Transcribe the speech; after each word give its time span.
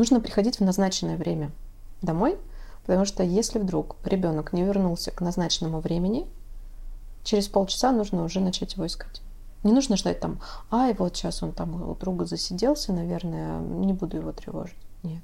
нужно 0.00 0.18
приходить 0.18 0.56
в 0.56 0.64
назначенное 0.64 1.18
время 1.18 1.50
домой, 2.00 2.38
потому 2.86 3.04
что 3.04 3.22
если 3.22 3.58
вдруг 3.58 3.96
ребенок 4.02 4.54
не 4.54 4.62
вернулся 4.62 5.10
к 5.10 5.20
назначенному 5.20 5.80
времени, 5.80 6.26
через 7.22 7.48
полчаса 7.48 7.92
нужно 7.92 8.24
уже 8.24 8.40
начать 8.40 8.72
его 8.72 8.86
искать. 8.86 9.20
Не 9.62 9.72
нужно 9.72 9.98
ждать 9.98 10.18
там, 10.18 10.40
ай, 10.70 10.94
вот 10.94 11.14
сейчас 11.16 11.42
он 11.42 11.52
там 11.52 11.90
у 11.90 11.94
друга 11.94 12.24
засиделся, 12.24 12.94
наверное, 12.94 13.60
не 13.60 13.92
буду 13.92 14.16
его 14.16 14.32
тревожить. 14.32 14.78
Нет. 15.02 15.22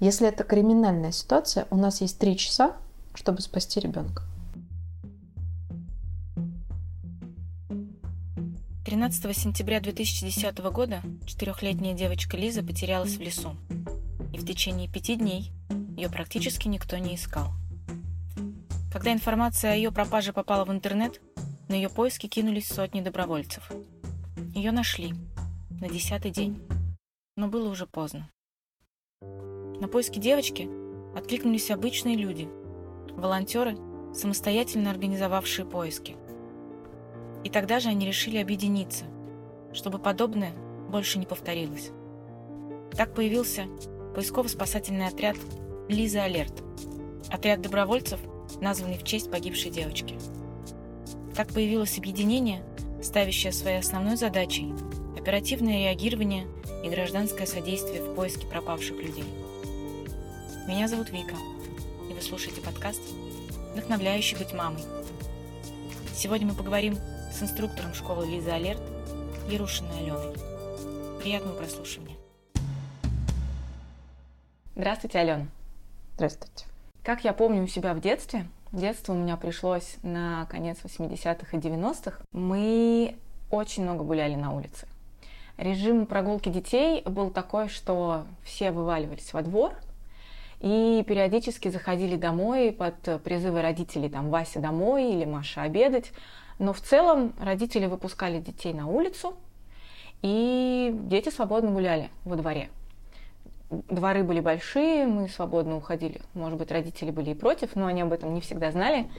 Если 0.00 0.26
это 0.26 0.42
криминальная 0.42 1.12
ситуация, 1.12 1.66
у 1.70 1.76
нас 1.76 2.00
есть 2.00 2.18
три 2.18 2.34
часа, 2.38 2.76
чтобы 3.12 3.42
спасти 3.42 3.78
ребенка. 3.78 4.22
13 8.86 9.36
сентября 9.36 9.80
2010 9.80 10.58
года 10.70 11.02
четырехлетняя 11.26 11.92
девочка 11.92 12.36
Лиза 12.36 12.62
потерялась 12.62 13.16
в 13.16 13.20
лесу. 13.20 13.56
И 14.32 14.38
в 14.38 14.46
течение 14.46 14.88
пяти 14.88 15.16
дней 15.16 15.50
ее 15.96 16.08
практически 16.08 16.68
никто 16.68 16.96
не 16.96 17.16
искал. 17.16 17.48
Когда 18.92 19.12
информация 19.12 19.72
о 19.72 19.74
ее 19.74 19.90
пропаже 19.90 20.32
попала 20.32 20.64
в 20.64 20.70
интернет, 20.70 21.20
на 21.68 21.74
ее 21.74 21.88
поиски 21.88 22.28
кинулись 22.28 22.68
сотни 22.68 23.00
добровольцев. 23.00 23.72
Ее 24.54 24.70
нашли 24.70 25.14
на 25.80 25.88
десятый 25.88 26.30
день, 26.30 26.62
но 27.36 27.48
было 27.48 27.68
уже 27.68 27.88
поздно. 27.88 28.30
На 29.20 29.88
поиски 29.88 30.20
девочки 30.20 30.68
откликнулись 31.18 31.72
обычные 31.72 32.14
люди, 32.14 32.48
волонтеры, 33.16 33.76
самостоятельно 34.14 34.92
организовавшие 34.92 35.66
поиски. 35.66 36.14
И 37.46 37.48
тогда 37.48 37.78
же 37.78 37.90
они 37.90 38.04
решили 38.04 38.38
объединиться, 38.38 39.04
чтобы 39.72 40.00
подобное 40.00 40.52
больше 40.90 41.20
не 41.20 41.26
повторилось. 41.26 41.92
Так 42.90 43.14
появился 43.14 43.66
поисково-спасательный 44.16 45.06
отряд 45.06 45.36
«Лиза 45.88 46.24
Алерт», 46.24 46.64
отряд 47.30 47.60
добровольцев, 47.60 48.18
названный 48.60 48.98
в 48.98 49.04
честь 49.04 49.30
погибшей 49.30 49.70
девочки. 49.70 50.18
Так 51.36 51.52
появилось 51.54 51.96
объединение, 51.98 52.64
ставящее 53.00 53.52
своей 53.52 53.78
основной 53.78 54.16
задачей 54.16 54.74
оперативное 55.16 55.84
реагирование 55.84 56.48
и 56.82 56.88
гражданское 56.88 57.46
содействие 57.46 58.02
в 58.02 58.16
поиске 58.16 58.48
пропавших 58.48 59.00
людей. 59.00 59.24
Меня 60.66 60.88
зовут 60.88 61.12
Вика, 61.12 61.36
и 62.10 62.12
вы 62.12 62.20
слушаете 62.22 62.60
подкаст 62.60 63.02
«Вдохновляющий 63.72 64.36
быть 64.36 64.52
мамой». 64.52 64.82
Сегодня 66.12 66.48
мы 66.48 66.54
поговорим 66.54 66.98
с 67.36 67.42
инструктором 67.42 67.92
школы 67.92 68.26
Лиза 68.26 68.54
Алерт 68.54 68.80
Ярушиной 69.46 69.98
Аленой. 69.98 70.32
Приятного 71.20 71.54
прослушивания. 71.54 72.16
Здравствуйте, 74.74 75.18
Алена. 75.18 75.46
Здравствуйте. 76.14 76.64
Как 77.02 77.24
я 77.24 77.34
помню 77.34 77.64
у 77.64 77.66
себя 77.66 77.92
в 77.92 78.00
детстве, 78.00 78.46
детство 78.72 79.12
у 79.12 79.16
меня 79.16 79.36
пришлось 79.36 79.96
на 80.02 80.46
конец 80.46 80.78
80-х 80.82 81.54
и 81.54 81.60
90-х, 81.60 82.22
мы 82.32 83.16
очень 83.50 83.82
много 83.82 84.02
гуляли 84.02 84.34
на 84.34 84.54
улице. 84.54 84.88
Режим 85.58 86.06
прогулки 86.06 86.48
детей 86.48 87.02
был 87.02 87.28
такой, 87.28 87.68
что 87.68 88.24
все 88.44 88.70
вываливались 88.70 89.34
во 89.34 89.42
двор 89.42 89.74
и 90.60 91.04
периодически 91.06 91.68
заходили 91.68 92.16
домой 92.16 92.72
под 92.72 93.22
призывы 93.22 93.60
родителей, 93.60 94.08
там, 94.08 94.30
Вася 94.30 94.60
домой 94.60 95.12
или 95.12 95.26
Маша 95.26 95.60
обедать. 95.60 96.12
Но 96.58 96.72
в 96.72 96.80
целом 96.80 97.34
родители 97.38 97.86
выпускали 97.86 98.40
детей 98.40 98.72
на 98.72 98.86
улицу, 98.86 99.34
и 100.22 100.90
дети 100.94 101.28
свободно 101.28 101.70
гуляли 101.70 102.10
во 102.24 102.36
дворе. 102.36 102.70
Дворы 103.70 104.22
были 104.22 104.40
большие, 104.40 105.06
мы 105.06 105.28
свободно 105.28 105.76
уходили. 105.76 106.20
Может 106.34 106.58
быть, 106.58 106.70
родители 106.70 107.10
были 107.10 107.30
и 107.30 107.34
против, 107.34 107.74
но 107.74 107.86
они 107.86 108.02
об 108.02 108.12
этом 108.12 108.32
не 108.32 108.40
всегда 108.40 108.70
знали. 108.70 109.10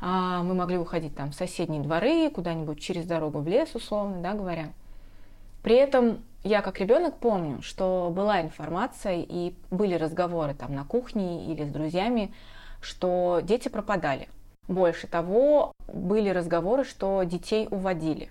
А 0.00 0.42
мы 0.42 0.54
могли 0.54 0.78
уходить 0.78 1.16
там 1.16 1.32
в 1.32 1.34
соседние 1.34 1.82
дворы, 1.82 2.30
куда-нибудь 2.30 2.80
через 2.80 3.06
дорогу 3.06 3.40
в 3.40 3.48
лес, 3.48 3.74
условно, 3.74 4.22
да, 4.22 4.34
говоря. 4.34 4.72
При 5.62 5.74
этом 5.74 6.22
я 6.44 6.62
как 6.62 6.78
ребенок 6.78 7.16
помню, 7.16 7.62
что 7.62 8.12
была 8.14 8.40
информация 8.40 9.24
и 9.28 9.54
были 9.70 9.94
разговоры 9.94 10.54
там 10.54 10.74
на 10.74 10.84
кухне 10.84 11.52
или 11.52 11.64
с 11.64 11.68
друзьями, 11.68 12.32
что 12.80 13.40
дети 13.42 13.68
пропадали. 13.68 14.28
Больше 14.68 15.06
того, 15.06 15.72
были 15.92 16.28
разговоры, 16.28 16.84
что 16.84 17.22
детей 17.22 17.66
уводили. 17.70 18.30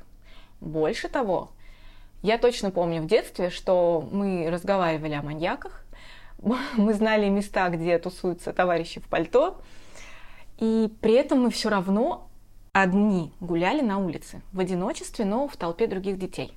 Больше 0.61 1.09
того, 1.09 1.49
я 2.21 2.37
точно 2.37 2.71
помню 2.71 3.01
в 3.01 3.07
детстве, 3.07 3.49
что 3.49 4.07
мы 4.11 4.49
разговаривали 4.49 5.13
о 5.13 5.23
маньяках, 5.23 5.83
мы 6.77 6.93
знали 6.93 7.27
места, 7.29 7.69
где 7.69 7.97
тусуются 7.97 8.53
товарищи 8.53 8.99
в 8.99 9.07
пальто, 9.07 9.59
и 10.59 10.91
при 11.01 11.13
этом 11.13 11.41
мы 11.41 11.49
все 11.49 11.69
равно 11.69 12.29
одни 12.71 13.31
гуляли 13.39 13.81
на 13.81 13.97
улице, 13.97 14.41
в 14.53 14.59
одиночестве, 14.59 15.25
но 15.25 15.47
в 15.47 15.57
толпе 15.57 15.87
других 15.87 16.19
детей. 16.19 16.53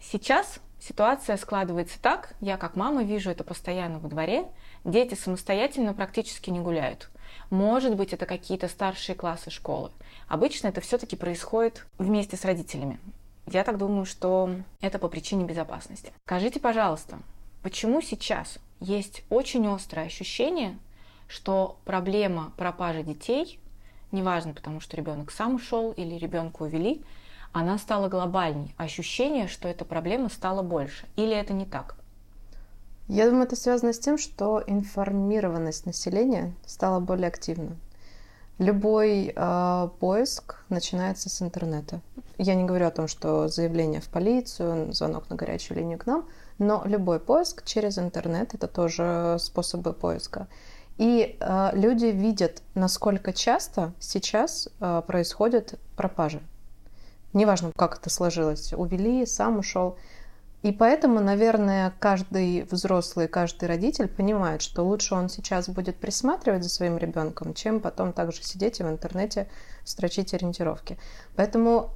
Сейчас 0.00 0.60
ситуация 0.80 1.36
складывается 1.36 2.00
так, 2.02 2.34
я 2.40 2.56
как 2.56 2.76
мама 2.76 3.04
вижу 3.04 3.30
это 3.30 3.44
постоянно 3.44 3.98
во 3.98 4.08
дворе, 4.08 4.46
дети 4.84 5.14
самостоятельно 5.14 5.94
практически 5.94 6.50
не 6.50 6.60
гуляют. 6.60 7.08
Может 7.50 7.96
быть, 7.96 8.12
это 8.12 8.26
какие-то 8.26 8.68
старшие 8.68 9.14
классы 9.16 9.50
школы. 9.50 9.90
Обычно 10.28 10.68
это 10.68 10.80
все-таки 10.80 11.16
происходит 11.16 11.86
вместе 11.98 12.36
с 12.36 12.44
родителями. 12.44 12.98
Я 13.46 13.62
так 13.62 13.78
думаю, 13.78 14.06
что 14.06 14.50
это 14.80 14.98
по 14.98 15.08
причине 15.08 15.44
безопасности. 15.44 16.12
Скажите, 16.26 16.58
пожалуйста, 16.58 17.18
почему 17.62 18.02
сейчас 18.02 18.58
есть 18.80 19.22
очень 19.30 19.66
острое 19.68 20.06
ощущение, 20.06 20.76
что 21.28 21.78
проблема 21.84 22.52
пропажи 22.56 23.02
детей, 23.02 23.60
неважно, 24.10 24.52
потому 24.52 24.80
что 24.80 24.96
ребенок 24.96 25.30
сам 25.30 25.54
ушел 25.54 25.92
или 25.92 26.16
ребенка 26.16 26.62
увели, 26.62 27.02
она 27.52 27.78
стала 27.78 28.08
глобальней. 28.08 28.74
Ощущение, 28.76 29.48
что 29.48 29.68
эта 29.68 29.84
проблема 29.84 30.28
стала 30.28 30.62
больше. 30.62 31.06
Или 31.16 31.34
это 31.34 31.52
не 31.52 31.64
так? 31.64 31.96
Я 33.08 33.26
думаю, 33.26 33.44
это 33.44 33.54
связано 33.56 33.92
с 33.92 33.98
тем, 33.98 34.18
что 34.18 34.62
информированность 34.66 35.86
населения 35.86 36.54
стала 36.66 36.98
более 36.98 37.28
активна. 37.28 37.76
Любой 38.58 39.32
э, 39.36 39.88
поиск 40.00 40.64
начинается 40.70 41.28
с 41.28 41.42
интернета. 41.42 42.00
Я 42.38 42.54
не 42.54 42.64
говорю 42.64 42.86
о 42.86 42.90
том, 42.90 43.06
что 43.06 43.48
заявление 43.48 44.00
в 44.00 44.08
полицию, 44.08 44.92
звонок 44.92 45.28
на 45.28 45.36
горячую 45.36 45.78
линию 45.78 45.98
к 45.98 46.06
нам, 46.06 46.26
но 46.58 46.82
любой 46.86 47.20
поиск 47.20 47.64
через 47.64 47.98
интернет 47.98 48.54
это 48.54 48.66
тоже 48.66 49.36
способы 49.38 49.92
поиска. 49.92 50.48
И 50.96 51.36
э, 51.38 51.70
люди 51.74 52.06
видят, 52.06 52.62
насколько 52.74 53.34
часто 53.34 53.92
сейчас 54.00 54.68
э, 54.80 55.02
происходят 55.06 55.78
пропажи. 55.94 56.40
Неважно, 57.34 57.72
как 57.76 57.98
это 57.98 58.08
сложилось, 58.08 58.72
увели, 58.72 59.26
сам 59.26 59.58
ушел. 59.58 59.98
И 60.66 60.72
поэтому, 60.72 61.20
наверное, 61.20 61.92
каждый 62.00 62.64
взрослый, 62.64 63.28
каждый 63.28 63.66
родитель 63.66 64.08
понимает, 64.08 64.62
что 64.62 64.82
лучше 64.82 65.14
он 65.14 65.28
сейчас 65.28 65.68
будет 65.68 65.94
присматривать 65.94 66.64
за 66.64 66.68
своим 66.68 66.98
ребенком, 66.98 67.54
чем 67.54 67.78
потом 67.78 68.12
также 68.12 68.42
сидеть 68.42 68.80
и 68.80 68.82
в 68.82 68.88
интернете 68.88 69.48
строчить 69.84 70.34
ориентировки. 70.34 70.98
Поэтому 71.36 71.90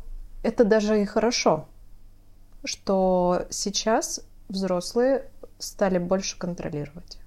это 0.45 0.65
даже 0.65 1.03
и 1.03 1.05
хорошо, 1.05 1.67
что 2.63 3.45
сейчас 3.51 4.21
взрослые 4.49 5.25
стали 5.59 5.99
больше 5.99 6.39
контролировать. 6.39 7.19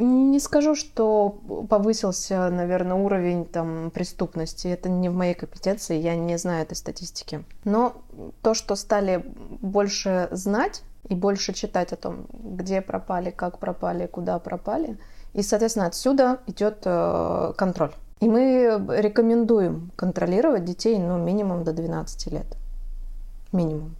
Не 0.00 0.38
скажу, 0.38 0.76
что 0.76 1.40
повысился, 1.68 2.48
наверное, 2.50 2.96
уровень 2.96 3.44
там, 3.44 3.90
преступности. 3.90 4.68
Это 4.68 4.88
не 4.88 5.08
в 5.08 5.14
моей 5.14 5.34
компетенции, 5.34 5.96
я 5.98 6.14
не 6.14 6.38
знаю 6.38 6.62
этой 6.62 6.76
статистики. 6.76 7.42
Но 7.64 7.96
то, 8.42 8.54
что 8.54 8.76
стали 8.76 9.24
больше 9.60 10.28
знать 10.30 10.82
и 11.08 11.16
больше 11.16 11.52
читать 11.52 11.92
о 11.92 11.96
том, 11.96 12.26
где 12.32 12.80
пропали, 12.80 13.30
как 13.30 13.58
пропали, 13.58 14.06
куда 14.06 14.38
пропали, 14.38 14.98
и, 15.34 15.42
соответственно, 15.42 15.86
отсюда 15.86 16.38
идет 16.46 16.82
э, 16.84 17.52
контроль. 17.56 17.92
И 18.20 18.28
мы 18.28 18.80
рекомендуем 18.88 19.90
контролировать 19.96 20.64
детей 20.64 20.96
ну, 20.98 21.18
минимум 21.18 21.64
до 21.64 21.72
12 21.72 22.32
лет. 22.32 22.46
Минимум. 23.50 23.96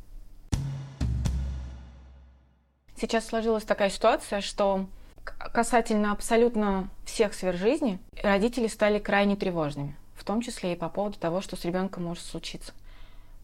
Сейчас 3.00 3.26
сложилась 3.26 3.64
такая 3.64 3.90
ситуация, 3.90 4.40
что 4.40 4.86
касательно 5.52 6.12
абсолютно 6.12 6.88
всех 7.04 7.34
сфер 7.34 7.56
жизни, 7.56 7.98
родители 8.22 8.66
стали 8.66 8.98
крайне 8.98 9.36
тревожными, 9.36 9.96
в 10.14 10.24
том 10.24 10.40
числе 10.40 10.72
и 10.72 10.76
по 10.76 10.88
поводу 10.88 11.18
того, 11.18 11.40
что 11.40 11.56
с 11.56 11.64
ребенком 11.64 12.04
может 12.04 12.24
случиться. 12.24 12.72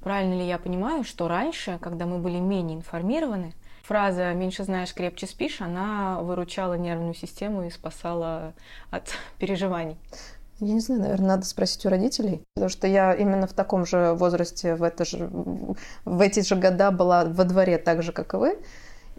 Правильно 0.02 0.34
ли 0.34 0.46
я 0.46 0.58
понимаю, 0.58 1.02
что 1.02 1.28
раньше, 1.28 1.78
когда 1.80 2.04
мы 2.04 2.18
были 2.18 2.38
менее 2.38 2.76
информированы, 2.76 3.54
фраза 3.82 4.32
«меньше 4.34 4.64
знаешь, 4.64 4.92
крепче 4.92 5.26
спишь», 5.26 5.60
она 5.60 6.20
выручала 6.20 6.74
нервную 6.74 7.14
систему 7.14 7.64
и 7.64 7.70
спасала 7.70 8.52
от 8.90 9.08
переживаний? 9.38 9.96
Я 10.60 10.74
не 10.74 10.80
знаю, 10.80 11.00
наверное, 11.00 11.28
надо 11.28 11.46
спросить 11.46 11.84
у 11.84 11.88
родителей, 11.88 12.42
потому 12.54 12.68
что 12.68 12.86
я 12.86 13.12
именно 13.12 13.46
в 13.46 13.52
таком 13.52 13.84
же 13.86 14.12
возрасте, 14.12 14.76
в, 14.76 14.82
это 14.82 15.04
же, 15.04 15.28
в 16.04 16.20
эти 16.20 16.40
же 16.40 16.54
года 16.54 16.90
была 16.90 17.24
во 17.24 17.44
дворе 17.44 17.76
так 17.76 18.02
же, 18.02 18.12
как 18.12 18.34
и 18.34 18.36
вы. 18.36 18.58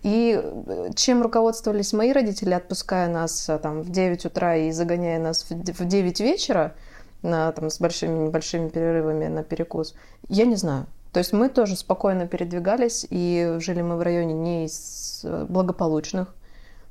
И 0.06 0.40
э, 0.40 0.92
чем 0.96 1.24
руководствовались 1.24 1.92
мои 1.92 2.12
родители, 2.12 2.54
отпуская 2.54 3.10
нас 3.10 3.50
э, 3.50 3.58
там, 3.58 3.82
в 3.82 3.90
9 3.90 4.26
утра 4.26 4.56
и 4.56 4.72
загоняя 4.72 5.18
нас 5.20 5.48
в 5.50 5.86
9 5.86 6.20
вечера, 6.20 6.76
на, 7.24 7.52
там, 7.52 7.72
с 7.72 7.80
большими 7.80 8.28
небольшими 8.28 8.70
перерывами 8.70 9.26
на 9.26 9.42
перекус, 9.42 9.96
я 10.30 10.46
не 10.46 10.58
знаю. 10.58 10.86
То 11.12 11.18
есть 11.18 11.34
мы 11.34 11.50
тоже 11.50 11.76
спокойно 11.76 12.28
передвигались, 12.28 13.08
и 13.10 13.56
жили 13.58 13.82
мы 13.82 13.98
в 13.98 14.04
районе 14.04 14.36
не 14.36 14.66
из 14.66 15.22
э, 15.24 15.48
благополучных, 15.50 16.36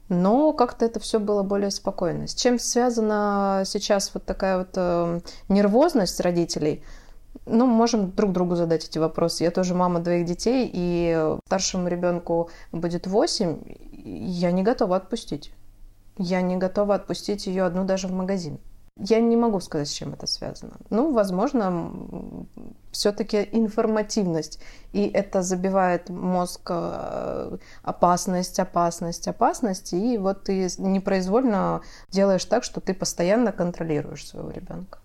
но 0.09 0.53
как-то 0.53 0.85
это 0.85 0.99
все 0.99 1.21
было 1.21 1.45
более 1.45 1.71
спокойно. 1.71 2.27
С 2.27 2.35
чем 2.35 2.59
связана 2.59 3.63
сейчас 3.65 4.11
вот 4.13 4.25
такая 4.25 4.59
вот 4.59 4.71
э, 4.75 5.21
нервозность 5.49 6.19
родителей? 6.19 6.83
Ну, 7.47 7.67
можем 7.67 8.11
друг 8.13 8.33
другу 8.33 8.55
задать 8.55 8.85
эти 8.85 8.99
вопросы. 8.99 9.45
Я 9.45 9.51
тоже 9.51 9.75
мама 9.75 10.01
двоих 10.01 10.25
детей, 10.27 10.71
и 10.73 11.37
старшему 11.47 11.89
ребенку 11.89 12.51
будет 12.73 13.07
8, 13.07 13.59
я 13.93 14.51
не 14.51 14.63
готова 14.63 14.97
отпустить. 14.97 15.53
Я 16.17 16.43
не 16.43 16.57
готова 16.57 16.95
отпустить 16.95 17.47
ее 17.47 17.65
одну 17.65 17.85
даже 17.85 18.09
в 18.09 18.13
магазин. 18.13 18.59
Я 18.97 19.19
не 19.21 19.37
могу 19.37 19.59
сказать, 19.59 19.89
с 19.89 19.93
чем 19.93 20.13
это 20.13 20.29
связано. 20.29 20.75
Ну, 20.89 21.13
возможно, 21.13 21.93
все-таки 22.93 23.49
информативность. 23.51 24.61
И 24.93 25.09
это 25.09 25.43
забивает 25.43 26.11
мозг 26.11 26.61
э, 26.71 27.57
опасность, 27.83 28.61
опасность, 28.61 29.27
опасность. 29.27 29.93
И 29.93 30.17
вот 30.17 30.45
ты 30.45 30.69
непроизвольно 30.79 31.81
делаешь 32.11 32.45
так, 32.45 32.63
что 32.63 32.81
ты 32.81 32.95
постоянно 32.95 33.51
контролируешь 33.51 34.29
своего 34.29 34.51
ребенка. 34.51 35.01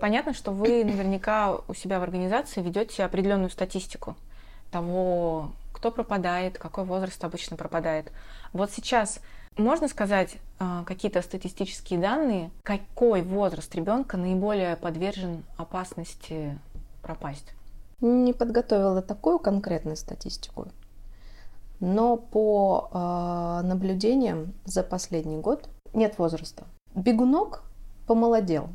Понятно, 0.00 0.34
что 0.34 0.52
вы 0.52 0.84
наверняка 0.84 1.56
у 1.68 1.74
себя 1.74 2.00
в 2.00 2.02
организации 2.02 2.62
ведете 2.62 3.04
определенную 3.04 3.50
статистику 3.50 4.16
того, 4.70 5.52
кто 5.72 5.90
пропадает, 5.90 6.58
какой 6.58 6.84
возраст 6.84 7.22
обычно 7.24 7.56
пропадает. 7.56 8.12
Вот 8.52 8.70
сейчас 8.70 9.20
можно 9.56 9.88
сказать 9.88 10.36
а, 10.58 10.84
какие-то 10.84 11.22
статистические 11.22 11.98
данные, 11.98 12.50
какой 12.62 13.22
возраст 13.22 13.74
ребенка 13.74 14.16
наиболее 14.16 14.76
подвержен 14.76 15.44
опасности 15.56 16.58
пропасть? 17.02 17.52
Не 18.00 18.32
подготовила 18.32 19.02
такую 19.02 19.40
конкретную 19.40 19.96
статистику, 19.96 20.68
но 21.80 22.16
по 22.16 22.90
э, 22.92 23.66
наблюдениям 23.66 24.54
за 24.64 24.84
последний 24.84 25.38
год 25.38 25.68
нет 25.94 26.18
возраста. 26.18 26.64
Бегунок 26.94 27.64
помолодел. 28.06 28.68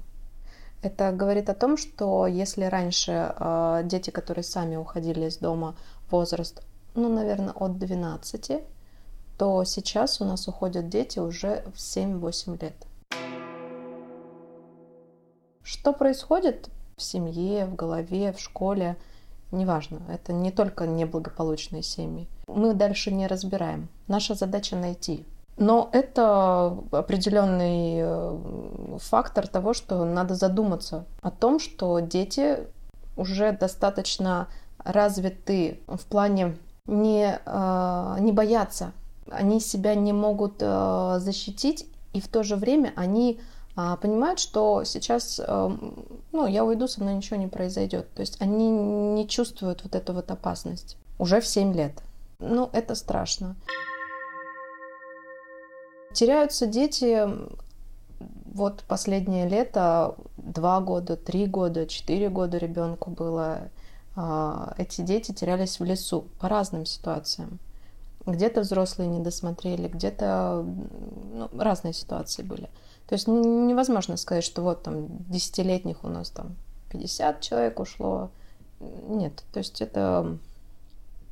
Это 0.84 1.14
говорит 1.14 1.50
о 1.50 1.54
том, 1.54 1.78
что 1.78 2.28
если 2.28 2.66
раньше 2.66 3.34
э, 3.40 3.82
дети, 3.86 4.10
которые 4.10 4.44
сами 4.44 4.76
уходили 4.76 5.28
из 5.28 5.38
дома, 5.38 5.78
возраст, 6.12 6.62
ну, 6.94 7.08
наверное, 7.08 7.54
от 7.54 7.78
12, 7.78 8.62
то 9.38 9.64
сейчас 9.64 10.20
у 10.20 10.26
нас 10.26 10.46
уходят 10.50 10.90
дети 10.90 11.20
уже 11.20 11.64
в 11.74 11.78
7-8 11.78 12.62
лет. 12.62 12.76
Что 15.64 15.94
происходит 15.94 16.70
в 16.98 17.02
семье, 17.02 17.66
в 17.66 17.76
голове, 17.76 18.34
в 18.34 18.42
школе, 18.42 18.98
неважно. 19.54 20.02
Это 20.10 20.34
не 20.34 20.52
только 20.52 20.86
неблагополучные 20.86 21.82
семьи. 21.82 22.28
Мы 22.48 22.74
дальше 22.74 23.10
не 23.12 23.28
разбираем. 23.28 23.88
Наша 24.10 24.36
задача 24.36 24.76
найти. 24.76 25.26
Но 25.58 25.90
это 25.92 26.78
определенный 26.92 28.00
э, 28.02 28.98
фактор 29.00 29.48
того, 29.48 29.74
что 29.74 30.04
надо 30.04 30.36
задуматься 30.36 31.06
о 31.22 31.30
том, 31.30 31.60
что 31.60 32.00
дети 32.00 32.60
уже 33.16 33.52
достаточно 33.52 34.48
развиты 34.80 35.80
в 35.88 36.06
плане 36.06 36.58
не, 36.86 37.40
э, 37.46 38.16
не 38.20 38.32
бояться 38.32 38.94
они 39.32 39.62
себя 39.62 39.96
не 39.96 40.12
могут 40.12 40.56
э, 40.60 41.16
защитить, 41.20 41.88
и 42.12 42.20
в 42.20 42.28
то 42.28 42.44
же 42.44 42.58
время 42.58 42.92
они 42.96 43.40
понимают, 43.76 44.38
что 44.38 44.84
сейчас, 44.84 45.42
ну, 46.32 46.46
я 46.46 46.64
уйду, 46.64 46.88
со 46.88 47.02
мной 47.02 47.16
ничего 47.16 47.38
не 47.38 47.48
произойдет. 47.48 48.14
То 48.14 48.20
есть 48.20 48.40
они 48.40 48.70
не 48.70 49.28
чувствуют 49.28 49.84
вот 49.84 49.96
эту 49.96 50.14
вот 50.14 50.30
опасность 50.30 50.96
уже 51.18 51.42
в 51.42 51.48
7 51.48 51.74
лет. 51.74 51.94
Ну, 52.38 52.70
это 52.72 52.94
страшно. 52.94 53.56
Теряются 56.14 56.68
дети 56.68 57.28
вот 58.54 58.84
последнее 58.88 59.48
лето, 59.48 60.16
два 60.38 60.80
года, 60.80 61.18
три 61.18 61.48
года, 61.48 61.88
четыре 61.88 62.30
года 62.30 62.58
ребенку 62.58 63.10
было. 63.10 63.70
А, 64.16 64.76
эти 64.78 65.02
дети 65.02 65.32
терялись 65.32 65.80
в 65.80 65.84
лесу 65.84 66.28
по 66.40 66.48
разным 66.48 66.86
ситуациям. 66.86 67.60
Где-то 68.26 68.62
взрослые 68.62 69.10
не 69.10 69.20
досмотрели, 69.20 69.88
где-то 69.88 70.64
ну, 71.34 71.50
разные 71.58 71.94
ситуации 71.94 72.44
были. 72.44 72.70
То 73.08 73.16
есть 73.16 73.28
невозможно 73.28 74.16
сказать, 74.16 74.44
что 74.44 74.62
вот 74.62 74.84
там 74.84 75.08
десятилетних 75.30 76.04
у 76.04 76.08
нас 76.08 76.30
там 76.30 76.56
50 76.92 77.42
человек 77.42 77.80
ушло. 77.80 78.30
Нет, 78.80 79.44
то 79.52 79.60
есть 79.60 79.82
это 79.82 80.38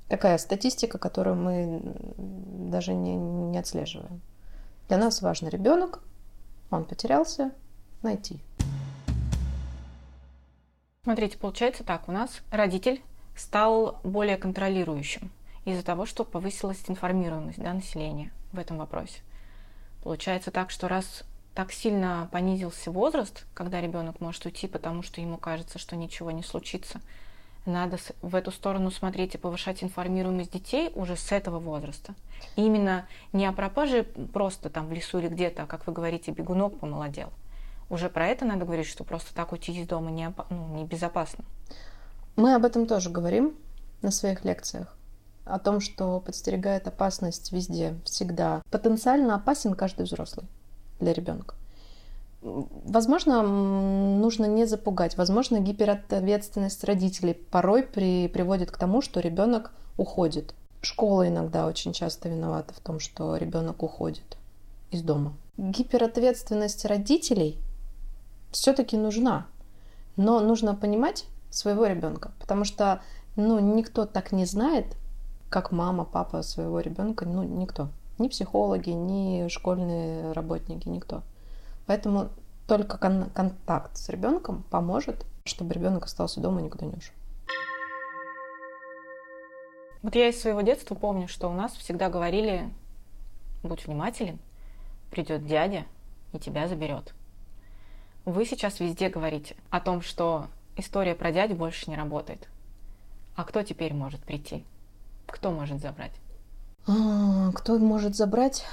такая 0.09 0.37
статистика, 0.37 0.97
которую 0.97 1.35
мы 1.35 1.81
даже 2.17 2.93
не, 2.93 3.15
не 3.15 3.57
отслеживаем. 3.57 4.21
Для 4.91 4.97
нас 4.97 5.21
важен 5.21 5.47
ребенок, 5.47 6.01
он 6.69 6.83
потерялся, 6.83 7.53
найти. 8.01 8.41
Смотрите, 11.03 11.37
получается 11.37 11.85
так, 11.85 12.09
у 12.09 12.11
нас 12.11 12.41
родитель 12.51 13.01
стал 13.33 14.01
более 14.03 14.35
контролирующим 14.35 15.31
из-за 15.63 15.81
того, 15.81 16.05
что 16.05 16.25
повысилась 16.25 16.83
информированность 16.89 17.59
да, 17.59 17.71
населения 17.71 18.33
в 18.51 18.59
этом 18.59 18.79
вопросе. 18.79 19.21
Получается 20.03 20.51
так, 20.51 20.69
что 20.71 20.89
раз 20.89 21.23
так 21.55 21.71
сильно 21.71 22.27
понизился 22.29 22.91
возраст, 22.91 23.45
когда 23.53 23.79
ребенок 23.79 24.19
может 24.19 24.45
уйти, 24.45 24.67
потому 24.67 25.03
что 25.03 25.21
ему 25.21 25.37
кажется, 25.37 25.79
что 25.79 25.95
ничего 25.95 26.31
не 26.31 26.43
случится, 26.43 26.99
надо 27.65 27.97
в 28.21 28.35
эту 28.35 28.51
сторону 28.51 28.91
смотреть 28.91 29.35
и 29.35 29.37
повышать 29.37 29.83
информируемость 29.83 30.51
детей 30.51 30.91
уже 30.95 31.15
с 31.15 31.31
этого 31.31 31.59
возраста. 31.59 32.15
Именно 32.55 33.07
не 33.33 33.45
о 33.45 33.53
пропаже 33.53 34.03
просто 34.33 34.69
там 34.69 34.87
в 34.87 34.91
лесу 34.91 35.19
или 35.19 35.27
где-то, 35.27 35.63
а, 35.63 35.67
как 35.67 35.85
вы 35.85 35.93
говорите, 35.93 36.31
бегунок 36.31 36.79
помолодел. 36.79 37.29
Уже 37.89 38.09
про 38.09 38.27
это 38.27 38.45
надо 38.45 38.65
говорить, 38.65 38.87
что 38.87 39.03
просто 39.03 39.35
так 39.35 39.51
уйти 39.51 39.73
из 39.73 39.87
дома 39.87 40.11
не, 40.11 40.33
ну, 40.49 40.75
небезопасно. 40.75 41.43
Мы 42.35 42.55
об 42.55 42.65
этом 42.65 42.87
тоже 42.87 43.09
говорим 43.09 43.53
на 44.01 44.11
своих 44.11 44.45
лекциях 44.45 44.95
о 45.45 45.59
том, 45.59 45.81
что 45.81 46.19
подстерегает 46.19 46.87
опасность 46.87 47.51
везде, 47.51 47.95
всегда. 48.05 48.61
Потенциально 48.71 49.35
опасен 49.35 49.73
каждый 49.73 50.05
взрослый 50.05 50.47
для 50.99 51.13
ребенка. 51.13 51.55
Возможно, 52.41 53.43
нужно 53.43 54.45
не 54.45 54.65
запугать. 54.65 55.15
Возможно, 55.15 55.59
гиперответственность 55.59 56.83
родителей 56.83 57.33
порой 57.33 57.83
при, 57.83 58.27
приводит 58.27 58.71
к 58.71 58.77
тому, 58.77 59.01
что 59.01 59.19
ребенок 59.19 59.71
уходит. 59.97 60.55
Школа 60.81 61.27
иногда 61.27 61.67
очень 61.67 61.93
часто 61.93 62.29
виновата 62.29 62.73
в 62.73 62.79
том, 62.79 62.99
что 62.99 63.35
ребенок 63.37 63.83
уходит 63.83 64.37
из 64.89 65.03
дома. 65.03 65.33
Гиперответственность 65.57 66.85
родителей 66.85 67.59
все-таки 68.51 68.97
нужна, 68.97 69.45
но 70.17 70.39
нужно 70.39 70.73
понимать 70.73 71.25
своего 71.51 71.85
ребенка, 71.85 72.31
потому 72.39 72.65
что 72.65 73.01
ну, 73.35 73.59
никто 73.59 74.05
так 74.05 74.31
не 74.31 74.45
знает, 74.45 74.85
как 75.49 75.71
мама, 75.71 76.05
папа 76.05 76.41
своего 76.41 76.79
ребенка, 76.79 77.25
ну, 77.25 77.43
никто. 77.43 77.89
Ни 78.17 78.27
психологи, 78.27 78.89
ни 78.89 79.47
школьные 79.47 80.31
работники, 80.31 80.87
никто. 80.87 81.23
Поэтому 81.87 82.29
только 82.67 82.97
кон- 82.97 83.29
контакт 83.31 83.97
с 83.97 84.09
ребенком 84.09 84.63
поможет, 84.69 85.25
чтобы 85.45 85.73
ребенок 85.73 86.05
остался 86.05 86.39
дома 86.39 86.61
и 86.61 86.63
никуда 86.63 86.85
не 86.85 86.93
ушел. 86.93 87.13
Вот 90.01 90.15
я 90.15 90.29
из 90.29 90.41
своего 90.41 90.61
детства 90.61 90.95
помню, 90.95 91.27
что 91.27 91.47
у 91.49 91.53
нас 91.53 91.73
всегда 91.73 92.09
говорили, 92.09 92.69
будь 93.61 93.85
внимателен, 93.85 94.39
придет 95.11 95.45
дядя 95.45 95.85
и 96.33 96.39
тебя 96.39 96.67
заберет. 96.67 97.13
Вы 98.25 98.45
сейчас 98.45 98.79
везде 98.79 99.09
говорите 99.09 99.55
о 99.69 99.79
том, 99.79 100.01
что 100.01 100.47
история 100.75 101.15
про 101.15 101.31
дядю 101.31 101.55
больше 101.55 101.89
не 101.89 101.95
работает. 101.95 102.47
А 103.35 103.43
кто 103.43 103.61
теперь 103.63 103.93
может 103.93 104.21
прийти? 104.21 104.65
Кто 105.27 105.51
может 105.51 105.81
забрать? 105.81 106.13
А, 106.87 107.51
кто 107.53 107.77
может 107.77 108.15
забрать? 108.15 108.65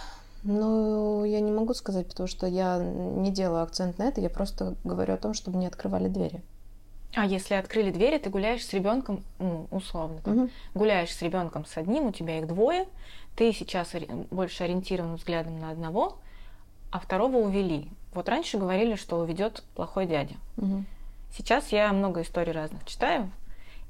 Ну, 0.43 1.25
я 1.25 1.41
не 1.41 1.51
могу 1.51 1.75
сказать, 1.75 2.07
потому 2.07 2.27
что 2.27 2.47
я 2.47 2.79
не 2.79 3.31
делаю 3.31 3.63
акцент 3.63 3.99
на 3.99 4.05
это, 4.05 4.21
я 4.21 4.31
просто 4.31 4.75
говорю 4.85 5.15
о 5.15 5.19
том, 5.19 5.35
чтобы 5.35 5.59
не 5.59 5.67
открывали 5.67 6.09
двери. 6.09 6.43
А 7.15 7.25
если 7.25 7.55
открыли 7.55 7.91
двери, 7.91 8.19
ты 8.19 8.31
гуляешь 8.31 8.65
с 8.65 8.73
ребенком, 8.73 9.25
ну, 9.39 9.67
условно, 9.71 10.21
там, 10.23 10.39
угу. 10.39 10.51
гуляешь 10.75 11.15
с 11.15 11.23
ребенком 11.23 11.65
с 11.65 11.77
одним, 11.77 12.07
у 12.07 12.13
тебя 12.13 12.39
их 12.39 12.47
двое, 12.47 12.87
ты 13.35 13.53
сейчас 13.53 13.93
больше 14.31 14.65
ориентирован 14.65 15.17
взглядом 15.17 15.59
на 15.59 15.71
одного, 15.71 16.19
а 16.91 17.01
второго 17.01 17.39
увели. 17.39 17.89
Вот 18.13 18.29
раньше 18.29 18.59
говорили, 18.59 18.95
что 18.95 19.19
уведет 19.19 19.63
плохой 19.75 20.07
дядя. 20.07 20.35
Угу. 20.57 20.85
Сейчас 21.37 21.73
я 21.73 21.93
много 21.93 22.23
историй 22.23 22.53
разных 22.53 22.85
читаю, 22.85 23.31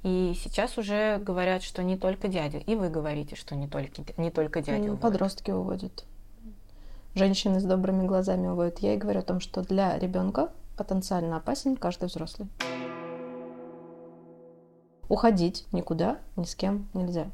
И 0.03 0.35
сейчас 0.43 0.79
уже 0.79 1.19
говорят, 1.19 1.63
что 1.63 1.83
не 1.83 1.97
только 1.97 2.29
дядя. 2.29 2.59
И 2.59 2.77
вы 2.77 2.89
говорите, 2.89 3.37
что 3.37 3.57
не 3.57 3.67
только, 3.67 4.03
не 4.17 4.31
только 4.31 4.61
дядя. 4.61 4.89
Ну, 4.89 4.97
подростки 4.97 5.51
уводят. 5.51 6.05
Женщины 7.19 7.59
с 7.59 7.65
добрыми 7.65 8.07
глазами 8.07 8.47
уводят. 8.47 8.79
Я 8.79 8.95
и 8.95 8.97
говорю 8.97 9.19
о 9.19 9.25
том, 9.25 9.41
что 9.41 9.63
для 9.63 9.99
ребенка 9.99 10.53
потенциально 10.77 11.39
опасен 11.39 11.75
каждый 11.75 12.05
взрослый. 12.05 12.49
Уходить 15.09 15.67
никуда, 15.73 16.19
ни 16.37 16.45
с 16.45 16.55
кем 16.55 16.89
нельзя. 16.95 17.27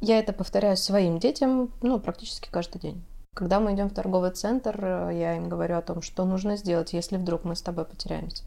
Я 0.00 0.18
это 0.18 0.32
повторяю 0.32 0.76
своим 0.76 1.20
детям, 1.20 1.70
ну, 1.80 2.00
практически 2.00 2.48
каждый 2.50 2.80
день. 2.80 3.04
Когда 3.36 3.60
мы 3.60 3.72
идем 3.72 3.88
в 3.88 3.94
торговый 3.94 4.32
центр, 4.32 4.76
я 5.12 5.36
им 5.36 5.48
говорю 5.48 5.76
о 5.76 5.82
том, 5.82 6.02
что 6.02 6.24
нужно 6.24 6.56
сделать, 6.56 6.92
если 6.92 7.18
вдруг 7.18 7.44
мы 7.44 7.54
с 7.54 7.62
тобой 7.62 7.84
потеряемся. 7.84 8.42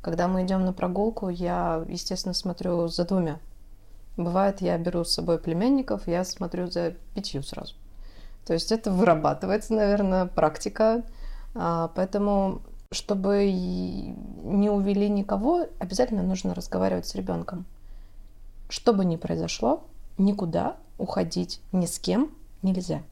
Когда 0.00 0.26
мы 0.26 0.46
идем 0.46 0.64
на 0.64 0.72
прогулку, 0.72 1.28
я, 1.28 1.84
естественно, 1.86 2.32
смотрю 2.32 2.88
за 2.88 3.04
двумя. 3.04 3.40
Бывает, 4.16 4.62
я 4.62 4.78
беру 4.78 5.04
с 5.04 5.12
собой 5.12 5.38
племянников, 5.38 6.08
я 6.08 6.24
смотрю 6.24 6.70
за 6.70 6.94
пятью 7.14 7.42
сразу. 7.42 7.74
То 8.46 8.52
есть 8.52 8.70
это 8.70 8.92
вырабатывается, 8.92 9.74
наверное, 9.74 10.26
практика. 10.26 11.02
А, 11.54 11.90
поэтому, 11.94 12.62
чтобы 12.92 13.50
не 13.50 14.70
увели 14.70 15.08
никого, 15.08 15.66
обязательно 15.80 16.22
нужно 16.22 16.54
разговаривать 16.54 17.06
с 17.06 17.14
ребенком. 17.16 17.66
Что 18.68 18.92
бы 18.92 19.04
ни 19.04 19.16
произошло, 19.16 19.84
никуда 20.16 20.76
уходить 20.98 21.60
ни 21.72 21.86
с 21.86 21.98
кем 21.98 22.30
нельзя. 22.62 23.02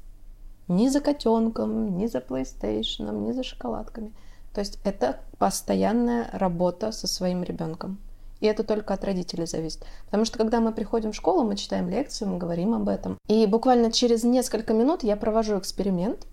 Ни 0.68 0.88
за 0.88 1.00
котенком, 1.00 1.98
ни 1.98 2.06
за 2.06 2.18
PlayStation, 2.18 3.26
ни 3.26 3.32
за 3.32 3.42
шоколадками. 3.42 4.12
То 4.54 4.60
есть 4.60 4.78
это 4.84 5.20
постоянная 5.38 6.30
работа 6.32 6.92
со 6.92 7.08
своим 7.08 7.42
ребенком. 7.42 7.98
И 8.40 8.46
это 8.46 8.64
только 8.64 8.94
от 8.94 9.04
родителей 9.04 9.46
зависит. 9.46 9.84
Потому 10.06 10.24
что 10.24 10.38
когда 10.38 10.60
мы 10.60 10.72
приходим 10.72 11.12
в 11.12 11.16
школу, 11.16 11.44
мы 11.44 11.56
читаем 11.56 11.88
лекцию, 11.88 12.28
мы 12.28 12.38
говорим 12.38 12.74
об 12.74 12.88
этом. 12.88 13.16
И 13.28 13.46
буквально 13.46 13.90
через 13.90 14.24
несколько 14.24 14.74
минут 14.74 15.02
я 15.02 15.16
провожу 15.16 15.58
эксперимент, 15.58 16.26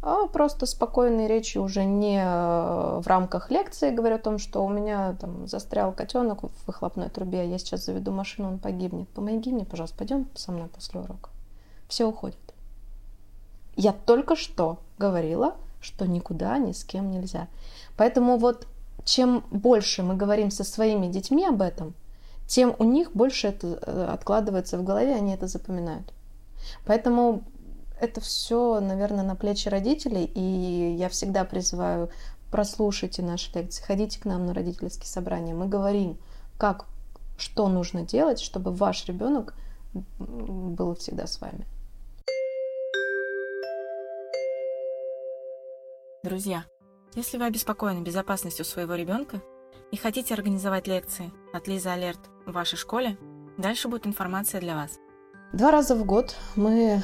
а 0.00 0.26
просто 0.26 0.66
спокойной 0.66 1.26
речью 1.26 1.62
уже 1.62 1.84
не 1.84 2.20
э, 2.22 3.00
в 3.00 3.06
рамках 3.06 3.50
лекции 3.50 3.90
говорю 3.90 4.16
о 4.16 4.20
том, 4.20 4.38
что 4.38 4.64
у 4.64 4.68
меня 4.68 5.16
там 5.20 5.48
застрял 5.48 5.92
котенок 5.92 6.44
в 6.44 6.66
выхлопной 6.66 7.08
трубе, 7.08 7.48
я 7.48 7.58
сейчас 7.58 7.84
заведу 7.84 8.12
машину, 8.12 8.48
он 8.48 8.58
погибнет. 8.58 9.08
Помоги 9.08 9.52
мне, 9.52 9.64
пожалуйста, 9.64 9.98
пойдем 9.98 10.28
со 10.34 10.52
мной 10.52 10.68
после 10.68 11.00
урока. 11.00 11.30
Все 11.88 12.04
уходят. 12.04 12.38
Я 13.74 13.92
только 13.92 14.36
что 14.36 14.78
говорила, 14.98 15.56
что 15.80 16.06
никуда 16.06 16.58
ни 16.58 16.72
с 16.72 16.84
кем 16.84 17.10
нельзя. 17.10 17.48
Поэтому 17.96 18.36
вот 18.36 18.66
чем 19.04 19.44
больше 19.50 20.02
мы 20.02 20.16
говорим 20.16 20.50
со 20.50 20.64
своими 20.64 21.06
детьми 21.06 21.46
об 21.46 21.62
этом, 21.62 21.94
тем 22.46 22.74
у 22.78 22.84
них 22.84 23.12
больше 23.12 23.48
это 23.48 23.78
э, 23.80 24.06
откладывается 24.10 24.78
в 24.78 24.84
голове, 24.84 25.14
они 25.14 25.34
это 25.34 25.46
запоминают. 25.46 26.12
Поэтому 26.86 27.42
это 28.00 28.20
все, 28.20 28.80
наверное, 28.80 29.24
на 29.24 29.34
плечи 29.34 29.68
родителей, 29.68 30.24
и 30.24 30.96
я 30.98 31.08
всегда 31.08 31.44
призываю 31.44 32.10
прослушайте 32.50 33.22
наши 33.22 33.52
лекции, 33.54 33.82
ходите 33.82 34.20
к 34.20 34.24
нам 34.24 34.46
на 34.46 34.54
родительские 34.54 35.06
собрания. 35.06 35.54
Мы 35.54 35.68
говорим, 35.68 36.18
как, 36.56 36.86
что 37.36 37.68
нужно 37.68 38.02
делать, 38.02 38.40
чтобы 38.40 38.72
ваш 38.72 39.06
ребенок 39.06 39.54
был 39.92 40.94
всегда 40.94 41.26
с 41.26 41.40
вами. 41.40 41.66
Друзья, 46.24 46.64
если 47.14 47.38
вы 47.38 47.46
обеспокоены 47.46 48.02
безопасностью 48.02 48.64
своего 48.64 48.94
ребенка 48.94 49.42
и 49.90 49.96
хотите 49.96 50.34
организовать 50.34 50.86
лекции 50.86 51.32
от 51.52 51.68
Лиза 51.68 51.92
Алерт 51.92 52.20
в 52.46 52.52
вашей 52.52 52.76
школе, 52.76 53.16
дальше 53.56 53.88
будет 53.88 54.06
информация 54.06 54.60
для 54.60 54.74
вас. 54.74 54.98
Два 55.52 55.70
раза 55.70 55.94
в 55.94 56.04
год 56.04 56.36
мы 56.56 57.02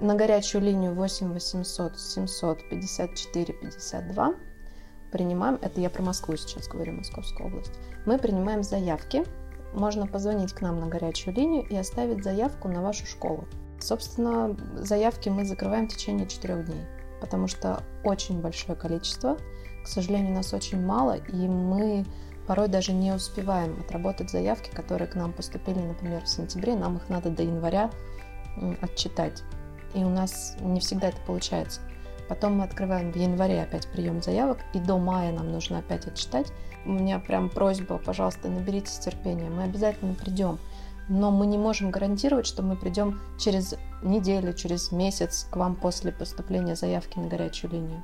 на 0.00 0.14
горячую 0.14 0.62
линию 0.62 0.94
8 0.94 1.32
800 1.32 1.98
754 1.98 3.54
52 3.54 4.34
принимаем, 5.10 5.58
это 5.62 5.80
я 5.80 5.90
про 5.90 6.02
Москву 6.02 6.36
сейчас 6.36 6.68
говорю, 6.68 6.92
Московскую 6.92 7.48
область, 7.48 7.72
мы 8.04 8.18
принимаем 8.18 8.62
заявки, 8.62 9.24
можно 9.72 10.06
позвонить 10.06 10.52
к 10.52 10.60
нам 10.60 10.80
на 10.80 10.86
горячую 10.86 11.34
линию 11.34 11.66
и 11.68 11.76
оставить 11.76 12.22
заявку 12.22 12.68
на 12.68 12.82
вашу 12.82 13.06
школу. 13.06 13.46
Собственно, 13.80 14.56
заявки 14.76 15.28
мы 15.28 15.44
закрываем 15.44 15.88
в 15.88 15.92
течение 15.92 16.26
четырех 16.26 16.66
дней, 16.66 16.84
потому 17.20 17.48
что 17.48 17.82
очень 18.04 18.40
большое 18.40 18.76
количество, 18.76 19.36
к 19.84 19.88
сожалению, 19.88 20.34
нас 20.34 20.52
очень 20.52 20.84
мало, 20.84 21.16
и 21.16 21.48
мы 21.48 22.04
порой 22.46 22.68
даже 22.68 22.92
не 22.92 23.12
успеваем 23.12 23.80
отработать 23.80 24.30
заявки, 24.30 24.70
которые 24.70 25.08
к 25.08 25.14
нам 25.14 25.32
поступили, 25.32 25.78
например, 25.78 26.22
в 26.22 26.28
сентябре, 26.28 26.74
нам 26.74 26.96
их 26.96 27.08
надо 27.08 27.30
до 27.30 27.42
января 27.42 27.90
отчитать 28.80 29.42
и 29.96 30.04
у 30.04 30.10
нас 30.10 30.56
не 30.60 30.78
всегда 30.80 31.08
это 31.08 31.18
получается. 31.26 31.80
Потом 32.28 32.58
мы 32.58 32.64
открываем 32.64 33.12
в 33.12 33.16
январе 33.16 33.62
опять 33.62 33.86
прием 33.88 34.20
заявок, 34.20 34.58
и 34.74 34.78
до 34.78 34.98
мая 34.98 35.32
нам 35.32 35.50
нужно 35.50 35.78
опять 35.78 36.06
отчитать. 36.06 36.52
У 36.84 36.90
меня 36.90 37.18
прям 37.18 37.48
просьба, 37.48 37.98
пожалуйста, 37.98 38.48
наберитесь 38.48 38.98
терпения, 38.98 39.48
мы 39.48 39.62
обязательно 39.64 40.14
придем. 40.14 40.58
Но 41.08 41.30
мы 41.30 41.46
не 41.46 41.58
можем 41.58 41.90
гарантировать, 41.90 42.46
что 42.46 42.62
мы 42.62 42.76
придем 42.76 43.20
через 43.38 43.74
неделю, 44.02 44.52
через 44.52 44.90
месяц 44.92 45.46
к 45.50 45.56
вам 45.56 45.76
после 45.76 46.12
поступления 46.12 46.74
заявки 46.74 47.18
на 47.18 47.28
горячую 47.28 47.72
линию. 47.72 48.02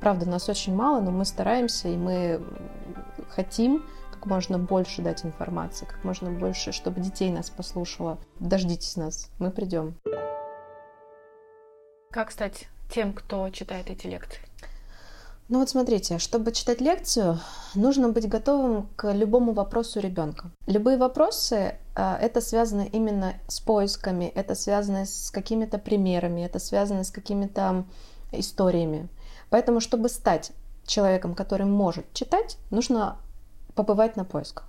Правда, 0.00 0.28
нас 0.28 0.48
очень 0.48 0.74
мало, 0.74 1.00
но 1.00 1.10
мы 1.10 1.24
стараемся, 1.24 1.88
и 1.88 1.96
мы 1.96 2.42
хотим 3.30 3.82
как 4.12 4.26
можно 4.26 4.58
больше 4.58 5.02
дать 5.02 5.24
информации, 5.24 5.86
как 5.86 6.04
можно 6.04 6.30
больше, 6.30 6.72
чтобы 6.72 7.00
детей 7.00 7.30
нас 7.30 7.48
послушало. 7.48 8.18
Дождитесь 8.38 8.96
нас, 8.96 9.30
мы 9.38 9.50
придем. 9.50 9.96
Как 12.10 12.30
стать 12.30 12.68
тем, 12.90 13.12
кто 13.12 13.48
читает 13.50 13.90
эти 13.90 14.06
лекции? 14.06 14.40
Ну 15.48 15.60
вот 15.60 15.68
смотрите, 15.68 16.18
чтобы 16.18 16.50
читать 16.50 16.80
лекцию, 16.80 17.38
нужно 17.76 18.08
быть 18.08 18.28
готовым 18.28 18.88
к 18.96 19.12
любому 19.12 19.52
вопросу 19.52 20.00
ребенка. 20.00 20.50
Любые 20.66 20.96
вопросы 20.96 21.76
а, 21.94 22.18
это 22.20 22.40
связано 22.40 22.80
именно 22.80 23.34
с 23.46 23.60
поисками, 23.60 24.24
это 24.34 24.56
связано 24.56 25.06
с 25.06 25.30
какими-то 25.30 25.78
примерами, 25.78 26.40
это 26.40 26.58
связано 26.58 27.04
с 27.04 27.12
какими-то 27.12 27.84
историями. 28.32 29.08
Поэтому, 29.48 29.78
чтобы 29.78 30.08
стать 30.08 30.50
человеком, 30.84 31.36
который 31.36 31.66
может 31.66 32.12
читать, 32.12 32.58
нужно 32.70 33.16
побывать 33.76 34.16
на 34.16 34.24
поисках. 34.24 34.68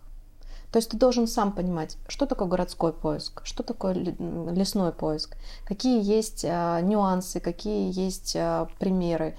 То 0.72 0.80
есть 0.80 0.90
ты 0.90 0.98
должен 0.98 1.28
сам 1.28 1.54
понимать, 1.54 1.98
что 2.08 2.26
такое 2.26 2.48
городской 2.48 2.92
поиск, 2.92 3.42
что 3.46 3.64
такое 3.64 3.94
лесной 3.94 4.92
поиск, 4.92 5.38
какие 5.66 6.04
есть 6.04 6.46
а, 6.48 6.82
нюансы, 6.82 7.40
какие 7.40 7.92
есть 7.98 8.36
а, 8.36 8.68
примеры. 8.78 9.38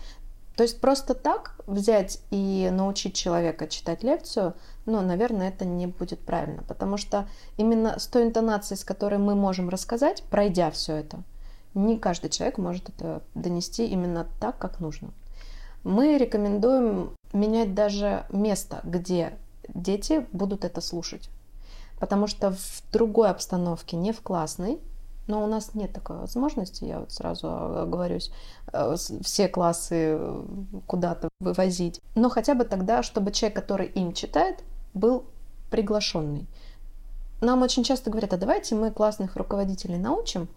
То 0.58 0.64
есть 0.64 0.80
просто 0.80 1.14
так 1.14 1.54
взять 1.68 2.20
и 2.32 2.68
научить 2.72 3.14
человека 3.14 3.68
читать 3.68 4.02
лекцию, 4.02 4.54
ну, 4.86 5.00
наверное, 5.00 5.50
это 5.50 5.64
не 5.64 5.86
будет 5.86 6.18
правильно, 6.18 6.64
потому 6.66 6.96
что 6.96 7.28
именно 7.56 7.96
с 8.00 8.08
той 8.08 8.24
интонацией, 8.24 8.76
с 8.76 8.82
которой 8.82 9.20
мы 9.20 9.36
можем 9.36 9.68
рассказать, 9.68 10.24
пройдя 10.24 10.72
все 10.72 10.96
это, 10.96 11.22
не 11.74 11.96
каждый 11.96 12.28
человек 12.30 12.58
может 12.58 12.88
это 12.88 13.22
донести 13.36 13.86
именно 13.86 14.26
так, 14.40 14.58
как 14.58 14.80
нужно. 14.80 15.10
Мы 15.84 16.18
рекомендуем 16.18 17.12
менять 17.32 17.76
даже 17.76 18.26
место, 18.28 18.80
где 18.82 19.34
дети 19.68 20.26
будут 20.32 20.64
это 20.64 20.80
слушать. 20.80 21.30
Потому 22.00 22.26
что 22.26 22.50
в 22.50 22.82
другой 22.90 23.30
обстановке, 23.30 23.96
не 23.96 24.10
в 24.10 24.22
классной, 24.22 24.80
но 25.28 25.44
у 25.44 25.47
нас 25.47 25.75
нет 25.75 25.92
такой 25.92 26.16
возможности, 26.18 26.85
я 26.85 27.00
вот 27.00 27.12
сразу 27.12 27.49
оговорюсь, 27.82 28.32
э, 28.73 28.97
все 29.23 29.49
классы 29.49 30.16
э, 30.18 30.42
куда-то 30.87 31.28
вывозить. 31.40 32.00
Но 32.14 32.28
хотя 32.28 32.54
бы 32.54 32.64
тогда, 32.64 33.02
чтобы 33.02 33.30
человек, 33.30 33.56
который 33.56 33.87
им 33.87 34.12
читает, 34.12 34.64
был 34.94 35.25
приглашенный. 35.70 36.47
Нам 37.40 37.62
очень 37.62 37.85
часто 37.85 38.11
говорят, 38.11 38.32
а 38.32 38.37
давайте 38.37 38.75
мы 38.75 38.90
классных 38.90 39.37
руководителей 39.37 39.99
научим, 39.99 40.49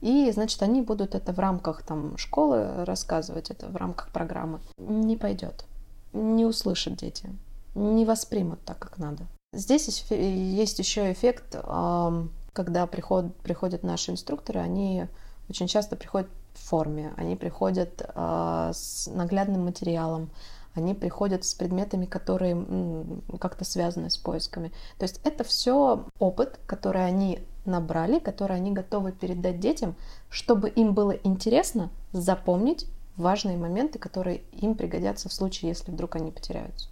и, 0.00 0.30
значит, 0.30 0.62
они 0.62 0.82
будут 0.82 1.16
это 1.16 1.32
в 1.32 1.40
рамках 1.40 1.82
там, 1.82 2.16
школы 2.16 2.84
рассказывать, 2.84 3.50
это 3.50 3.66
в 3.66 3.74
рамках 3.74 4.10
программы. 4.10 4.60
Не 4.78 5.16
пойдет. 5.16 5.64
Не 6.12 6.46
услышат 6.46 6.94
дети 6.94 7.28
не 7.78 8.04
воспримут 8.04 8.60
так, 8.64 8.78
как 8.78 8.98
надо. 8.98 9.26
Здесь 9.52 9.88
есть 10.10 10.78
еще 10.78 11.10
эффект, 11.12 11.56
когда 12.58 12.88
приход, 12.88 13.36
приходят 13.36 13.84
наши 13.84 14.10
инструкторы, 14.10 14.58
они 14.58 15.06
очень 15.48 15.68
часто 15.68 15.94
приходят 15.94 16.28
в 16.54 16.68
форме, 16.68 17.14
они 17.16 17.36
приходят 17.36 18.02
а, 18.16 18.72
с 18.74 19.06
наглядным 19.06 19.64
материалом, 19.64 20.30
они 20.74 20.94
приходят 20.94 21.44
с 21.44 21.54
предметами, 21.54 22.04
которые 22.04 22.66
как-то 23.40 23.64
связаны 23.64 24.10
с 24.10 24.16
поисками. 24.16 24.72
То 24.98 25.04
есть 25.04 25.20
это 25.22 25.44
все 25.44 26.04
опыт, 26.18 26.58
который 26.66 27.06
они 27.06 27.46
набрали, 27.64 28.18
который 28.18 28.56
они 28.56 28.72
готовы 28.72 29.12
передать 29.12 29.60
детям, 29.60 29.94
чтобы 30.28 30.68
им 30.68 30.94
было 30.94 31.12
интересно 31.12 31.90
запомнить 32.10 32.86
важные 33.16 33.56
моменты, 33.56 34.00
которые 34.00 34.38
им 34.50 34.74
пригодятся 34.74 35.28
в 35.28 35.32
случае, 35.32 35.68
если 35.68 35.92
вдруг 35.92 36.16
они 36.16 36.32
потеряются. 36.32 36.88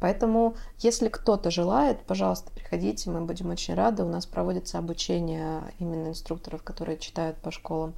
Поэтому, 0.00 0.56
если 0.78 1.08
кто-то 1.08 1.50
желает, 1.50 2.00
пожалуйста, 2.04 2.50
приходите, 2.52 3.10
мы 3.10 3.20
будем 3.20 3.50
очень 3.50 3.74
рады. 3.74 4.02
У 4.02 4.08
нас 4.08 4.24
проводится 4.24 4.78
обучение 4.78 5.62
именно 5.78 6.08
инструкторов, 6.08 6.62
которые 6.62 6.98
читают 6.98 7.36
по 7.36 7.50
школам. 7.50 7.94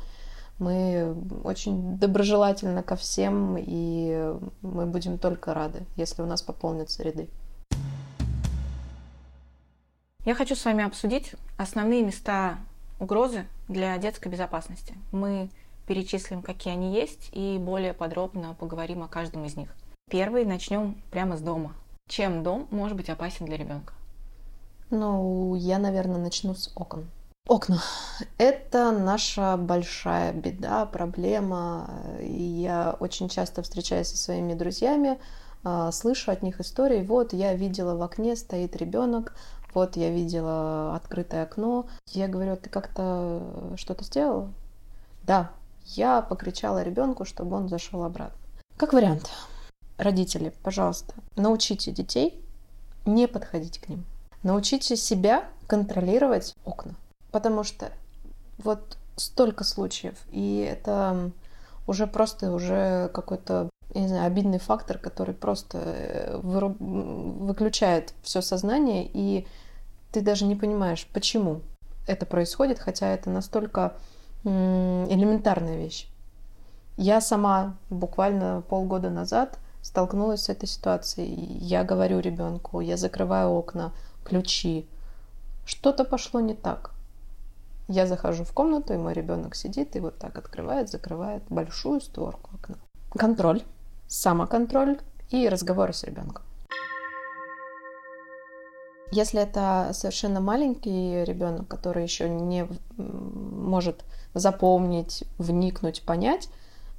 Мы 0.59 1.17
очень 1.45 1.97
доброжелательны 1.99 2.83
ко 2.83 2.97
всем, 2.97 3.57
и 3.57 4.35
мы 4.63 4.87
будем 4.87 5.17
только 5.17 5.55
рады, 5.55 5.87
если 5.97 6.23
у 6.23 6.27
нас 6.27 6.43
пополнятся 6.43 7.03
ряды. 7.05 7.29
Я 10.25 10.35
хочу 10.35 10.55
с 10.55 10.65
вами 10.65 10.85
обсудить 10.85 11.35
основные 11.57 12.05
места 12.05 12.59
угрозы 13.01 13.47
для 13.69 13.97
детской 13.99 14.29
безопасности. 14.29 14.95
Мы 15.11 15.51
перечислим, 15.87 16.43
какие 16.43 16.75
они 16.75 16.95
есть, 16.95 17.31
и 17.33 17.59
более 17.59 17.93
подробно 17.93 18.55
поговорим 18.59 19.03
о 19.03 19.09
каждом 19.09 19.45
из 19.45 19.57
них. 19.57 19.75
Первый 20.11 20.45
начнем 20.45 21.03
прямо 21.11 21.37
с 21.37 21.41
дома. 21.41 21.75
Чем 22.09 22.43
дом 22.43 22.69
может 22.71 22.97
быть 22.97 23.09
опасен 23.09 23.47
для 23.47 23.57
ребенка? 23.57 23.95
Ну, 24.91 25.55
я, 25.55 25.79
наверное, 25.79 26.19
начну 26.19 26.55
с 26.55 26.71
окон. 26.75 27.09
Окна. 27.49 27.83
Это 28.39 28.93
наша 28.93 29.57
большая 29.57 30.33
беда, 30.33 30.87
проблема. 30.87 31.91
Я 32.21 32.97
очень 33.01 33.29
часто 33.29 33.63
встречаюсь 33.63 34.09
со 34.09 34.17
своими 34.17 34.55
друзьями, 34.55 35.19
а, 35.65 35.91
слышу 35.91 36.31
от 36.31 36.43
них 36.43 36.61
истории. 36.61 37.03
Вот, 37.03 37.33
я 37.33 37.55
видела 37.55 37.97
в 37.97 38.03
окне 38.03 38.37
стоит 38.37 38.77
ребенок, 38.77 39.35
вот 39.75 39.97
я 39.97 40.11
видела 40.11 40.95
открытое 40.95 41.45
окно. 41.45 41.87
Я 42.09 42.29
говорю, 42.29 42.57
ты 42.57 42.69
как-то 42.69 43.43
что-то 43.77 44.05
сделала? 44.05 44.53
Да, 45.25 45.51
я 45.87 46.21
покричала 46.21 46.83
ребенку, 46.83 47.25
чтобы 47.25 47.57
он 47.57 47.69
зашел 47.69 48.05
обратно. 48.05 48.39
Как 48.77 48.93
вариант, 48.93 49.31
родители, 50.03 50.53
пожалуйста, 50.63 51.15
научите 51.37 51.91
детей 51.91 52.43
не 53.07 53.27
подходить 53.27 53.79
к 53.79 53.89
ним. 53.89 54.05
Научите 54.43 54.97
себя 54.97 55.45
контролировать 55.67 56.55
окна. 56.65 56.95
Потому 57.31 57.65
что 57.65 57.91
вот 58.59 58.99
столько 59.17 59.65
случаев, 59.65 60.17
и 60.31 60.69
это 60.69 61.31
уже 61.87 62.07
просто 62.07 62.53
уже 62.53 63.11
какой-то 63.13 63.69
я 63.95 64.01
не 64.01 64.09
знаю, 64.09 64.27
обидный 64.27 64.59
фактор, 64.59 64.97
который 64.97 65.35
просто 65.35 65.79
э, 65.79 66.37
выруб... 66.39 66.77
выключает 66.81 68.15
все 68.23 68.41
сознание, 68.41 69.09
и 69.13 69.47
ты 70.13 70.23
даже 70.23 70.47
не 70.47 70.57
понимаешь, 70.57 71.07
почему 71.13 71.61
это 72.07 72.25
происходит, 72.25 72.79
хотя 72.79 73.09
это 73.09 73.31
настолько 73.31 73.95
элементарная 74.45 75.77
вещь. 75.77 76.09
Я 76.97 77.21
сама 77.21 77.77
буквально 77.91 78.63
полгода 78.69 79.09
назад 79.09 79.59
столкнулась 79.83 80.45
с 80.45 80.49
этой 80.49 80.67
ситуацией. 80.67 81.59
Я 81.59 81.85
говорю 81.85 82.21
ребенку, 82.21 82.81
я 82.81 82.97
закрываю 82.97 83.51
окна, 83.51 83.93
ключи. 84.25 84.87
Что-то 85.67 86.05
пошло 86.05 86.41
не 86.41 86.55
так. 86.55 86.93
Я 87.89 88.07
захожу 88.07 88.45
в 88.45 88.53
комнату, 88.53 88.95
и 88.95 88.97
мой 88.97 89.12
ребенок 89.12 89.55
сидит 89.55 89.97
и 89.97 90.01
вот 90.01 90.19
так 90.19 90.39
открывает, 90.39 90.89
закрывает 90.89 91.43
большую 91.51 92.01
створку 92.01 92.51
окна. 92.55 92.77
Контроль, 93.11 93.62
самоконтроль 94.07 94.99
и 95.31 95.49
разговоры 95.49 95.93
с 95.93 96.05
ребенком. 96.05 96.45
Если 99.11 99.43
это 99.43 99.91
совершенно 99.93 100.41
маленький 100.41 101.23
ребенок, 101.25 101.69
который 101.69 102.03
еще 102.03 102.31
не 102.31 102.67
может 102.97 104.05
запомнить, 104.33 105.25
вникнуть, 105.37 106.03
понять 106.03 106.49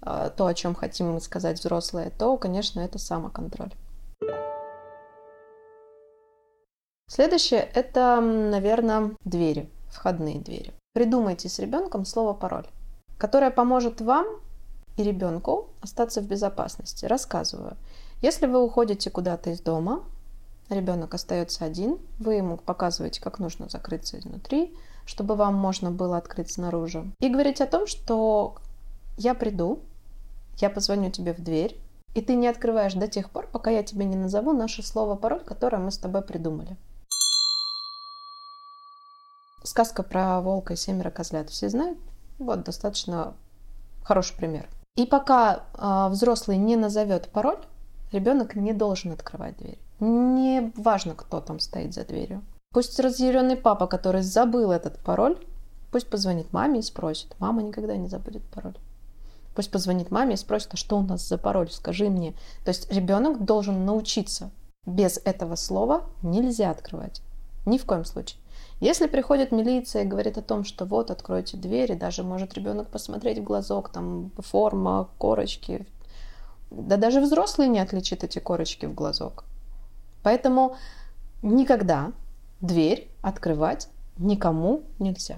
то, 0.03 0.45
о 0.45 0.53
чем 0.53 0.75
хотим 0.75 1.19
сказать 1.21 1.59
взрослые, 1.59 2.09
то, 2.09 2.37
конечно, 2.37 2.79
это 2.79 2.99
самоконтроль. 2.99 3.73
Следующее– 7.07 7.69
это, 7.75 8.19
наверное, 8.21 9.11
двери, 9.23 9.69
входные 9.89 10.39
двери. 10.39 10.73
Придумайте 10.93 11.47
с 11.47 11.59
ребенком 11.59 12.05
слово 12.05 12.33
«пароль», 12.33 12.67
которое 13.17 13.51
поможет 13.51 14.01
вам 14.01 14.25
и 14.97 15.03
ребенку 15.03 15.69
остаться 15.81 16.21
в 16.21 16.27
безопасности. 16.27 17.05
Рассказываю. 17.05 17.77
Если 18.21 18.47
вы 18.47 18.63
уходите 18.63 19.09
куда-то 19.09 19.51
из 19.51 19.61
дома, 19.61 20.03
ребенок 20.69 21.13
остается 21.13 21.65
один, 21.65 21.99
вы 22.19 22.35
ему 22.35 22.57
показываете, 22.57 23.21
как 23.21 23.39
нужно 23.39 23.69
закрыться 23.69 24.17
изнутри, 24.17 24.75
чтобы 25.05 25.35
вам 25.35 25.55
можно 25.55 25.91
было 25.91 26.17
открыть 26.17 26.51
снаружи. 26.51 27.11
И 27.19 27.29
говорить 27.29 27.61
о 27.61 27.67
том, 27.67 27.85
что 27.85 28.55
я 29.17 29.33
приду, 29.33 29.81
я 30.57 30.69
позвоню 30.69 31.11
тебе 31.11 31.33
в 31.33 31.41
дверь, 31.41 31.79
и 32.13 32.21
ты 32.21 32.35
не 32.35 32.47
открываешь 32.47 32.93
до 32.93 33.07
тех 33.07 33.29
пор, 33.29 33.47
пока 33.51 33.71
я 33.71 33.83
тебе 33.83 34.05
не 34.05 34.15
назову 34.15 34.53
наше 34.53 34.83
слово-пароль, 34.83 35.43
которое 35.43 35.77
мы 35.77 35.91
с 35.91 35.97
тобой 35.97 36.21
придумали. 36.21 36.77
Сказка 39.63 40.03
про 40.03 40.41
волка 40.41 40.73
и 40.73 40.77
семеро 40.77 41.09
козлят 41.09 41.49
все 41.49 41.69
знают? 41.69 41.97
Вот, 42.37 42.63
достаточно 42.63 43.33
хороший 44.03 44.35
пример. 44.35 44.67
И 44.95 45.05
пока 45.05 45.63
э, 45.73 46.09
взрослый 46.11 46.57
не 46.57 46.75
назовет 46.75 47.29
пароль, 47.29 47.59
ребенок 48.11 48.55
не 48.55 48.73
должен 48.73 49.11
открывать 49.11 49.57
дверь. 49.57 49.79
Не 49.99 50.71
важно, 50.75 51.15
кто 51.15 51.39
там 51.39 51.59
стоит 51.59 51.93
за 51.93 52.03
дверью. 52.03 52.43
Пусть 52.71 52.99
разъяренный 52.99 53.55
папа, 53.55 53.87
который 53.87 54.21
забыл 54.21 54.71
этот 54.71 54.99
пароль, 54.99 55.37
пусть 55.91 56.09
позвонит 56.09 56.51
маме 56.51 56.79
и 56.79 56.83
спросит. 56.83 57.33
Мама 57.39 57.63
никогда 57.63 57.95
не 57.95 58.07
забудет 58.07 58.43
пароль. 58.51 58.77
Пусть 59.55 59.71
позвонит 59.71 60.11
маме 60.11 60.33
и 60.33 60.37
спросит, 60.37 60.69
а 60.73 60.77
что 60.77 60.97
у 60.97 61.01
нас 61.01 61.27
за 61.27 61.37
пароль, 61.37 61.71
скажи 61.71 62.09
мне. 62.09 62.33
То 62.63 62.69
есть 62.69 62.91
ребенок 62.91 63.45
должен 63.45 63.85
научиться. 63.85 64.51
Без 64.85 65.19
этого 65.23 65.55
слова 65.55 66.05
нельзя 66.21 66.71
открывать. 66.71 67.21
Ни 67.65 67.77
в 67.77 67.85
коем 67.85 68.03
случае. 68.03 68.39
Если 68.79 69.07
приходит 69.07 69.51
милиция 69.51 70.03
и 70.03 70.07
говорит 70.07 70.37
о 70.37 70.41
том, 70.41 70.65
что 70.65 70.85
вот, 70.85 71.09
откройте 71.09 71.55
двери, 71.55 71.93
даже 71.93 72.23
может 72.23 72.53
ребенок 72.55 72.89
посмотреть 72.89 73.39
в 73.39 73.43
глазок, 73.43 73.89
там 73.89 74.31
форма, 74.37 75.07
корочки. 75.17 75.87
Да 76.69 76.97
даже 76.97 77.21
взрослый 77.21 77.67
не 77.67 77.79
отличит 77.79 78.23
эти 78.23 78.39
корочки 78.39 78.85
в 78.85 78.93
глазок. 78.93 79.45
Поэтому 80.23 80.75
никогда 81.41 82.11
дверь 82.59 83.09
открывать 83.21 83.87
никому 84.17 84.83
нельзя. 84.99 85.37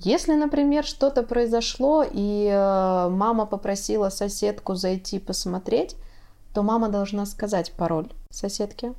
Если, 0.00 0.34
например, 0.34 0.84
что-то 0.84 1.22
произошло, 1.22 2.04
и 2.08 2.46
э, 2.46 3.08
мама 3.08 3.46
попросила 3.46 4.10
соседку 4.10 4.74
зайти 4.74 5.18
посмотреть, 5.18 5.96
то 6.54 6.62
мама 6.62 6.88
должна 6.88 7.26
сказать 7.26 7.72
пароль 7.72 8.08
соседке, 8.30 8.94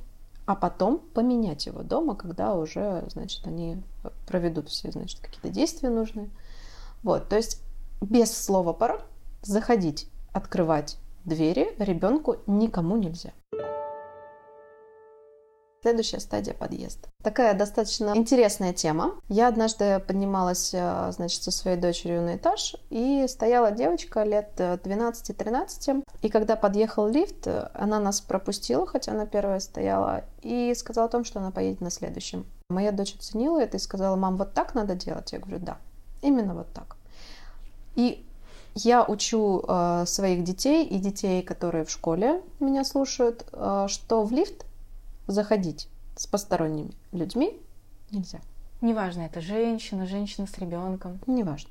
а 0.46 0.54
потом 0.54 0.98
поменять 1.14 1.66
его 1.66 1.82
дома, 1.82 2.14
когда 2.16 2.54
уже, 2.54 3.04
значит, 3.08 3.46
они 3.46 3.82
проведут 4.26 4.68
все, 4.68 4.90
значит, 4.92 5.20
какие-то 5.20 5.48
действия 5.48 5.88
нужные. 5.88 6.28
Вот, 7.02 7.28
то 7.28 7.36
есть 7.36 7.62
без 8.02 8.36
слова 8.36 8.72
пароль 8.72 9.00
заходить, 9.42 10.06
открывать 10.32 10.98
двери 11.24 11.74
ребенку 11.78 12.36
никому 12.46 12.96
нельзя. 12.96 13.32
Следующая 15.82 16.20
стадия 16.20 16.52
подъезд. 16.52 17.08
Такая 17.22 17.54
достаточно 17.54 18.12
интересная 18.14 18.74
тема. 18.74 19.14
Я 19.28 19.48
однажды 19.48 19.98
поднималась, 20.00 20.74
э, 20.74 21.10
значит, 21.12 21.42
со 21.42 21.50
своей 21.50 21.78
дочерью 21.78 22.20
на 22.20 22.36
этаж, 22.36 22.76
и 22.90 23.24
стояла 23.26 23.70
девочка 23.70 24.22
лет 24.24 24.52
12-13, 24.58 26.04
и 26.20 26.28
когда 26.28 26.56
подъехал 26.56 27.08
лифт, 27.08 27.48
она 27.72 27.98
нас 27.98 28.20
пропустила, 28.20 28.86
хотя 28.86 29.12
она 29.12 29.24
первая 29.24 29.60
стояла, 29.60 30.24
и 30.42 30.74
сказала 30.74 31.06
о 31.06 31.10
том, 31.10 31.24
что 31.24 31.38
она 31.38 31.50
поедет 31.50 31.80
на 31.80 31.90
следующем. 31.90 32.44
Моя 32.68 32.92
дочь 32.92 33.14
оценила 33.14 33.58
это 33.58 33.78
и 33.78 33.80
сказала, 33.80 34.16
мам, 34.16 34.36
вот 34.36 34.52
так 34.52 34.74
надо 34.74 34.94
делать? 34.94 35.32
Я 35.32 35.38
говорю, 35.38 35.60
да, 35.60 35.78
именно 36.20 36.54
вот 36.54 36.70
так. 36.74 36.96
И 37.96 38.24
я 38.74 39.04
учу 39.04 39.64
э, 39.66 40.04
своих 40.06 40.44
детей 40.44 40.84
и 40.84 40.98
детей, 40.98 41.42
которые 41.42 41.84
в 41.84 41.90
школе 41.90 42.42
меня 42.60 42.84
слушают, 42.84 43.46
э, 43.52 43.86
что 43.88 44.22
в 44.24 44.32
лифт 44.32 44.66
заходить 45.30 45.88
с 46.16 46.26
посторонними 46.26 46.92
людьми 47.12 47.60
нельзя. 48.10 48.40
Неважно, 48.80 49.22
это 49.22 49.40
женщина, 49.40 50.06
женщина 50.06 50.46
с 50.46 50.56
ребенком. 50.58 51.20
Неважно. 51.26 51.70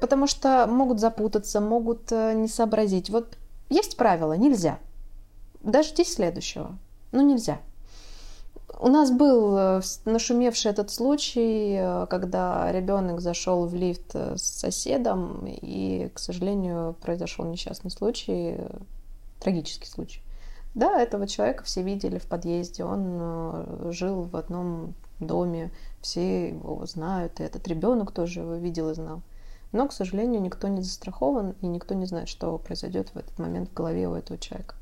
Потому 0.00 0.26
что 0.26 0.66
могут 0.66 1.00
запутаться, 1.00 1.60
могут 1.60 2.12
э, 2.12 2.34
не 2.34 2.48
сообразить. 2.48 3.08
Вот 3.08 3.38
есть 3.70 3.96
правило, 3.96 4.34
нельзя. 4.34 4.78
Дождись 5.62 6.14
следующего. 6.14 6.76
Ну, 7.12 7.22
нельзя. 7.22 7.58
У 8.78 8.88
нас 8.88 9.10
был 9.10 9.56
э, 9.56 9.80
нашумевший 10.04 10.72
этот 10.72 10.90
случай, 10.90 11.76
э, 11.78 12.06
когда 12.10 12.70
ребенок 12.70 13.22
зашел 13.22 13.66
в 13.66 13.74
лифт 13.74 14.14
с 14.14 14.42
соседом, 14.42 15.46
и, 15.46 16.10
к 16.12 16.18
сожалению, 16.18 16.96
произошел 17.00 17.46
несчастный 17.46 17.90
случай, 17.90 18.58
трагический 19.40 19.86
случай. 19.86 20.20
Да, 20.74 21.00
этого 21.00 21.26
человека 21.28 21.62
все 21.64 21.82
видели 21.82 22.18
в 22.18 22.26
подъезде, 22.26 22.84
он 22.84 23.18
э, 23.20 23.90
жил 23.92 24.22
в 24.22 24.36
одном 24.36 24.94
доме, 25.20 25.70
все 26.00 26.48
его 26.48 26.84
знают, 26.86 27.38
и 27.38 27.44
этот 27.44 27.66
ребенок 27.68 28.10
тоже 28.10 28.40
его 28.40 28.54
видел 28.54 28.90
и 28.90 28.94
знал. 28.94 29.22
Но, 29.70 29.86
к 29.88 29.92
сожалению, 29.92 30.42
никто 30.42 30.68
не 30.68 30.82
застрахован, 30.82 31.54
и 31.60 31.66
никто 31.66 31.94
не 31.94 32.06
знает, 32.06 32.28
что 32.28 32.58
произойдет 32.58 33.10
в 33.10 33.16
этот 33.16 33.38
момент 33.38 33.70
в 33.70 33.74
голове 33.74 34.08
у 34.08 34.14
этого 34.14 34.38
человека. 34.38 34.74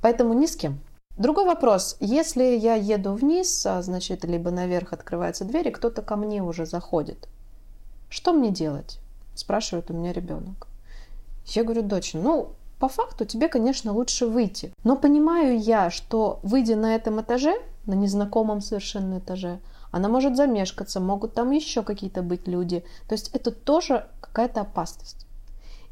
Поэтому 0.00 0.32
ни 0.32 0.46
с 0.46 0.56
кем. 0.56 0.80
Другой 1.16 1.44
вопрос. 1.44 1.96
Если 1.98 2.44
я 2.56 2.74
еду 2.74 3.14
вниз, 3.14 3.66
а, 3.66 3.82
значит, 3.82 4.24
либо 4.24 4.52
наверх 4.52 4.92
открывается 4.92 5.44
дверь, 5.44 5.68
и 5.68 5.72
кто-то 5.72 6.02
ко 6.02 6.14
мне 6.14 6.42
уже 6.42 6.66
заходит, 6.66 7.28
что 8.08 8.32
мне 8.32 8.50
делать? 8.50 9.00
Спрашивает 9.34 9.90
у 9.90 9.94
меня 9.94 10.12
ребенок. 10.12 10.68
Я 11.46 11.64
говорю, 11.64 11.82
дочь, 11.82 12.14
ну, 12.14 12.50
по 12.78 12.88
факту 12.88 13.24
тебе, 13.24 13.48
конечно, 13.48 13.92
лучше 13.92 14.26
выйти. 14.26 14.72
Но 14.84 14.96
понимаю 14.96 15.58
я, 15.58 15.90
что 15.90 16.40
выйдя 16.42 16.76
на 16.76 16.94
этом 16.94 17.20
этаже, 17.20 17.54
на 17.86 17.94
незнакомом 17.94 18.60
совершенно 18.60 19.18
этаже, 19.18 19.60
она 19.90 20.08
может 20.08 20.36
замешкаться, 20.36 21.00
могут 21.00 21.34
там 21.34 21.50
еще 21.50 21.82
какие-то 21.82 22.22
быть 22.22 22.46
люди. 22.46 22.84
То 23.08 23.14
есть 23.14 23.30
это 23.32 23.50
тоже 23.50 24.06
какая-то 24.20 24.60
опасность. 24.60 25.26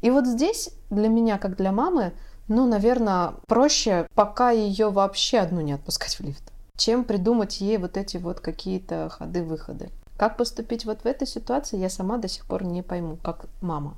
И 0.01 0.11
вот 0.11 0.27
здесь 0.27 0.69
для 0.89 1.07
меня, 1.07 1.37
как 1.37 1.57
для 1.57 1.71
мамы, 1.71 2.13
ну, 2.47 2.67
наверное, 2.67 3.33
проще 3.47 4.07
пока 4.13 4.51
ее 4.51 4.89
вообще 4.89 5.39
одну 5.39 5.61
не 5.61 5.73
отпускать 5.73 6.15
в 6.15 6.21
лифт, 6.21 6.51
чем 6.77 7.03
придумать 7.03 7.59
ей 7.59 7.77
вот 7.77 7.97
эти 7.97 8.17
вот 8.17 8.39
какие-то 8.39 9.09
ходы-выходы. 9.09 9.89
Как 10.17 10.37
поступить 10.37 10.85
вот 10.85 11.01
в 11.01 11.05
этой 11.05 11.27
ситуации, 11.27 11.77
я 11.77 11.89
сама 11.89 12.17
до 12.17 12.27
сих 12.27 12.45
пор 12.45 12.63
не 12.63 12.81
пойму, 12.81 13.17
как 13.21 13.47
мама. 13.61 13.97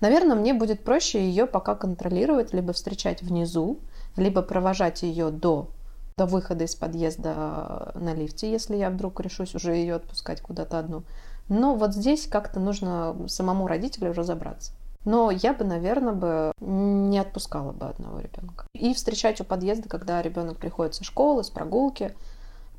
Наверное, 0.00 0.36
мне 0.36 0.54
будет 0.54 0.84
проще 0.84 1.20
ее 1.20 1.46
пока 1.46 1.74
контролировать, 1.74 2.52
либо 2.52 2.72
встречать 2.72 3.22
внизу, 3.22 3.78
либо 4.16 4.42
провожать 4.42 5.02
ее 5.02 5.30
до, 5.30 5.70
до 6.16 6.26
выхода 6.26 6.64
из 6.64 6.74
подъезда 6.74 7.92
на 7.94 8.14
лифте, 8.14 8.50
если 8.50 8.76
я 8.76 8.90
вдруг 8.90 9.20
решусь 9.20 9.54
уже 9.54 9.74
ее 9.74 9.96
отпускать 9.96 10.40
куда-то 10.40 10.78
одну. 10.78 11.02
Но 11.48 11.74
вот 11.74 11.94
здесь 11.94 12.26
как-то 12.26 12.60
нужно 12.60 13.16
самому 13.26 13.66
родителю 13.66 14.12
разобраться. 14.12 14.72
Но 15.04 15.30
я 15.30 15.54
бы, 15.54 15.64
наверное, 15.64 16.12
бы 16.12 16.52
не 16.60 17.18
отпускала 17.18 17.72
бы 17.72 17.86
одного 17.86 18.20
ребенка. 18.20 18.66
И 18.74 18.92
встречать 18.94 19.40
у 19.40 19.44
подъезда, 19.44 19.88
когда 19.88 20.20
ребенок 20.20 20.58
приходит 20.58 20.94
со 20.94 21.04
школы, 21.04 21.44
с 21.44 21.50
прогулки. 21.50 22.14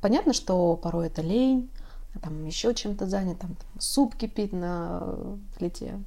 Понятно, 0.00 0.32
что 0.32 0.76
порой 0.76 1.08
это 1.08 1.22
лень, 1.22 1.70
а 2.14 2.20
там 2.20 2.44
еще 2.44 2.74
чем-то 2.74 3.06
занят, 3.06 3.40
там, 3.40 3.56
суп 3.78 4.14
кипит 4.16 4.52
на 4.52 5.16
плите. 5.58 5.98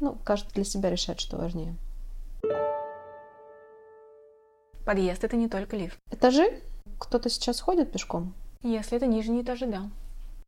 Ну, 0.00 0.16
каждый 0.24 0.52
для 0.52 0.64
себя 0.64 0.90
решает, 0.90 1.20
что 1.20 1.36
важнее. 1.36 1.74
Подъезд 4.84 5.24
это 5.24 5.36
не 5.36 5.48
только 5.48 5.76
лифт. 5.76 5.98
Этажи? 6.10 6.62
Кто-то 6.98 7.28
сейчас 7.28 7.60
ходит 7.60 7.92
пешком? 7.92 8.34
Если 8.62 8.96
это 8.96 9.06
нижние 9.06 9.42
этажи, 9.42 9.66
да. 9.66 9.90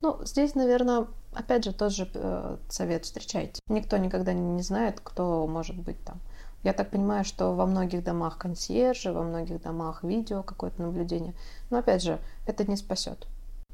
Ну, 0.00 0.24
здесь, 0.24 0.54
наверное, 0.54 1.08
опять 1.32 1.64
же, 1.64 1.72
тот 1.72 1.92
же 1.92 2.08
э, 2.14 2.56
совет 2.68 3.04
встречайте. 3.04 3.61
Никто 3.68 3.96
никогда 3.96 4.32
не 4.32 4.62
знает, 4.62 5.00
кто 5.00 5.46
может 5.46 5.76
быть 5.76 6.02
там. 6.04 6.20
Я 6.62 6.72
так 6.72 6.90
понимаю, 6.90 7.24
что 7.24 7.54
во 7.54 7.66
многих 7.66 8.04
домах 8.04 8.38
консьержи, 8.38 9.12
во 9.12 9.22
многих 9.22 9.61
домах 9.61 10.04
видео, 10.04 10.42
какое-то 10.42 10.82
наблюдение. 10.82 11.34
Но 11.70 11.78
опять 11.78 12.02
же, 12.02 12.20
это 12.46 12.68
не 12.68 12.76
спасет 12.76 13.26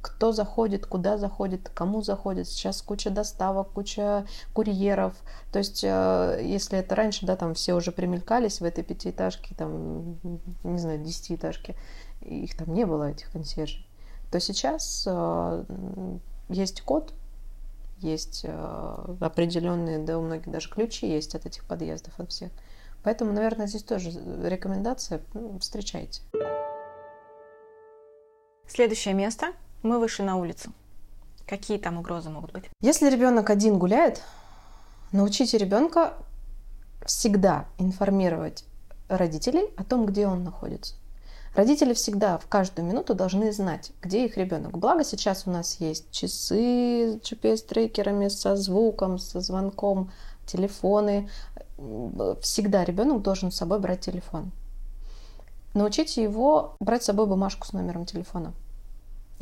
кто 0.04 0.32
заходит, 0.32 0.84
куда 0.84 1.16
заходит, 1.16 1.70
кому 1.70 2.02
заходит. 2.02 2.46
Сейчас 2.46 2.82
куча 2.82 3.08
доставок, 3.08 3.72
куча 3.72 4.26
курьеров. 4.52 5.14
То 5.50 5.58
есть, 5.60 5.82
э, 5.82 6.40
если 6.42 6.78
это 6.78 6.94
раньше, 6.94 7.24
да, 7.24 7.36
там 7.36 7.54
все 7.54 7.72
уже 7.72 7.90
примелькались 7.90 8.60
в 8.60 8.64
этой 8.64 8.84
пятиэтажке, 8.84 9.54
там, 9.54 10.18
не 10.62 10.78
знаю, 10.78 11.02
десятиэтажке, 11.02 11.74
их 12.20 12.54
там 12.54 12.74
не 12.74 12.84
было, 12.84 13.10
этих 13.10 13.32
консьержей, 13.32 13.88
то 14.30 14.38
сейчас 14.40 15.04
э, 15.06 15.64
есть 16.50 16.82
код, 16.82 17.14
есть 18.00 18.42
э, 18.44 19.16
определенные, 19.20 20.00
да, 20.00 20.18
у 20.18 20.22
многих 20.22 20.50
даже 20.50 20.68
ключи 20.68 21.06
есть 21.06 21.34
от 21.34 21.46
этих 21.46 21.64
подъездов, 21.64 22.12
от 22.20 22.30
всех. 22.30 22.50
Поэтому, 23.02 23.32
наверное, 23.32 23.68
здесь 23.68 23.82
тоже 23.82 24.10
рекомендация, 24.42 25.22
ну, 25.32 25.58
встречайте. 25.60 26.20
Следующее 28.66 29.14
место 29.14 29.52
мы 29.84 29.98
вышли 29.98 30.22
на 30.22 30.36
улицу. 30.36 30.72
Какие 31.46 31.78
там 31.78 31.98
угрозы 31.98 32.30
могут 32.30 32.52
быть? 32.52 32.64
Если 32.80 33.10
ребенок 33.10 33.50
один 33.50 33.78
гуляет, 33.78 34.22
научите 35.12 35.58
ребенка 35.58 36.14
всегда 37.04 37.66
информировать 37.78 38.64
родителей 39.08 39.68
о 39.76 39.84
том, 39.84 40.06
где 40.06 40.26
он 40.26 40.42
находится. 40.42 40.94
Родители 41.54 41.94
всегда 41.94 42.38
в 42.38 42.48
каждую 42.48 42.88
минуту 42.88 43.14
должны 43.14 43.52
знать, 43.52 43.92
где 44.02 44.24
их 44.24 44.36
ребенок. 44.36 44.76
Благо 44.76 45.04
сейчас 45.04 45.46
у 45.46 45.50
нас 45.50 45.78
есть 45.78 46.10
часы 46.10 47.20
с 47.22 47.30
GPS-трекерами, 47.30 48.28
со 48.28 48.56
звуком, 48.56 49.18
со 49.18 49.40
звонком, 49.40 50.10
телефоны. 50.46 51.28
Всегда 52.40 52.84
ребенок 52.84 53.22
должен 53.22 53.52
с 53.52 53.56
собой 53.56 53.78
брать 53.78 54.00
телефон. 54.00 54.50
Научите 55.74 56.22
его 56.22 56.74
брать 56.80 57.02
с 57.02 57.06
собой 57.06 57.26
бумажку 57.26 57.66
с 57.66 57.72
номером 57.72 58.04
телефона. 58.06 58.52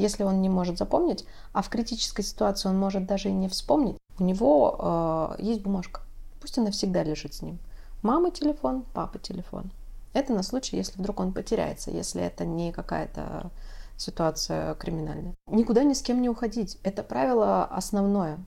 Если 0.02 0.24
он 0.24 0.42
не 0.42 0.48
может 0.48 0.78
запомнить, 0.78 1.24
а 1.52 1.62
в 1.62 1.68
критической 1.68 2.24
ситуации 2.24 2.68
он 2.68 2.76
может 2.76 3.06
даже 3.06 3.28
и 3.28 3.32
не 3.32 3.46
вспомнить, 3.46 3.98
у 4.18 4.24
него 4.24 5.36
э, 5.38 5.42
есть 5.44 5.62
бумажка. 5.62 6.00
Пусть 6.40 6.58
она 6.58 6.72
всегда 6.72 7.04
лежит 7.04 7.34
с 7.34 7.42
ним. 7.42 7.60
Мама 8.02 8.32
телефон, 8.32 8.84
папа 8.94 9.20
телефон. 9.20 9.70
Это 10.12 10.32
на 10.32 10.42
случай, 10.42 10.76
если 10.76 10.98
вдруг 10.98 11.20
он 11.20 11.32
потеряется, 11.32 11.92
если 11.92 12.20
это 12.20 12.44
не 12.44 12.72
какая-то 12.72 13.52
ситуация 13.96 14.74
криминальная. 14.74 15.34
Никуда 15.46 15.84
ни 15.84 15.92
с 15.92 16.02
кем 16.02 16.20
не 16.20 16.28
уходить. 16.28 16.78
Это 16.82 17.04
правило 17.04 17.64
основное. 17.64 18.40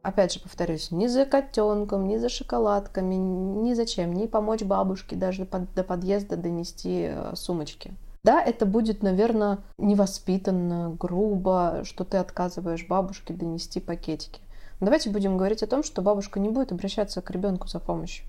Опять 0.00 0.32
же, 0.32 0.40
повторюсь, 0.40 0.90
ни 0.90 1.06
за 1.06 1.26
котенком, 1.26 2.08
ни 2.08 2.16
за 2.16 2.30
шоколадками, 2.30 3.16
ни 3.16 3.74
за 3.74 3.84
чем, 3.84 4.14
ни 4.14 4.26
помочь 4.26 4.62
бабушке 4.62 5.16
даже 5.16 5.44
до 5.44 5.84
подъезда 5.84 6.38
донести 6.38 7.08
э, 7.10 7.32
сумочки. 7.34 7.92
Да, 8.26 8.42
это 8.42 8.66
будет, 8.66 9.04
наверное, 9.04 9.60
невоспитанно, 9.78 10.96
грубо, 10.98 11.82
что 11.84 12.04
ты 12.04 12.16
отказываешь 12.16 12.84
бабушке 12.88 13.32
донести 13.32 13.78
пакетики. 13.78 14.40
Но 14.80 14.86
давайте 14.86 15.10
будем 15.10 15.36
говорить 15.36 15.62
о 15.62 15.68
том, 15.68 15.84
что 15.84 16.02
бабушка 16.02 16.40
не 16.40 16.48
будет 16.48 16.72
обращаться 16.72 17.22
к 17.22 17.30
ребенку 17.30 17.68
за 17.68 17.78
помощью. 17.78 18.26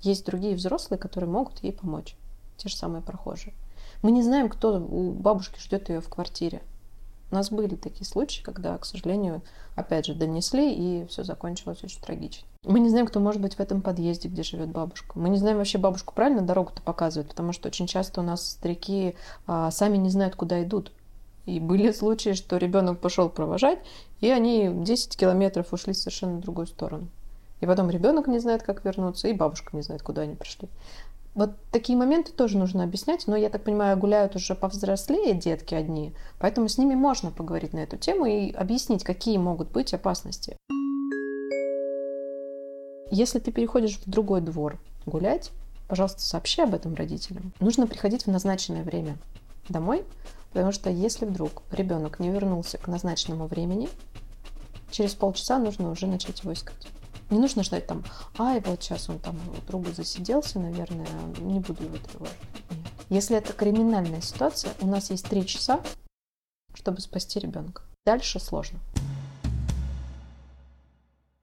Есть 0.00 0.24
другие 0.24 0.56
взрослые, 0.56 0.98
которые 0.98 1.28
могут 1.28 1.62
ей 1.62 1.74
помочь. 1.74 2.16
Те 2.56 2.70
же 2.70 2.76
самые 2.76 3.02
прохожие. 3.02 3.52
Мы 4.00 4.10
не 4.10 4.22
знаем, 4.22 4.48
кто 4.48 4.80
у 4.80 5.12
бабушки 5.12 5.60
ждет 5.60 5.90
ее 5.90 6.00
в 6.00 6.08
квартире. 6.08 6.62
У 7.34 7.36
нас 7.36 7.50
были 7.50 7.74
такие 7.74 8.06
случаи, 8.06 8.44
когда, 8.44 8.78
к 8.78 8.84
сожалению, 8.84 9.42
опять 9.74 10.06
же, 10.06 10.14
донесли, 10.14 10.72
и 10.72 11.04
все 11.08 11.24
закончилось 11.24 11.82
очень 11.82 12.00
трагично. 12.00 12.46
Мы 12.62 12.78
не 12.78 12.88
знаем, 12.90 13.08
кто 13.08 13.18
может 13.18 13.40
быть 13.40 13.56
в 13.56 13.60
этом 13.60 13.82
подъезде, 13.82 14.28
где 14.28 14.44
живет 14.44 14.68
бабушка. 14.68 15.18
Мы 15.18 15.30
не 15.30 15.36
знаем 15.36 15.56
вообще 15.56 15.78
бабушку 15.78 16.14
правильно 16.14 16.42
дорогу-то 16.42 16.80
показывает, 16.80 17.30
потому 17.30 17.52
что 17.52 17.66
очень 17.66 17.88
часто 17.88 18.20
у 18.20 18.24
нас 18.24 18.52
старики 18.52 19.16
а, 19.48 19.72
сами 19.72 19.96
не 19.96 20.10
знают, 20.10 20.36
куда 20.36 20.62
идут. 20.62 20.92
И 21.44 21.58
были 21.58 21.90
случаи, 21.90 22.34
что 22.34 22.56
ребенок 22.56 23.00
пошел 23.00 23.28
провожать, 23.28 23.80
и 24.20 24.30
они 24.30 24.70
10 24.72 25.16
километров 25.16 25.72
ушли 25.72 25.92
в 25.92 25.96
совершенно 25.96 26.38
другую 26.38 26.68
сторону. 26.68 27.08
И 27.60 27.66
потом 27.66 27.90
ребенок 27.90 28.28
не 28.28 28.38
знает, 28.38 28.62
как 28.62 28.84
вернуться, 28.84 29.26
и 29.26 29.32
бабушка 29.32 29.76
не 29.76 29.82
знает, 29.82 30.04
куда 30.04 30.22
они 30.22 30.36
пришли. 30.36 30.68
Вот 31.34 31.56
такие 31.72 31.98
моменты 31.98 32.32
тоже 32.32 32.56
нужно 32.56 32.84
объяснять, 32.84 33.26
но, 33.26 33.36
я 33.36 33.50
так 33.50 33.64
понимаю, 33.64 33.98
гуляют 33.98 34.36
уже 34.36 34.54
повзрослее 34.54 35.34
детки 35.34 35.74
одни, 35.74 36.14
поэтому 36.38 36.68
с 36.68 36.78
ними 36.78 36.94
можно 36.94 37.32
поговорить 37.32 37.72
на 37.72 37.80
эту 37.80 37.96
тему 37.96 38.26
и 38.26 38.52
объяснить, 38.52 39.02
какие 39.02 39.36
могут 39.36 39.72
быть 39.72 39.92
опасности. 39.92 40.56
Если 43.10 43.40
ты 43.40 43.50
переходишь 43.50 43.98
в 43.98 44.08
другой 44.08 44.42
двор 44.42 44.78
гулять, 45.06 45.50
пожалуйста, 45.88 46.22
сообщи 46.22 46.62
об 46.62 46.74
этом 46.74 46.94
родителям. 46.94 47.52
Нужно 47.58 47.86
приходить 47.86 48.26
в 48.26 48.30
назначенное 48.30 48.84
время 48.84 49.16
домой, 49.68 50.04
потому 50.52 50.70
что 50.70 50.88
если 50.88 51.26
вдруг 51.26 51.62
ребенок 51.72 52.20
не 52.20 52.30
вернулся 52.30 52.78
к 52.78 52.86
назначенному 52.86 53.46
времени, 53.46 53.88
через 54.90 55.14
полчаса 55.14 55.58
нужно 55.58 55.90
уже 55.90 56.06
начать 56.06 56.40
его 56.40 56.52
искать. 56.52 56.86
Не 57.34 57.40
нужно 57.40 57.64
ждать 57.64 57.88
там, 57.88 58.04
ай, 58.38 58.60
вот 58.60 58.80
сейчас 58.80 59.10
он 59.10 59.18
там 59.18 59.34
у 59.48 59.66
друга 59.66 59.90
засиделся, 59.90 60.60
наверное, 60.60 61.08
не 61.40 61.58
буду 61.58 61.82
его 61.82 61.96
тревожить. 61.96 62.36
Нет. 62.70 62.78
Если 63.08 63.36
это 63.36 63.52
криминальная 63.52 64.20
ситуация, 64.20 64.72
у 64.80 64.86
нас 64.86 65.10
есть 65.10 65.28
три 65.28 65.44
часа, 65.44 65.80
чтобы 66.74 67.00
спасти 67.00 67.40
ребенка. 67.40 67.82
Дальше 68.06 68.38
сложно. 68.38 68.78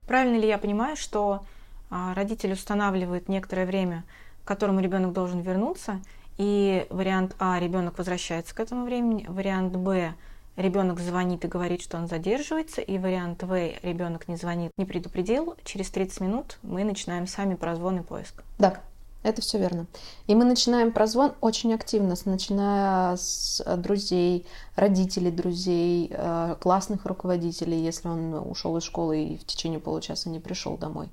Правильно 0.06 0.38
ли 0.38 0.48
я 0.48 0.56
понимаю, 0.56 0.96
что 0.96 1.44
а, 1.90 2.14
родитель 2.14 2.54
устанавливает 2.54 3.28
некоторое 3.28 3.66
время, 3.66 4.04
к 4.44 4.48
которому 4.48 4.80
ребенок 4.80 5.12
должен 5.12 5.40
вернуться, 5.40 6.00
и 6.38 6.86
вариант 6.88 7.36
А 7.38 7.60
ребенок 7.60 7.98
возвращается 7.98 8.54
к 8.54 8.60
этому 8.60 8.86
времени, 8.86 9.26
вариант 9.28 9.76
Б 9.76 10.14
ребенок 10.56 11.00
звонит 11.00 11.44
и 11.44 11.48
говорит, 11.48 11.82
что 11.82 11.96
он 11.96 12.08
задерживается, 12.08 12.80
и 12.80 12.98
вариант 12.98 13.42
В 13.42 13.70
ребенок 13.82 14.28
не 14.28 14.36
звонит, 14.36 14.70
не 14.76 14.84
предупредил, 14.84 15.54
через 15.64 15.90
30 15.90 16.20
минут 16.20 16.58
мы 16.62 16.84
начинаем 16.84 17.26
сами 17.26 17.54
прозвон 17.54 18.00
и 18.00 18.02
поиск. 18.02 18.42
Да, 18.58 18.80
Это 19.22 19.40
все 19.40 19.58
верно. 19.58 19.86
И 20.26 20.34
мы 20.34 20.44
начинаем 20.44 20.92
прозвон 20.92 21.32
очень 21.40 21.72
активно, 21.74 22.14
начиная 22.24 23.16
с 23.16 23.62
друзей, 23.76 24.46
родителей 24.74 25.30
друзей, 25.30 26.10
э, 26.12 26.56
классных 26.60 27.06
руководителей, 27.06 27.80
если 27.82 28.08
он 28.08 28.34
ушел 28.34 28.76
из 28.76 28.82
школы 28.82 29.22
и 29.22 29.38
в 29.38 29.44
течение 29.44 29.78
получаса 29.78 30.28
не 30.28 30.40
пришел 30.40 30.76
домой. 30.76 31.08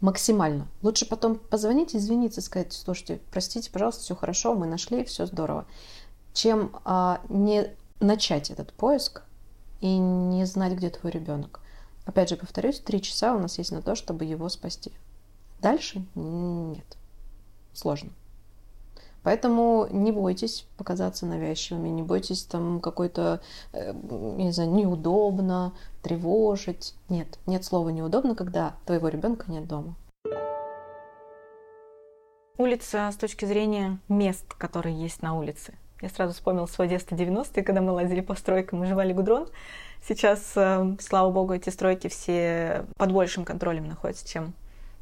Максимально. 0.00 0.68
Лучше 0.80 1.06
потом 1.06 1.36
позвонить, 1.36 1.94
извиниться, 1.94 2.40
сказать, 2.40 2.72
слушайте, 2.72 3.20
простите, 3.30 3.70
пожалуйста, 3.70 4.02
все 4.02 4.14
хорошо, 4.14 4.54
мы 4.54 4.66
нашли, 4.66 5.04
все 5.04 5.26
здорово. 5.26 5.66
Чем 6.32 6.70
а, 6.84 7.20
не 7.28 7.68
начать 8.00 8.50
этот 8.50 8.72
поиск 8.72 9.22
и 9.80 9.96
не 9.96 10.44
знать, 10.44 10.72
где 10.72 10.90
твой 10.90 11.12
ребенок. 11.12 11.60
Опять 12.06 12.30
же, 12.30 12.36
повторюсь, 12.36 12.80
три 12.80 13.00
часа 13.00 13.34
у 13.34 13.38
нас 13.38 13.58
есть 13.58 13.72
на 13.72 13.82
то, 13.82 13.94
чтобы 13.94 14.24
его 14.24 14.48
спасти. 14.48 14.92
Дальше 15.60 16.04
нет 16.14 16.96
сложно. 17.72 18.10
Поэтому 19.22 19.86
не 19.90 20.12
бойтесь 20.12 20.66
показаться 20.78 21.26
навязчивыми, 21.26 21.90
не 21.90 22.02
бойтесь 22.02 22.44
там 22.44 22.80
какой-то, 22.80 23.42
э, 23.72 23.92
не 23.92 24.50
знаю, 24.50 24.70
неудобно, 24.70 25.74
тревожить. 26.02 26.94
Нет, 27.10 27.38
нет 27.46 27.64
слова 27.64 27.90
неудобно, 27.90 28.34
когда 28.34 28.76
твоего 28.86 29.08
ребенка 29.08 29.50
нет 29.50 29.66
дома. 29.66 29.94
Улица 32.56 33.10
с 33.12 33.16
точки 33.16 33.44
зрения 33.44 33.98
мест, 34.08 34.54
которые 34.54 34.94
есть 34.94 35.22
на 35.22 35.34
улице. 35.34 35.74
Я 36.00 36.08
сразу 36.08 36.32
вспомнил 36.32 36.66
свое 36.66 36.88
детство 36.88 37.14
90-е, 37.14 37.62
когда 37.62 37.80
мы 37.82 37.92
лазили 37.92 38.20
по 38.20 38.34
стройкам 38.34 38.82
и 38.82 38.86
жевали 38.86 39.12
гудрон. 39.12 39.48
Сейчас, 40.06 40.52
э, 40.56 40.96
слава 40.98 41.30
богу, 41.30 41.52
эти 41.52 41.68
стройки 41.68 42.08
все 42.08 42.86
под 42.96 43.12
большим 43.12 43.44
контролем 43.44 43.86
находятся, 43.86 44.26
чем 44.26 44.54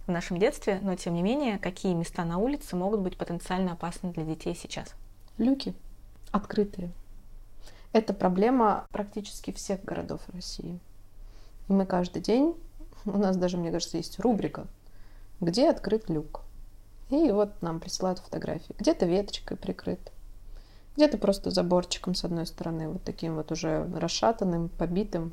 в 0.09 0.11
нашем 0.11 0.39
детстве, 0.39 0.81
но 0.83 0.97
тем 0.97 1.15
не 1.15 1.23
менее, 1.23 1.59
какие 1.59 1.95
места 1.95 2.25
на 2.25 2.39
улице 2.39 2.75
могут 2.75 3.01
быть 3.01 3.17
потенциально 3.17 3.73
опасны 3.73 4.13
для 4.13 4.25
детей 4.25 4.57
сейчас? 4.57 4.95
Люки 5.37 5.75
открытые. 6.33 6.91
Это 7.93 8.13
проблема 8.13 8.87
практически 8.91 9.53
всех 9.53 9.85
городов 9.85 10.21
России. 10.33 10.81
И 11.69 11.73
мы 11.73 11.87
каждый 11.87 12.21
день, 12.21 12.55
у 13.05 13.19
нас 13.19 13.37
даже, 13.37 13.57
мне 13.57 13.71
кажется, 13.71 13.99
есть 13.99 14.19
рубрика, 14.19 14.67
где 15.41 15.71
открыт 15.71 16.11
люк. 16.11 16.43
И 17.11 17.31
вот 17.31 17.63
нам 17.63 17.81
присылают 17.81 18.19
фотографии. 18.19 18.75
Где-то 18.79 19.07
веточкой 19.07 19.57
прикрыт, 19.57 20.13
где-то 20.99 21.17
просто 21.17 21.51
заборчиком 21.51 22.15
с 22.17 22.25
одной 22.25 22.45
стороны, 22.45 22.89
вот 22.89 23.05
таким 23.05 23.37
вот 23.37 23.53
уже 23.53 23.89
расшатанным, 23.97 24.69
побитым. 24.69 25.33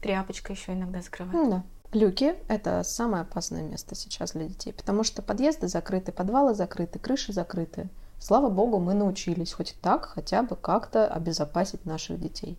Тряпочка 0.00 0.52
еще 0.52 0.72
иногда 0.72 1.02
закрывает. 1.02 1.50
Да. 1.50 1.62
Люки– 1.92 2.36
это 2.48 2.82
самое 2.84 3.22
опасное 3.22 3.62
место 3.62 3.94
сейчас 3.94 4.32
для 4.32 4.44
детей, 4.44 4.72
потому 4.72 5.02
что 5.02 5.20
подъезды 5.20 5.68
закрыты, 5.68 6.12
подвалы 6.12 6.54
закрыты, 6.54 6.98
крыши 6.98 7.32
закрыты. 7.32 7.88
Слава 8.18 8.48
богу, 8.48 8.78
мы 8.78 8.94
научились 8.94 9.52
хоть 9.52 9.74
так 9.82 10.06
хотя 10.06 10.44
бы 10.44 10.54
как-то 10.54 11.06
обезопасить 11.06 11.84
наших 11.84 12.20
детей. 12.20 12.56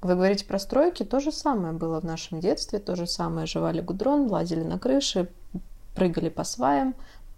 Вы 0.00 0.14
говорите 0.14 0.46
про 0.46 0.58
стройки, 0.58 1.04
то 1.04 1.20
же 1.20 1.30
самое 1.30 1.74
было 1.74 2.00
в 2.00 2.04
нашем 2.04 2.40
детстве, 2.40 2.78
то 2.78 2.96
же 2.96 3.06
самое 3.06 3.46
жевали 3.46 3.82
гудрон, 3.82 4.28
лазили 4.28 4.62
на 4.62 4.78
крыши, 4.78 5.30
прыгали 5.94 6.30
по 6.30 6.42
сваям, 6.42 6.94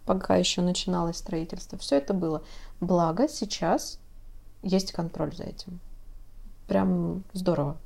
пока 0.07 0.37
еще 0.37 0.63
начиналось 0.63 1.17
строительство. 1.17 1.77
Все 1.77 1.97
это 1.97 2.15
было. 2.15 2.45
Благо 2.81 3.29
сейчас 3.29 3.99
есть 4.63 4.93
контроль 4.93 5.35
за 5.35 5.45
этим. 5.45 5.81
Прям 6.69 7.25
здорово. 7.33 7.77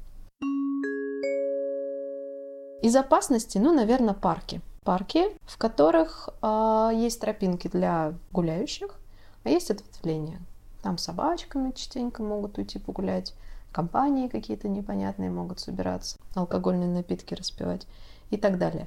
Из 2.82 2.94
опасности, 2.94 3.58
ну, 3.58 3.74
наверное, 3.74 4.14
парки. 4.14 4.60
Парки, 4.84 5.24
в 5.42 5.58
которых 5.58 6.28
э, 6.42 6.90
есть 6.94 7.20
тропинки 7.20 7.66
для 7.66 8.14
гуляющих, 8.30 8.94
а 9.42 9.48
есть 9.48 9.70
ответвления. 9.70 10.40
Там 10.82 10.98
собачками 10.98 11.72
частенько 11.72 12.22
могут 12.22 12.58
уйти 12.58 12.78
погулять, 12.78 13.34
компании 13.72 14.28
какие-то 14.28 14.68
непонятные 14.68 15.30
могут 15.30 15.58
собираться, 15.58 16.16
алкогольные 16.34 16.88
напитки 16.88 17.34
распивать 17.34 17.86
и 18.30 18.36
так 18.36 18.58
далее. 18.58 18.86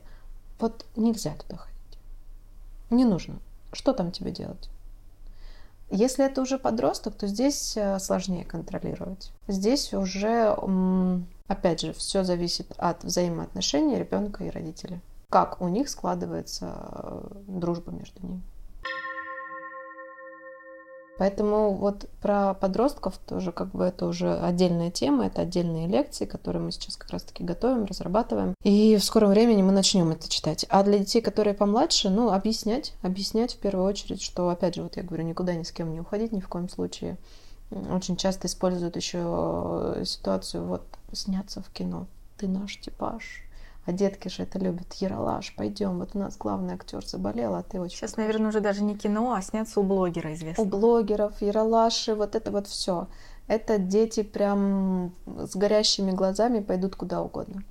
Вот 0.60 0.86
нельзя 0.96 1.34
туда 1.36 1.58
ходить. 1.58 2.00
Не 2.90 3.06
нужно. 3.06 3.40
Что 3.74 3.94
там 3.94 4.12
тебе 4.12 4.32
делать? 4.32 4.70
Если 5.90 6.26
это 6.26 6.42
уже 6.42 6.60
подросток, 6.60 7.16
то 7.16 7.28
здесь 7.28 7.76
э, 7.76 8.00
сложнее 8.00 8.46
контролировать. 8.46 9.32
Здесь 9.48 9.94
уже 9.94 10.56
Опять 11.50 11.82
же, 11.82 11.94
все 11.94 12.24
зависит 12.24 12.72
от 12.78 13.04
взаимоотношений 13.04 13.98
ребенка 13.98 14.44
и 14.44 14.52
родителя. 14.52 15.02
Как 15.30 15.60
у 15.62 15.68
них 15.68 15.90
складывается 15.90 16.76
э, 16.92 17.22
дружба 17.48 17.92
между 17.92 18.24
ними. 18.26 18.42
Поэтому 21.20 21.74
вот 21.74 22.10
про 22.22 22.54
подростков 22.54 23.18
тоже 23.18 23.52
как 23.52 23.72
бы 23.72 23.84
это 23.84 24.06
уже 24.06 24.40
отдельная 24.40 24.90
тема, 24.90 25.26
это 25.26 25.42
отдельные 25.42 25.86
лекции, 25.86 26.24
которые 26.24 26.64
мы 26.64 26.72
сейчас 26.72 26.96
как 26.96 27.10
раз-таки 27.10 27.44
готовим, 27.44 27.84
разрабатываем. 27.84 28.56
И 28.64 28.96
в 28.96 29.04
скором 29.04 29.32
времени 29.32 29.62
мы 29.62 29.74
начнем 29.74 30.10
это 30.12 30.30
читать. 30.30 30.66
А 30.70 30.82
для 30.82 30.98
детей, 30.98 31.22
которые 31.22 31.56
помладше, 31.56 32.10
ну, 32.10 32.32
объяснять, 32.32 32.94
объяснять 33.02 33.56
в 33.56 33.58
первую 33.58 33.86
очередь, 33.86 34.22
что, 34.22 34.48
опять 34.48 34.76
же, 34.76 34.84
вот 34.84 34.96
я 34.96 35.04
говорю, 35.04 35.26
никуда 35.26 35.54
ни 35.56 35.64
с 35.64 35.74
кем 35.74 35.92
не 35.92 36.00
уходить 36.00 36.32
ни 36.32 36.40
в 36.40 36.48
коем 36.48 36.70
случае. 36.70 37.18
Очень 37.70 38.16
часто 38.16 38.48
используют 38.48 38.96
еще 38.96 39.20
э, 39.98 40.04
ситуацию, 40.06 40.64
вот 40.64 40.84
сняться 41.12 41.62
в 41.62 41.70
кино. 41.72 42.08
Ты 42.38 42.48
наш 42.48 42.80
типаж. 42.80 43.44
А 43.86 43.92
детки 43.92 44.28
же 44.28 44.44
это 44.44 44.60
любят. 44.60 44.94
Яралаш, 44.94 45.56
пойдем. 45.56 46.00
Вот 46.00 46.12
у 46.14 46.20
нас 46.20 46.38
главный 46.38 46.76
актер 46.76 47.06
заболел, 47.06 47.56
а 47.56 47.64
ты 47.64 47.80
очень... 47.80 47.98
Сейчас, 47.98 48.18
наверное, 48.18 48.50
уже 48.50 48.60
даже 48.60 48.84
не 48.84 48.96
кино, 48.96 49.34
а 49.34 49.42
сняться 49.42 49.80
у 49.80 49.84
блогера 49.84 50.34
известно. 50.34 50.64
У 50.64 50.68
блогеров, 50.68 51.42
Яралаши, 51.42 52.14
вот 52.14 52.36
это 52.36 52.52
вот 52.52 52.68
все. 52.68 53.08
Это 53.48 53.80
дети 53.80 54.22
прям 54.22 55.14
с 55.26 55.56
горящими 55.56 56.12
глазами 56.12 56.60
пойдут 56.60 56.96
куда 56.96 57.22
угодно 57.22 57.64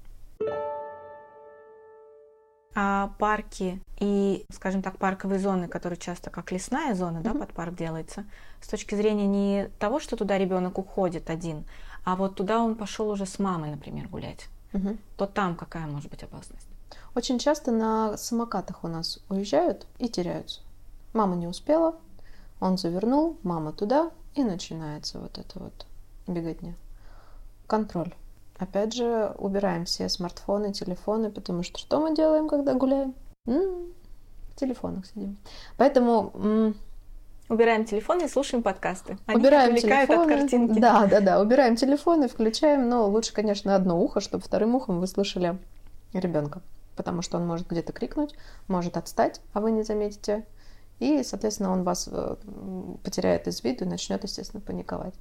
а 2.81 3.11
парки 3.19 3.83
и, 3.99 4.47
скажем 4.53 4.83
так, 4.83 4.99
парковые 4.99 5.41
зоны, 5.41 5.67
которые 5.67 5.99
часто 5.99 6.31
как 6.31 6.53
лесная 6.53 6.95
зона, 6.95 7.19
mm-hmm. 7.19 7.23
да, 7.23 7.35
под 7.35 7.53
парк 7.53 7.75
делается, 7.75 8.25
с 8.61 8.69
точки 8.69 8.95
зрения 8.95 9.27
не 9.27 9.69
того, 9.81 9.99
что 9.99 10.15
туда 10.15 10.39
ребенок 10.39 10.79
уходит 10.79 11.29
один, 11.29 11.65
а 12.05 12.15
вот 12.15 12.37
туда 12.37 12.63
он 12.63 12.77
пошел 12.77 13.11
уже 13.11 13.27
с 13.27 13.41
мамой, 13.41 13.73
например, 13.73 14.07
гулять, 14.07 14.47
mm-hmm. 14.73 14.99
то 15.17 15.27
там 15.27 15.57
какая 15.57 15.87
может 15.87 16.11
быть 16.11 16.23
опасность? 16.23 16.67
Очень 17.15 17.39
часто 17.39 17.73
на 17.73 18.17
самокатах 18.17 18.85
у 18.85 18.89
нас 18.89 19.19
уезжают 19.29 19.87
и 19.99 20.09
теряются. 20.09 20.61
Мама 21.13 21.37
не 21.37 21.47
успела, 21.47 21.97
он 22.61 22.79
завернул, 22.79 23.39
мама 23.43 23.73
туда, 23.73 24.11
и 24.35 24.45
начинается 24.45 25.19
вот 25.19 25.39
это 25.39 25.59
вот 25.59 25.87
беготня. 26.27 26.75
Контроль. 27.67 28.15
Опять 28.59 28.95
же, 28.95 29.35
убираем 29.39 29.85
все 29.85 30.09
смартфоны, 30.09 30.73
телефоны, 30.73 31.31
потому 31.31 31.63
что 31.63 31.79
что 31.79 32.01
мы 32.01 32.15
делаем, 32.15 32.49
когда 32.49 32.75
гуляем? 32.75 33.15
М-м, 33.47 33.93
в 34.53 34.57
телефонах 34.57 35.07
сидим. 35.07 35.39
Поэтому 35.77 36.33
м- 36.35 36.77
Убираем 37.49 37.87
телефоны 37.87 38.25
и 38.25 38.29
слушаем 38.29 38.63
подкасты. 38.63 39.17
Они 39.27 39.41
убираем 39.41 39.75
телефоны. 39.75 40.35
от 40.35 40.39
картинки. 40.39 40.79
Да, 40.79 41.07
да, 41.07 41.21
да. 41.21 41.41
Убираем 41.41 41.77
телефоны, 41.77 42.29
включаем. 42.29 42.89
Но 42.89 43.09
лучше, 43.09 43.33
конечно, 43.33 43.75
одно 43.75 43.99
ухо, 44.01 44.21
чтобы 44.21 44.45
вторым 44.45 44.75
ухом 44.75 45.01
вы 45.01 45.07
слышали 45.07 45.59
ребенка. 46.13 46.61
Потому 46.95 47.23
что 47.23 47.39
он 47.39 47.47
может 47.47 47.67
где-то 47.69 47.93
крикнуть, 47.93 48.35
может 48.67 48.97
отстать, 48.97 49.41
а 49.55 49.61
вы 49.61 49.71
не 49.71 49.83
заметите. 49.83 50.45
И, 50.99 51.23
соответственно, 51.23 51.73
он 51.73 51.85
вас 51.85 52.09
э, 52.11 52.37
потеряет 53.05 53.47
из 53.47 53.63
виду 53.63 53.85
и 53.85 53.89
начнет, 53.89 54.25
естественно, 54.25 54.61
паниковать. 54.61 55.15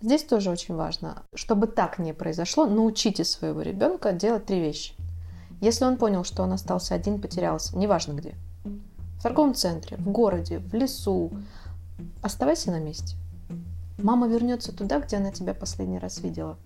Здесь 0.00 0.24
тоже 0.24 0.50
очень 0.50 0.76
важно, 0.76 1.22
чтобы 1.34 1.66
так 1.66 1.98
не 1.98 2.12
произошло, 2.12 2.66
научите 2.66 3.24
своего 3.24 3.62
ребенка 3.62 4.12
делать 4.12 4.46
три 4.46 4.60
вещи. 4.60 4.94
Если 5.60 5.84
он 5.84 5.96
понял, 5.96 6.22
что 6.22 6.42
он 6.42 6.52
остался 6.52 6.94
один, 6.94 7.20
потерялся, 7.20 7.76
неважно 7.76 8.12
где, 8.12 8.34
в 9.18 9.22
торговом 9.22 9.54
центре, 9.54 9.96
в 9.96 10.08
городе, 10.10 10.58
в 10.58 10.74
лесу, 10.74 11.32
оставайся 12.22 12.70
на 12.70 12.78
месте. 12.78 13.16
Мама 13.98 14.28
вернется 14.28 14.72
туда, 14.72 15.00
где 15.00 15.16
она 15.16 15.30
тебя 15.30 15.54
последний 15.54 15.98
раз 15.98 16.20
видела. 16.20 16.58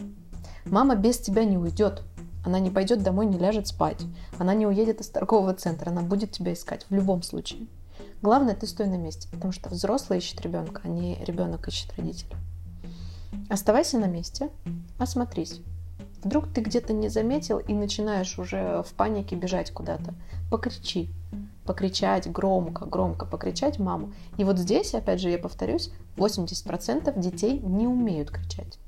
Мама 0.65 0.97
без 0.97 1.19
тебя 1.19 1.45
не 1.45 1.57
уйдет. 1.57 2.03
Она 2.45 2.59
не 2.59 2.71
пойдет 2.71 3.03
домой, 3.03 3.27
не 3.27 3.39
ляжет 3.39 3.69
спать. 3.69 4.03
Она 4.39 4.55
не 4.55 4.67
уедет 4.67 5.01
из 5.01 5.09
торгового 5.09 5.55
центра. 5.55 5.91
Она 5.91 6.03
будет 6.03 6.33
тебя 6.33 6.53
искать 6.53 6.87
в 6.89 6.95
любом 6.95 7.23
случае. 7.23 7.67
Главное, 8.23 8.55
ты 8.55 8.67
стой 8.67 8.87
на 8.87 8.97
месте, 8.97 9.29
потому 9.31 9.53
что 9.53 9.71
взрослый 9.71 10.19
ищет 10.19 10.41
ребенка, 10.43 10.83
а 10.85 10.89
не 10.89 11.17
ребенок 11.25 11.69
ищет 11.69 11.97
родителя. 11.97 12.37
Оставайся 13.49 13.99
на 13.99 14.07
месте, 14.07 14.51
осмотрись. 14.99 15.61
Вдруг 16.23 16.53
ты 16.53 16.61
где-то 16.61 16.93
не 16.93 17.09
заметил 17.09 17.59
и 17.59 17.73
начинаешь 17.73 18.39
уже 18.39 18.83
в 18.87 18.93
панике 18.95 19.37
бежать 19.37 19.71
куда-то. 19.71 20.15
Покричи. 20.51 21.11
Покричать 21.71 22.29
громко, 22.29 22.85
громко 22.85 23.27
покричать 23.27 23.79
маму. 23.79 24.13
И 24.39 24.43
вот 24.43 24.59
здесь, 24.59 24.93
опять 24.93 25.21
же, 25.21 25.31
я 25.31 25.39
повторюсь, 25.39 25.93
80% 26.17 27.17
детей 27.17 27.61
не 27.61 27.87
умеют 27.87 28.33
кричать. 28.33 28.81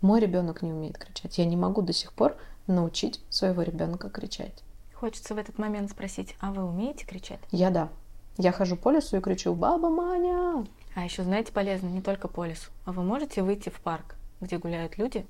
Мой 0.00 0.20
ребенок 0.20 0.62
не 0.62 0.72
умеет 0.72 0.96
кричать. 0.96 1.36
Я 1.36 1.44
не 1.44 1.58
могу 1.58 1.82
до 1.82 1.92
сих 1.92 2.14
пор 2.14 2.38
научить 2.66 3.20
своего 3.28 3.60
ребенка 3.60 4.08
кричать. 4.08 4.64
Хочется 4.94 5.34
в 5.34 5.36
этот 5.36 5.58
момент 5.58 5.90
спросить, 5.90 6.34
а 6.40 6.50
вы 6.50 6.64
умеете 6.64 7.04
кричать? 7.04 7.40
Я 7.50 7.68
да. 7.68 7.90
Я 8.38 8.52
хожу 8.52 8.76
по 8.76 8.90
лесу 8.90 9.18
и 9.18 9.20
кричу 9.20 9.54
«Баба 9.54 9.90
Маня!» 9.90 10.64
А 10.94 11.04
еще, 11.04 11.24
знаете, 11.24 11.52
полезно 11.52 11.88
не 11.88 12.00
только 12.00 12.26
по 12.26 12.46
лесу, 12.46 12.70
а 12.86 12.92
вы 12.92 13.02
можете 13.02 13.42
выйти 13.42 13.68
в 13.68 13.82
парк, 13.82 14.16
где 14.40 14.56
гуляют 14.56 14.96
люди, 14.96 15.26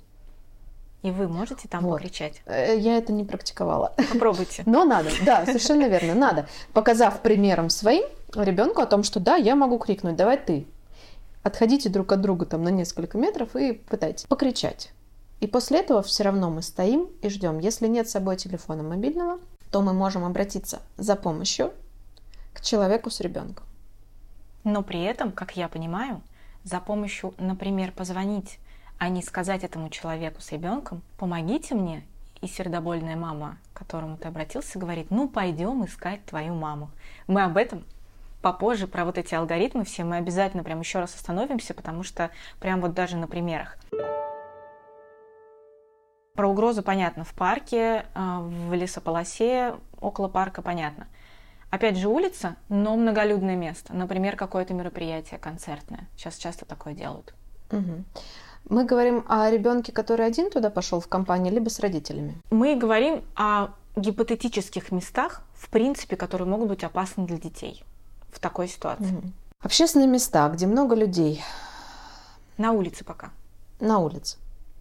и 1.02 1.10
вы 1.10 1.28
можете 1.28 1.68
там 1.68 1.84
вот. 1.84 1.98
покричать. 1.98 2.42
Э, 2.46 2.76
я 2.76 2.98
это 2.98 3.12
не 3.12 3.24
практиковала. 3.24 3.94
Попробуйте. 4.12 4.62
Но 4.66 4.84
надо, 4.84 5.10
да, 5.24 5.46
совершенно 5.46 5.88
верно, 5.88 6.14
надо. 6.14 6.46
Показав 6.72 7.20
примером 7.20 7.70
своим 7.70 8.04
ребенку 8.34 8.80
о 8.82 8.86
том, 8.86 9.02
что 9.02 9.20
да, 9.20 9.36
я 9.36 9.56
могу 9.56 9.78
крикнуть, 9.78 10.16
давай 10.16 10.36
ты. 10.36 10.66
Отходите 11.42 11.88
друг 11.88 12.12
от 12.12 12.20
друга 12.20 12.44
там 12.44 12.62
на 12.62 12.68
несколько 12.68 13.16
метров 13.16 13.56
и 13.56 13.72
пытайтесь 13.72 14.26
покричать. 14.26 14.90
И 15.40 15.46
после 15.46 15.80
этого 15.80 16.02
все 16.02 16.22
равно 16.22 16.50
мы 16.50 16.60
стоим 16.60 17.08
и 17.22 17.30
ждем. 17.30 17.58
Если 17.58 17.86
нет 17.86 18.08
с 18.08 18.12
собой 18.12 18.36
телефона 18.36 18.82
мобильного, 18.82 19.38
то 19.70 19.80
мы 19.80 19.94
можем 19.94 20.24
обратиться 20.24 20.80
за 20.98 21.16
помощью 21.16 21.72
к 22.52 22.60
человеку 22.60 23.10
с 23.10 23.20
ребенком. 23.20 23.64
Но 24.64 24.82
при 24.82 25.02
этом, 25.02 25.32
как 25.32 25.56
я 25.56 25.68
понимаю, 25.68 26.20
за 26.64 26.80
помощью, 26.80 27.32
например, 27.38 27.92
позвонить 27.92 28.58
а 29.00 29.08
не 29.08 29.22
сказать 29.22 29.64
этому 29.64 29.88
человеку 29.88 30.42
с 30.42 30.52
ребенком, 30.52 31.00
помогите 31.16 31.74
мне, 31.74 32.04
и 32.42 32.46
сердобольная 32.46 33.16
мама, 33.16 33.56
к 33.72 33.78
которому 33.78 34.18
ты 34.18 34.28
обратился, 34.28 34.78
говорит, 34.78 35.10
ну 35.10 35.26
пойдем 35.26 35.86
искать 35.86 36.22
твою 36.26 36.54
маму. 36.54 36.90
Мы 37.26 37.42
об 37.42 37.56
этом 37.56 37.86
попозже, 38.42 38.86
про 38.86 39.06
вот 39.06 39.16
эти 39.16 39.34
алгоритмы 39.34 39.84
все, 39.84 40.04
мы 40.04 40.16
обязательно 40.16 40.62
прям 40.62 40.80
еще 40.80 41.00
раз 41.00 41.14
остановимся, 41.14 41.72
потому 41.72 42.02
что 42.02 42.30
прям 42.60 42.82
вот 42.82 42.92
даже 42.92 43.16
на 43.16 43.26
примерах. 43.26 43.78
Про 46.34 46.48
угрозу 46.48 46.82
понятно 46.82 47.24
в 47.24 47.32
парке, 47.32 48.04
а, 48.14 48.40
в 48.40 48.74
лесополосе, 48.74 49.76
около 49.98 50.28
парка 50.28 50.60
понятно. 50.60 51.06
Опять 51.70 51.96
же 51.96 52.08
улица, 52.08 52.56
но 52.68 52.96
многолюдное 52.96 53.56
место. 53.56 53.94
Например, 53.94 54.36
какое-то 54.36 54.74
мероприятие 54.74 55.40
концертное. 55.40 56.06
Сейчас 56.16 56.36
часто 56.36 56.66
такое 56.66 56.92
делают. 56.92 57.34
Угу. 57.72 58.04
Мы 58.68 58.84
говорим 58.84 59.24
о 59.28 59.50
ребенке, 59.50 59.92
который 59.92 60.26
один 60.26 60.50
туда 60.50 60.70
пошел 60.70 61.00
в 61.00 61.08
компанию, 61.08 61.52
либо 61.52 61.68
с 61.68 61.80
родителями? 61.80 62.34
Мы 62.50 62.76
говорим 62.76 63.22
о 63.34 63.68
гипотетических 63.96 64.92
местах, 64.92 65.42
в 65.54 65.68
принципе, 65.68 66.16
которые 66.16 66.46
могут 66.48 66.68
быть 66.68 66.84
опасны 66.84 67.26
для 67.26 67.38
детей 67.38 67.82
в 68.30 68.38
такой 68.38 68.68
ситуации. 68.68 69.12
Угу. 69.12 69.32
Общественные 69.62 70.08
места, 70.08 70.48
где 70.48 70.66
много 70.66 70.94
людей. 70.94 71.42
На 72.56 72.72
улице 72.72 73.04
пока. 73.04 73.30
На 73.80 73.98
улице. 73.98 74.38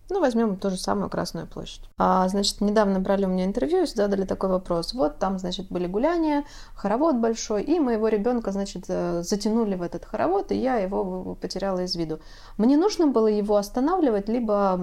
Ну, 0.09 0.19
возьмем 0.19 0.57
ту 0.57 0.71
же 0.71 0.77
самую 0.77 1.09
Красную 1.09 1.45
площадь. 1.45 1.83
А, 1.97 2.27
значит, 2.29 2.61
недавно 2.61 2.99
брали 2.99 3.25
у 3.25 3.27
меня 3.27 3.45
интервью 3.45 3.83
и 3.83 3.85
задали 3.85 4.25
такой 4.25 4.49
вопрос. 4.49 4.93
Вот 4.93 5.19
там, 5.19 5.37
значит, 5.37 5.67
были 5.69 5.85
гуляния, 5.85 6.45
хоровод 6.73 7.17
большой, 7.17 7.63
и 7.63 7.79
моего 7.79 8.07
ребенка, 8.07 8.51
значит, 8.51 8.85
э, 8.87 9.21
затянули 9.21 9.75
в 9.75 9.83
этот 9.83 10.05
хоровод, 10.05 10.51
и 10.51 10.55
я 10.55 10.77
его 10.77 11.35
потеряла 11.35 11.83
из 11.83 11.95
виду. 11.95 12.19
Мне 12.57 12.75
нужно 12.75 13.05
было 13.05 13.27
его 13.27 13.55
останавливать, 13.55 14.27
либо, 14.27 14.79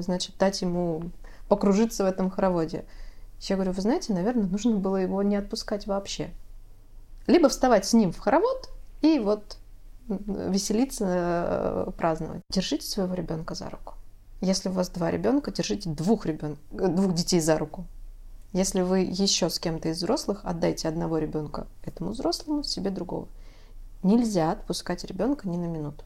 значит, 0.00 0.38
дать 0.38 0.62
ему 0.62 1.02
покружиться 1.48 2.04
в 2.04 2.06
этом 2.06 2.30
хороводе. 2.30 2.86
Я 3.40 3.56
говорю, 3.56 3.72
вы 3.72 3.82
знаете, 3.82 4.14
наверное, 4.14 4.46
нужно 4.46 4.76
было 4.76 4.96
его 4.96 5.22
не 5.22 5.36
отпускать 5.36 5.86
вообще. 5.86 6.30
Либо 7.26 7.50
вставать 7.50 7.84
с 7.84 7.92
ним 7.92 8.12
в 8.12 8.18
хоровод 8.18 8.70
и 9.02 9.18
вот 9.18 9.58
веселиться, 10.08 11.04
э, 11.06 11.90
праздновать. 11.96 12.40
Держите 12.50 12.86
своего 12.86 13.14
ребенка 13.14 13.54
за 13.54 13.68
руку. 13.68 13.94
Если 14.40 14.70
у 14.70 14.72
вас 14.72 14.88
два 14.88 15.10
ребенка, 15.10 15.52
держите 15.52 15.90
двух, 15.90 16.24
ребен... 16.24 16.56
двух 16.70 17.14
детей 17.14 17.40
за 17.40 17.58
руку. 17.58 17.84
Если 18.52 18.80
вы 18.80 19.00
еще 19.00 19.50
с 19.50 19.58
кем-то 19.58 19.90
из 19.90 19.98
взрослых, 19.98 20.40
отдайте 20.44 20.88
одного 20.88 21.18
ребенка 21.18 21.66
этому 21.84 22.10
взрослому, 22.10 22.62
себе 22.62 22.90
другого. 22.90 23.28
Нельзя 24.02 24.50
отпускать 24.50 25.04
ребенка 25.04 25.46
ни 25.48 25.56
на 25.56 25.66
минуту. 25.66 26.04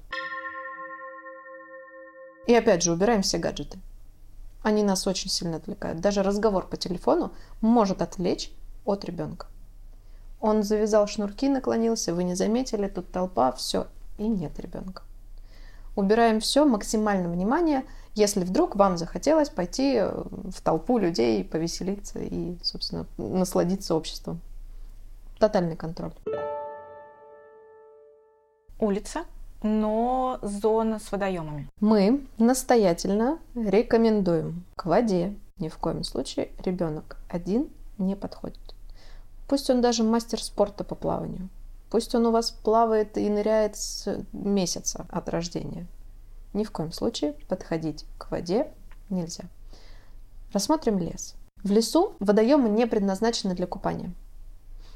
И 2.47 2.55
опять 2.55 2.83
же, 2.83 2.93
убираем 2.93 3.23
все 3.23 3.39
гаджеты. 3.39 3.79
Они 4.63 4.83
нас 4.83 5.07
очень 5.07 5.31
сильно 5.31 5.59
отвлекают. 5.59 6.01
Даже 6.01 6.23
разговор 6.23 6.67
по 6.67 6.77
телефону 6.77 7.33
может 7.61 8.03
отвлечь 8.03 8.51
от 8.85 9.05
ребенка. 9.05 9.47
Он 10.41 10.63
завязал 10.63 11.07
шнурки, 11.07 11.49
наклонился, 11.49 12.15
вы 12.15 12.25
не 12.25 12.35
заметили, 12.35 12.89
тут 12.89 13.11
толпа, 13.13 13.53
все, 13.53 13.87
и 14.19 14.27
нет 14.27 14.59
ребенка. 14.59 15.03
Убираем 15.97 16.41
все, 16.41 16.65
максимально 16.65 17.29
внимание– 17.29 17.85
если 18.15 18.45
вдруг 18.45 18.77
вам 18.77 18.97
захотелось 18.97 19.49
пойти 19.49 19.97
э, 19.97 20.09
в 20.09 20.63
толпу 20.63 20.99
людей, 20.99 21.43
повеселиться 21.43 22.21
и, 22.21 22.57
собственно, 22.63 23.07
насладиться 23.19 23.95
обществом. 23.95 24.41
Тотальный 25.39 25.77
контроль. 25.77 26.13
Улица, 28.79 29.25
но 29.63 30.39
зона 30.43 31.01
с 31.01 31.11
водоемами. 31.11 31.69
Мы 31.81 32.25
настоятельно 32.39 33.39
рекомендуем 33.55 34.65
к 34.77 34.87
воде 34.87 35.35
ни 35.59 35.69
в 35.69 35.77
коем 35.79 36.05
случае 36.05 36.51
ребенок 36.65 37.17
один 37.29 37.69
не 37.99 38.15
подходит. 38.15 38.59
Пусть 39.49 39.71
он 39.71 39.81
даже 39.81 40.05
мастер 40.05 40.41
спорта 40.41 40.85
по 40.85 40.95
плаванию. 40.95 41.49
Пусть 41.95 42.13
он 42.17 42.27
у 42.27 42.33
вас 42.33 42.51
плавает 42.51 43.17
и 43.17 43.31
ныряет 43.31 43.77
с 43.77 44.09
месяца 44.33 45.07
от 45.11 45.29
рождения. 45.29 45.87
Ни 46.53 46.65
в 46.65 46.73
коем 46.73 46.91
случае 46.91 47.35
подходить 47.47 48.05
к 48.19 48.33
воде 48.33 48.73
нельзя. 49.11 49.45
Рассмотрим 50.53 50.99
лес. 50.99 51.37
В 51.63 51.71
лесу 51.71 52.17
водоемы 52.19 52.69
не 52.69 52.89
предназначены 52.89 53.55
для 53.55 53.69
купания. 53.69 54.13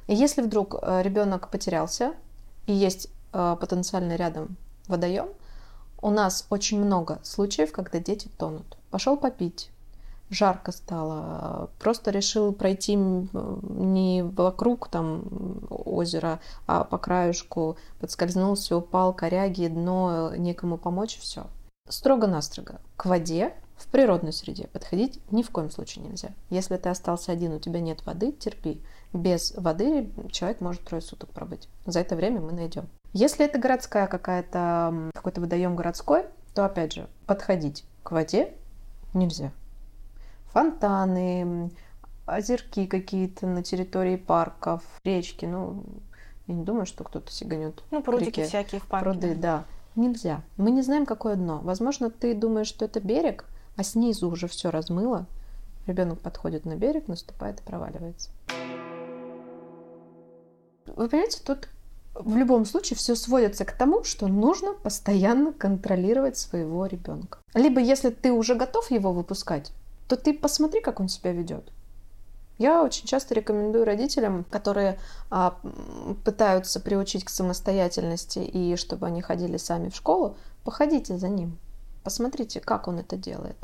И 0.08 0.14
если 0.16 0.42
вдруг 0.42 0.74
э, 0.74 1.02
ребенок 1.04 1.52
потерялся 1.52 2.14
и 2.66 2.72
есть 2.72 3.06
э, 3.32 3.56
потенциально 3.60 4.16
рядом 4.16 4.56
водоем, 4.88 5.28
у 6.02 6.10
нас 6.10 6.48
очень 6.50 6.84
много 6.84 7.20
случаев, 7.22 7.70
когда 7.70 8.00
дети 8.00 8.28
тонут. 8.38 8.76
Пошел 8.90 9.16
попить, 9.16 9.70
жарко 10.30 10.72
стало, 10.72 11.70
просто 11.78 12.10
решил 12.10 12.52
пройти 12.52 12.96
не 12.96 14.22
вокруг 14.22 14.88
там 14.88 15.24
озера, 15.70 16.40
а 16.66 16.84
по 16.84 16.98
краешку, 16.98 17.76
подскользнулся, 18.00 18.76
упал, 18.76 19.12
коряги, 19.12 19.68
дно, 19.68 20.34
некому 20.36 20.78
помочь, 20.78 21.18
все. 21.18 21.46
Строго-настрого. 21.88 22.80
К 22.96 23.06
воде 23.06 23.54
в 23.76 23.86
природной 23.86 24.32
среде 24.32 24.66
подходить 24.66 25.20
ни 25.30 25.42
в 25.42 25.50
коем 25.50 25.70
случае 25.70 26.04
нельзя. 26.04 26.30
Если 26.50 26.76
ты 26.76 26.88
остался 26.88 27.32
один, 27.32 27.54
у 27.54 27.58
тебя 27.58 27.80
нет 27.80 28.04
воды, 28.04 28.32
терпи. 28.32 28.82
Без 29.12 29.54
воды 29.56 30.10
человек 30.30 30.60
может 30.60 30.84
трое 30.84 31.00
суток 31.00 31.30
пробыть. 31.30 31.68
За 31.86 32.00
это 32.00 32.14
время 32.16 32.40
мы 32.40 32.52
найдем. 32.52 32.88
Если 33.14 33.46
это 33.46 33.58
городская 33.58 34.06
какая-то, 34.06 35.10
какой-то 35.14 35.40
водоем 35.40 35.76
городской, 35.76 36.26
то 36.54 36.66
опять 36.66 36.92
же, 36.92 37.08
подходить 37.26 37.84
к 38.02 38.10
воде 38.10 38.52
нельзя 39.14 39.52
фонтаны, 40.52 41.70
озерки 42.26 42.86
какие-то 42.86 43.46
на 43.46 43.62
территории 43.62 44.16
парков, 44.16 44.82
речки. 45.04 45.44
Ну, 45.44 45.84
я 46.46 46.54
не 46.54 46.64
думаю, 46.64 46.86
что 46.86 47.04
кто-то 47.04 47.30
сиганет. 47.32 47.82
Ну, 47.90 48.02
прудики 48.02 48.44
всякие 48.44 48.80
в 48.80 48.86
парке. 48.86 49.04
Пруды, 49.04 49.34
да. 49.34 49.64
Нельзя. 49.96 50.42
Мы 50.56 50.70
не 50.70 50.82
знаем, 50.82 51.06
какое 51.06 51.34
дно. 51.34 51.60
Возможно, 51.62 52.10
ты 52.10 52.34
думаешь, 52.34 52.68
что 52.68 52.84
это 52.84 53.00
берег, 53.00 53.44
а 53.76 53.82
снизу 53.82 54.28
уже 54.28 54.46
все 54.46 54.70
размыло. 54.70 55.26
Ребенок 55.86 56.20
подходит 56.20 56.64
на 56.66 56.76
берег, 56.76 57.08
наступает 57.08 57.60
и 57.60 57.62
проваливается. 57.64 58.30
Вы 60.86 61.08
понимаете, 61.08 61.40
тут 61.44 61.68
в 62.14 62.36
любом 62.36 62.64
случае 62.64 62.96
все 62.96 63.14
сводится 63.14 63.64
к 63.64 63.72
тому, 63.72 64.04
что 64.04 64.26
нужно 64.26 64.74
постоянно 64.74 65.52
контролировать 65.52 66.36
своего 66.36 66.86
ребенка. 66.86 67.38
Либо 67.54 67.80
если 67.80 68.10
ты 68.10 68.32
уже 68.32 68.54
готов 68.54 68.90
его 68.90 69.12
выпускать, 69.12 69.72
то 70.08 70.16
ты 70.16 70.34
посмотри, 70.34 70.80
как 70.80 71.00
он 71.00 71.08
себя 71.08 71.32
ведет. 71.32 71.70
Я 72.56 72.82
очень 72.82 73.06
часто 73.06 73.34
рекомендую 73.34 73.84
родителям, 73.84 74.44
которые 74.44 74.98
а, 75.30 75.60
пытаются 76.24 76.80
приучить 76.80 77.24
к 77.24 77.30
самостоятельности 77.30 78.40
и 78.40 78.74
чтобы 78.74 79.06
они 79.06 79.22
ходили 79.22 79.58
сами 79.58 79.90
в 79.90 79.94
школу, 79.94 80.36
походите 80.64 81.16
за 81.18 81.28
ним, 81.28 81.56
посмотрите, 82.02 82.60
как 82.60 82.88
он 82.88 82.98
это 82.98 83.16
делает, 83.16 83.56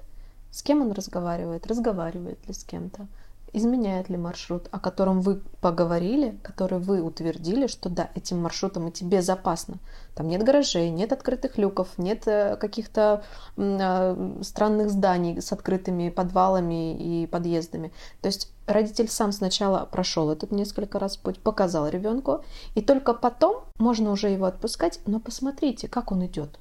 с 0.52 0.62
кем 0.62 0.80
он 0.80 0.92
разговаривает, 0.92 1.66
разговаривает 1.66 2.46
ли 2.46 2.54
с 2.54 2.62
кем-то, 2.62 3.08
изменяет 3.54 4.10
ли 4.10 4.16
маршрут, 4.16 4.68
о 4.72 4.80
котором 4.80 5.20
вы 5.20 5.40
поговорили, 5.60 6.38
который 6.42 6.80
вы 6.80 7.00
утвердили, 7.00 7.68
что 7.68 7.88
да, 7.88 8.10
этим 8.14 8.42
маршрутом 8.42 8.90
идти 8.90 9.04
безопасно. 9.04 9.76
Там 10.14 10.26
нет 10.26 10.42
гаражей, 10.42 10.90
нет 10.90 11.12
открытых 11.12 11.56
люков, 11.56 11.88
нет 11.96 12.26
э, 12.26 12.56
каких-то 12.56 13.22
э, 13.56 14.38
странных 14.42 14.90
зданий 14.90 15.40
с 15.40 15.52
открытыми 15.52 16.10
подвалами 16.10 16.96
и 16.96 17.26
подъездами. 17.26 17.92
То 18.20 18.26
есть 18.26 18.52
родитель 18.66 19.08
сам 19.08 19.30
сначала 19.30 19.86
прошел 19.86 20.30
этот 20.30 20.50
несколько 20.50 20.98
раз 20.98 21.16
путь, 21.16 21.38
показал 21.38 21.88
ребенку, 21.88 22.44
и 22.74 22.82
только 22.82 23.14
потом 23.14 23.64
можно 23.78 24.10
уже 24.10 24.30
его 24.30 24.46
отпускать, 24.46 25.00
но 25.06 25.20
посмотрите, 25.20 25.86
как 25.86 26.10
он 26.10 26.26
идет, 26.26 26.58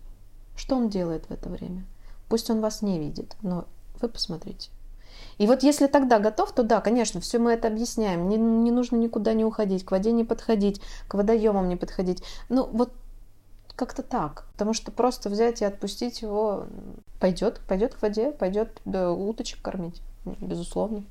что 0.55 0.76
он 0.76 0.89
делает 0.89 1.26
в 1.26 1.32
это 1.32 1.49
время. 1.49 1.86
Пусть 2.30 2.51
он 2.51 2.61
вас 2.61 2.84
не 2.84 2.99
видит, 2.99 3.36
но 3.41 3.65
вы 3.99 4.09
посмотрите. 4.09 4.70
И 5.38 5.47
вот 5.47 5.63
если 5.63 5.88
тогда 5.88 6.19
готов, 6.19 6.51
то 6.53 6.63
да, 6.63 6.81
конечно, 6.81 7.19
все 7.21 7.39
мы 7.39 7.53
это 7.53 7.67
объясняем. 7.67 8.29
Не, 8.29 8.38
не 8.38 8.71
нужно 8.71 8.97
никуда 8.97 9.34
не 9.34 9.45
уходить, 9.45 9.86
к 9.86 9.91
воде 9.91 10.11
не 10.11 10.23
подходить, 10.23 10.81
к 11.07 11.13
водоемам 11.13 11.69
не 11.69 11.75
подходить. 11.75 12.23
Ну 12.49 12.67
вот 12.71 12.91
как-то 13.75 14.03
так. 14.03 14.45
Потому 14.53 14.73
что 14.73 14.91
просто 14.91 15.29
взять 15.29 15.61
и 15.61 15.65
отпустить 15.65 16.21
его 16.21 16.65
пойдет, 17.19 17.61
пойдет 17.67 17.95
к 17.95 18.01
воде, 18.01 18.31
пойдет 18.31 18.81
да, 18.86 19.11
уточек 19.11 19.61
кормить, 19.61 20.01
безусловно. 20.25 21.03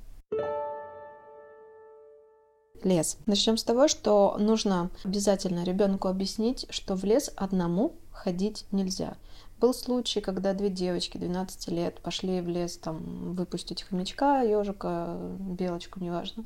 Лес. 2.85 3.19
Начнем 3.27 3.57
с 3.57 3.63
того, 3.63 3.87
что 3.87 4.37
нужно 4.39 4.91
обязательно 5.05 5.63
ребенку 5.63 6.09
объяснить, 6.09 6.67
что 6.71 6.97
в 6.97 7.05
лес 7.05 7.31
одному 7.37 7.93
ходить 8.11 8.67
нельзя. 8.73 9.15
Был 9.63 9.73
случай, 9.73 10.21
когда 10.21 10.55
две 10.55 10.71
девочки 10.71 11.19
12 11.19 11.69
лет 11.69 12.01
пошли 12.01 12.41
в 12.41 12.49
лес 12.49 12.77
там 12.79 13.33
выпустить 13.35 13.85
хомячка, 13.85 14.43
ежика, 14.43 15.17
белочку, 15.39 16.01
неважно, 16.01 16.45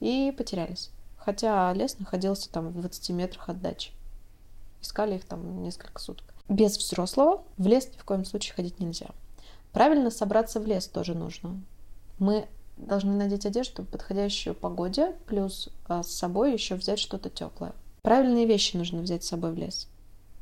и 0.00 0.34
потерялись. 0.36 0.90
Хотя 1.16 1.72
лес 1.74 1.96
находился 2.00 2.50
там 2.50 2.70
в 2.70 2.80
20 2.80 3.10
метрах 3.10 3.50
от 3.50 3.62
дачи. 3.62 3.92
Искали 4.82 5.14
их 5.14 5.24
там 5.26 5.62
несколько 5.62 6.00
суток. 6.00 6.24
Без 6.48 6.76
взрослого 6.76 7.44
в 7.56 7.68
лес 7.68 7.88
ни 7.94 7.98
в 7.98 8.04
коем 8.04 8.24
случае 8.24 8.54
ходить 8.56 8.80
нельзя. 8.80 9.10
Правильно 9.70 10.10
собраться 10.10 10.58
в 10.58 10.66
лес 10.66 10.88
тоже 10.88 11.14
нужно. 11.14 11.60
Мы 12.18 12.48
должны 12.76 13.12
надеть 13.12 13.46
одежду, 13.46 13.84
подходящую 13.84 14.56
погоде, 14.56 15.14
плюс 15.28 15.68
а, 15.86 16.02
с 16.02 16.10
собой 16.10 16.52
еще 16.52 16.74
взять 16.74 16.98
что-то 16.98 17.30
теплое. 17.30 17.74
Правильные 18.02 18.44
вещи 18.44 18.76
нужно 18.76 19.02
взять 19.02 19.22
с 19.22 19.28
собой 19.28 19.52
в 19.52 19.56
лес. 19.56 19.86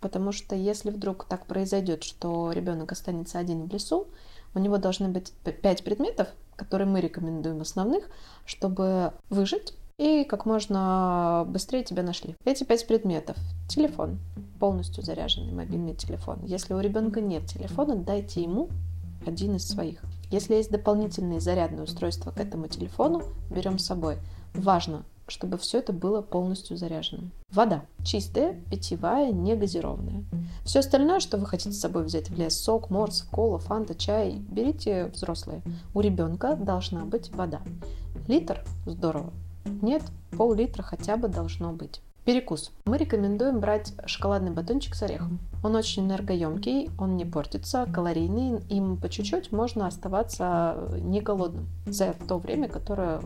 Потому 0.05 0.33
что 0.33 0.55
если 0.55 0.91
вдруг 0.91 1.25
так 1.25 1.47
произойдет, 1.47 2.05
что 2.05 2.53
ребенок 2.53 2.93
останется 2.93 3.39
один 3.39 3.67
в 3.67 3.73
лесу, 3.73 4.07
у 4.55 4.59
него 4.59 4.77
должны 4.77 5.09
быть 5.09 5.33
пять 5.63 5.83
предметов, 5.83 6.29
которые 6.57 6.87
мы 6.87 7.01
рекомендуем 7.01 7.63
основных, 7.63 8.11
чтобы 8.45 9.15
выжить 9.31 9.73
и 9.97 10.25
как 10.25 10.45
можно 10.45 11.47
быстрее 11.49 11.85
тебя 11.85 12.03
нашли. 12.03 12.37
Эти 12.45 12.65
пять 12.65 12.87
предметов. 12.87 13.39
Телефон, 13.67 14.19
полностью 14.61 15.03
заряженный 15.03 15.55
мобильный 15.55 15.95
телефон. 15.95 16.41
Если 16.45 16.75
у 16.75 16.81
ребенка 16.81 17.23
нет 17.23 17.47
телефона, 17.47 17.97
дайте 17.97 18.43
ему 18.43 18.69
один 19.27 19.57
из 19.57 19.67
своих. 19.67 20.03
Если 20.31 20.55
есть 20.55 20.71
дополнительные 20.71 21.41
зарядные 21.41 21.85
устройства 21.85 22.31
к 22.31 22.39
этому 22.39 22.67
телефону, 22.67 23.23
берем 23.51 23.79
с 23.79 23.87
собой. 23.87 24.19
Важно, 24.53 25.07
чтобы 25.27 25.59
все 25.59 25.79
это 25.79 25.93
было 25.93 26.21
полностью 26.23 26.77
заряженным. 26.77 27.33
Вода. 27.51 27.85
Чистая, 28.05 28.61
питьевая, 28.71 29.33
не 29.33 29.55
газированная. 29.57 30.25
Все 30.65 30.81
остальное, 30.81 31.21
что 31.21 31.39
вы 31.39 31.47
хотите 31.47 31.73
с 31.73 31.81
собой 31.81 32.05
взять 32.05 32.31
в 32.31 32.37
лес, 32.37 32.59
сок, 32.59 32.91
морс, 32.91 33.23
кола, 33.31 33.59
фанта, 33.59 33.95
чай, 33.95 34.37
берите 34.49 35.07
взрослые. 35.07 35.63
У 35.95 36.01
ребенка 36.01 36.57
должна 36.57 37.05
быть 37.05 37.31
вода. 37.31 37.63
Литр– 38.27 38.65
здорово. 38.87 39.33
Нет, 39.83 40.03
пол-литра 40.33 40.83
хотя 40.83 41.17
бы 41.17 41.29
должно 41.29 41.73
быть. 41.73 42.01
Перекус. 42.25 42.73
Мы 42.87 42.97
рекомендуем 42.97 43.61
брать 43.61 43.93
шоколадный 44.07 44.51
батончик 44.51 44.95
с 44.95 45.03
орехом. 45.03 45.41
Он 45.63 45.77
очень 45.77 46.07
энергоемкий, 46.07 46.91
он 46.99 47.17
не 47.17 47.27
портится, 47.27 47.87
калорийный, 47.93 48.63
им 48.71 48.97
по 48.97 49.11
чуть-чуть 49.11 49.53
можно 49.53 49.87
оставаться 49.87 50.89
не 51.01 51.21
голодным 51.21 51.69
за 51.85 52.15
то 52.27 52.39
время, 52.39 52.71
которое 52.71 53.21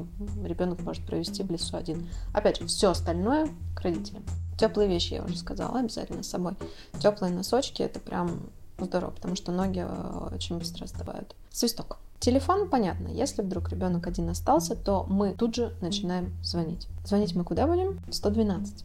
ребенок 0.44 0.80
может 0.80 1.06
провести 1.06 1.44
в 1.44 1.50
лесу 1.50 1.76
один. 1.76 2.08
Опять 2.34 2.58
же, 2.58 2.66
все 2.66 2.90
остальное 2.90 3.48
к 3.76 3.82
родителям. 3.82 4.24
Теплые 4.58 4.88
вещи, 4.88 5.14
я 5.14 5.22
уже 5.22 5.36
сказала, 5.36 5.78
обязательно 5.78 6.24
с 6.24 6.30
собой. 6.30 6.54
Теплые 6.98 7.32
носочки 7.32 7.82
это 7.82 8.00
прям 8.00 8.50
здорово, 8.80 9.10
потому 9.12 9.36
что 9.36 9.52
ноги 9.52 9.86
э, 9.88 10.28
очень 10.34 10.58
быстро 10.58 10.86
остывают. 10.86 11.36
Свисток. 11.50 11.98
Телефон, 12.20 12.68
понятно, 12.68 13.08
если 13.08 13.42
вдруг 13.42 13.68
ребенок 13.68 14.06
один 14.08 14.28
остался, 14.28 14.74
то 14.74 15.06
мы 15.08 15.34
тут 15.34 15.54
же 15.54 15.72
начинаем 15.80 16.32
звонить. 16.42 16.88
Звонить 17.04 17.34
мы 17.36 17.44
куда 17.44 17.66
будем? 17.66 18.00
112. 18.10 18.84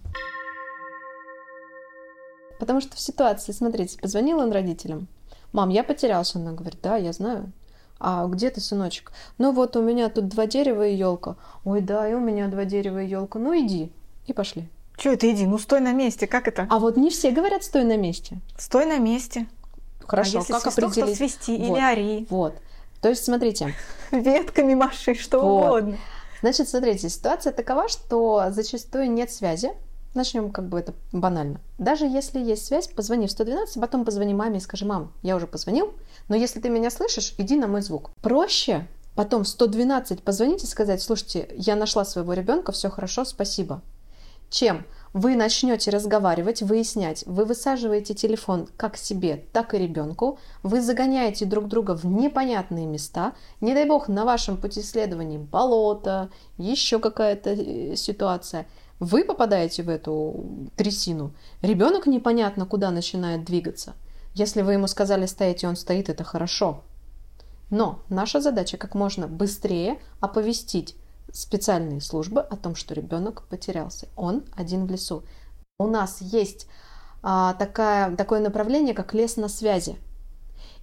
Потому 2.59 2.79
что 2.79 2.95
в 2.95 2.99
ситуации, 2.99 3.51
смотрите, 3.51 3.99
позвонил 3.99 4.39
он 4.39 4.51
родителям. 4.51 5.07
Мам, 5.51 5.69
я 5.69 5.83
потерялся. 5.83 6.39
Она 6.39 6.51
говорит, 6.51 6.79
да, 6.81 6.95
я 6.95 7.11
знаю. 7.11 7.51
А 7.99 8.27
где 8.27 8.49
ты, 8.49 8.61
сыночек? 8.61 9.11
Ну 9.37 9.51
вот 9.51 9.75
у 9.75 9.81
меня 9.81 10.09
тут 10.09 10.27
два 10.27 10.45
дерева 10.45 10.87
и 10.87 10.95
елка. 10.95 11.35
Ой, 11.65 11.81
да, 11.81 12.07
и 12.07 12.13
у 12.13 12.19
меня 12.19 12.47
два 12.47 12.65
дерева 12.65 13.01
и 13.01 13.07
елка. 13.07 13.39
Ну 13.39 13.53
иди. 13.57 13.91
И 14.27 14.33
пошли. 14.33 14.69
Че 14.97 15.13
это 15.13 15.31
иди? 15.31 15.45
Ну 15.45 15.57
стой 15.57 15.79
на 15.79 15.91
месте, 15.91 16.27
как 16.27 16.47
это? 16.47 16.67
А 16.69 16.79
вот 16.79 16.97
не 16.97 17.09
все 17.09 17.31
говорят 17.31 17.63
стой 17.63 17.83
на 17.83 17.97
месте. 17.97 18.37
Стой 18.57 18.85
на 18.85 18.99
месте. 18.99 19.47
Хорошо, 20.05 20.37
а 20.37 20.41
если 20.41 20.53
как 20.53 20.61
свисток, 20.63 20.83
определить? 20.91 21.17
Свисти 21.17 21.51
вот, 21.57 21.77
или 21.77 21.83
ори. 21.83 22.27
Вот. 22.29 22.55
То 23.03 23.09
есть, 23.09 23.25
смотрите. 23.25 23.75
Ветками 24.11 24.75
маши, 24.75 25.13
что 25.13 25.41
вот. 25.41 25.67
угодно. 25.67 25.97
Значит, 26.41 26.69
смотрите, 26.69 27.09
ситуация 27.09 27.51
такова, 27.51 27.89
что 27.89 28.45
зачастую 28.49 29.11
нет 29.11 29.29
связи. 29.29 29.71
Начнем 30.13 30.51
как 30.51 30.69
бы 30.69 30.79
это 30.79 30.93
банально. 31.11 31.59
Даже 31.77 32.05
если 32.05 32.39
есть 32.39 32.65
связь, 32.65 32.87
позвони 32.87 33.27
в 33.27 33.31
112, 33.31 33.81
потом 33.81 34.05
позвони 34.05 34.33
маме 34.33 34.57
и 34.57 34.61
скажи, 34.61 34.85
мам, 34.85 35.11
я 35.21 35.35
уже 35.35 35.47
позвонил, 35.47 35.93
но 36.29 36.35
если 36.37 36.61
ты 36.61 36.69
меня 36.69 36.89
слышишь, 36.89 37.33
иди 37.37 37.57
на 37.57 37.67
мой 37.67 37.81
звук. 37.81 38.11
Проще 38.21 38.87
потом 39.15 39.43
в 39.43 39.49
112 39.49 40.23
позвонить 40.23 40.63
и 40.63 40.67
сказать, 40.67 41.01
слушайте, 41.01 41.49
я 41.57 41.75
нашла 41.75 42.05
своего 42.05 42.31
ребенка, 42.31 42.71
все 42.71 42.89
хорошо, 42.89 43.25
спасибо. 43.25 43.81
Чем 44.49 44.85
вы 45.13 45.35
начнете 45.35 45.91
разговаривать, 45.91 46.63
выяснять, 46.63 47.23
вы 47.27 47.45
высаживаете 47.45 48.15
телефон 48.15 48.67
как 48.77 48.97
себе, 48.97 49.45
так 49.53 49.73
и 49.73 49.77
ребенку, 49.77 50.39
вы 50.63 50.81
загоняете 50.81 51.45
друг 51.45 51.67
друга 51.67 51.95
в 51.95 52.03
непонятные 52.05 52.87
места, 52.87 53.33
не 53.61 53.75
дай 53.75 53.85
бог 53.85 54.07
на 54.07 54.25
вашем 54.25 54.57
пути 54.57 54.81
исследований 54.81 55.37
болото, 55.37 56.29
еще 56.57 56.99
какая-то 56.99 57.51
э, 57.51 57.95
ситуация, 57.95 58.65
вы 58.99 59.23
попадаете 59.23 59.83
в 59.83 59.89
эту 59.89 60.69
трясину, 60.75 61.33
ребенок 61.61 62.07
непонятно 62.07 62.65
куда 62.65 62.89
начинает 62.89 63.45
двигаться. 63.45 63.93
Если 64.33 64.63
вы 64.63 64.73
ему 64.73 64.87
сказали 64.87 65.27
стоять, 65.27 65.63
и 65.63 65.67
он 65.67 65.75
стоит, 65.75 66.09
это 66.09 66.23
хорошо. 66.23 66.81
Но 67.69 67.99
наша 68.09 68.41
задача 68.41 68.77
как 68.77 68.95
можно 68.95 69.27
быстрее 69.27 69.99
оповестить 70.19 70.95
специальные 71.33 71.99
службы 71.99 72.39
о 72.39 72.55
том, 72.55 72.75
что 72.75 72.93
ребенок 72.93 73.43
потерялся. 73.49 74.07
Он 74.15 74.43
один 74.55 74.85
в 74.85 74.91
лесу. 74.91 75.23
У 75.79 75.87
нас 75.87 76.21
есть 76.21 76.67
а, 77.21 77.55
такая, 77.55 78.15
такое 78.15 78.39
направление, 78.39 78.93
как 78.93 79.13
лес 79.13 79.35
на 79.35 79.49
связи. 79.49 79.97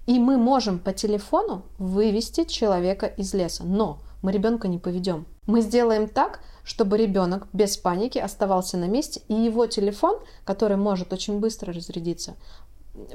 И 0.06 0.18
мы 0.18 0.36
можем 0.36 0.78
по 0.78 0.92
телефону 0.92 1.62
вывести 1.78 2.44
человека 2.44 3.06
из 3.06 3.32
леса. 3.32 3.64
Но 3.64 4.00
мы 4.22 4.32
ребенка 4.32 4.66
не 4.66 4.78
поведем. 4.78 5.26
Мы 5.46 5.60
сделаем 5.62 6.08
так, 6.08 6.40
чтобы 6.64 6.98
ребенок 6.98 7.46
без 7.52 7.76
паники 7.76 8.18
оставался 8.18 8.76
на 8.76 8.86
месте, 8.86 9.22
и 9.28 9.34
его 9.34 9.66
телефон, 9.66 10.18
который 10.44 10.76
может 10.76 11.12
очень 11.12 11.38
быстро 11.38 11.72
разрядиться, 11.72 12.36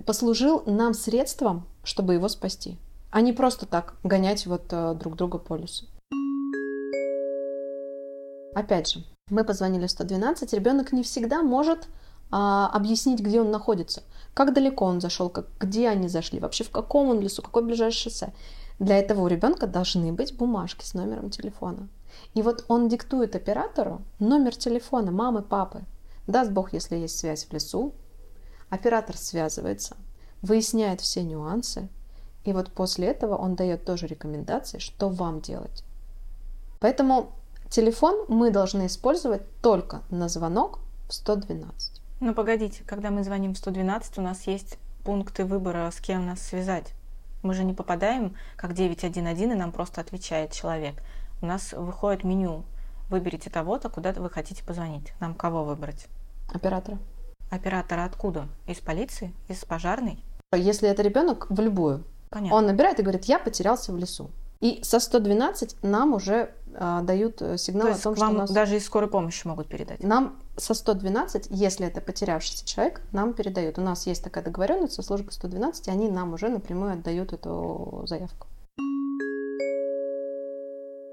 послужил 0.05 0.63
нам 0.65 0.93
средством, 0.93 1.67
чтобы 1.83 2.13
его 2.15 2.27
спасти, 2.27 2.77
а 3.11 3.21
не 3.21 3.33
просто 3.33 3.65
так 3.65 3.95
гонять 4.03 4.45
вот 4.47 4.65
э, 4.71 4.95
друг 4.95 5.15
друга 5.15 5.37
по 5.37 5.55
лесу. 5.55 5.85
Опять 8.55 8.89
же, 8.89 9.03
мы 9.29 9.43
позвонили 9.43 9.85
в 9.85 9.91
112, 9.91 10.53
ребенок 10.53 10.93
не 10.93 11.03
всегда 11.03 11.43
может 11.43 11.89
а, 12.31 12.69
объяснить, 12.69 13.19
где 13.19 13.41
он 13.41 13.51
находится, 13.51 14.01
как 14.33 14.53
далеко 14.53 14.85
он 14.85 15.01
зашел, 15.01 15.29
как, 15.29 15.47
где 15.59 15.89
они 15.89 16.07
зашли, 16.07 16.39
вообще 16.39 16.63
в 16.63 16.71
каком 16.71 17.09
он 17.09 17.19
лесу, 17.19 17.41
какое 17.41 17.63
ближайшее 17.63 18.03
шоссе. 18.11 18.33
Для 18.79 18.97
этого 18.97 19.23
у 19.23 19.27
ребенка 19.27 19.67
должны 19.67 20.13
быть 20.13 20.37
бумажки 20.37 20.85
с 20.85 20.93
номером 20.93 21.31
телефона. 21.31 21.89
И 22.33 22.41
вот 22.41 22.63
он 22.69 22.87
диктует 22.87 23.35
оператору 23.35 24.01
номер 24.19 24.55
телефона 24.55 25.11
мамы, 25.11 25.41
папы. 25.41 25.83
Даст 26.25 26.51
Бог, 26.51 26.71
если 26.71 26.95
есть 26.95 27.19
связь 27.19 27.45
в 27.45 27.51
лесу. 27.51 27.93
Оператор 28.69 29.17
связывается, 29.17 29.97
выясняет 30.41 31.01
все 31.01 31.23
нюансы. 31.23 31.89
И 32.45 32.53
вот 32.53 32.71
после 32.71 33.07
этого 33.07 33.35
он 33.35 33.55
дает 33.55 33.83
тоже 33.83 34.07
рекомендации, 34.07 34.79
что 34.79 35.09
вам 35.09 35.41
делать. 35.41 35.83
Поэтому 36.79 37.33
Телефон 37.69 38.25
мы 38.27 38.51
должны 38.51 38.85
использовать 38.85 39.43
только 39.61 40.03
на 40.09 40.29
звонок 40.29 40.79
в 41.07 41.13
112. 41.13 42.01
Ну 42.21 42.33
погодите, 42.33 42.83
когда 42.85 43.11
мы 43.11 43.23
звоним 43.23 43.53
в 43.53 43.57
112, 43.57 44.17
у 44.17 44.21
нас 44.21 44.47
есть 44.47 44.77
пункты 45.03 45.45
выбора, 45.45 45.89
с 45.91 45.99
кем 45.99 46.25
нас 46.25 46.41
связать. 46.41 46.93
Мы 47.43 47.53
же 47.53 47.63
не 47.63 47.73
попадаем 47.73 48.35
как 48.55 48.73
911, 48.73 49.43
и 49.43 49.55
нам 49.55 49.71
просто 49.71 50.01
отвечает 50.01 50.51
человек. 50.51 50.95
У 51.41 51.45
нас 51.45 51.73
выходит 51.73 52.23
меню. 52.23 52.63
Выберите 53.09 53.49
того-то, 53.49 53.89
куда 53.89 54.13
вы 54.13 54.29
хотите 54.29 54.63
позвонить. 54.63 55.13
Нам 55.19 55.35
кого 55.35 55.63
выбрать? 55.63 56.07
Оператора. 56.51 56.97
Оператора 57.51 58.05
откуда? 58.05 58.47
Из 58.67 58.79
полиции? 58.79 59.33
Из 59.47 59.63
пожарной? 59.63 60.23
Если 60.53 60.89
это 60.89 61.01
ребенок, 61.03 61.47
в 61.49 61.59
любую. 61.59 62.03
Понятно. 62.29 62.57
Он 62.57 62.65
набирает 62.65 62.99
и 62.99 63.03
говорит, 63.03 63.25
я 63.25 63.37
потерялся 63.37 63.91
в 63.91 63.97
лесу. 63.97 64.31
И 64.65 64.79
со 64.81 64.99
112 64.99 65.83
нам 65.83 66.15
уже 66.15 66.49
а, 66.73 67.01
дают 67.01 67.39
э, 67.39 67.55
сигнал 67.55 67.89
То 67.89 67.93
о 67.93 67.97
том, 67.97 68.15
что 68.15 68.27
у 68.29 68.31
нас... 68.31 68.49
даже 68.49 68.77
из 68.77 68.85
скорой 68.87 69.07
помощи 69.07 69.45
могут 69.45 69.67
передать. 69.67 70.01
Нам 70.01 70.39
со 70.57 70.73
112, 70.73 71.49
если 71.51 71.85
это 71.85 72.01
потерявшийся 72.01 72.65
человек, 72.65 73.01
нам 73.11 73.33
передают. 73.33 73.77
У 73.77 73.81
нас 73.81 74.07
есть 74.07 74.23
такая 74.23 74.43
договоренность 74.43 74.93
со 74.93 75.03
службой 75.03 75.33
112, 75.33 75.87
и 75.87 75.91
они 75.91 76.09
нам 76.09 76.33
уже 76.33 76.49
напрямую 76.49 76.93
отдают 76.93 77.31
эту 77.31 78.05
заявку. 78.07 78.47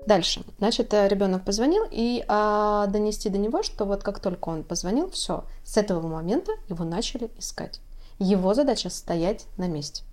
Дальше. 0.07 0.42
Значит, 0.57 0.94
э, 0.94 1.07
ребенок 1.09 1.44
позвонил, 1.44 1.84
и 1.90 2.24
а, 2.28 2.86
донести 2.86 3.28
до 3.28 3.36
него, 3.36 3.62
что 3.62 3.84
вот 3.84 4.03
как 4.03 4.18
только 4.18 4.48
он 4.48 4.64
позвонил, 4.64 5.11
все, 5.11 5.44
с 5.62 5.76
этого 5.76 6.07
момента 6.09 6.53
его 6.70 6.86
начали 6.86 7.30
искать. 7.36 7.80
Его 8.18 8.55
задача 8.55 8.88
стоять 8.88 9.44
на 9.59 9.68
месте. 9.68 10.05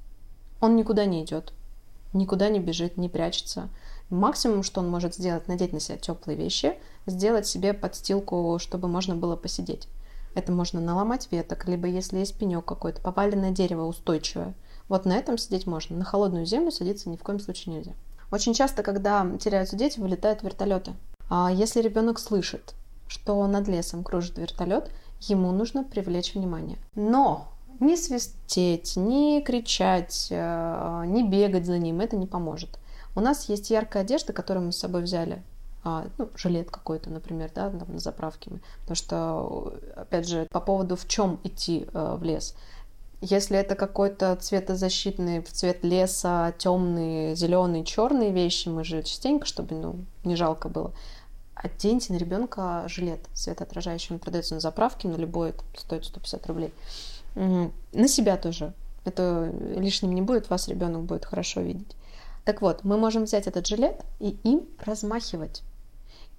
Он 0.59 0.75
никуда 0.75 1.05
не 1.05 1.23
идет, 1.23 1.53
никуда 2.13 2.49
не 2.49 2.59
бежит, 2.59 2.97
не 2.97 3.09
прячется. 3.09 3.69
Максимум, 4.09 4.63
что 4.63 4.81
он 4.81 4.89
может 4.89 5.15
сделать, 5.15 5.47
надеть 5.47 5.73
на 5.73 5.79
себя 5.79 5.97
теплые 5.97 6.37
вещи, 6.37 6.77
сделать 7.05 7.45
себе 7.45 7.73
подстилку, 7.73 8.57
чтобы 8.59 8.87
можно 8.87 9.15
было 9.15 9.35
посидеть. 9.35 9.87
Это 10.35 10.51
можно 10.51 10.79
наломать 10.79 11.27
веток, 11.31 11.67
либо 11.67 11.87
если 11.87 12.19
есть 12.19 12.37
пенек 12.37 12.65
какой-то, 12.65 13.01
поваленное 13.01 13.51
дерево 13.51 13.85
устойчивое. 13.85 14.53
Вот 14.87 15.05
на 15.05 15.17
этом 15.17 15.37
сидеть 15.37 15.67
можно. 15.67 15.97
На 15.97 16.05
холодную 16.05 16.45
землю 16.45 16.71
садиться 16.71 17.09
ни 17.09 17.17
в 17.17 17.23
коем 17.23 17.39
случае 17.39 17.75
нельзя. 17.75 17.93
Очень 18.31 18.53
часто, 18.53 18.83
когда 18.83 19.25
теряются 19.37 19.75
дети, 19.75 19.99
вылетают 19.99 20.43
вертолеты. 20.43 20.93
А 21.29 21.51
если 21.51 21.81
ребенок 21.81 22.19
слышит, 22.19 22.73
что 23.07 23.45
над 23.47 23.67
лесом 23.67 24.03
кружит 24.03 24.37
вертолет, 24.37 24.91
ему 25.21 25.51
нужно 25.51 25.83
привлечь 25.83 26.33
внимание. 26.33 26.77
Но 26.95 27.47
не 27.79 27.97
свистеть, 27.97 28.95
не 28.97 29.41
кричать, 29.41 30.27
э, 30.29 31.03
не 31.07 31.27
бегать 31.27 31.65
за 31.65 31.77
ним, 31.77 32.01
это 32.01 32.15
не 32.15 32.27
поможет. 32.27 32.79
У 33.15 33.21
нас 33.21 33.49
есть 33.49 33.69
яркая 33.69 34.03
одежда, 34.03 34.33
которую 34.33 34.67
мы 34.67 34.71
с 34.71 34.77
собой 34.77 35.01
взяли 35.03 35.41
а, 35.83 36.07
ну, 36.17 36.29
жилет 36.35 36.69
какой-то, 36.69 37.09
например, 37.09 37.51
да, 37.55 37.69
там, 37.69 37.93
на 37.93 37.99
заправке. 37.99 38.51
Потому 38.81 38.95
что, 38.95 39.73
опять 39.95 40.27
же, 40.27 40.47
по 40.51 40.59
поводу 40.59 40.95
в 40.95 41.07
чем 41.07 41.39
идти 41.43 41.87
э, 41.93 42.15
в 42.19 42.23
лес. 42.23 42.55
Если 43.21 43.57
это 43.57 43.75
какой-то 43.75 44.35
цветозащитный 44.35 45.41
в 45.41 45.49
цвет 45.49 45.83
леса, 45.83 46.53
темные, 46.57 47.35
зеленые, 47.35 47.83
черные 47.83 48.31
вещи, 48.31 48.69
мы 48.69 48.83
же 48.83 49.03
частенько, 49.03 49.45
чтобы 49.45 49.75
ну, 49.75 49.95
не 50.23 50.35
жалко 50.35 50.69
было, 50.69 50.93
оденьте 51.53 52.13
на 52.13 52.17
ребенка 52.17 52.83
жилет 52.87 53.19
светоотражающий. 53.33 54.15
Он 54.15 54.19
продается 54.19 54.55
на 54.55 54.61
заправке, 54.61 55.07
на 55.07 55.15
любой, 55.15 55.53
стоит 55.77 56.05
150 56.05 56.47
рублей. 56.47 56.73
На 57.39 58.07
себя 58.07 58.37
тоже. 58.37 58.73
Это 59.05 59.51
лишним 59.77 60.13
не 60.13 60.21
будет, 60.21 60.49
вас 60.49 60.67
ребенок 60.67 61.03
будет 61.03 61.25
хорошо 61.25 61.61
видеть. 61.61 61.95
Так 62.43 62.61
вот, 62.61 62.83
мы 62.83 62.97
можем 62.97 63.23
взять 63.23 63.47
этот 63.47 63.65
жилет 63.65 64.03
и 64.19 64.37
им 64.43 64.65
размахивать. 64.79 65.63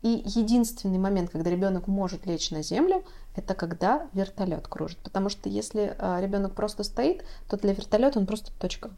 И 0.03 0.23
единственный 0.25 0.99
момент, 0.99 1.31
когда 1.31 1.51
ребенок 1.51 1.87
может 1.87 2.27
лечь 2.27 2.51
на 2.51 2.63
землю, 2.63 3.05
это 3.37 3.55
когда 3.55 4.09
вертолет 4.13 4.67
кружит. 4.67 4.99
Потому 4.99 5.29
что 5.29 5.49
если 5.49 5.95
а, 5.99 6.21
ребенок 6.21 6.55
просто 6.55 6.85
стоит, 6.85 7.25
то 7.49 7.57
для 7.57 7.73
вертолета 7.73 8.19
он 8.19 8.27
просто 8.27 8.51
точка. 8.59 8.91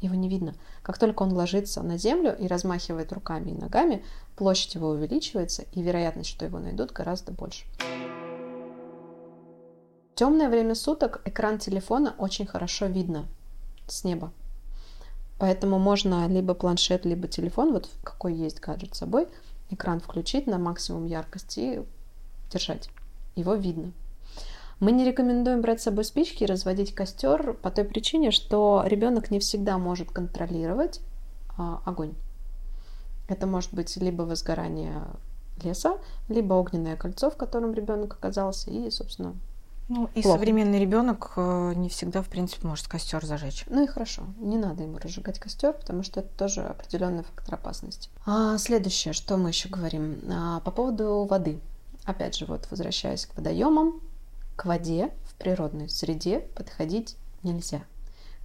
Его 0.00 0.14
не 0.14 0.28
видно. 0.28 0.54
Как 0.82 0.98
только 0.98 1.22
он 1.22 1.32
ложится 1.32 1.82
на 1.82 1.98
землю 1.98 2.36
и 2.38 2.46
размахивает 2.46 3.12
руками 3.12 3.50
и 3.50 3.60
ногами, 3.60 4.04
площадь 4.36 4.74
его 4.74 4.90
увеличивается, 4.90 5.64
и 5.72 5.82
вероятность, 5.82 6.30
что 6.30 6.44
его 6.44 6.58
найдут, 6.58 6.92
гораздо 6.92 7.32
больше. 7.32 7.64
В 10.14 10.16
темное 10.16 10.48
время 10.48 10.76
суток 10.76 11.22
экран 11.24 11.58
телефона 11.58 12.14
очень 12.18 12.46
хорошо 12.46 12.86
видно 12.86 13.26
с 13.88 14.04
неба. 14.04 14.30
Поэтому 15.40 15.80
можно 15.80 16.28
либо 16.28 16.54
планшет, 16.54 17.04
либо 17.04 17.26
телефон, 17.26 17.72
вот 17.72 17.90
какой 18.04 18.32
есть 18.34 18.60
гаджет 18.60 18.94
с 18.94 18.98
собой, 18.98 19.26
экран 19.70 19.98
включить 19.98 20.46
на 20.46 20.56
максимум 20.56 21.06
яркости 21.06 21.58
и 21.58 21.82
держать. 22.48 22.90
Его 23.34 23.54
видно. 23.54 23.90
Мы 24.78 24.92
не 24.92 25.04
рекомендуем 25.04 25.62
брать 25.62 25.80
с 25.80 25.84
собой 25.84 26.04
спички 26.04 26.44
и 26.44 26.46
разводить 26.46 26.94
костер 26.94 27.54
по 27.54 27.72
той 27.72 27.82
причине, 27.84 28.30
что 28.30 28.84
ребенок 28.86 29.32
не 29.32 29.40
всегда 29.40 29.78
может 29.78 30.12
контролировать 30.12 31.00
а, 31.58 31.82
огонь. 31.84 32.14
Это 33.26 33.48
может 33.48 33.74
быть 33.74 33.96
либо 33.96 34.22
возгорание 34.22 35.02
леса, 35.64 35.98
либо 36.28 36.54
огненное 36.54 36.96
кольцо, 36.96 37.32
в 37.32 37.36
котором 37.36 37.74
ребенок 37.74 38.12
оказался, 38.12 38.70
и, 38.70 38.88
собственно, 38.90 39.34
ну, 39.88 40.08
и 40.14 40.22
плохо. 40.22 40.38
современный 40.38 40.80
ребенок 40.80 41.32
э, 41.36 41.72
не 41.76 41.88
всегда, 41.88 42.22
в 42.22 42.28
принципе, 42.28 42.66
может 42.66 42.88
костер 42.88 43.24
зажечь. 43.24 43.64
Ну 43.68 43.84
и 43.84 43.86
хорошо, 43.86 44.22
не 44.38 44.56
надо 44.56 44.82
ему 44.82 44.98
разжигать 44.98 45.38
костер, 45.38 45.74
потому 45.74 46.02
что 46.02 46.20
это 46.20 46.28
тоже 46.36 46.62
определенный 46.62 47.24
фактор 47.24 47.54
опасности. 47.54 48.08
А 48.24 48.56
следующее, 48.58 49.12
что 49.12 49.36
мы 49.36 49.50
еще 49.50 49.68
говорим 49.68 50.20
а, 50.30 50.60
по 50.60 50.70
поводу 50.70 51.24
воды. 51.24 51.60
Опять 52.04 52.36
же, 52.36 52.46
вот 52.46 52.66
возвращаясь 52.70 53.26
к 53.26 53.36
водоемам, 53.36 54.00
к 54.56 54.64
воде 54.64 55.10
в 55.24 55.34
природной 55.34 55.88
среде 55.88 56.40
подходить 56.54 57.16
нельзя. 57.42 57.82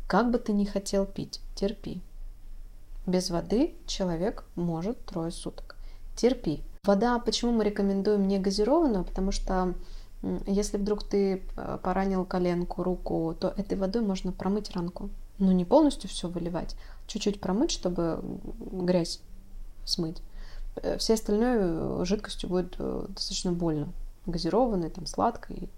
Как 0.08 0.32
бы 0.32 0.40
ты 0.40 0.54
ни 0.54 0.66
хотел 0.66 1.06
пить, 1.06 1.40
терпи. 1.56 2.02
Без 3.06 3.30
воды 3.30 3.76
человек 3.86 4.44
может 4.56 5.04
трое 5.06 5.32
суток. 5.32 5.78
Терпи. 6.16 6.64
Вода, 6.84 7.18
почему 7.20 7.52
мы 7.52 7.64
рекомендуем 7.64 8.28
не 8.28 8.40
газированную? 8.40 9.04
Потому 9.04 9.32
что 9.32 9.74
если 10.46 10.78
вдруг 10.78 11.04
ты 11.04 11.44
э, 11.56 11.78
поранил 11.82 12.26
коленку, 12.26 12.84
руку, 12.84 13.36
то 13.40 13.54
этой 13.56 13.78
водой 13.78 14.02
можно 14.02 14.32
промыть 14.32 14.72
ранку. 14.72 15.10
Ну, 15.38 15.52
не 15.52 15.64
полностью 15.64 16.10
все 16.10 16.28
выливать, 16.28 16.76
чуть-чуть 17.08 17.40
промыть, 17.40 17.72
чтобы 17.72 18.22
грязь 18.60 19.22
смыть. 19.86 20.22
Э, 20.76 20.98
Все 20.98 21.14
остальное 21.14 21.58
э, 21.62 22.02
жидкостью 22.06 22.50
будет 22.50 22.78
достаточно 22.78 23.54
больно. 23.54 23.90
Газированной, 24.26 24.90
там, 24.90 25.06
сладкой. 25.06 25.70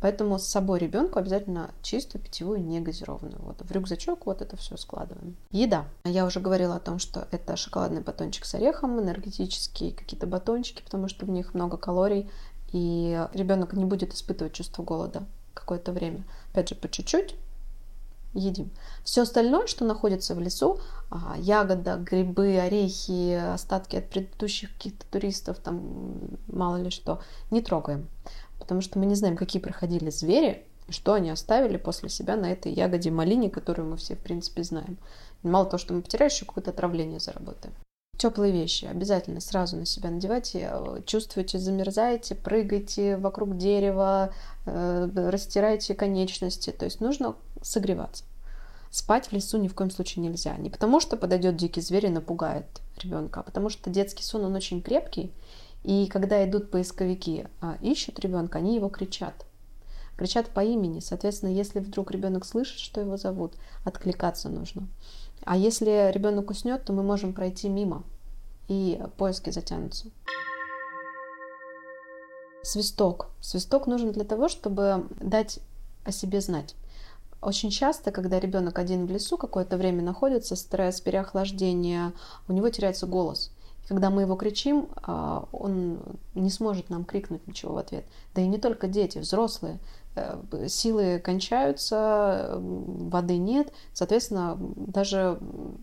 Поэтому 0.00 0.38
с 0.38 0.44
собой 0.44 0.78
ребенку 0.78 1.18
обязательно 1.18 1.70
чистую 1.80 2.22
питьевую, 2.22 2.62
не 2.62 2.80
газированную. 2.80 3.40
Вот 3.40 3.62
в 3.62 3.72
рюкзачок 3.72 4.26
вот 4.26 4.42
это 4.42 4.56
все 4.56 4.76
складываем. 4.76 5.36
Еда. 5.50 5.86
Я 6.04 6.26
уже 6.26 6.40
говорила 6.40 6.76
о 6.76 6.80
том, 6.80 6.98
что 6.98 7.26
это 7.30 7.56
шоколадный 7.56 8.02
батончик 8.02 8.44
с 8.44 8.54
орехом, 8.54 9.00
энергетические 9.00 9.92
какие-то 9.92 10.26
батончики, 10.26 10.82
потому 10.82 11.08
что 11.08 11.24
в 11.24 11.30
них 11.30 11.54
много 11.54 11.78
калорий 11.78 12.28
и 12.76 13.26
ребенок 13.32 13.72
не 13.72 13.86
будет 13.86 14.12
испытывать 14.12 14.52
чувство 14.52 14.82
голода 14.82 15.24
какое-то 15.54 15.92
время. 15.92 16.24
Опять 16.52 16.68
же, 16.68 16.74
по 16.74 16.88
чуть-чуть 16.90 17.34
едим. 18.34 18.70
Все 19.02 19.22
остальное, 19.22 19.66
что 19.66 19.86
находится 19.86 20.34
в 20.34 20.40
лесу, 20.40 20.78
а, 21.10 21.36
ягода, 21.38 21.96
грибы, 21.96 22.58
орехи, 22.58 23.32
остатки 23.32 23.96
от 23.96 24.10
предыдущих 24.10 24.74
каких-то 24.74 25.06
туристов, 25.10 25.56
там 25.58 26.18
мало 26.48 26.76
ли 26.76 26.90
что, 26.90 27.22
не 27.50 27.62
трогаем. 27.62 28.08
Потому 28.58 28.82
что 28.82 28.98
мы 28.98 29.06
не 29.06 29.14
знаем, 29.14 29.38
какие 29.38 29.62
проходили 29.62 30.10
звери, 30.10 30.66
и 30.86 30.92
что 30.92 31.14
они 31.14 31.30
оставили 31.30 31.78
после 31.78 32.10
себя 32.10 32.36
на 32.36 32.52
этой 32.52 32.72
ягоде 32.72 33.10
малине, 33.10 33.48
которую 33.48 33.88
мы 33.88 33.96
все, 33.96 34.16
в 34.16 34.20
принципе, 34.20 34.62
знаем. 34.64 34.98
мало 35.42 35.64
того, 35.64 35.78
что 35.78 35.94
мы 35.94 36.02
потеряем, 36.02 36.30
еще 36.30 36.44
какое-то 36.44 36.72
отравление 36.72 37.20
заработаем. 37.20 37.74
Теплые 38.18 38.52
вещи 38.52 38.86
обязательно 38.86 39.40
сразу 39.40 39.76
на 39.76 39.84
себя 39.84 40.10
надевайте. 40.10 40.70
Чувствуете, 41.04 41.58
замерзаете, 41.58 42.34
прыгайте 42.34 43.18
вокруг 43.18 43.58
дерева, 43.58 44.32
э, 44.64 45.08
растирайте 45.30 45.94
конечности. 45.94 46.70
То 46.70 46.86
есть 46.86 47.00
нужно 47.00 47.36
согреваться. 47.62 48.24
Спать 48.90 49.26
в 49.26 49.32
лесу 49.32 49.58
ни 49.58 49.68
в 49.68 49.74
коем 49.74 49.90
случае 49.90 50.24
нельзя. 50.24 50.56
Не 50.56 50.70
потому, 50.70 51.00
что 51.00 51.18
подойдет 51.18 51.56
дикий 51.56 51.82
зверь 51.82 52.06
и 52.06 52.10
напугает 52.10 52.64
ребенка, 53.02 53.40
а 53.40 53.42
потому 53.42 53.68
что 53.68 53.90
детский 53.90 54.22
сон, 54.22 54.44
он 54.44 54.54
очень 54.54 54.80
крепкий. 54.80 55.32
И 55.84 56.06
когда 56.06 56.42
идут 56.48 56.70
поисковики, 56.70 57.46
а, 57.60 57.76
ищут 57.82 58.18
ребенка, 58.20 58.58
они 58.58 58.74
его 58.74 58.88
кричат. 58.88 59.44
Кричат 60.16 60.48
по 60.48 60.64
имени. 60.64 61.00
Соответственно, 61.00 61.50
если 61.50 61.80
вдруг 61.80 62.10
ребенок 62.10 62.46
слышит, 62.46 62.78
что 62.78 63.02
его 63.02 63.18
зовут, 63.18 63.54
откликаться 63.84 64.48
нужно. 64.48 64.88
А 65.46 65.56
если 65.56 66.10
ребенок 66.12 66.50
уснет, 66.50 66.84
то 66.84 66.92
мы 66.92 67.04
можем 67.04 67.32
пройти 67.32 67.68
мимо, 67.68 68.02
и 68.66 69.00
поиски 69.16 69.50
затянутся. 69.50 70.06
Свисток. 72.64 73.30
Свисток 73.40 73.86
нужен 73.86 74.10
для 74.10 74.24
того, 74.24 74.48
чтобы 74.48 75.06
дать 75.20 75.60
о 76.04 76.10
себе 76.10 76.40
знать. 76.40 76.74
Очень 77.40 77.70
часто, 77.70 78.10
когда 78.10 78.40
ребенок 78.40 78.76
один 78.80 79.06
в 79.06 79.10
лесу 79.10 79.38
какое-то 79.38 79.76
время 79.76 80.02
находится, 80.02 80.56
стресс, 80.56 81.00
переохлаждение, 81.00 82.12
у 82.48 82.52
него 82.52 82.68
теряется 82.70 83.06
голос. 83.06 83.52
И 83.84 83.86
когда 83.86 84.10
мы 84.10 84.22
его 84.22 84.34
кричим, 84.34 84.88
а, 84.96 85.46
он 85.52 86.00
не 86.34 86.50
сможет 86.50 86.90
нам 86.90 87.04
крикнуть 87.04 87.46
ничего 87.46 87.74
в 87.74 87.78
ответ. 87.78 88.04
Да 88.34 88.42
и 88.42 88.48
не 88.48 88.58
только 88.58 88.88
дети, 88.88 89.18
взрослые. 89.18 89.78
Силы 90.68 91.18
кончаются, 91.18 92.56
воды 92.58 93.36
нет, 93.36 93.72
соответственно, 93.92 94.56
даже 94.58 95.38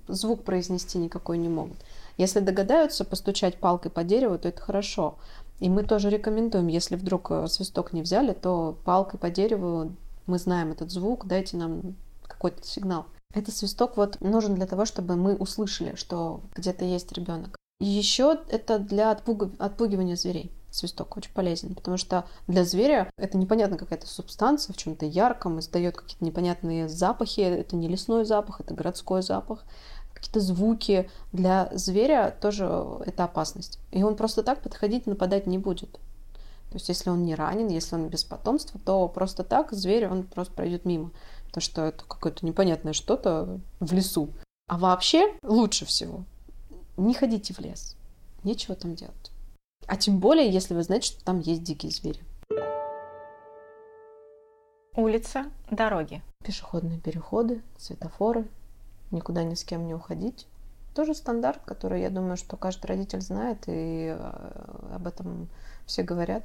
звук 0.08 0.44
произнести 0.44 0.98
никакой 0.98 1.38
не 1.38 1.50
могут. 1.50 1.78
Если 2.18 2.40
догадаются 2.40 3.06
постучать 3.06 3.58
палкой 3.58 3.92
по 3.92 4.04
дереву, 4.04 4.38
то 4.38 4.50
это 4.50 4.62
хорошо. 4.62 5.16
И 5.60 5.70
мы 5.70 5.84
тоже 5.84 6.10
рекомендуем, 6.10 6.68
если 6.68 6.96
вдруг 6.96 7.32
э, 7.32 7.48
свисток 7.48 7.94
не 7.94 8.02
взяли, 8.02 8.34
то 8.34 8.78
палкой 8.84 9.20
по 9.20 9.30
дереву 9.30 9.94
мы 10.26 10.38
знаем 10.38 10.72
этот 10.72 10.92
звук, 10.92 11.26
дайте 11.26 11.58
нам 11.58 11.96
какой-то 12.24 12.66
сигнал. 12.66 13.06
Этот 13.34 13.56
свисток 13.56 13.98
вот 13.98 14.20
нужен 14.22 14.56
для 14.56 14.68
того, 14.68 14.86
чтобы 14.86 15.16
мы 15.16 15.36
услышали, 15.36 15.96
что 15.96 16.42
где-то 16.56 16.86
есть 16.86 17.12
ребенок. 17.14 17.56
Еще 17.80 18.38
это 18.50 18.78
для 18.78 19.12
отпугивания 19.12 20.16
зверей 20.16 20.52
свисток 20.74 21.16
очень 21.18 21.32
полезен, 21.32 21.76
потому 21.76 21.98
что 21.98 22.26
для 22.48 22.64
зверя 22.64 23.10
это 23.18 23.38
непонятно 23.38 23.78
какая-то 23.78 24.08
субстанция 24.08 24.74
в 24.74 24.78
чем-то 24.78 25.06
ярком, 25.06 25.60
издает 25.60 25.98
какие-то 25.98 26.26
непонятные 26.26 26.90
запахи. 26.90 27.42
Это 27.42 27.76
не 27.76 27.88
лесной 27.88 28.26
запах, 28.26 28.62
это 28.62 28.74
городской 28.74 29.22
запах, 29.22 29.64
какие-то 30.14 30.40
звуки 30.40 31.10
для 31.32 31.70
зверя 31.74 32.36
тоже 32.42 32.66
это 33.06 33.26
опасность. 33.26 33.80
И 33.92 34.04
он 34.04 34.16
просто 34.16 34.44
так 34.44 34.62
подходить, 34.62 35.06
нападать 35.06 35.48
не 35.48 35.58
будет. 35.58 35.92
То 35.92 36.78
есть 36.78 36.90
если 36.90 37.12
он 37.12 37.24
не 37.24 37.36
ранен, 37.36 37.68
если 37.68 37.96
он 37.96 38.10
без 38.10 38.24
потомства, 38.24 38.80
то 38.84 39.08
просто 39.08 39.44
так 39.44 39.72
зверь, 39.72 40.08
он 40.08 40.24
просто 40.24 40.54
пройдет 40.54 40.86
мимо. 40.86 41.12
Потому 41.48 41.62
что 41.62 41.82
это 41.86 42.04
какое-то 42.06 42.46
непонятное 42.46 42.94
что-то 42.94 43.60
в 43.80 43.94
лесу. 43.94 44.30
А 44.68 44.80
вообще 44.80 45.36
лучше 45.44 45.86
всего 45.86 46.24
не 46.98 47.14
ходите 47.14 47.54
в 47.54 47.60
лес. 47.60 47.96
Нечего 48.44 48.76
там 48.76 48.96
делать. 48.96 49.33
А 49.88 49.98
тем 49.98 50.20
более, 50.20 50.50
если 50.50 50.74
вы 50.74 50.84
знаете, 50.84 51.08
что 51.08 51.24
там 51.24 51.40
есть 51.40 51.64
дикие 51.64 51.92
звери. 51.92 52.20
Улица, 54.96 55.46
дороги. 55.72 56.22
Пешеходные 56.44 57.00
переходы, 57.00 57.62
светофоры, 57.78 58.46
никуда 59.12 59.44
ни 59.44 59.56
с 59.56 59.64
кем 59.64 59.88
не 59.88 59.96
уходить. 59.96 60.48
Тоже 60.94 61.16
стандарт, 61.16 61.60
который, 61.66 62.02
я 62.02 62.12
думаю, 62.12 62.38
что 62.38 62.58
каждый 62.58 62.86
родитель 62.86 63.22
знает, 63.22 63.64
и 63.66 64.16
э, 64.16 64.94
об 64.94 65.08
этом 65.08 65.48
все 65.88 66.04
говорят. 66.04 66.44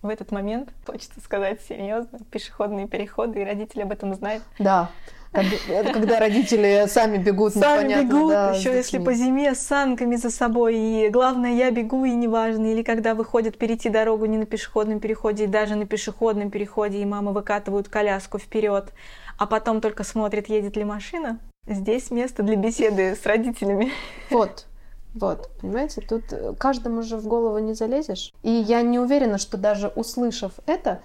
В 0.00 0.08
этот 0.08 0.30
момент, 0.32 0.72
хочется 0.86 1.20
сказать 1.20 1.60
серьезно, 1.60 2.20
пешеходные 2.30 2.88
переходы, 2.88 3.42
и 3.42 3.44
родители 3.44 3.82
об 3.82 3.92
этом 3.92 4.14
знают. 4.14 4.42
Да, 4.58 4.90
когда 5.34 6.20
родители 6.20 6.86
сами 6.88 7.18
бегут, 7.18 7.54
сами 7.54 8.02
бегут, 8.02 8.30
да, 8.30 8.52
еще 8.52 8.72
если 8.72 8.98
по 8.98 9.12
зиме 9.14 9.54
с 9.54 9.60
санками 9.60 10.16
за 10.16 10.30
собой, 10.30 10.76
и 10.76 11.08
главное, 11.08 11.54
я 11.54 11.70
бегу, 11.70 12.04
и 12.04 12.12
неважно, 12.12 12.66
или 12.66 12.82
когда 12.82 13.14
выходят 13.14 13.58
перейти 13.58 13.88
дорогу 13.88 14.26
не 14.26 14.38
на 14.38 14.46
пешеходном 14.46 15.00
переходе, 15.00 15.44
и 15.44 15.48
даже 15.48 15.74
на 15.74 15.86
пешеходном 15.86 16.50
переходе, 16.50 16.98
и 16.98 17.04
мамы 17.04 17.32
выкатывают 17.32 17.88
коляску 17.88 18.38
вперед, 18.38 18.92
а 19.36 19.46
потом 19.46 19.80
только 19.80 20.04
смотрит, 20.04 20.48
едет 20.48 20.76
ли 20.76 20.84
машина, 20.84 21.40
здесь 21.66 22.10
место 22.10 22.42
для 22.42 22.56
беседы 22.56 23.16
с 23.20 23.26
родителями. 23.26 23.90
Вот, 24.30 24.66
вот, 25.14 25.50
понимаете, 25.60 26.00
тут 26.00 26.24
каждому 26.58 27.02
же 27.02 27.16
в 27.16 27.26
голову 27.26 27.58
не 27.58 27.74
залезешь. 27.74 28.32
И 28.42 28.50
я 28.50 28.82
не 28.82 28.98
уверена, 28.98 29.38
что 29.38 29.56
даже 29.56 29.88
услышав 29.88 30.52
это, 30.66 31.02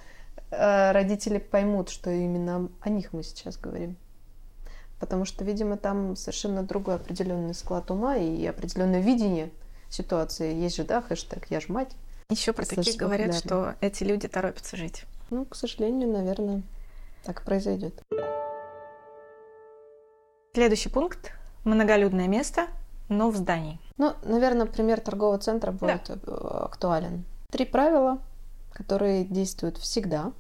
э, 0.50 0.92
родители 0.92 1.38
поймут, 1.38 1.90
что 1.90 2.10
именно 2.10 2.70
о 2.82 2.90
них 2.90 3.14
мы 3.14 3.24
сейчас 3.24 3.58
говорим 3.58 3.98
потому 5.00 5.26
что, 5.26 5.44
видимо, 5.44 5.78
там 5.78 6.16
совершенно 6.16 6.64
другой 6.64 6.96
определенный 6.96 7.54
склад 7.54 7.90
ума 7.90 8.18
и 8.18 8.46
определенное 8.46 9.02
видение 9.02 9.50
ситуации. 9.90 10.54
Есть 10.54 10.76
же, 10.76 10.84
да, 10.84 11.02
хэштег 11.02 11.48
«Я 11.50 11.60
ж 11.60 11.70
мать». 11.70 11.96
Еще 12.30 12.54
про 12.54 12.66
таких 12.66 12.96
говорят, 12.96 13.34
что 13.34 13.76
эти 13.82 14.04
люди 14.04 14.28
торопятся 14.28 14.78
жить. 14.78 15.06
Ну, 15.32 15.46
к 15.46 15.56
сожалению, 15.56 16.12
наверное, 16.12 16.62
так 17.24 17.44
произойдет. 17.44 18.00
Следующий 20.54 20.90
пункт– 20.90 21.32
многолюдное 21.64 22.28
место, 22.28 22.68
но 23.08 23.30
в 23.30 23.36
здании. 23.36 23.80
Ну, 23.98 24.14
наверное, 24.24 24.66
пример 24.66 25.00
торгового 25.00 25.40
центра 25.40 25.72
будет 25.72 26.04
да. 26.08 26.18
Э, 26.28 26.66
актуален. 26.66 27.26
Три 27.50 27.66
правила, 27.66 28.20
которые 28.74 29.26
действуют 29.26 29.78
всегда. 29.78 30.32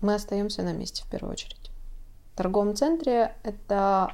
Мы 0.00 0.14
остаемся 0.14 0.62
на 0.62 0.72
месте 0.72 1.04
в 1.04 1.10
первую 1.10 1.32
очередь 1.32 1.67
торговом 2.38 2.74
центре 2.76 3.34
это 3.42 4.12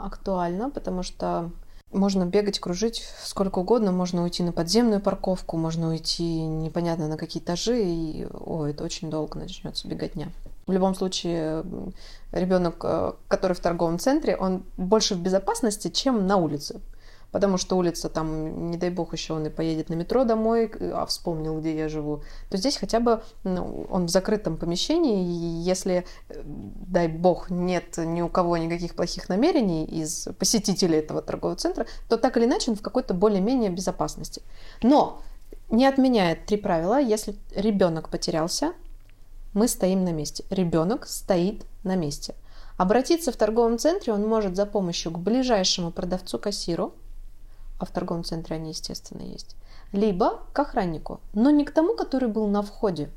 актуально, 0.00 0.70
потому 0.70 1.02
что 1.02 1.50
можно 1.90 2.24
бегать, 2.24 2.58
кружить 2.58 3.04
сколько 3.22 3.58
угодно, 3.58 3.92
можно 3.92 4.22
уйти 4.22 4.42
на 4.42 4.52
подземную 4.52 5.00
парковку, 5.00 5.56
можно 5.56 5.88
уйти 5.88 6.46
непонятно 6.46 7.08
на 7.08 7.16
какие 7.16 7.42
этажи, 7.42 7.82
и 7.82 8.26
о, 8.32 8.66
это 8.66 8.84
очень 8.84 9.10
долго 9.10 9.38
начнется 9.38 9.88
беготня. 9.88 10.30
В 10.66 10.72
любом 10.72 10.94
случае, 10.94 11.64
ребенок, 12.30 12.76
э, 12.84 13.12
который 13.28 13.54
в 13.54 13.60
торговом 13.60 13.98
центре, 13.98 14.36
он 14.36 14.62
больше 14.76 15.16
в 15.16 15.20
безопасности, 15.20 15.88
чем 15.88 16.26
на 16.26 16.36
улице 16.36 16.80
потому 17.32 17.56
что 17.56 17.76
улица 17.76 18.08
там, 18.08 18.70
не 18.70 18.76
дай 18.76 18.90
бог, 18.90 19.14
еще 19.14 19.32
он 19.32 19.46
и 19.46 19.50
поедет 19.50 19.88
на 19.88 19.94
метро 19.94 20.24
домой, 20.24 20.70
а 20.92 21.06
вспомнил, 21.06 21.58
где 21.58 21.76
я 21.76 21.88
живу, 21.88 22.22
то 22.50 22.56
здесь 22.58 22.76
хотя 22.76 23.00
бы 23.00 23.22
ну, 23.42 23.86
он 23.90 24.06
в 24.06 24.10
закрытом 24.10 24.56
помещении, 24.56 25.24
и 25.24 25.62
если, 25.62 26.04
э, 26.28 26.42
дай 26.44 27.08
бог, 27.08 27.50
нет 27.50 27.96
ни 27.96 28.20
у 28.20 28.28
кого 28.28 28.56
никаких 28.58 28.94
плохих 28.94 29.28
намерений 29.28 29.84
из 29.84 30.28
посетителей 30.38 30.98
этого 30.98 31.22
торгового 31.22 31.56
центра, 31.56 31.86
то 32.08 32.18
так 32.18 32.36
или 32.36 32.44
иначе 32.44 32.70
он 32.70 32.76
в 32.76 32.82
какой-то 32.82 33.14
более-менее 33.14 33.70
безопасности. 33.70 34.42
Но 34.82 35.22
не 35.70 35.86
отменяет 35.86 36.44
три 36.44 36.58
правила. 36.58 37.00
Если 37.00 37.34
ребенок 37.56 38.10
потерялся, 38.10 38.74
мы 39.54 39.68
стоим 39.68 40.04
на 40.04 40.12
месте. 40.12 40.44
Ребенок 40.50 41.06
стоит 41.06 41.64
на 41.82 41.96
месте. 41.96 42.34
Обратиться 42.76 43.32
в 43.32 43.36
торговом 43.36 43.78
центре 43.78 44.12
он 44.12 44.26
может 44.26 44.56
за 44.56 44.66
помощью 44.66 45.12
к 45.12 45.18
ближайшему 45.18 45.90
продавцу-кассиру, 45.90 46.94
а 47.82 47.84
в 47.84 47.90
торговом 47.90 48.22
центре 48.22 48.54
они, 48.54 48.70
естественно, 48.70 49.22
есть, 49.22 49.56
либо 49.90 50.44
к 50.52 50.58
охраннику, 50.60 51.20
но 51.32 51.50
не 51.50 51.64
к 51.64 51.72
тому, 51.72 51.96
который 51.96 52.28
был 52.28 52.46
на 52.46 52.62
входе, 52.62 53.10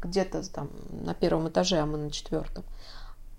где-то 0.00 0.48
там 0.52 0.70
на 0.88 1.14
первом 1.14 1.48
этаже, 1.48 1.78
а 1.78 1.84
мы 1.84 1.98
на 1.98 2.12
четвертом, 2.12 2.62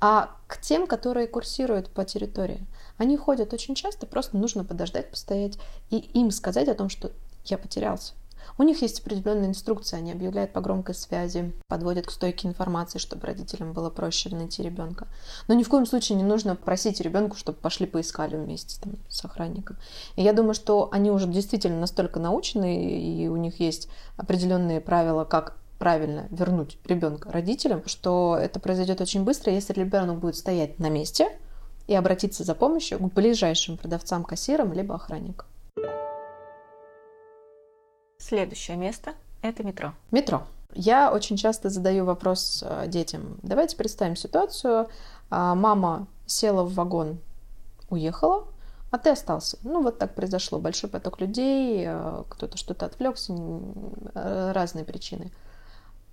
а 0.02 0.36
к 0.48 0.60
тем, 0.60 0.86
которые 0.86 1.28
курсируют 1.28 1.90
по 1.90 2.04
территории. 2.04 2.68
Они 2.98 3.16
ходят 3.16 3.54
очень 3.54 3.74
часто, 3.74 4.06
просто 4.06 4.36
нужно 4.36 4.66
подождать, 4.66 5.10
постоять 5.10 5.58
и 5.92 5.98
им 5.98 6.32
сказать 6.32 6.68
о 6.68 6.76
том, 6.76 6.90
что 6.90 7.14
я 7.46 7.58
потерялся. 7.58 8.14
У 8.58 8.64
них 8.64 8.82
есть 8.82 9.00
определенные 9.00 9.50
инструкции, 9.50 9.98
они 9.98 10.12
объявляют 10.12 10.54
по 10.54 10.62
громкой 10.62 10.96
связи, 10.96 11.54
подводят 11.68 12.08
к 12.08 12.12
стойке 12.12 12.48
информации, 12.48 13.00
чтобы 13.00 13.28
родителям 13.28 13.74
было 13.74 13.90
проще 13.90 14.30
найти 14.30 14.64
ребенка. 14.64 15.08
Но 15.48 15.54
ни 15.54 15.64
в 15.64 15.70
коем 15.70 15.86
случае 15.86 16.18
не 16.18 16.24
нужно 16.24 16.56
просить 16.56 17.02
ребенку, 17.02 17.38
чтобы 17.38 17.58
пошли 17.58 17.86
поискали 17.86 18.36
вместе 18.36 18.80
там, 18.82 18.94
с 19.10 19.24
охранником. 19.24 19.78
И 20.16 20.24
я 20.24 20.34
думаю, 20.34 20.54
что 20.54 20.90
они 20.92 21.12
уже 21.12 21.28
действительно 21.28 21.80
настолько 21.80 22.20
научены, 22.20 23.00
и 23.00 23.28
у 23.28 23.36
них 23.36 23.60
есть 23.60 23.90
определенные 24.18 24.82
правила, 24.82 25.24
как 25.24 25.58
правильно 25.78 26.28
вернуть 26.32 26.78
ребенка 26.86 27.32
родителям, 27.32 27.84
что 27.86 28.38
это 28.40 28.60
произойдет 28.60 29.02
очень 29.02 29.24
быстро, 29.24 29.54
если 29.54 29.74
ребенок 29.74 30.20
будет 30.20 30.36
стоять 30.36 30.80
на 30.80 30.90
месте 30.90 31.30
и 31.88 31.96
обратиться 31.96 32.44
за 32.44 32.56
помощью 32.56 33.00
к 33.00 33.14
ближайшим 33.14 33.78
продавцам-кассирам 33.78 34.74
либо 34.74 34.96
охранникам. 34.96 35.48
Следующее 38.18 38.78
место– 38.78 39.14
это 39.42 39.64
метро. 39.64 39.94
Метро. 40.12 40.44
Я 40.74 41.12
очень 41.12 41.38
часто 41.38 41.70
задаю 41.70 42.06
вопрос 42.06 42.64
э, 42.66 42.88
детям. 42.88 43.40
Давайте 43.42 43.78
представим 43.78 44.16
ситуацию. 44.16 44.90
А, 45.30 45.56
мама 45.56 46.08
села 46.26 46.64
в 46.64 46.74
вагон, 46.74 47.20
уехала, 47.90 48.48
а 48.92 48.98
ты 48.98 49.12
остался. 49.12 49.58
Ну, 49.64 49.82
вот 49.82 49.98
так 49.98 50.14
произошло. 50.16 50.60
Большой 50.60 50.90
поток 50.90 51.22
людей, 51.22 51.84
э, 51.88 52.24
кто-то 52.30 52.58
что-то 52.58 52.86
отвлекся, 52.86 53.34
э, 53.34 54.52
разные 54.54 54.84
причины. 54.84 55.32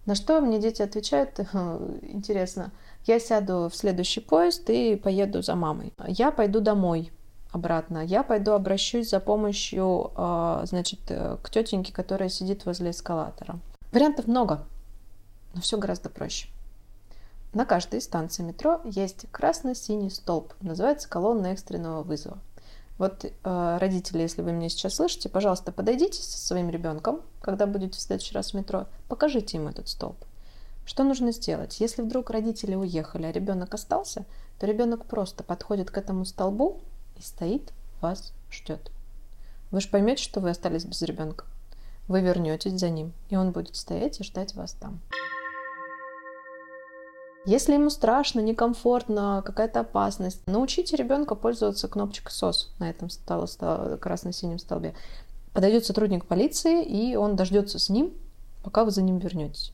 На 0.07 0.15
что 0.15 0.41
мне 0.41 0.59
дети 0.59 0.83
отвечают, 0.83 1.39
интересно, 2.03 2.71
я 3.07 3.19
сяду 3.19 3.69
в 3.71 3.77
следующий 3.77 4.21
поезд 4.21 4.69
и 4.69 4.97
поеду 4.97 5.43
за 5.43 5.55
мамой. 5.55 5.93
Я 6.07 6.31
пойду 6.31 6.61
домой 6.61 7.11
обратно. 7.55 8.05
Я 8.05 8.23
пойду 8.23 8.53
обращусь 8.53 9.11
за 9.11 9.21
помощью, 9.21 10.11
а, 10.17 10.63
значит, 10.67 11.01
э, 11.09 11.37
к 11.43 11.51
тетеньке, 11.51 11.93
которая 11.93 12.29
сидит 12.29 12.67
возле 12.67 12.91
эскалатора. 12.91 13.59
Вариантов 13.93 14.27
много, 14.27 14.65
но 15.55 15.61
все 15.61 15.79
гораздо 15.79 16.09
проще. 16.11 16.49
На 17.53 17.65
каждой 17.65 18.01
станции 18.01 18.43
метро 18.43 18.81
есть 18.85 19.27
красно-синий 19.31 20.11
столб, 20.11 20.53
называется 20.61 21.09
колонна 21.09 21.49
экстренного 21.49 22.03
вызова. 22.03 22.39
Вот 22.99 23.25
э, 23.25 23.79
родители, 23.81 24.23
если 24.23 24.43
вы 24.43 24.53
меня 24.53 24.69
сейчас 24.69 24.97
слышите, 24.97 25.29
пожалуйста, 25.29 25.71
подойдите 25.71 26.21
со 26.21 26.39
своим 26.39 26.71
ребенком, 26.71 27.23
когда 27.41 27.67
будете 27.67 27.99
в 27.99 28.03
следующий 28.03 28.35
раз 28.35 28.51
в 28.51 28.55
метро, 28.55 28.87
покажите 29.09 29.57
им 29.57 29.69
этот 29.69 29.89
столб. 29.89 30.17
Что 30.85 31.05
нужно 31.05 31.33
сделать? 31.33 31.81
Если 31.81 32.03
вдруг 32.03 32.31
родители 32.31 32.75
уехали, 32.75 33.27
а 33.27 33.33
ребенок 33.33 33.75
остался, 33.75 34.25
то 34.59 34.67
ребенок 34.67 35.07
просто 35.07 35.43
подходит 35.43 35.91
к 35.91 35.99
этому 35.99 36.25
столбу, 36.25 36.81
стоит, 37.25 37.73
вас 38.01 38.33
ждет. 38.51 38.91
Вы 39.71 39.81
же 39.81 39.89
поймете, 39.89 40.23
что 40.23 40.41
вы 40.41 40.51
остались 40.51 40.85
без 40.85 41.03
ребенка. 41.03 41.47
Вы 42.07 42.21
вернетесь 42.21 42.79
за 42.79 42.91
ним, 42.91 43.13
и 43.31 43.37
он 43.37 43.51
будет 43.51 43.77
стоять 43.77 44.21
и 44.21 44.25
ждать 44.25 44.55
вас 44.55 44.75
там. 44.75 45.01
Если 47.47 47.75
ему 47.75 47.91
страшно, 47.91 48.41
некомфортно, 48.41 49.43
какая-то 49.45 49.81
опасность, 49.81 50.47
научите 50.47 50.97
ребенка 50.97 51.35
пользоваться 51.35 51.89
кнопочкой 51.89 52.33
SOS 52.33 52.69
на 52.79 52.89
этом 52.89 53.11
стало 53.11 53.47
красно-синем 53.99 54.59
столбе. 54.59 54.95
Подойдет 55.53 55.85
сотрудник 55.85 56.27
полиции, 56.27 56.85
и 56.85 57.17
он 57.17 57.37
дождется 57.37 57.79
с 57.79 57.89
ним, 57.91 58.15
пока 58.63 58.85
вы 58.85 58.91
за 58.91 59.03
ним 59.03 59.19
вернетесь. 59.19 59.73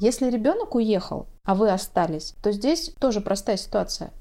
Если 0.00 0.30
ребенок 0.30 0.74
уехал, 0.74 1.26
а 1.44 1.54
вы 1.54 1.70
остались, 1.70 2.34
то 2.42 2.50
здесь 2.50 2.92
тоже 2.98 3.20
простая 3.20 3.56
ситуация 3.56 4.12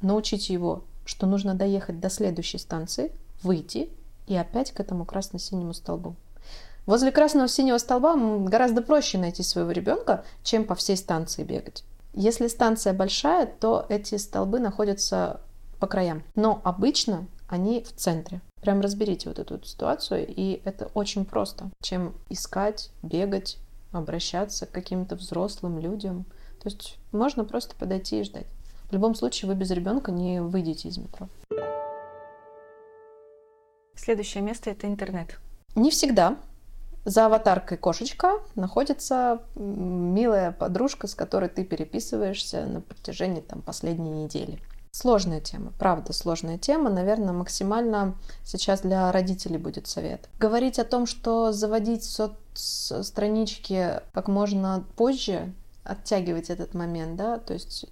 научить 0.00 0.50
его, 0.50 0.84
что 1.04 1.26
нужно 1.26 1.54
доехать 1.54 2.00
до 2.00 2.10
следующей 2.10 2.58
станции, 2.58 3.12
выйти 3.42 3.90
и 4.26 4.36
опять 4.36 4.72
к 4.72 4.80
этому 4.80 5.04
красно-синему 5.04 5.72
столбу. 5.72 6.16
Возле 6.86 7.10
красного 7.10 7.48
синего 7.48 7.78
столба 7.78 8.14
гораздо 8.16 8.80
проще 8.80 9.18
найти 9.18 9.42
своего 9.42 9.72
ребенка, 9.72 10.24
чем 10.44 10.64
по 10.64 10.74
всей 10.74 10.96
станции 10.96 11.42
бегать. 11.42 11.84
Если 12.14 12.46
станция 12.46 12.92
большая, 12.92 13.46
то 13.46 13.84
эти 13.88 14.16
столбы 14.16 14.60
находятся 14.60 15.40
по 15.80 15.86
краям. 15.86 16.22
Но 16.34 16.60
обычно 16.64 17.26
они 17.48 17.82
в 17.82 17.92
центре. 17.92 18.40
Прям 18.62 18.80
разберите 18.80 19.28
вот 19.28 19.38
эту 19.38 19.62
ситуацию, 19.64 20.26
и 20.26 20.62
это 20.64 20.86
очень 20.94 21.24
просто, 21.24 21.70
чем 21.82 22.14
искать, 22.28 22.90
бегать, 23.02 23.58
обращаться 23.92 24.66
к 24.66 24.70
каким-то 24.70 25.16
взрослым 25.16 25.78
людям. 25.78 26.24
То 26.62 26.68
есть 26.68 26.98
можно 27.12 27.44
просто 27.44 27.76
подойти 27.76 28.20
и 28.20 28.24
ждать. 28.24 28.46
В 28.88 28.92
любом 28.92 29.14
случае 29.14 29.48
вы 29.48 29.56
без 29.56 29.70
ребенка 29.70 30.12
не 30.12 30.40
выйдете 30.40 30.88
из 30.88 30.98
метро. 30.98 31.28
Следующее 33.94 34.42
место 34.42 34.70
это 34.70 34.86
интернет. 34.86 35.38
Не 35.74 35.90
всегда. 35.90 36.36
За 37.04 37.26
аватаркой 37.26 37.78
кошечка 37.78 38.40
находится 38.56 39.42
милая 39.54 40.52
подружка, 40.52 41.06
с 41.06 41.14
которой 41.14 41.48
ты 41.48 41.64
переписываешься 41.64 42.66
на 42.66 42.80
протяжении 42.80 43.40
там, 43.40 43.62
последней 43.62 44.10
недели. 44.10 44.60
Сложная 44.90 45.40
тема, 45.40 45.72
правда 45.78 46.12
сложная 46.12 46.58
тема. 46.58 46.90
Наверное, 46.90 47.32
максимально 47.32 48.16
сейчас 48.44 48.80
для 48.80 49.12
родителей 49.12 49.58
будет 49.58 49.86
совет. 49.86 50.28
Говорить 50.38 50.78
о 50.78 50.84
том, 50.84 51.06
что 51.06 51.52
заводить 51.52 52.02
соцстранички 52.54 54.00
как 54.12 54.26
можно 54.28 54.84
позже, 54.96 55.52
оттягивать 55.86 56.50
этот 56.50 56.74
момент, 56.74 57.16
да, 57.16 57.38
то 57.38 57.54
есть 57.54 57.86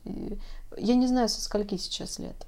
я 0.76 0.94
не 0.94 1.06
знаю, 1.06 1.28
со 1.28 1.40
скольки 1.40 1.76
сейчас 1.76 2.18
лет 2.18 2.46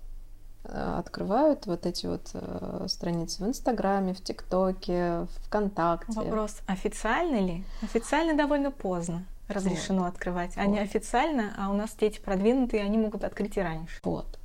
э, 0.65 0.97
открывают 0.99 1.67
вот 1.67 1.87
эти 1.87 2.07
вот 2.07 2.31
э, 2.35 2.87
страницы 2.89 3.45
в 3.45 3.49
Инстаграме, 3.49 4.15
в 4.15 4.23
ТикТоке, 4.23 5.27
ВКонтакте. 5.45 6.13
Вопрос, 6.13 6.59
официально 6.67 7.37
ли? 7.37 7.65
Официально 7.83 8.37
довольно 8.37 8.71
поздно 8.71 9.25
разрешено 9.49 10.03
вот. 10.03 10.15
открывать, 10.15 10.57
а 10.57 10.65
вот. 10.65 10.79
официально, 10.79 11.55
а 11.57 11.71
у 11.71 11.75
нас 11.75 11.95
дети 11.95 12.21
продвинутые, 12.21 12.83
они 12.83 12.99
могут 12.99 13.25
открыть 13.25 13.57
и 13.57 13.61
раньше. 13.61 14.01
Вот. 14.03 14.39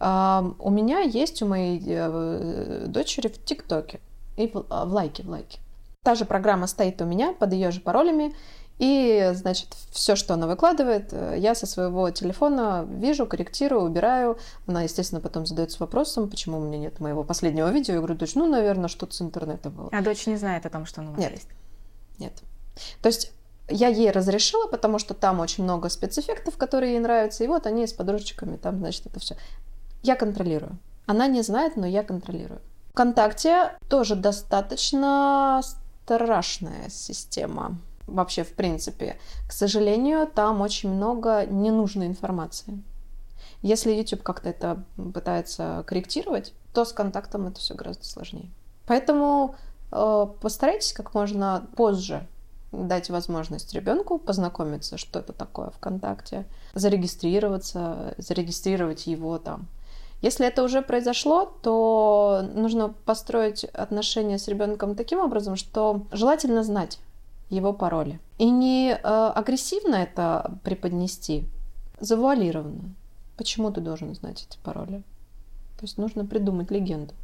А, 0.00 0.44
у 0.58 0.70
меня 0.70 1.00
есть 1.00 1.42
у 1.42 1.46
моей 1.46 1.80
э, 1.86 2.86
дочери 2.88 3.28
в 3.28 3.42
ТикТоке 3.42 4.00
и 4.36 4.48
в, 4.48 4.66
а, 4.68 4.84
в 4.84 4.92
лайке, 4.92 5.22
в 5.22 5.30
лайке. 5.30 5.60
Та 6.02 6.16
же 6.16 6.24
программа 6.24 6.66
стоит 6.66 7.00
у 7.00 7.04
меня 7.04 7.32
под 7.32 7.52
ее 7.52 7.70
же 7.70 7.80
паролями, 7.80 8.34
и, 8.78 9.30
значит, 9.34 9.68
все, 9.90 10.16
что 10.16 10.34
она 10.34 10.46
выкладывает, 10.46 11.12
э, 11.12 11.36
я 11.38 11.54
со 11.54 11.66
своего 11.66 12.10
телефона 12.10 12.86
вижу, 12.88 13.26
корректирую, 13.26 13.82
убираю. 13.82 14.38
Она, 14.66 14.82
естественно, 14.82 15.20
потом 15.20 15.46
задается 15.46 15.76
вопросом, 15.78 16.28
почему 16.28 16.58
у 16.58 16.60
меня 16.60 16.78
нет 16.78 16.98
моего 16.98 17.22
последнего 17.22 17.70
видео. 17.70 17.94
Я 17.94 18.00
говорю, 18.00 18.16
дочь, 18.16 18.34
ну, 18.34 18.48
наверное, 18.48 18.88
что-то 18.88 19.14
с 19.14 19.22
интернета 19.22 19.70
было. 19.70 19.88
А 19.92 20.02
дочь 20.02 20.26
не 20.26 20.36
знает 20.36 20.66
о 20.66 20.70
том, 20.70 20.86
что 20.86 21.00
оно 21.00 21.12
у 21.12 21.16
нет. 21.16 21.32
есть? 21.32 21.48
Нет. 22.18 22.32
То 23.02 23.08
есть 23.08 23.32
я 23.68 23.88
ей 23.88 24.10
разрешила, 24.10 24.66
потому 24.66 24.98
что 24.98 25.14
там 25.14 25.40
очень 25.40 25.64
много 25.64 25.88
спецэффектов, 25.88 26.56
которые 26.56 26.94
ей 26.94 27.00
нравятся, 27.00 27.44
и 27.44 27.46
вот 27.46 27.66
они 27.66 27.86
с 27.86 27.92
подружечками, 27.92 28.56
там, 28.56 28.78
значит, 28.78 29.06
это 29.06 29.20
все. 29.20 29.36
Я 30.02 30.16
контролирую. 30.16 30.78
Она 31.06 31.26
не 31.26 31.42
знает, 31.42 31.76
но 31.76 31.86
я 31.86 32.02
контролирую. 32.02 32.60
ВКонтакте 32.90 33.72
тоже 33.88 34.16
достаточно 34.16 35.60
страшная 36.04 36.90
система 36.90 37.78
вообще 38.14 38.44
в 38.44 38.52
принципе. 38.54 39.16
К 39.48 39.52
сожалению, 39.52 40.26
там 40.26 40.60
очень 40.60 40.90
много 40.90 41.46
ненужной 41.46 42.06
информации. 42.06 42.82
Если 43.62 43.92
YouTube 43.92 44.22
как-то 44.22 44.48
это 44.48 44.82
пытается 45.14 45.84
корректировать, 45.86 46.52
то 46.72 46.84
с 46.84 46.92
контактом 46.92 47.46
это 47.46 47.60
все 47.60 47.74
гораздо 47.74 48.04
сложнее. 48.04 48.50
Поэтому 48.86 49.54
э, 49.92 50.26
постарайтесь 50.40 50.92
как 50.92 51.14
можно 51.14 51.66
позже 51.76 52.26
дать 52.72 53.10
возможность 53.10 53.72
ребенку 53.74 54.18
познакомиться, 54.18 54.96
что 54.96 55.20
это 55.20 55.32
такое 55.32 55.70
ВКонтакте, 55.70 56.46
зарегистрироваться, 56.74 58.14
зарегистрировать 58.18 59.06
его 59.06 59.38
там. 59.38 59.68
Если 60.22 60.46
это 60.46 60.62
уже 60.62 60.82
произошло, 60.82 61.52
то 61.62 62.48
нужно 62.54 62.88
построить 63.04 63.64
отношения 63.64 64.38
с 64.38 64.48
ребенком 64.48 64.94
таким 64.94 65.18
образом, 65.18 65.56
что 65.56 66.02
желательно 66.12 66.62
знать, 66.62 66.98
его 67.52 67.72
пароли. 67.72 68.18
И 68.38 68.50
не 68.50 68.90
э, 68.92 68.96
агрессивно 69.02 69.96
это 69.96 70.58
преподнести, 70.64 71.46
завуалированно. 72.00 72.94
Почему 73.36 73.70
ты 73.70 73.80
должен 73.80 74.14
знать 74.14 74.46
эти 74.48 74.58
пароли? 74.58 75.02
То 75.78 75.82
есть 75.84 75.98
нужно 75.98 76.24
придумать 76.24 76.70
легенду. 76.70 77.14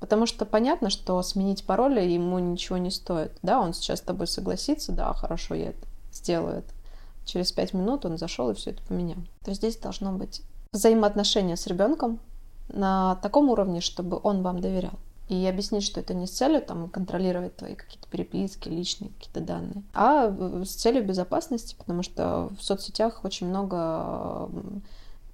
Потому 0.00 0.26
что 0.26 0.44
понятно, 0.44 0.90
что 0.90 1.22
сменить 1.22 1.64
пароли 1.64 2.00
ему 2.00 2.38
ничего 2.38 2.76
не 2.76 2.90
стоит. 2.90 3.32
Да, 3.42 3.60
он 3.60 3.72
сейчас 3.72 4.00
с 4.00 4.02
тобой 4.02 4.26
согласится, 4.26 4.92
да, 4.92 5.12
хорошо, 5.14 5.54
я 5.54 5.70
это 5.70 5.86
сделаю 6.12 6.58
это. 6.58 6.74
Через 7.24 7.52
пять 7.52 7.72
минут 7.72 8.04
он 8.04 8.18
зашел 8.18 8.50
и 8.50 8.54
все 8.54 8.70
это 8.70 8.82
поменял. 8.82 9.18
То 9.42 9.50
есть 9.50 9.62
здесь 9.62 9.78
должно 9.78 10.12
быть 10.12 10.42
взаимоотношения 10.72 11.56
с 11.56 11.66
ребенком 11.66 12.20
на 12.68 13.16
таком 13.16 13.48
уровне, 13.48 13.80
чтобы 13.80 14.20
он 14.22 14.42
вам 14.42 14.60
доверял 14.60 14.98
и 15.28 15.46
объяснить, 15.46 15.84
что 15.84 16.00
это 16.00 16.14
не 16.14 16.26
с 16.26 16.30
целью 16.30 16.60
там, 16.60 16.88
контролировать 16.88 17.56
твои 17.56 17.74
какие-то 17.74 18.08
переписки, 18.08 18.68
личные 18.68 19.10
какие-то 19.10 19.40
данные, 19.40 19.82
а 19.94 20.28
с 20.64 20.74
целью 20.74 21.04
безопасности, 21.04 21.74
потому 21.78 22.02
что 22.02 22.50
в 22.58 22.62
соцсетях 22.62 23.24
очень 23.24 23.48
много 23.48 24.50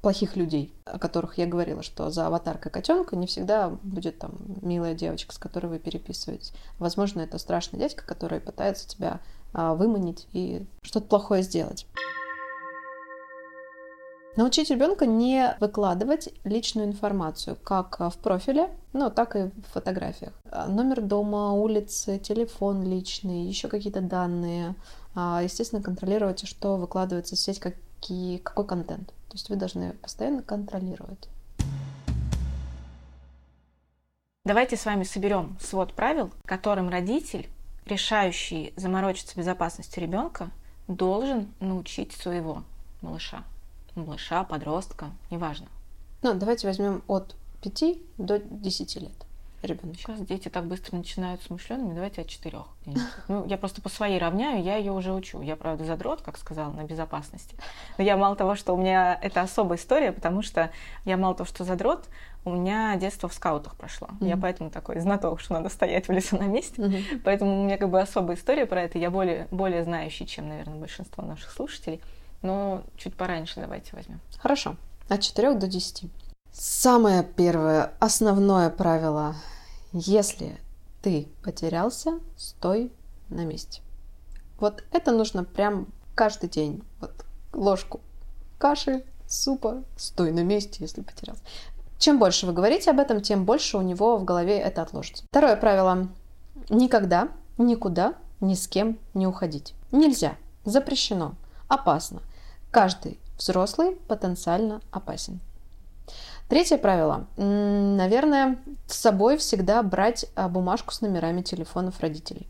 плохих 0.00 0.36
людей, 0.36 0.72
о 0.84 0.98
которых 0.98 1.38
я 1.38 1.46
говорила, 1.46 1.82
что 1.82 2.10
за 2.10 2.26
аватаркой 2.26 2.72
котенка 2.72 3.16
не 3.16 3.26
всегда 3.26 3.68
будет 3.82 4.18
там 4.18 4.32
милая 4.62 4.94
девочка, 4.94 5.34
с 5.34 5.38
которой 5.38 5.66
вы 5.66 5.78
переписываетесь. 5.78 6.52
Возможно, 6.78 7.20
это 7.20 7.38
страшный 7.38 7.78
дядька, 7.78 8.06
который 8.06 8.40
пытается 8.40 8.88
тебя 8.88 9.20
а, 9.52 9.74
выманить 9.74 10.26
и 10.32 10.64
что-то 10.82 11.06
плохое 11.06 11.42
сделать. 11.42 11.86
Научить 14.36 14.70
ребенка 14.70 15.06
не 15.06 15.56
выкладывать 15.58 16.28
личную 16.44 16.86
информацию, 16.86 17.56
как 17.64 17.98
в 17.98 18.16
профиле, 18.18 18.70
ну, 18.92 19.10
так 19.10 19.34
и 19.34 19.50
в 19.50 19.72
фотографиях. 19.72 20.32
А, 20.44 20.68
номер 20.68 21.00
дома, 21.00 21.52
улицы, 21.52 22.18
телефон 22.20 22.84
личный, 22.84 23.46
еще 23.46 23.66
какие-то 23.66 24.00
данные. 24.00 24.76
А, 25.16 25.40
естественно, 25.42 25.82
контролируйте, 25.82 26.46
что 26.46 26.76
выкладывается 26.76 27.34
в 27.34 27.40
сеть, 27.40 27.58
какие, 27.58 28.38
какой 28.38 28.64
контент. 28.66 29.08
То 29.08 29.34
есть 29.34 29.48
вы 29.50 29.56
должны 29.56 29.94
постоянно 29.94 30.42
контролировать. 30.42 31.28
Давайте 34.44 34.76
с 34.76 34.86
вами 34.86 35.02
соберем 35.02 35.58
свод 35.60 35.92
правил, 35.92 36.30
которым 36.44 36.88
родитель, 36.88 37.48
решающий 37.84 38.74
заморочиться 38.76 39.36
безопасностью 39.36 40.00
ребенка, 40.04 40.50
должен 40.86 41.52
научить 41.58 42.12
своего 42.12 42.62
малыша 43.02 43.42
малыша, 44.00 44.44
подростка, 44.44 45.10
неважно. 45.30 45.66
Ну, 46.22 46.34
давайте 46.34 46.66
возьмем 46.66 47.02
от 47.06 47.34
5 47.62 47.98
до 48.18 48.38
10 48.38 48.96
лет 48.96 49.26
ребенка. 49.62 49.98
Сейчас 49.98 50.20
дети 50.20 50.48
так 50.48 50.66
быстро 50.66 50.96
начинают 50.96 51.42
смышленными, 51.42 51.94
давайте 51.94 52.22
от 52.22 52.28
4. 52.28 52.58
Ну, 53.28 53.46
я 53.46 53.58
просто 53.58 53.82
по 53.82 53.88
своей 53.88 54.18
равняю, 54.18 54.62
я 54.62 54.76
ее 54.76 54.92
уже 54.92 55.12
учу. 55.12 55.42
Я, 55.42 55.56
правда, 55.56 55.84
задрот, 55.84 56.22
как 56.22 56.38
сказала, 56.38 56.72
на 56.72 56.84
безопасности. 56.84 57.56
Но 57.98 58.04
я 58.04 58.16
мало 58.16 58.36
того, 58.36 58.54
что 58.54 58.74
у 58.74 58.76
меня 58.76 59.18
это 59.20 59.42
особая 59.42 59.78
история, 59.78 60.12
потому 60.12 60.42
что 60.42 60.70
я 61.04 61.16
мало 61.16 61.34
того, 61.34 61.46
что 61.46 61.64
задрот, 61.64 62.08
у 62.44 62.52
меня 62.52 62.96
детство 62.96 63.28
в 63.28 63.34
скаутах 63.34 63.76
прошло. 63.76 64.08
Mm-hmm. 64.08 64.28
Я 64.28 64.36
поэтому 64.38 64.70
такой 64.70 64.98
знаток, 65.00 65.40
что 65.40 65.52
надо 65.52 65.68
стоять 65.68 66.08
в 66.08 66.12
лесу 66.12 66.38
на 66.38 66.44
месте. 66.44 66.80
Mm-hmm. 66.80 67.20
Поэтому 67.24 67.60
у 67.60 67.64
меня 67.64 67.76
как 67.76 67.90
бы 67.90 68.00
особая 68.00 68.36
история 68.36 68.64
про 68.64 68.82
это. 68.82 68.98
Я 68.98 69.10
более, 69.10 69.46
более 69.50 69.84
знающий, 69.84 70.26
чем, 70.26 70.48
наверное, 70.48 70.78
большинство 70.78 71.22
наших 71.22 71.50
слушателей 71.50 72.00
но 72.42 72.82
чуть 72.96 73.16
пораньше 73.16 73.60
давайте 73.60 73.94
возьмем. 73.94 74.20
Хорошо, 74.38 74.76
от 75.08 75.20
4 75.20 75.54
до 75.54 75.66
10. 75.66 76.10
Самое 76.52 77.22
первое, 77.22 77.92
основное 78.00 78.70
правило. 78.70 79.34
Если 79.92 80.58
ты 81.02 81.28
потерялся, 81.42 82.20
стой 82.36 82.92
на 83.28 83.44
месте. 83.44 83.82
Вот 84.58 84.84
это 84.92 85.12
нужно 85.12 85.44
прям 85.44 85.86
каждый 86.14 86.48
день. 86.48 86.82
Вот 87.00 87.12
ложку 87.52 88.00
каши, 88.58 89.04
супа, 89.26 89.84
стой 89.96 90.32
на 90.32 90.44
месте, 90.44 90.78
если 90.80 91.02
потерялся. 91.02 91.42
Чем 91.98 92.18
больше 92.18 92.46
вы 92.46 92.52
говорите 92.52 92.90
об 92.90 92.98
этом, 92.98 93.20
тем 93.20 93.44
больше 93.44 93.76
у 93.76 93.82
него 93.82 94.16
в 94.16 94.24
голове 94.24 94.58
это 94.58 94.82
отложится. 94.82 95.24
Второе 95.28 95.56
правило. 95.56 96.08
Никогда, 96.68 97.28
никуда, 97.58 98.14
ни 98.40 98.54
с 98.54 98.68
кем 98.68 98.98
не 99.14 99.26
уходить. 99.26 99.74
Нельзя. 99.92 100.36
Запрещено. 100.64 101.34
Опасно. 101.68 102.22
Каждый 102.70 103.18
взрослый 103.36 103.96
потенциально 104.06 104.80
опасен. 104.90 105.40
Третье 106.48 106.78
правило. 106.78 107.26
Наверное, 107.36 108.58
с 108.86 108.96
собой 108.96 109.36
всегда 109.36 109.82
брать 109.82 110.26
а, 110.34 110.48
бумажку 110.48 110.92
с 110.92 111.00
номерами 111.00 111.42
телефонов 111.42 112.00
родителей. 112.00 112.48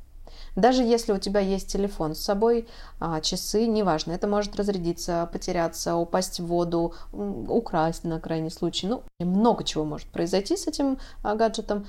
Даже 0.57 0.83
если 0.83 1.13
у 1.13 1.19
тебя 1.19 1.41
есть 1.41 1.71
телефон 1.71 2.15
с 2.15 2.21
собой, 2.21 2.67
а, 2.99 3.21
часы, 3.21 3.67
неважно, 3.67 4.13
это 4.13 4.27
может 4.27 4.57
разрядиться, 4.57 5.29
потеряться, 5.33 5.97
упасть 5.97 6.41
в 6.41 6.47
воду, 6.47 6.95
украсть 7.13 8.05
на 8.05 8.19
крайний 8.21 8.51
случай. 8.51 8.87
Ну, 8.87 9.03
много 9.19 9.65
чего 9.65 9.85
может 9.85 10.09
произойти 10.09 10.57
с 10.57 10.67
этим 10.67 10.99
а, 11.23 11.35
гаджетом. 11.35 11.87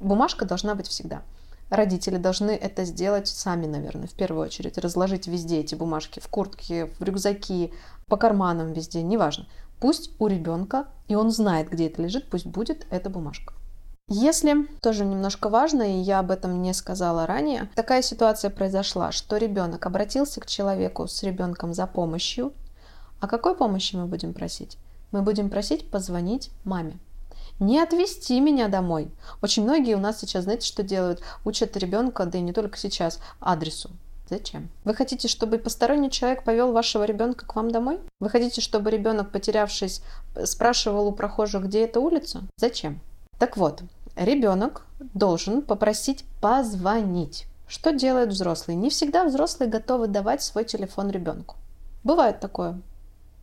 Бумажка 0.00 0.44
должна 0.44 0.74
быть 0.74 0.88
всегда. 0.88 1.22
Родители 1.70 2.16
должны 2.16 2.52
это 2.52 2.84
сделать 2.84 3.28
сами, 3.28 3.66
наверное, 3.66 4.06
в 4.08 4.14
первую 4.14 4.44
очередь. 4.44 4.78
Разложить 4.78 5.26
везде 5.26 5.60
эти 5.60 5.74
бумажки, 5.74 6.20
в 6.20 6.28
куртке, 6.28 6.86
в 6.98 7.02
рюкзаки, 7.02 7.72
по 8.06 8.16
карманам 8.16 8.72
везде, 8.72 9.02
неважно. 9.02 9.46
Пусть 9.80 10.10
у 10.18 10.26
ребенка, 10.26 10.88
и 11.06 11.14
он 11.14 11.30
знает, 11.30 11.70
где 11.70 11.86
это 11.86 12.02
лежит, 12.02 12.28
пусть 12.28 12.46
будет 12.46 12.86
эта 12.90 13.10
бумажка. 13.10 13.54
Если, 14.10 14.66
тоже 14.80 15.04
немножко 15.04 15.50
важно, 15.50 15.82
и 15.82 16.00
я 16.00 16.20
об 16.20 16.30
этом 16.30 16.62
не 16.62 16.72
сказала 16.72 17.26
ранее, 17.26 17.68
такая 17.74 18.00
ситуация 18.00 18.50
произошла, 18.50 19.12
что 19.12 19.36
ребенок 19.36 19.84
обратился 19.84 20.40
к 20.40 20.46
человеку 20.46 21.06
с 21.06 21.22
ребенком 21.22 21.74
за 21.74 21.86
помощью. 21.86 22.54
О 23.20 23.28
какой 23.28 23.54
помощи 23.54 23.96
мы 23.96 24.06
будем 24.06 24.32
просить? 24.32 24.78
Мы 25.12 25.20
будем 25.20 25.50
просить 25.50 25.90
позвонить 25.90 26.50
маме. 26.64 26.98
Не 27.60 27.80
отвезти 27.80 28.40
меня 28.40 28.68
домой. 28.68 29.10
Очень 29.42 29.64
многие 29.64 29.94
у 29.94 30.00
нас 30.00 30.20
сейчас, 30.20 30.44
знаете, 30.44 30.66
что 30.66 30.82
делают? 30.82 31.22
Учат 31.44 31.76
ребенка, 31.76 32.24
да 32.24 32.38
и 32.38 32.42
не 32.42 32.52
только 32.52 32.78
сейчас, 32.78 33.20
адресу. 33.40 33.90
Зачем? 34.30 34.68
Вы 34.84 34.94
хотите, 34.94 35.26
чтобы 35.26 35.58
посторонний 35.58 36.10
человек 36.10 36.44
повел 36.44 36.72
вашего 36.72 37.04
ребенка 37.04 37.46
к 37.46 37.56
вам 37.56 37.70
домой? 37.70 37.98
Вы 38.20 38.28
хотите, 38.28 38.60
чтобы 38.60 38.90
ребенок, 38.90 39.30
потерявшись, 39.30 40.02
спрашивал 40.44 41.08
у 41.08 41.12
прохожих, 41.12 41.64
где 41.64 41.84
эта 41.84 41.98
улица? 41.98 42.42
Зачем? 42.58 43.00
Так 43.38 43.56
вот, 43.56 43.82
ребенок 44.16 44.84
должен 45.14 45.62
попросить 45.62 46.24
позвонить. 46.40 47.46
Что 47.66 47.92
делают 47.92 48.30
взрослые? 48.30 48.76
Не 48.76 48.90
всегда 48.90 49.24
взрослые 49.24 49.70
готовы 49.70 50.08
давать 50.08 50.42
свой 50.42 50.64
телефон 50.64 51.10
ребенку. 51.10 51.56
Бывает 52.04 52.40
такое. 52.40 52.80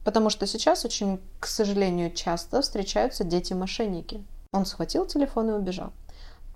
Потому 0.05 0.29
что 0.29 0.45
сейчас 0.47 0.85
очень, 0.85 1.19
к 1.39 1.47
сожалению, 1.47 2.13
часто 2.13 2.61
встречаются 2.61 3.23
дети-мошенники. 3.23 4.23
Он 4.53 4.65
схватил 4.65 5.05
телефон 5.05 5.49
и 5.49 5.53
убежал. 5.53 5.91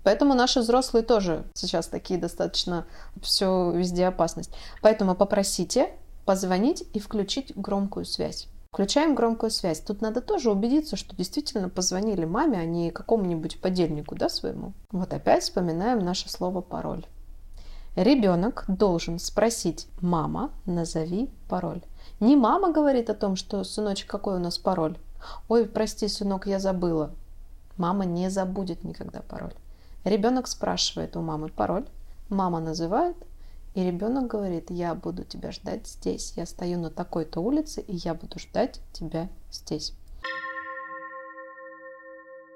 Поэтому 0.04 0.34
наши 0.34 0.60
взрослые 0.60 1.02
тоже 1.02 1.44
сейчас 1.52 1.88
такие 1.88 2.18
достаточно 2.18 2.86
все 3.20 3.72
везде 3.72 4.06
опасность. 4.06 4.52
Поэтому 4.80 5.14
попросите 5.14 5.90
позвонить 6.24 6.84
и 6.94 7.00
включить 7.00 7.52
громкую 7.56 8.06
связь. 8.06 8.46
Включаем 8.72 9.16
громкую 9.16 9.50
связь. 9.50 9.80
Тут 9.80 10.00
надо 10.00 10.20
тоже 10.20 10.50
убедиться, 10.52 10.94
что 10.96 11.16
действительно 11.16 11.68
позвонили 11.68 12.24
маме, 12.24 12.60
а 12.60 12.64
не 12.64 12.92
какому-нибудь 12.92 13.60
подельнику, 13.60 14.14
да, 14.14 14.28
своему. 14.28 14.74
Вот 14.92 15.12
опять 15.12 15.42
вспоминаем 15.42 15.98
наше 15.98 16.30
слово 16.30 16.60
пароль. 16.60 17.04
Ребенок 17.96 18.64
должен 18.68 19.18
спросить 19.18 19.88
«мама, 20.00 20.52
назови 20.66 21.30
пароль». 21.48 21.82
Не 22.20 22.36
мама 22.36 22.70
говорит 22.70 23.08
о 23.08 23.14
том, 23.14 23.34
что 23.34 23.64
«сыночек, 23.64 24.08
какой 24.08 24.36
у 24.36 24.38
нас 24.38 24.58
пароль?» 24.58 24.98
«Ой, 25.48 25.66
прости, 25.66 26.06
сынок, 26.06 26.46
я 26.46 26.58
забыла». 26.58 27.12
Мама 27.78 28.04
не 28.04 28.28
забудет 28.28 28.84
никогда 28.84 29.20
пароль. 29.20 29.54
Ребенок 30.04 30.46
спрашивает 30.46 31.16
у 31.16 31.22
мамы 31.22 31.48
пароль, 31.48 31.86
мама 32.28 32.60
называет, 32.60 33.16
и 33.74 33.82
ребенок 33.82 34.26
говорит, 34.26 34.70
я 34.70 34.94
буду 34.94 35.24
тебя 35.24 35.52
ждать 35.52 35.86
здесь. 35.86 36.34
Я 36.36 36.44
стою 36.44 36.78
на 36.78 36.90
такой-то 36.90 37.40
улице, 37.40 37.80
и 37.80 37.96
я 37.96 38.14
буду 38.14 38.38
ждать 38.38 38.80
тебя 38.92 39.28
здесь. 39.50 39.94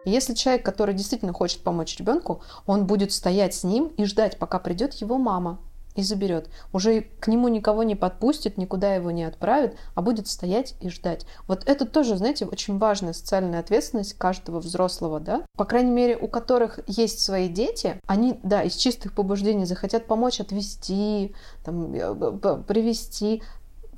Если 0.04 0.34
человек, 0.34 0.64
который 0.64 0.94
действительно 0.94 1.32
хочет 1.32 1.62
помочь 1.62 1.96
ребенку, 1.96 2.42
он 2.66 2.86
будет 2.86 3.12
стоять 3.12 3.54
с 3.54 3.64
ним 3.64 3.86
и 3.96 4.04
ждать, 4.04 4.38
пока 4.38 4.58
придет 4.58 4.92
его 4.94 5.16
мама, 5.16 5.58
и 5.94 6.02
заберет. 6.02 6.48
Уже 6.72 7.02
к 7.20 7.28
нему 7.28 7.48
никого 7.48 7.82
не 7.82 7.94
подпустит, 7.94 8.58
никуда 8.58 8.94
его 8.94 9.10
не 9.10 9.24
отправит, 9.24 9.76
а 9.94 10.02
будет 10.02 10.28
стоять 10.28 10.74
и 10.80 10.88
ждать. 10.88 11.26
Вот 11.46 11.62
это 11.66 11.86
тоже, 11.86 12.16
знаете, 12.16 12.46
очень 12.46 12.78
важная 12.78 13.12
социальная 13.12 13.60
ответственность 13.60 14.14
каждого 14.14 14.60
взрослого, 14.60 15.20
да? 15.20 15.44
По 15.56 15.64
крайней 15.64 15.92
мере, 15.92 16.16
у 16.16 16.28
которых 16.28 16.80
есть 16.86 17.20
свои 17.20 17.48
дети, 17.48 18.00
они, 18.06 18.40
да, 18.42 18.62
из 18.62 18.74
чистых 18.74 19.12
побуждений 19.12 19.66
захотят 19.66 20.06
помочь 20.06 20.40
отвести, 20.40 21.34
там, 21.64 21.94
э, 21.94 22.62
привести. 22.66 23.42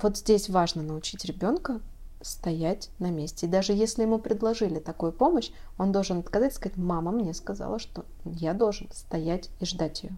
Вот 0.01 0.17
здесь 0.17 0.49
важно 0.49 0.83
научить 0.83 1.25
ребенка 1.25 1.81
стоять 2.21 2.89
на 2.99 3.09
месте. 3.09 3.45
И 3.45 3.49
даже 3.49 3.73
если 3.73 4.03
ему 4.03 4.19
предложили 4.19 4.79
такую 4.79 5.11
помощь, 5.11 5.51
он 5.77 5.91
должен 5.91 6.19
отказать 6.19 6.51
и 6.51 6.55
сказать, 6.55 6.77
мама 6.77 7.11
мне 7.11 7.33
сказала, 7.33 7.79
что 7.79 8.05
я 8.25 8.53
должен 8.53 8.87
стоять 8.91 9.49
и 9.59 9.65
ждать 9.65 10.03
ее. 10.03 10.15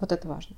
Вот 0.00 0.12
это 0.12 0.26
важно. 0.28 0.56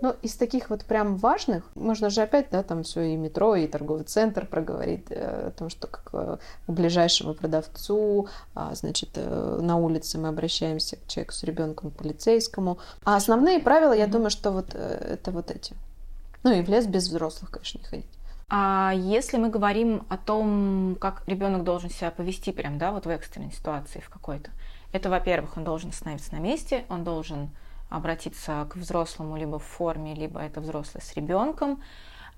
Но 0.00 0.14
из 0.22 0.36
таких 0.36 0.70
вот 0.70 0.84
прям 0.84 1.16
важных, 1.16 1.64
можно 1.74 2.08
же 2.08 2.22
опять, 2.22 2.50
да, 2.50 2.62
там 2.62 2.84
все 2.84 3.00
и 3.02 3.16
метро, 3.16 3.56
и 3.56 3.66
торговый 3.66 4.04
центр 4.04 4.46
проговорить 4.46 5.06
э, 5.10 5.48
о 5.48 5.50
том, 5.50 5.70
что 5.70 5.88
как 5.88 6.10
э, 6.12 6.36
к 6.66 6.70
ближайшему 6.70 7.34
продавцу, 7.34 8.28
а, 8.54 8.72
значит, 8.76 9.10
э, 9.16 9.58
на 9.60 9.76
улице 9.76 10.18
мы 10.18 10.28
обращаемся 10.28 10.96
к 10.96 11.08
человеку 11.08 11.32
с 11.32 11.42
ребенком, 11.42 11.90
к 11.90 11.96
полицейскому. 11.96 12.78
А 13.04 13.16
основные 13.16 13.58
правила, 13.58 13.92
я 13.92 14.06
думаю, 14.06 14.30
что 14.30 14.52
вот 14.52 14.72
это 14.72 15.32
вот 15.32 15.50
эти. 15.50 15.74
Ну 16.44 16.52
и 16.52 16.62
в 16.62 16.68
лес 16.68 16.86
без 16.86 17.08
взрослых, 17.08 17.50
конечно, 17.50 17.78
не 17.78 17.84
ходить. 17.84 18.18
А 18.50 18.92
если 18.94 19.36
мы 19.36 19.50
говорим 19.50 20.06
о 20.08 20.16
том, 20.16 20.96
как 21.00 21.22
ребенок 21.26 21.64
должен 21.64 21.90
себя 21.90 22.12
повести 22.12 22.52
прям, 22.52 22.78
да, 22.78 22.92
вот 22.92 23.04
в 23.04 23.10
экстренной 23.10 23.52
ситуации 23.52 24.00
в 24.00 24.08
какой-то, 24.08 24.50
это, 24.92 25.10
во-первых, 25.10 25.56
он 25.56 25.64
должен 25.64 25.90
остановиться 25.90 26.34
на 26.34 26.38
месте, 26.38 26.84
он 26.88 27.04
должен 27.04 27.50
обратиться 27.88 28.66
к 28.70 28.76
взрослому 28.76 29.36
либо 29.36 29.58
в 29.58 29.64
форме, 29.64 30.14
либо 30.14 30.40
это 30.40 30.60
взрослый 30.60 31.02
с 31.02 31.14
ребенком. 31.14 31.82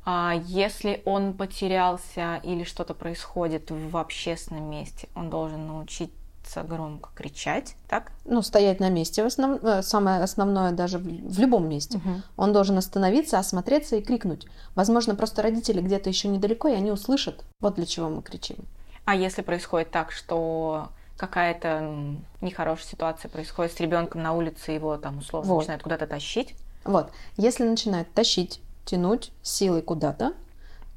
А 0.05 0.35
если 0.47 1.03
он 1.05 1.35
потерялся 1.35 2.41
или 2.43 2.65
что-то 2.65 2.95
происходит 2.95 3.71
в 3.71 3.97
общественном 3.97 4.71
месте, 4.71 5.09
он 5.15 5.29
должен 5.29 5.67
научиться 5.67 6.63
громко 6.63 7.11
кричать, 7.15 7.77
так? 7.87 8.13
Ну, 8.25 8.41
стоять 8.43 8.81
на 8.81 8.89
месте, 8.89 9.23
в 9.23 9.27
основ... 9.27 9.63
Э, 9.63 9.83
самое 9.83 10.23
основное 10.23 10.73
даже 10.73 10.99
в, 10.99 11.03
в 11.03 11.39
любом 11.39 11.69
месте. 11.69 11.99
Угу. 11.99 12.11
Он 12.39 12.53
должен 12.53 12.79
остановиться, 12.79 13.39
осмотреться 13.39 13.97
и 13.97 14.03
крикнуть. 14.03 14.47
Возможно, 14.75 15.15
просто 15.15 15.43
родители 15.43 15.83
где-то 15.83 16.09
еще 16.09 16.29
недалеко, 16.29 16.69
и 16.69 16.75
они 16.75 16.91
услышат. 16.91 17.45
Вот 17.61 17.75
для 17.75 17.85
чего 17.85 18.09
мы 18.09 18.23
кричим. 18.23 18.57
А 19.05 19.15
если 19.15 19.43
происходит 19.43 19.91
так, 19.91 20.13
что 20.13 20.89
какая-то 21.21 22.17
нехорошая 22.41 22.87
ситуация 22.87 23.29
происходит 23.29 23.73
с 23.75 23.81
ребенком 23.81 24.23
на 24.23 24.33
улице, 24.33 24.71
его 24.71 24.97
там 24.97 25.19
условно 25.19 25.53
вот. 25.53 25.59
начинают 25.59 25.83
куда-то 25.83 26.07
тащить. 26.07 26.55
Вот. 26.83 27.11
Если 27.37 27.69
начинают 27.69 28.11
тащить, 28.15 28.63
тянуть 28.87 29.31
силой 29.43 29.83
куда-то, 29.83 30.33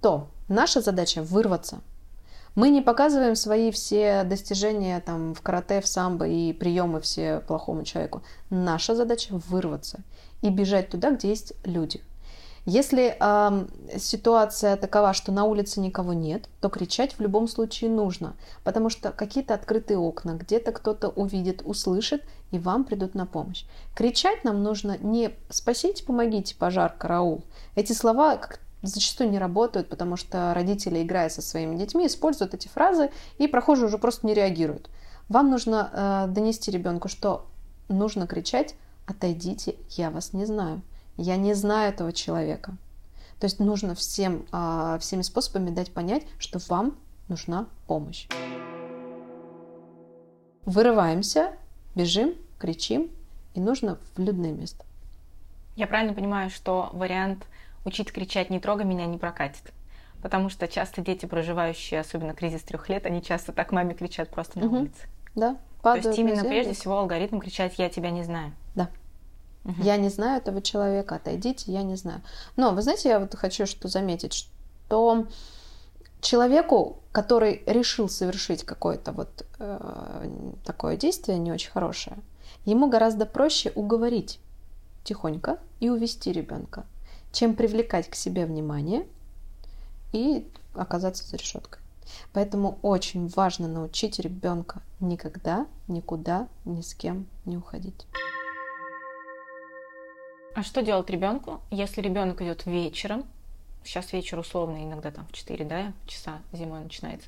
то 0.01 0.30
наша 0.47 0.80
задача 0.80 1.21
вырваться. 1.21 1.82
Мы 2.55 2.69
не 2.69 2.82
показываем 2.82 3.36
свои 3.36 3.69
все 3.71 4.24
достижения 4.24 5.01
там 5.01 5.34
в 5.34 5.41
карате, 5.41 5.82
в 5.82 5.88
самбо 5.88 6.26
и 6.26 6.53
приемы 6.53 7.01
все 7.01 7.41
плохому 7.41 7.84
человеку. 7.84 8.24
Наша 8.49 8.95
задача 8.95 9.41
вырваться 9.49 9.99
и 10.41 10.49
бежать 10.49 10.89
туда, 10.89 11.11
где 11.11 11.28
есть 11.30 11.51
люди– 11.65 12.01
если 12.66 13.18
э, 13.20 13.97
ситуация 13.97 14.78
такова, 14.78 15.14
что 15.14 15.34
на 15.34 15.43
улице 15.43 15.82
никого 15.82 16.14
нет, 16.14 16.47
то 16.61 16.70
кричать 16.70 17.18
в 17.18 17.20
любом 17.20 17.49
случае 17.49 17.89
нужно, 17.89 18.36
потому 18.64 18.89
что 18.89 19.11
какие-то 19.11 19.53
открытые 19.53 19.97
окна, 19.97 20.32
где-то 20.32 20.72
кто-то 20.72 21.09
увидит, 21.09 21.61
услышит, 21.66 22.24
и 22.51 22.59
вам 22.59 22.86
придут 22.86 23.16
на 23.16 23.26
помощь. 23.26 23.66
Кричать 23.95 24.45
нам 24.45 24.64
нужно 24.64 24.97
не 24.97 25.32
«спасите, 25.49 26.05
помогите, 26.05 26.55
пожар, 26.55 26.93
караул». 26.97 27.43
Эти 27.76 27.91
слова 27.91 28.39
зачастую 28.82 29.30
не 29.30 29.39
работают, 29.39 29.89
потому 29.89 30.16
что 30.16 30.53
родители, 30.53 31.01
играя 31.01 31.30
со 31.30 31.41
своими 31.41 31.76
детьми, 31.76 32.07
используют 32.07 32.53
эти 32.53 32.70
фразы, 32.70 33.11
и 33.39 33.47
прохожие 33.47 33.88
уже 33.88 33.97
просто 33.97 34.26
не 34.26 34.34
реагируют. 34.34 34.89
Вам 35.28 35.49
нужно 35.49 35.89
э, 35.91 36.32
донести 36.32 36.72
ребенку, 36.72 37.09
что 37.09 37.47
нужно 37.89 38.26
кричать 38.26 38.76
«отойдите, 39.05 39.76
я 39.89 40.11
вас 40.11 40.32
не 40.32 40.45
знаю». 40.45 40.82
Я 41.18 41.38
не 41.38 41.53
знаю 41.53 41.93
этого 41.93 42.11
человека. 42.11 42.76
То 43.39 43.45
есть 43.45 43.59
нужно 43.59 43.93
всем, 43.93 44.45
а, 44.51 44.97
всеми 44.99 45.22
способами 45.22 45.70
дать 45.70 45.91
понять, 45.91 46.24
что 46.39 46.59
вам 46.70 46.97
нужна 47.28 47.68
помощь. 47.88 48.28
Вырываемся, 50.66 51.51
бежим, 51.93 52.36
кричим, 52.57 53.11
и 53.53 53.59
нужно 53.59 53.97
в 54.16 54.20
людное 54.20 54.51
место. 54.51 54.86
Я 55.76 55.88
правильно 55.88 56.14
понимаю, 56.14 56.49
что 56.49 56.89
вариант 56.93 57.45
учить 57.84 58.11
кричать 58.11 58.49
«не 58.49 58.59
трогай 58.59 58.86
меня» 58.86 59.05
не 59.05 59.18
прокатит? 59.18 59.74
Потому 60.22 60.49
что 60.49 60.68
часто 60.68 61.01
дети, 61.01 61.26
проживающие, 61.26 61.99
особенно 61.99 62.34
кризис 62.34 62.61
трех 62.61 62.88
лет, 62.88 63.05
они 63.05 63.22
часто 63.22 63.51
так 63.51 63.72
маме 63.72 63.93
кричат 63.93 64.30
просто 64.30 64.59
на 64.59 64.68
угу. 64.68 64.78
улице. 64.78 65.07
Да, 65.36 65.57
То 65.82 65.95
есть 65.95 66.18
именно 66.18 66.43
прежде 66.43 66.74
всего 66.74 66.97
алгоритм 66.97 67.39
кричать 67.39 67.78
«я 67.78 67.89
тебя 67.89 68.09
не 68.09 68.24
знаю». 68.24 68.53
Угу. 69.66 69.82
Я 69.82 69.97
не 69.97 70.09
знаю 70.09 70.39
этого 70.39 70.61
человека, 70.61 71.16
отойдите, 71.16 71.72
я 71.72 71.84
не 71.84 71.95
знаю. 71.95 72.22
Но 72.55 72.72
вы 72.72 72.82
знаете, 72.82 73.09
я 73.09 73.20
вот 73.20 73.36
хочу 73.36 73.66
что 73.66 73.88
заметить, 73.88 74.34
что 74.34 75.28
человеку, 76.22 76.97
который 77.11 77.64
решил 77.66 78.09
совершить 78.09 78.64
какое-то 78.64 79.11
вот 79.11 79.45
э, 79.59 80.30
такое 80.66 80.97
действие 80.97 81.38
не 81.38 81.51
очень 81.51 81.72
хорошее, 81.72 82.18
ему 82.66 82.89
гораздо 82.89 83.26
проще 83.26 83.72
уговорить 83.76 84.39
тихонько 85.03 85.59
и 85.80 85.89
увести 85.89 86.32
ребенка, 86.32 86.86
чем 87.32 87.55
привлекать 87.55 88.09
к 88.09 88.16
себе 88.16 88.45
внимание 88.45 89.05
и 90.11 90.47
оказаться 90.74 91.28
за 91.28 91.38
решеткой. 91.38 91.82
Поэтому 92.32 92.80
очень 92.82 93.28
важно 93.28 93.68
научить 93.68 94.20
ребенка 94.20 94.82
никогда, 94.99 95.68
никуда, 95.88 96.47
ни 96.66 96.82
с 96.82 96.93
кем 96.93 97.28
не 97.45 97.57
уходить. 97.57 98.05
А 100.56 100.62
что 100.62 100.84
делать 100.84 101.10
ребенку, 101.10 101.62
если 101.72 102.01
ребенок 102.01 102.41
идет 102.41 102.66
вечером? 102.66 103.26
Сейчас 103.84 104.14
вечер 104.14 104.38
условно, 104.38 104.84
иногда 104.84 105.12
там 105.12 105.26
в 105.26 105.34
4 105.34 105.66
да, 105.66 105.93
часа 106.06 106.39
зимой 106.51 106.82
начинается. 106.82 107.28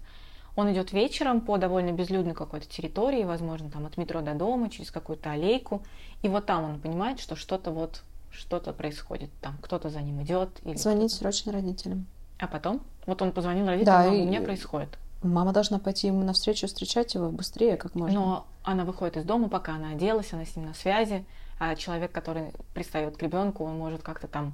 Он 0.56 0.72
идет 0.72 0.94
вечером 0.94 1.42
по 1.42 1.58
довольно 1.58 1.92
безлюдной 1.92 2.34
какой-то 2.34 2.68
территории, 2.68 3.24
возможно, 3.24 3.70
там 3.70 3.86
от 3.86 3.98
метро 3.98 4.22
до 4.22 4.36
дома, 4.36 4.70
через 4.70 4.92
какую-то 4.92 5.32
аллейку. 5.32 5.82
И 6.22 6.30
вот 6.30 6.46
там 6.46 6.64
он 6.64 6.80
понимает, 6.80 7.20
что 7.20 7.36
что-то 7.36 7.72
вот, 7.72 8.04
что-то 8.32 8.72
происходит 8.72 9.32
там, 9.42 9.58
кто-то 9.62 9.90
за 9.90 10.02
ним 10.02 10.22
идет. 10.22 10.50
Или 10.64 10.78
Звонить 10.78 11.12
срочно 11.12 11.52
родителям. 11.52 12.06
А 12.40 12.48
потом? 12.48 12.82
Вот 13.06 13.22
он 13.22 13.32
позвонил 13.32 13.66
родителям, 13.66 14.04
да, 14.04 14.16
и... 14.16 14.22
у 14.22 14.26
меня 14.26 14.42
происходит. 14.42 14.98
Мама 15.24 15.52
должна 15.52 15.80
пойти 15.80 16.08
ему 16.08 16.24
навстречу, 16.24 16.68
встречать 16.68 17.16
его 17.16 17.30
быстрее, 17.32 17.76
как 17.76 17.96
можно. 17.96 18.18
Но 18.18 18.48
она 18.64 18.86
выходит 18.86 19.18
из 19.18 19.24
дома, 19.24 19.50
пока 19.50 19.76
она 19.76 19.90
оделась, 19.92 20.32
она 20.32 20.46
с 20.46 20.56
ним 20.56 20.68
на 20.68 20.74
связи 20.74 21.26
а 21.60 21.76
человек, 21.76 22.12
который 22.12 22.52
пристает 22.74 23.18
к 23.18 23.22
ребенку, 23.22 23.64
он 23.64 23.78
может 23.78 24.02
как-то 24.04 24.28
там... 24.28 24.54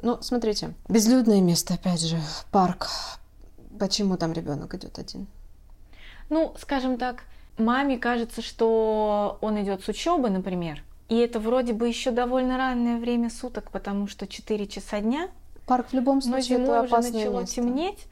Ну, 0.00 0.18
смотрите, 0.22 0.74
безлюдное 0.88 1.40
место, 1.40 1.74
опять 1.74 2.00
же, 2.00 2.18
парк. 2.50 2.88
Почему 3.78 4.16
там 4.16 4.32
ребенок 4.32 4.74
идет 4.74 4.98
один? 4.98 5.26
Ну, 6.30 6.54
скажем 6.58 6.98
так, 6.98 7.24
маме 7.58 7.98
кажется, 7.98 8.42
что 8.42 9.38
он 9.40 9.60
идет 9.62 9.82
с 9.82 9.88
учебы, 9.88 10.30
например, 10.30 10.82
и 11.08 11.16
это 11.16 11.40
вроде 11.40 11.72
бы 11.72 11.88
еще 11.88 12.10
довольно 12.10 12.58
раннее 12.58 12.98
время 12.98 13.30
суток, 13.30 13.70
потому 13.70 14.06
что 14.08 14.26
4 14.26 14.66
часа 14.66 15.00
дня. 15.00 15.28
Парк 15.66 15.88
в 15.90 15.94
любом 15.94 16.22
случае 16.22 16.58
но 16.58 16.64
это 16.64 16.80
опасное 16.80 17.10
уже 17.10 17.18
начало 17.18 17.40
место. 17.40 17.56
темнеть, 17.56 18.06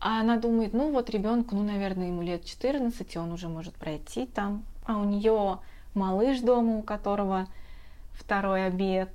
а 0.00 0.20
она 0.20 0.36
думает, 0.36 0.72
ну 0.72 0.90
вот 0.90 1.10
ребенку, 1.10 1.54
ну, 1.54 1.62
наверное, 1.62 2.08
ему 2.08 2.22
лет 2.22 2.44
14, 2.44 3.14
и 3.14 3.18
он 3.18 3.32
уже 3.32 3.48
может 3.48 3.74
пройти 3.74 4.26
там. 4.26 4.64
А 4.84 4.98
у 4.98 5.04
нее 5.04 5.58
малыш 5.94 6.40
дома, 6.40 6.78
у 6.78 6.82
которого 6.82 7.46
второй 8.12 8.66
обед, 8.66 9.10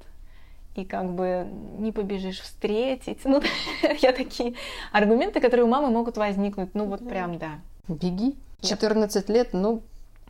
и 0.76 0.84
как 0.84 1.14
бы 1.14 1.48
не 1.80 1.92
побежишь 1.92 2.42
встретить. 2.42 3.20
Ну, 3.24 3.42
я 4.02 4.12
такие 4.12 4.56
аргументы, 4.92 5.40
которые 5.40 5.66
у 5.66 5.70
мамы 5.70 5.90
могут 5.90 6.18
возникнуть, 6.18 6.70
ну 6.74 6.86
вот 6.86 7.08
прям 7.08 7.38
да. 7.38 7.60
Беги. 7.88 8.36
14 8.62 9.30
лет, 9.30 9.50
ну, 9.54 9.84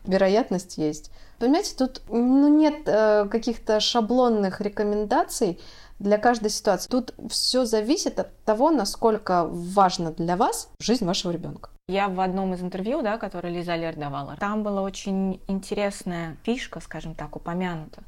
вероятность 0.04 0.78
есть. 0.78 1.10
Понимаете, 1.38 1.74
тут 1.76 2.02
ну, 2.08 2.48
нет 2.48 2.82
э, 2.86 3.26
каких-то 3.30 3.80
шаблонных 3.80 4.60
рекомендаций 4.60 5.58
для 5.98 6.18
каждой 6.18 6.50
ситуации. 6.50 6.90
Тут 6.90 7.14
все 7.30 7.64
зависит 7.64 8.18
от 8.18 8.36
того, 8.44 8.70
насколько 8.70 9.46
важно 9.46 10.12
для 10.12 10.36
вас 10.36 10.68
жизнь 10.80 11.04
вашего 11.04 11.32
ребенка. 11.32 11.70
Я 11.88 12.08
в 12.08 12.20
одном 12.20 12.52
из 12.52 12.62
интервью, 12.62 13.00
да, 13.02 13.16
которое 13.16 13.52
Лиза 13.52 13.76
Лер 13.76 13.96
давала, 13.96 14.36
там 14.38 14.62
была 14.62 14.82
очень 14.82 15.40
интересная 15.46 16.36
фишка, 16.42 16.80
скажем 16.80 17.14
так, 17.14 17.36
упомянута 17.36 18.02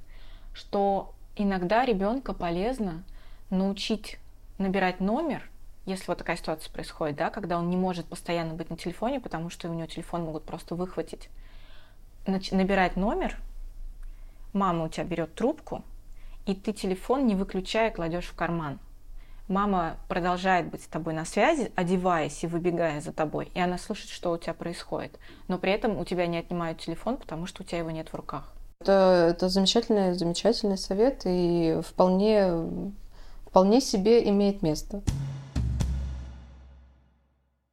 что 0.58 1.14
иногда 1.36 1.84
ребенка 1.84 2.34
полезно 2.34 3.04
научить 3.48 4.18
набирать 4.58 4.98
номер, 4.98 5.48
если 5.86 6.06
вот 6.08 6.18
такая 6.18 6.36
ситуация 6.36 6.72
происходит, 6.72 7.16
да, 7.16 7.30
когда 7.30 7.58
он 7.58 7.70
не 7.70 7.76
может 7.76 8.06
постоянно 8.06 8.54
быть 8.54 8.68
на 8.68 8.76
телефоне, 8.76 9.20
потому 9.20 9.50
что 9.50 9.70
у 9.70 9.74
него 9.74 9.86
телефон 9.86 10.24
могут 10.24 10.44
просто 10.44 10.74
выхватить. 10.74 11.30
Набирать 12.26 12.96
номер, 12.96 13.36
мама 14.52 14.86
у 14.86 14.88
тебя 14.88 15.04
берет 15.04 15.34
трубку, 15.34 15.84
и 16.44 16.54
ты 16.54 16.72
телефон 16.72 17.26
не 17.26 17.36
выключая 17.36 17.92
кладешь 17.92 18.26
в 18.26 18.34
карман. 18.34 18.80
Мама 19.46 19.96
продолжает 20.08 20.68
быть 20.68 20.82
с 20.82 20.88
тобой 20.88 21.14
на 21.14 21.24
связи, 21.24 21.72
одеваясь 21.76 22.42
и 22.42 22.48
выбегая 22.48 23.00
за 23.00 23.12
тобой, 23.12 23.50
и 23.54 23.60
она 23.60 23.78
слышит, 23.78 24.10
что 24.10 24.32
у 24.32 24.38
тебя 24.38 24.54
происходит. 24.54 25.18
Но 25.46 25.56
при 25.56 25.70
этом 25.70 25.96
у 25.96 26.04
тебя 26.04 26.26
не 26.26 26.36
отнимают 26.36 26.80
телефон, 26.80 27.16
потому 27.16 27.46
что 27.46 27.62
у 27.62 27.64
тебя 27.64 27.78
его 27.78 27.92
нет 27.92 28.08
в 28.08 28.14
руках. 28.14 28.52
Это, 28.80 29.26
это 29.30 29.48
замечательный, 29.48 30.14
замечательный 30.14 30.78
совет 30.78 31.22
и 31.24 31.80
вполне, 31.84 32.92
вполне 33.46 33.80
себе 33.80 34.28
имеет 34.28 34.62
место. 34.62 35.02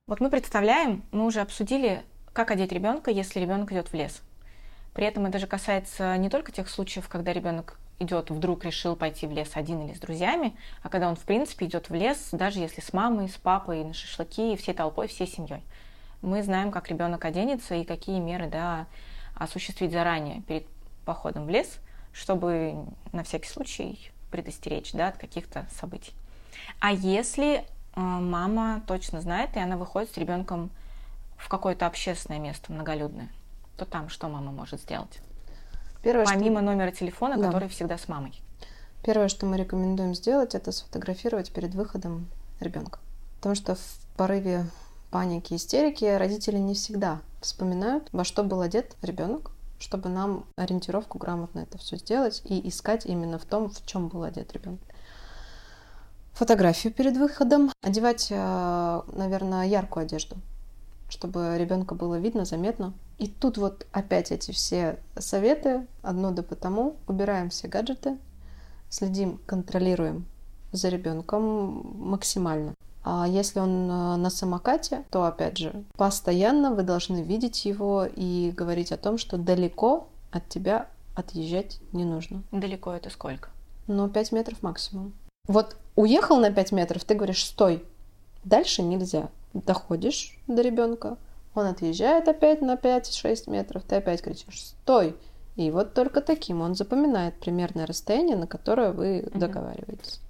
Вот 0.08 0.20
мы 0.20 0.32
представляем, 0.32 1.04
мы 1.12 1.26
уже 1.26 1.42
обсудили, 1.42 2.04
как 2.34 2.50
одеть 2.50 2.72
ребенка, 2.72 3.12
если 3.12 3.40
ребенок 3.40 3.72
идет 3.72 3.90
в 3.90 3.94
лес. 3.94 4.22
При 4.94 5.06
этом 5.06 5.28
это 5.28 5.38
же 5.38 5.46
касается 5.46 6.18
не 6.18 6.30
только 6.30 6.52
тех 6.52 6.70
случаев, 6.70 7.08
когда 7.08 7.34
ребенок 7.34 7.78
идет, 8.00 8.32
вдруг 8.32 8.66
решил 8.66 8.96
пойти 8.96 9.28
в 9.28 9.32
лес 9.32 9.52
один 9.54 9.86
или 9.86 9.94
с 9.94 10.00
друзьями, 10.00 10.58
а 10.82 10.90
когда 10.90 11.08
он, 11.08 11.16
в 11.16 11.24
принципе, 11.24 11.68
идет 11.68 11.90
в 11.90 11.94
лес, 11.94 12.30
даже 12.32 12.60
если 12.60 12.82
с 12.82 12.94
мамой, 12.94 13.30
с 13.30 13.36
папой, 13.36 13.84
на 13.84 13.94
шашлыки, 13.94 14.56
всей 14.56 14.74
толпой, 14.74 15.08
всей 15.08 15.28
семьей. 15.28 15.64
Мы 16.24 16.42
знаем, 16.42 16.72
как 16.72 16.90
ребенок 16.90 17.26
оденется 17.26 17.76
и 17.76 17.84
какие 17.84 18.20
меры 18.20 18.48
да, 18.48 18.88
осуществить 19.36 19.92
заранее 19.92 20.42
перед 20.42 20.66
походом 21.06 21.46
в 21.46 21.50
лес, 21.50 21.80
чтобы 22.12 22.86
на 23.12 23.24
всякий 23.24 23.50
случай 23.50 24.12
предостеречь 24.32 24.92
да, 24.94 25.10
от 25.10 25.18
каких-то 25.18 25.66
событий. 25.80 26.14
А 26.80 26.92
если 26.92 27.58
э, 27.58 27.64
мама 27.96 28.82
точно 28.88 29.22
знает, 29.22 29.56
и 29.56 29.60
она 29.60 29.78
выходит 29.78 30.12
с 30.12 30.18
ребенком 30.18 30.70
в 31.38 31.48
какое-то 31.48 31.86
общественное 31.86 32.40
место, 32.40 32.72
многолюдное, 32.72 33.30
то 33.78 33.86
там 33.86 34.10
что 34.10 34.28
мама 34.30 34.52
может 34.52 34.82
сделать? 34.82 35.20
Первое, 36.02 36.26
Помимо 36.26 36.60
что... 36.60 36.66
номера 36.66 36.92
телефона, 36.92 37.38
да. 37.38 37.48
который 37.48 37.68
всегда 37.70 37.98
с 37.98 38.08
мамой. 38.08 38.40
Первое, 39.04 39.28
что 39.28 39.46
мы 39.46 39.58
рекомендуем 39.58 40.16
сделать, 40.16 40.56
это 40.56 40.72
сфотографировать 40.72 41.52
перед 41.52 41.74
выходом 41.76 42.28
ребенка. 42.60 43.00
Потому 43.38 43.56
что 43.56 43.76
в 43.76 44.00
порыве 44.18 44.66
паники, 45.12 45.54
истерики 45.54 46.06
родители 46.06 46.58
не 46.58 46.74
всегда 46.74 47.22
вспоминают, 47.42 48.10
во 48.12 48.24
что 48.24 48.44
был 48.44 48.62
одет 48.62 48.96
ребенок, 49.02 49.52
чтобы 49.80 50.10
нам 50.10 50.46
ориентировку 50.56 51.18
грамотно 51.18 51.60
это 51.60 51.78
все 51.78 51.98
сделать 51.98 52.42
и 52.46 52.68
искать 52.68 53.06
именно 53.06 53.38
в 53.40 53.46
том, 53.46 53.70
в 53.70 53.86
чем 53.86 54.08
был 54.08 54.24
одет 54.24 54.54
ребенок. 54.54 54.80
Фотографию 56.34 56.94
перед 56.94 57.16
выходом. 57.16 57.72
Одевать, 57.82 58.28
э, 58.30 59.02
наверное, 59.14 59.66
яркую 59.68 60.04
одежду, 60.04 60.36
чтобы 61.08 61.56
ребенка 61.58 61.96
было 61.96 62.20
видно, 62.20 62.44
заметно. 62.44 62.94
И 63.18 63.28
тут 63.28 63.58
вот 63.58 63.88
опять 63.94 64.32
эти 64.32 64.52
все 64.52 65.00
советы, 65.18 65.88
одно 66.02 66.32
да 66.32 66.44
потому, 66.44 66.98
убираем 67.08 67.50
все 67.50 67.70
гаджеты, 67.70 68.18
следим, 68.90 69.40
контролируем 69.46 70.26
за 70.74 70.90
ребенком 70.90 71.94
максимально. 71.98 72.74
А 73.08 73.28
если 73.28 73.60
он 73.60 73.90
э, 73.90 74.16
на 74.16 74.30
самокате, 74.32 75.06
то, 75.12 75.26
опять 75.26 75.60
же, 75.60 75.84
постоянно 75.96 76.74
вы 76.74 76.82
должны 76.82 77.22
видеть 77.22 77.64
его 77.64 78.08
и 78.12 78.52
говорить 78.52 78.92
о 78.92 78.98
том, 78.98 79.20
что 79.20 79.38
далеко 79.38 80.08
от 80.32 80.50
тебя 80.50 80.88
отъезжать 81.14 81.80
не 81.94 82.04
нужно. 82.04 82.42
Далеко 82.52 82.92
это 82.94 83.12
сколько? 83.12 83.50
Ну, 83.86 84.10
5 84.10 84.32
метров 84.32 84.64
максимум. 84.64 85.14
Вот 85.48 85.78
уехал 85.96 86.38
на 86.38 86.52
5 86.52 86.72
метров, 86.72 87.04
ты 87.04 87.14
говоришь, 87.14 87.46
стой, 87.46 87.86
дальше 88.44 88.82
нельзя. 88.82 89.30
Доходишь 89.54 90.36
до 90.48 90.64
ребенка, 90.64 91.18
он 91.54 91.68
отъезжает 91.68 92.28
опять 92.28 92.64
на 92.64 92.74
5-6 92.74 93.52
метров, 93.52 93.84
ты 93.84 93.98
опять 93.98 94.24
кричишь, 94.24 94.62
стой. 94.62 95.16
И 95.56 95.70
вот 95.70 95.94
только 95.94 96.22
таким 96.22 96.62
он 96.62 96.74
запоминает 96.74 97.40
примерное 97.40 97.86
расстояние, 97.86 98.36
на 98.36 98.48
которое 98.48 98.92
вы 98.92 99.30
договариваетесь. 99.32 100.22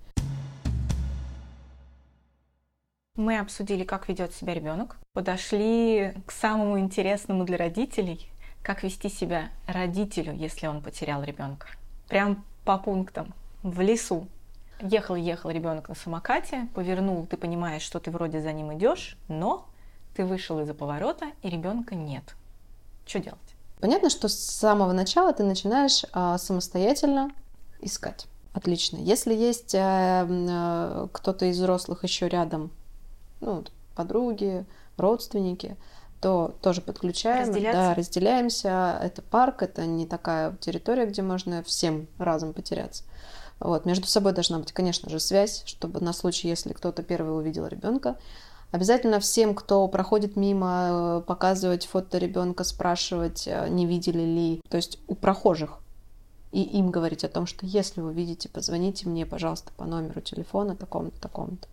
Мы 3.15 3.39
обсудили, 3.39 3.85
как 3.85 4.09
ведет 4.09 4.33
себя 4.33 4.53
ребенок, 4.53 4.97
подошли 5.13 6.13
к 6.25 6.31
самому 6.31 6.79
интересному 6.79 7.45
для 7.45 7.57
родителей, 7.57 8.29
как 8.61 8.83
вести 8.83 9.09
себя 9.09 9.51
родителю, 9.67 10.33
если 10.33 10.67
он 10.67 10.81
потерял 10.81 11.23
ребенка. 11.23 11.67
Прям 12.09 12.43
по 12.65 12.77
пунктам. 12.77 13.33
В 13.63 13.79
лесу. 13.79 14.27
Ехал-ехал 14.81 15.49
ребенок 15.49 15.87
на 15.87 15.95
самокате, 15.95 16.67
повернул, 16.75 17.25
ты 17.25 17.37
понимаешь, 17.37 17.83
что 17.83 18.01
ты 18.01 18.11
вроде 18.11 18.41
за 18.41 18.51
ним 18.51 18.73
идешь, 18.77 19.17
но 19.29 19.65
ты 20.13 20.25
вышел 20.25 20.59
из-за 20.59 20.73
поворота, 20.73 21.27
и 21.41 21.49
ребенка 21.49 21.95
нет. 21.95 22.35
Что 23.05 23.19
делать? 23.19 23.39
Понятно, 23.79 24.09
что 24.09 24.27
с 24.27 24.35
самого 24.35 24.91
начала 24.91 25.31
ты 25.31 25.43
начинаешь 25.43 26.03
а, 26.11 26.37
самостоятельно 26.37 27.31
искать. 27.79 28.27
Отлично. 28.53 28.97
Если 28.97 29.33
есть 29.33 29.73
а, 29.75 30.27
а, 30.29 31.07
кто-то 31.13 31.45
из 31.45 31.57
взрослых 31.57 32.03
еще 32.03 32.27
рядом, 32.27 32.71
ну, 33.41 33.63
подруги, 33.95 34.65
родственники, 34.97 35.77
то 36.21 36.55
тоже 36.61 36.81
подключаем, 36.81 37.51
да, 37.71 37.93
разделяемся. 37.93 38.99
Это 39.01 39.21
парк, 39.21 39.63
это 39.63 39.85
не 39.85 40.05
такая 40.05 40.55
территория, 40.59 41.05
где 41.05 41.21
можно 41.21 41.63
всем 41.63 42.07
разом 42.17 42.53
потеряться. 42.53 43.03
Вот, 43.59 43.85
между 43.85 44.07
собой 44.07 44.33
должна 44.33 44.59
быть, 44.59 44.73
конечно 44.73 45.09
же, 45.09 45.19
связь, 45.19 45.63
чтобы 45.65 46.01
на 46.01 46.13
случай, 46.13 46.47
если 46.47 46.73
кто-то 46.73 47.03
первый 47.03 47.37
увидел 47.37 47.67
ребенка, 47.67 48.17
Обязательно 48.71 49.21
всем, 49.21 49.55
кто 49.55 49.87
проходит 49.87 50.35
мимо, 50.35 51.23
показывать 51.27 51.85
фото 51.85 52.17
ребенка, 52.17 52.65
спрашивать, 52.65 53.47
э, 53.47 53.69
не 53.69 53.85
видели 53.85 54.21
ли, 54.21 54.61
то 54.67 54.75
есть 54.75 54.99
у 55.07 55.15
прохожих, 55.15 55.79
и 56.51 56.61
им 56.61 56.91
говорить 56.91 57.23
о 57.23 57.29
том, 57.29 57.45
что 57.45 57.65
если 57.65 58.01
вы 58.01 58.13
видите, 58.13 58.49
позвоните 58.49 59.07
мне, 59.07 59.25
пожалуйста, 59.25 59.71
по 59.77 59.85
номеру 59.85 60.19
телефона 60.19 60.75
такому-то, 60.75 61.19
такому-то. 61.21 61.67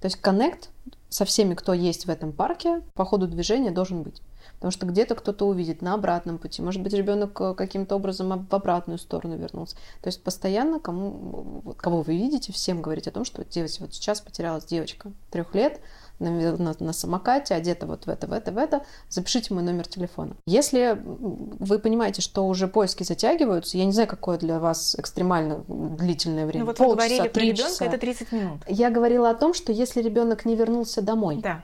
То 0.00 0.06
есть 0.06 0.16
коннект 0.16 0.70
со 1.08 1.24
всеми, 1.24 1.54
кто 1.54 1.72
есть 1.72 2.06
в 2.06 2.10
этом 2.10 2.32
парке, 2.32 2.82
по 2.94 3.04
ходу 3.04 3.26
движения 3.26 3.70
должен 3.70 4.02
быть. 4.02 4.22
Потому 4.54 4.70
что 4.70 4.86
где-то 4.86 5.14
кто-то 5.14 5.46
увидит 5.46 5.82
на 5.82 5.94
обратном 5.94 6.38
пути. 6.38 6.62
Может 6.62 6.82
быть, 6.82 6.92
ребенок 6.92 7.40
э, 7.40 7.54
каким-то 7.54 7.96
образом 7.96 8.46
в 8.46 8.54
обратную 8.54 8.98
сторону 8.98 9.36
вернулся. 9.36 9.76
То 10.02 10.08
есть 10.08 10.22
постоянно, 10.22 10.78
кому, 10.80 11.74
кого 11.78 12.02
вы 12.02 12.16
видите, 12.16 12.52
всем 12.52 12.82
говорить 12.82 13.08
о 13.08 13.10
том, 13.10 13.24
что 13.24 13.44
девочка, 13.44 13.82
вот 13.82 13.94
сейчас 13.94 14.20
потерялась 14.20 14.66
девочка 14.66 15.12
трех 15.30 15.54
лет, 15.54 15.80
на, 16.20 16.56
на, 16.56 16.74
на 16.78 16.92
самокате, 16.92 17.54
одета 17.54 17.86
вот 17.86 18.06
в 18.06 18.08
это, 18.08 18.26
в 18.26 18.32
это, 18.32 18.52
в 18.52 18.58
это, 18.58 18.84
запишите 19.08 19.54
мой 19.54 19.62
номер 19.62 19.86
телефона. 19.86 20.36
Если 20.46 21.00
вы 21.04 21.78
понимаете, 21.78 22.22
что 22.22 22.46
уже 22.46 22.68
поиски 22.68 23.02
затягиваются, 23.02 23.78
я 23.78 23.84
не 23.84 23.92
знаю, 23.92 24.08
какое 24.08 24.38
для 24.38 24.58
вас 24.58 24.94
экстремально 24.96 25.64
длительное 25.66 26.46
время. 26.46 26.60
Ну 26.60 26.66
вот 26.66 26.76
Полчаса, 26.76 27.08
вы 27.08 27.16
говорили 27.16 27.28
про 27.28 27.40
ребенка, 27.40 27.84
это 27.84 27.98
30 27.98 28.32
минут. 28.32 28.60
Я 28.68 28.90
говорила 28.90 29.30
о 29.30 29.34
том, 29.34 29.54
что 29.54 29.72
если 29.72 30.02
ребенок 30.02 30.44
не 30.44 30.54
вернулся 30.54 31.02
домой, 31.02 31.40
да. 31.42 31.62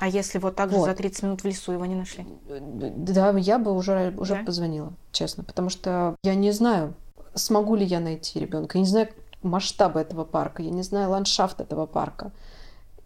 А 0.00 0.06
если 0.06 0.38
вот 0.38 0.54
так 0.54 0.70
же 0.70 0.76
вот. 0.76 0.84
за 0.86 0.94
30 0.94 1.22
минут 1.24 1.42
в 1.42 1.44
лесу 1.44 1.72
его 1.72 1.84
не 1.84 1.96
нашли? 1.96 2.24
Да, 2.48 3.36
я 3.36 3.58
бы 3.58 3.72
уже, 3.72 4.14
уже 4.16 4.36
да? 4.36 4.44
позвонила, 4.44 4.92
честно. 5.10 5.42
Потому 5.42 5.70
что 5.70 6.14
я 6.22 6.36
не 6.36 6.52
знаю, 6.52 6.94
смогу 7.34 7.74
ли 7.74 7.84
я 7.84 7.98
найти 7.98 8.38
ребенка. 8.38 8.78
Я 8.78 8.84
не 8.84 8.88
знаю 8.88 9.08
масштаба 9.42 10.00
этого 10.00 10.24
парка, 10.24 10.62
я 10.62 10.70
не 10.70 10.82
знаю 10.82 11.10
ландшафт 11.10 11.60
этого 11.60 11.86
парка. 11.86 12.30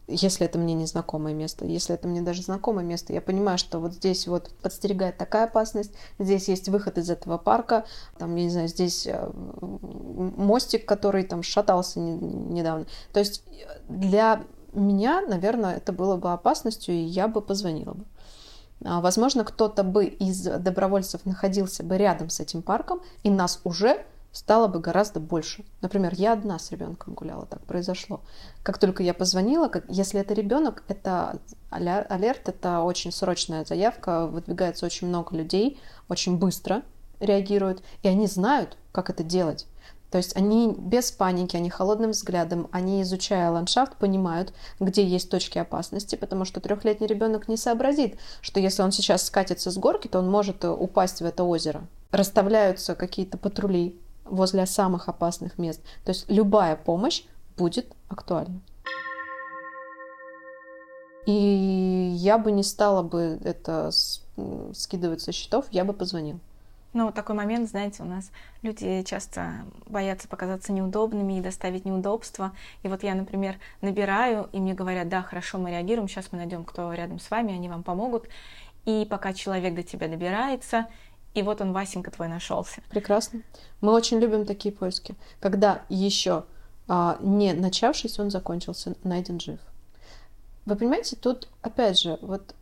Если 0.08 0.46
это 0.46 0.58
мне 0.58 0.74
незнакомое 0.74 1.32
место, 1.32 1.64
если 1.64 1.94
это 1.94 2.08
мне 2.08 2.22
даже 2.22 2.42
знакомое 2.42 2.84
место, 2.84 3.12
я 3.12 3.20
понимаю, 3.20 3.56
что 3.56 3.78
вот 3.78 3.94
здесь 3.94 4.26
вот 4.26 4.50
подстерегает 4.62 5.16
такая 5.16 5.44
опасность, 5.44 5.92
здесь 6.18 6.48
есть 6.48 6.68
выход 6.68 6.98
из 6.98 7.08
этого 7.08 7.38
парка, 7.38 7.84
там, 8.18 8.34
я 8.34 8.44
не 8.44 8.50
знаю, 8.50 8.68
здесь 8.68 9.06
э, 9.06 9.30
мостик, 9.32 10.86
который 10.86 11.22
там 11.22 11.42
шатался 11.42 12.00
недавно. 12.00 12.86
То 13.12 13.20
есть 13.20 13.44
для 13.88 14.42
меня, 14.72 15.20
наверное, 15.20 15.76
это 15.76 15.92
было 15.92 16.16
бы 16.16 16.32
опасностью, 16.32 16.94
и 16.94 16.98
я 16.98 17.28
бы 17.28 17.40
позвонила 17.40 17.94
бы. 17.94 18.04
А, 18.84 19.00
возможно, 19.00 19.44
кто-то 19.44 19.84
бы 19.84 20.06
из 20.06 20.42
добровольцев 20.42 21.24
находился 21.24 21.82
бы 21.82 21.96
рядом 21.96 22.30
с 22.30 22.40
этим 22.40 22.62
парком, 22.62 23.00
и 23.22 23.30
нас 23.30 23.60
уже 23.64 24.04
стало 24.32 24.66
бы 24.66 24.80
гораздо 24.80 25.20
больше. 25.20 25.64
Например, 25.80 26.12
я 26.14 26.32
одна 26.32 26.58
с 26.58 26.70
ребенком 26.70 27.14
гуляла, 27.14 27.46
так 27.46 27.62
произошло. 27.64 28.22
Как 28.62 28.78
только 28.78 29.02
я 29.02 29.14
позвонила, 29.14 29.68
как, 29.68 29.84
если 29.88 30.20
это 30.20 30.34
ребенок, 30.34 30.82
это 30.88 31.38
алерт, 31.70 32.48
это 32.48 32.80
очень 32.80 33.12
срочная 33.12 33.64
заявка, 33.64 34.26
выдвигается 34.26 34.86
очень 34.86 35.08
много 35.08 35.36
людей, 35.36 35.80
очень 36.08 36.38
быстро 36.38 36.82
реагируют, 37.20 37.82
и 38.02 38.08
они 38.08 38.26
знают, 38.26 38.76
как 38.90 39.10
это 39.10 39.22
делать. 39.22 39.66
То 40.10 40.18
есть 40.18 40.36
они 40.36 40.74
без 40.76 41.10
паники, 41.10 41.56
они 41.56 41.70
холодным 41.70 42.10
взглядом, 42.10 42.68
они, 42.70 43.00
изучая 43.00 43.50
ландшафт, 43.50 43.96
понимают, 43.96 44.52
где 44.78 45.06
есть 45.06 45.30
точки 45.30 45.56
опасности, 45.56 46.16
потому 46.16 46.44
что 46.44 46.60
трехлетний 46.60 47.06
ребенок 47.06 47.48
не 47.48 47.56
сообразит, 47.56 48.18
что 48.42 48.60
если 48.60 48.82
он 48.82 48.92
сейчас 48.92 49.24
скатится 49.24 49.70
с 49.70 49.78
горки, 49.78 50.08
то 50.08 50.18
он 50.18 50.30
может 50.30 50.66
упасть 50.66 51.22
в 51.22 51.24
это 51.24 51.44
озеро. 51.44 51.86
Расставляются 52.10 52.94
какие-то 52.94 53.38
патрули 53.38 53.98
возле 54.32 54.66
самых 54.66 55.08
опасных 55.08 55.58
мест. 55.58 55.80
То 56.04 56.10
есть 56.10 56.28
любая 56.28 56.74
помощь 56.74 57.22
будет 57.56 57.86
актуальна. 58.08 58.60
И 61.26 62.12
я 62.16 62.38
бы 62.38 62.50
не 62.50 62.64
стала 62.64 63.02
бы 63.02 63.38
это 63.44 63.90
скидывать 64.72 65.20
со 65.20 65.30
счетов, 65.30 65.66
я 65.70 65.84
бы 65.84 65.92
позвонил. 65.92 66.40
Ну, 66.94 67.10
такой 67.10 67.34
момент, 67.34 67.70
знаете, 67.70 68.02
у 68.02 68.06
нас 68.06 68.30
люди 68.60 69.02
часто 69.02 69.64
боятся 69.86 70.28
показаться 70.28 70.72
неудобными 70.72 71.38
и 71.38 71.40
доставить 71.40 71.84
неудобства. 71.84 72.52
И 72.82 72.88
вот 72.88 73.02
я, 73.02 73.14
например, 73.14 73.56
набираю, 73.80 74.48
и 74.52 74.60
мне 74.60 74.74
говорят, 74.74 75.08
да, 75.08 75.22
хорошо, 75.22 75.58
мы 75.58 75.70
реагируем, 75.70 76.08
сейчас 76.08 76.32
мы 76.32 76.38
найдем, 76.38 76.64
кто 76.64 76.92
рядом 76.92 77.18
с 77.18 77.30
вами, 77.30 77.54
они 77.54 77.68
вам 77.68 77.82
помогут. 77.82 78.28
И 78.84 79.06
пока 79.08 79.32
человек 79.32 79.74
до 79.74 79.82
тебя 79.82 80.08
добирается, 80.08 80.86
и 81.34 81.42
вот 81.42 81.60
он, 81.60 81.72
Васенька 81.72 82.10
твой, 82.10 82.28
нашелся. 82.28 82.82
Прекрасно. 82.90 83.42
Мы 83.80 83.92
очень 83.92 84.18
любим 84.18 84.44
такие 84.44 84.74
поиски. 84.74 85.14
Когда 85.40 85.82
еще 85.88 86.44
а, 86.88 87.18
не 87.20 87.52
начавшись, 87.54 88.18
он 88.18 88.30
закончился, 88.30 88.94
найден 89.02 89.40
жив. 89.40 89.58
Вы 90.66 90.76
понимаете, 90.76 91.16
тут, 91.16 91.48
опять 91.62 91.98
же, 91.98 92.18
вот 92.22 92.54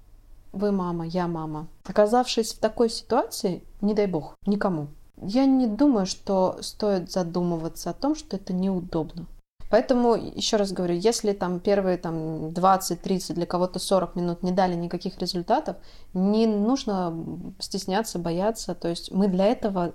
вы 0.52 0.72
мама, 0.72 1.06
я 1.06 1.26
мама. 1.26 1.66
Оказавшись 1.84 2.52
в 2.54 2.58
такой 2.58 2.90
ситуации, 2.90 3.62
не 3.80 3.94
дай 3.94 4.06
бог, 4.06 4.34
никому. 4.46 4.88
Я 5.20 5.44
не 5.44 5.66
думаю, 5.66 6.06
что 6.06 6.58
стоит 6.62 7.10
задумываться 7.10 7.90
о 7.90 7.94
том, 7.94 8.14
что 8.14 8.36
это 8.36 8.52
неудобно. 8.52 9.26
Поэтому, 9.70 10.16
еще 10.16 10.56
раз 10.56 10.72
говорю, 10.72 10.94
если 10.94 11.32
там 11.32 11.60
первые 11.60 11.96
там, 11.96 12.48
20-30, 12.48 13.34
для 13.34 13.46
кого-то 13.46 13.78
40 13.78 14.16
минут 14.16 14.42
не 14.42 14.50
дали 14.50 14.74
никаких 14.74 15.18
результатов, 15.18 15.76
не 16.12 16.46
нужно 16.46 17.16
стесняться, 17.60 18.18
бояться. 18.18 18.74
То 18.74 18.88
есть 18.88 19.12
мы 19.12 19.28
для 19.28 19.46
этого 19.46 19.92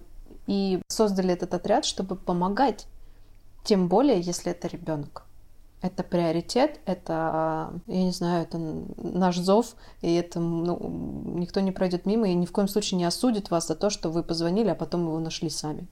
и 0.47 0.81
создали 0.87 1.33
этот 1.33 1.53
отряд, 1.53 1.85
чтобы 1.85 2.15
помогать, 2.15 2.87
тем 3.63 3.87
более, 3.87 4.21
если 4.21 4.51
это 4.51 4.67
ребенок 4.67 5.25
это 5.85 6.03
приоритет, 6.03 6.79
это, 6.85 7.73
я 7.87 8.03
не 8.03 8.11
знаю, 8.11 8.43
это 8.43 8.57
наш 8.57 9.37
зов, 9.37 9.75
и 10.01 10.13
это 10.13 10.39
ну, 10.39 10.79
никто 11.35 11.59
не 11.59 11.71
пройдет 11.71 12.05
мимо 12.05 12.27
и 12.27 12.33
ни 12.33 12.45
в 12.45 12.51
коем 12.51 12.67
случае 12.67 12.97
не 12.97 13.05
осудит 13.05 13.51
вас 13.51 13.67
за 13.67 13.75
то, 13.75 13.89
что 13.89 14.09
вы 14.09 14.23
позвонили, 14.23 14.69
а 14.69 14.75
потом 14.75 15.05
его 15.05 15.19
нашли 15.19 15.49
сами. 15.49 15.87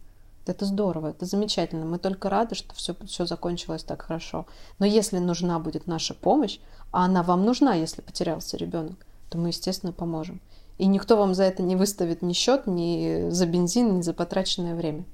Это 0.46 0.66
здорово, 0.66 1.08
это 1.08 1.26
замечательно. 1.26 1.86
Мы 1.86 2.00
только 2.00 2.30
рады, 2.30 2.56
что 2.56 2.76
все, 2.76 2.96
все 3.06 3.26
закончилось 3.26 3.84
так 3.84 4.02
хорошо. 4.02 4.46
Но 4.80 4.86
если 4.86 5.20
нужна 5.20 5.58
будет 5.60 5.88
наша 5.88 6.14
помощь, 6.14 6.60
а 6.92 7.06
она 7.06 7.24
вам 7.24 7.46
нужна, 7.46 7.76
если 7.76 8.02
потерялся 8.02 8.58
ребенок, 8.58 9.06
то 9.30 9.38
мы, 9.38 9.50
естественно, 9.50 9.94
поможем. 9.94 10.42
И 10.78 10.86
никто 10.86 11.16
вам 11.18 11.34
за 11.34 11.44
это 11.44 11.64
не 11.64 11.76
выставит 11.76 12.22
ни 12.22 12.34
счет, 12.34 12.68
ни 12.68 13.30
за 13.30 13.46
бензин, 13.46 13.98
ни 13.98 14.02
за 14.02 14.14
потраченное 14.14 14.76
время. 14.76 15.06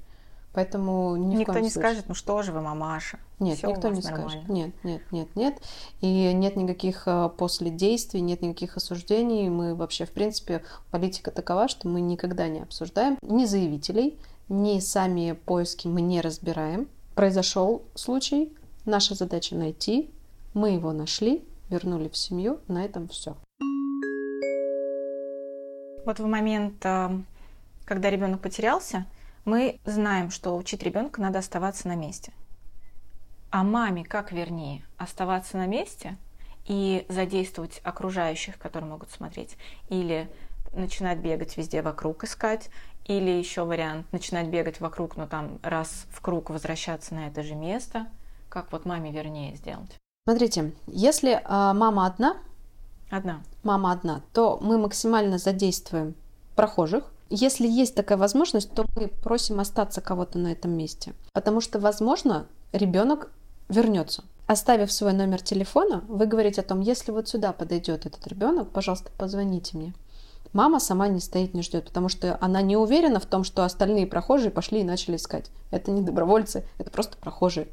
Поэтому 0.52 1.14
ни 1.14 1.36
никто 1.36 1.52
не 1.60 1.70
случае. 1.70 1.90
скажет, 1.92 2.04
ну 2.08 2.14
что 2.14 2.42
же 2.42 2.50
вы, 2.50 2.60
мамаша. 2.60 3.20
Нет, 3.38 3.58
Всё 3.58 3.68
никто 3.68 3.88
не 3.88 4.00
нормально. 4.00 4.30
скажет. 4.30 4.48
Нет, 4.48 4.72
нет, 4.82 5.02
нет, 5.12 5.28
нет. 5.36 5.54
И 6.00 6.32
нет 6.32 6.56
никаких 6.56 7.04
э, 7.06 7.30
после 7.38 7.70
действий, 7.70 8.20
нет 8.20 8.42
никаких 8.42 8.76
осуждений. 8.76 9.48
Мы 9.48 9.76
вообще, 9.76 10.06
в 10.06 10.10
принципе, 10.10 10.64
политика 10.90 11.30
такова, 11.30 11.68
что 11.68 11.86
мы 11.86 12.00
никогда 12.00 12.48
не 12.48 12.60
обсуждаем 12.60 13.16
ни 13.22 13.44
заявителей, 13.44 14.18
ни 14.50 14.80
сами 14.80 15.32
поиски 15.32 15.86
мы 15.86 16.02
не 16.02 16.20
разбираем. 16.20 16.88
Произошел 17.14 17.82
случай, 17.94 18.52
наша 18.84 19.14
задача 19.14 19.54
найти, 19.54 20.10
мы 20.54 20.70
его 20.70 20.92
нашли, 20.92 21.44
вернули 21.70 22.08
в 22.08 22.16
семью, 22.16 22.60
на 22.66 22.84
этом 22.84 23.08
все. 23.08 23.36
Вот 26.04 26.18
в 26.18 26.26
момент, 26.26 26.84
э, 26.84 27.10
когда 27.84 28.10
ребенок 28.10 28.40
потерялся, 28.40 29.06
мы 29.44 29.78
знаем, 29.84 30.30
что 30.30 30.56
учить 30.56 30.82
ребенка 30.82 31.20
надо 31.20 31.38
оставаться 31.38 31.86
на 31.86 31.94
месте. 31.94 32.32
А 33.50 33.62
маме 33.62 34.04
как 34.04 34.32
вернее 34.32 34.82
оставаться 34.96 35.56
на 35.56 35.66
месте 35.66 36.16
и 36.66 37.06
задействовать 37.08 37.80
окружающих, 37.84 38.58
которые 38.58 38.90
могут 38.90 39.10
смотреть, 39.10 39.56
или 39.88 40.28
начинать 40.72 41.18
бегать 41.18 41.56
везде 41.56 41.82
вокруг 41.82 42.24
искать, 42.24 42.70
или 43.06 43.30
еще 43.30 43.64
вариант 43.64 44.06
начинать 44.12 44.48
бегать 44.48 44.80
вокруг, 44.80 45.16
но 45.16 45.26
там 45.26 45.58
раз 45.62 46.06
в 46.10 46.20
круг 46.20 46.50
возвращаться 46.50 47.14
на 47.14 47.28
это 47.28 47.42
же 47.42 47.54
место. 47.54 48.06
Как 48.48 48.72
вот 48.72 48.84
маме 48.84 49.12
вернее 49.12 49.56
сделать? 49.56 49.98
Смотрите, 50.26 50.72
если 50.86 51.32
э, 51.32 51.42
мама 51.46 52.06
одна, 52.06 52.36
одна, 53.10 53.42
мама 53.62 53.92
одна, 53.92 54.22
то 54.32 54.58
мы 54.60 54.78
максимально 54.78 55.38
задействуем 55.38 56.14
прохожих, 56.54 57.04
если 57.30 57.68
есть 57.68 57.94
такая 57.94 58.18
возможность, 58.18 58.72
то 58.74 58.84
мы 58.96 59.06
просим 59.06 59.60
остаться 59.60 60.00
кого-то 60.00 60.38
на 60.38 60.48
этом 60.48 60.72
месте. 60.72 61.14
Потому 61.32 61.60
что, 61.60 61.78
возможно, 61.78 62.46
ребенок 62.72 63.30
вернется. 63.68 64.24
Оставив 64.48 64.90
свой 64.90 65.12
номер 65.12 65.40
телефона, 65.40 66.02
вы 66.08 66.26
говорите 66.26 66.60
о 66.60 66.64
том, 66.64 66.80
если 66.80 67.12
вот 67.12 67.28
сюда 67.28 67.52
подойдет 67.52 68.04
этот 68.04 68.26
ребенок, 68.26 68.70
пожалуйста, 68.70 69.12
позвоните 69.16 69.76
мне. 69.76 69.94
Мама 70.52 70.80
сама 70.80 71.08
не 71.08 71.20
стоит, 71.20 71.54
не 71.54 71.62
ждет, 71.62 71.86
потому 71.86 72.08
что 72.08 72.36
она 72.40 72.60
не 72.60 72.76
уверена 72.76 73.20
в 73.20 73.26
том, 73.26 73.44
что 73.44 73.64
остальные 73.64 74.06
прохожие 74.06 74.50
пошли 74.50 74.80
и 74.80 74.84
начали 74.84 75.16
искать. 75.16 75.50
Это 75.70 75.90
не 75.92 76.02
добровольцы, 76.02 76.64
это 76.78 76.90
просто 76.90 77.16
прохожие. 77.16 77.68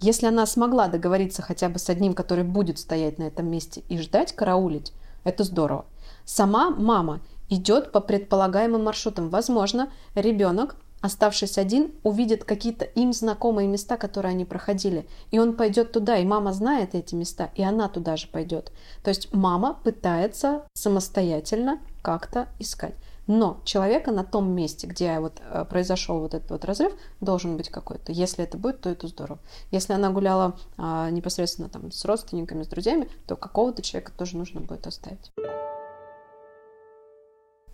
Если 0.00 0.26
она 0.26 0.46
смогла 0.46 0.88
договориться 0.88 1.42
хотя 1.42 1.68
бы 1.68 1.78
с 1.78 1.88
одним, 1.88 2.14
который 2.14 2.44
будет 2.44 2.78
стоять 2.78 3.18
на 3.18 3.24
этом 3.24 3.50
месте 3.50 3.82
и 3.88 3.98
ждать, 3.98 4.32
караулить, 4.32 4.92
это 5.24 5.44
здорово. 5.44 5.84
Сама 6.24 6.70
мама 6.70 7.20
идет 7.48 7.92
по 7.92 8.00
предполагаемым 8.00 8.84
маршрутам. 8.84 9.28
Возможно, 9.28 9.90
ребенок, 10.14 10.76
оставшись 11.00 11.58
один, 11.58 11.92
увидит 12.02 12.44
какие-то 12.44 12.84
им 12.84 13.12
знакомые 13.12 13.68
места, 13.68 13.96
которые 13.96 14.30
они 14.30 14.44
проходили. 14.44 15.06
И 15.30 15.38
он 15.38 15.56
пойдет 15.56 15.92
туда, 15.92 16.16
и 16.18 16.24
мама 16.24 16.52
знает 16.52 16.94
эти 16.94 17.14
места, 17.14 17.50
и 17.54 17.62
она 17.62 17.88
туда 17.88 18.16
же 18.16 18.28
пойдет. 18.28 18.72
То 19.02 19.08
есть 19.08 19.32
мама 19.32 19.74
пытается 19.74 20.64
самостоятельно 20.74 21.80
как-то 22.02 22.48
искать. 22.58 22.94
Но 23.26 23.60
человека 23.64 24.10
на 24.10 24.24
том 24.24 24.50
месте, 24.50 24.88
где 24.88 25.20
вот 25.20 25.40
э, 25.40 25.64
произошел 25.64 26.18
вот 26.18 26.34
этот 26.34 26.50
вот 26.50 26.64
разрыв, 26.64 26.92
должен 27.20 27.56
быть 27.56 27.68
какой-то. 27.68 28.10
Если 28.10 28.42
это 28.42 28.58
будет, 28.58 28.80
то 28.80 28.90
это 28.90 29.06
здорово. 29.06 29.38
Если 29.70 29.92
она 29.92 30.10
гуляла 30.10 30.58
а, 30.76 31.10
непосредственно 31.10 31.68
там 31.68 31.92
с 31.92 32.04
родственниками, 32.04 32.64
с 32.64 32.66
друзьями, 32.66 33.08
то 33.28 33.36
какого-то 33.36 33.82
человека 33.82 34.10
тоже 34.18 34.36
нужно 34.36 34.60
будет 34.60 34.86
оставить. 34.88 35.30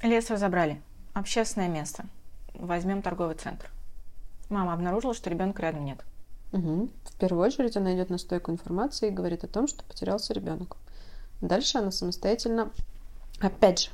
Лес 0.02 0.28
разобрали. 0.28 0.82
Общественное 1.14 1.68
место. 1.68 2.04
Возьмем 2.58 3.02
торговый 3.02 3.36
центр. 3.36 3.70
Мама 4.48 4.72
обнаружила, 4.72 5.14
что 5.14 5.30
ребенка 5.30 5.62
рядом 5.62 5.84
нет. 5.84 5.98
Угу. 6.52 6.88
В 7.04 7.18
первую 7.18 7.44
очередь 7.44 7.76
она 7.76 7.94
идет 7.94 8.10
на 8.10 8.18
стойку 8.18 8.50
информации 8.50 9.08
и 9.08 9.12
говорит 9.12 9.44
о 9.44 9.48
том, 9.48 9.66
что 9.66 9.84
потерялся 9.84 10.32
ребенок. 10.32 10.76
Дальше 11.40 11.78
она 11.78 11.90
самостоятельно, 11.90 12.70
опять 13.40 13.84
же, 13.84 13.90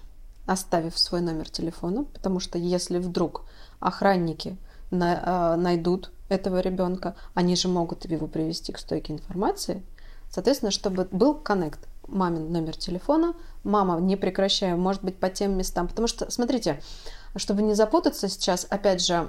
оставив 0.46 0.98
свой 0.98 1.20
номер 1.20 1.48
телефона, 1.48 2.04
потому 2.04 2.40
что 2.40 2.58
если 2.58 2.98
вдруг 2.98 3.44
охранники 3.80 4.56
на, 4.90 5.54
э, 5.54 5.56
найдут 5.56 6.12
этого 6.28 6.60
ребенка, 6.60 7.16
они 7.34 7.56
же 7.56 7.68
могут 7.68 8.04
его 8.04 8.26
привести 8.26 8.72
к 8.72 8.78
стойке 8.78 9.12
информации, 9.12 9.82
соответственно, 10.30 10.70
чтобы 10.70 11.08
был 11.10 11.34
коннект, 11.34 11.88
мамин 12.08 12.52
номер 12.52 12.76
телефона, 12.76 13.34
мама, 13.64 14.00
не 14.00 14.16
прекращая, 14.16 14.76
может 14.76 15.02
быть, 15.02 15.16
по 15.16 15.30
тем 15.30 15.56
местам, 15.56 15.88
потому 15.88 16.08
что, 16.08 16.30
смотрите, 16.30 16.80
чтобы 17.36 17.62
не 17.62 17.74
запутаться 17.74 18.28
сейчас, 18.28 18.66
опять 18.68 19.04
же, 19.04 19.28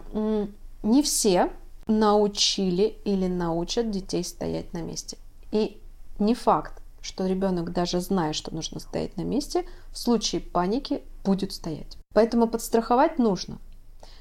не 0.84 1.02
все 1.02 1.52
научили 1.88 2.98
или 3.06 3.28
научат 3.28 3.92
детей 3.92 4.24
стоять 4.24 4.74
на 4.74 4.82
месте. 4.82 5.18
И 5.52 5.82
не 6.20 6.36
факт, 6.36 6.82
что 7.02 7.28
ребенок, 7.28 7.74
даже 7.74 8.00
зная, 8.00 8.34
что 8.34 8.54
нужно 8.54 8.80
стоять 8.80 9.18
на 9.18 9.24
месте, 9.24 9.66
в 9.92 9.98
случае 9.98 10.42
паники 10.42 11.04
будет 11.24 11.52
стоять. 11.52 11.98
Поэтому 12.14 12.48
подстраховать 12.48 13.20
нужно. 13.20 13.60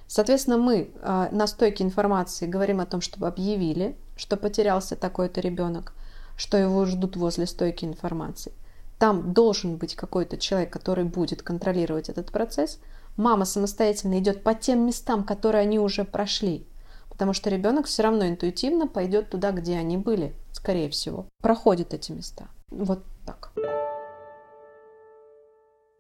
Соответственно, 0.07 0.59
мы 0.59 0.91
э, 0.93 1.29
на 1.31 1.47
стойке 1.47 1.85
информации 1.85 2.47
говорим 2.47 2.81
о 2.81 2.87
том, 2.87 3.01
чтобы 3.01 3.29
объявили, 3.29 3.97
что 4.17 4.37
потерялся 4.37 4.97
такой-то 4.97 5.41
ребенок, 5.41 5.95
что 6.37 6.59
его 6.59 6.85
ждут 6.87 7.17
возле 7.17 7.47
стойки 7.47 7.85
информации. 7.85 8.53
Там 8.99 9.33
должен 9.33 9.77
быть 9.77 9.95
какой-то 9.95 10.37
человек, 10.37 10.73
который 10.73 11.05
будет 11.05 11.43
контролировать 11.43 12.09
этот 12.09 12.31
процесс. 12.31 12.79
Мама 13.17 13.45
самостоятельно 13.45 14.19
идет 14.19 14.43
по 14.43 14.55
тем 14.55 14.87
местам, 14.87 15.25
которые 15.25 15.63
они 15.63 15.79
уже 15.79 16.05
прошли. 16.05 16.67
Потому 17.11 17.35
что 17.35 17.51
ребенок 17.51 17.87
все 17.87 18.03
равно 18.03 18.27
интуитивно 18.27 18.87
пойдет 18.87 19.31
туда, 19.31 19.53
где 19.53 19.77
они 19.77 19.99
были, 19.99 20.35
скорее 20.53 20.89
всего. 20.89 21.27
Проходит 21.41 21.93
эти 21.93 22.11
места. 22.13 22.49
Вот 22.71 23.05
так. 23.27 23.53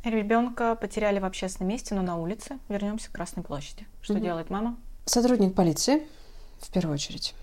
Ребенка 0.05 0.74
потеряли 0.74 1.20
в 1.20 1.24
общественном 1.24 1.68
месте, 1.68 1.94
но 1.94 2.02
на 2.02 2.16
улице. 2.16 2.59
Вернемся 2.68 3.09
к 3.09 3.12
Красной 3.12 3.44
площади. 3.44 3.86
Что 4.01 4.14
угу. 4.14 4.22
делает 4.22 4.51
мама? 4.51 4.76
Сотрудник 5.05 5.55
полиции, 5.55 6.06
в 6.59 6.72
первую 6.72 6.94
очередь. 6.94 7.34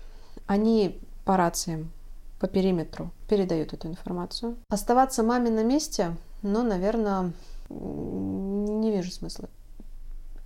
Они 0.46 1.00
по 1.24 1.36
рациям, 1.36 1.90
по 2.38 2.48
периметру 2.48 3.10
передают 3.28 3.72
эту 3.72 3.88
информацию. 3.88 4.56
Оставаться 4.68 5.22
маме 5.22 5.50
на 5.50 5.62
месте, 5.62 6.16
ну, 6.42 6.62
наверное, 6.62 7.32
не 7.70 8.90
вижу 8.90 9.10
смысла. 9.10 9.48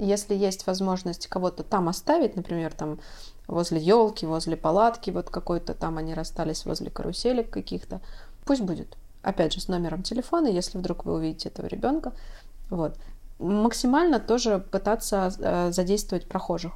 Если 0.05 0.35
есть 0.35 0.67
возможность 0.67 1.29
кого-то 1.29 1.63
там 1.63 1.89
оставить, 1.89 2.37
например, 2.37 2.75
там 2.75 3.01
возле 3.47 3.81
елки, 3.81 4.27
возле 4.27 4.57
палатки, 4.57 5.11
вот 5.11 5.31
какой-то 5.31 5.75
там 5.75 5.97
они 5.97 6.13
расстались 6.13 6.67
возле 6.67 6.91
каруселек 6.91 7.49
каких-то, 7.49 8.01
пусть 8.45 8.61
будет. 8.61 8.99
Опять 9.23 9.55
же, 9.55 9.61
с 9.61 9.69
номером 9.69 10.03
телефона, 10.03 10.49
если 10.49 10.77
вдруг 10.77 11.07
вы 11.07 11.15
увидите 11.15 11.49
этого 11.49 11.67
ребенка. 11.67 12.13
Вот. 12.69 12.99
Максимально 13.39 14.21
тоже 14.21 14.59
пытаться 14.59 15.33
э, 15.39 15.73
задействовать 15.73 16.29
прохожих, 16.29 16.73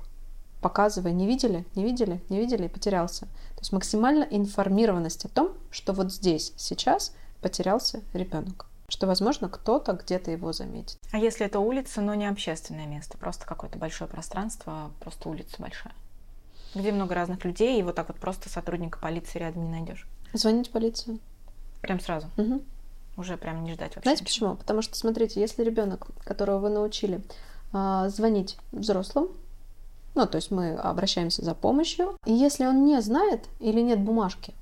показывая, 0.62 1.12
не 1.12 1.26
видели, 1.26 1.66
не 1.74 1.84
видели, 1.84 2.22
не 2.30 2.38
видели 2.38 2.64
и 2.64 2.68
потерялся. 2.68 3.26
То 3.26 3.60
есть 3.60 3.72
максимально 3.72 4.24
информированность 4.24 5.26
о 5.26 5.28
том, 5.28 5.52
что 5.70 5.92
вот 5.92 6.12
здесь, 6.12 6.54
сейчас 6.56 7.12
потерялся 7.42 8.00
ребенок 8.14 8.68
что, 8.88 9.06
возможно, 9.06 9.48
кто-то 9.48 9.92
где-то 9.92 10.30
его 10.30 10.52
заметит. 10.52 10.98
А 11.12 11.18
если 11.18 11.44
это 11.44 11.60
улица, 11.60 12.00
но 12.00 12.14
не 12.14 12.26
общественное 12.26 12.86
место, 12.86 13.18
просто 13.18 13.46
какое-то 13.46 13.78
большое 13.78 14.10
пространство, 14.10 14.90
просто 15.00 15.28
улица 15.28 15.56
большая, 15.58 15.92
где 16.74 16.90
много 16.92 17.14
разных 17.14 17.44
людей, 17.44 17.78
и 17.78 17.82
вот 17.82 17.94
так 17.94 18.08
вот 18.08 18.18
просто 18.18 18.48
сотрудника 18.48 18.98
полиции 18.98 19.38
рядом 19.38 19.64
не 19.64 19.70
найдешь? 19.70 20.08
Звонить 20.32 20.68
в 20.68 20.70
полицию. 20.70 21.18
Прям 21.82 22.00
сразу? 22.00 22.28
Угу. 22.36 22.62
Уже 23.18 23.36
прям 23.36 23.62
не 23.62 23.72
ждать 23.74 23.94
вообще. 23.94 24.08
Знаете 24.08 24.24
почему? 24.24 24.56
Потому 24.56 24.80
что, 24.82 24.96
смотрите, 24.96 25.40
если 25.40 25.62
ребенок, 25.62 26.08
которого 26.24 26.58
вы 26.58 26.68
научили 26.70 27.22
а, 27.72 28.08
звонить 28.08 28.56
взрослым, 28.72 29.28
ну, 30.14 30.26
то 30.26 30.36
есть 30.36 30.50
мы 30.50 30.74
обращаемся 30.74 31.44
за 31.44 31.54
помощью, 31.54 32.16
и 32.24 32.32
если 32.32 32.64
он 32.64 32.84
не 32.84 33.00
знает 33.02 33.44
или 33.60 33.80
нет 33.80 34.00
бумажки 34.00 34.54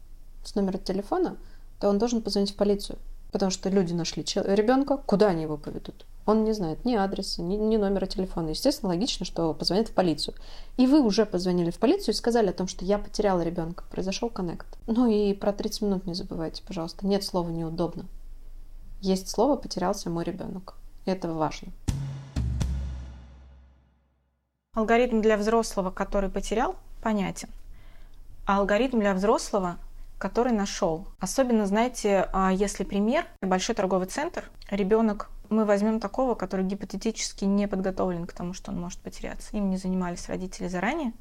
с 0.44 0.54
номером 0.54 0.80
телефона, 0.80 1.36
то 1.80 1.88
он 1.88 1.98
должен 1.98 2.22
позвонить 2.22 2.52
в 2.52 2.56
полицию. 2.56 2.98
Потому 3.32 3.50
что 3.50 3.68
люди 3.68 3.92
нашли 3.92 4.24
ребенка, 4.24 4.96
куда 4.96 5.28
они 5.28 5.42
его 5.42 5.56
поведут? 5.56 6.06
Он 6.26 6.42
не 6.42 6.52
знает 6.52 6.84
ни 6.84 6.94
адреса, 6.94 7.40
ни, 7.40 7.54
ни 7.54 7.76
номера 7.76 8.06
телефона. 8.06 8.48
Естественно, 8.50 8.88
логично, 8.88 9.24
что 9.24 9.54
позвонят 9.54 9.88
в 9.88 9.92
полицию. 9.92 10.34
И 10.76 10.86
вы 10.86 11.00
уже 11.00 11.24
позвонили 11.24 11.70
в 11.70 11.78
полицию 11.78 12.14
и 12.14 12.16
сказали 12.16 12.48
о 12.48 12.52
том, 12.52 12.66
что 12.66 12.84
я 12.84 12.98
потеряла 12.98 13.42
ребенка. 13.42 13.84
Произошел 13.90 14.28
коннект. 14.28 14.66
Ну 14.88 15.08
и 15.08 15.34
про 15.34 15.52
30 15.52 15.82
минут 15.82 16.06
не 16.06 16.14
забывайте, 16.14 16.62
пожалуйста. 16.66 17.06
Нет 17.06 17.22
слова 17.22 17.48
неудобно. 17.48 18.06
Есть 19.00 19.28
слово 19.28 19.56
«потерялся 19.56 20.10
мой 20.10 20.24
ребенок». 20.24 20.74
И 21.04 21.10
это 21.10 21.32
важно. 21.32 21.68
Алгоритм 24.72 25.20
для 25.20 25.36
взрослого, 25.36 25.90
который 25.90 26.28
потерял, 26.28 26.74
понятен. 27.02 27.48
А 28.46 28.58
алгоритм 28.58 28.98
для 28.98 29.14
взрослого 29.14 29.76
который 30.18 30.52
нашел. 30.52 31.06
Особенно, 31.20 31.66
знаете, 31.66 32.28
а, 32.32 32.52
если 32.52 32.84
пример, 32.84 33.26
большой 33.42 33.74
торговый 33.74 34.06
центр, 34.06 34.44
ребенок, 34.70 35.30
мы 35.48 35.64
возьмем 35.64 36.00
такого, 36.00 36.34
который 36.34 36.64
гипотетически 36.64 37.44
не 37.44 37.68
подготовлен 37.68 38.26
к 38.26 38.32
тому, 38.32 38.52
что 38.52 38.72
он 38.72 38.80
может 38.80 38.98
потеряться. 39.00 39.56
Им 39.56 39.70
не 39.70 39.76
занимались 39.76 40.28
родители 40.28 40.68
заранее. 40.68 41.12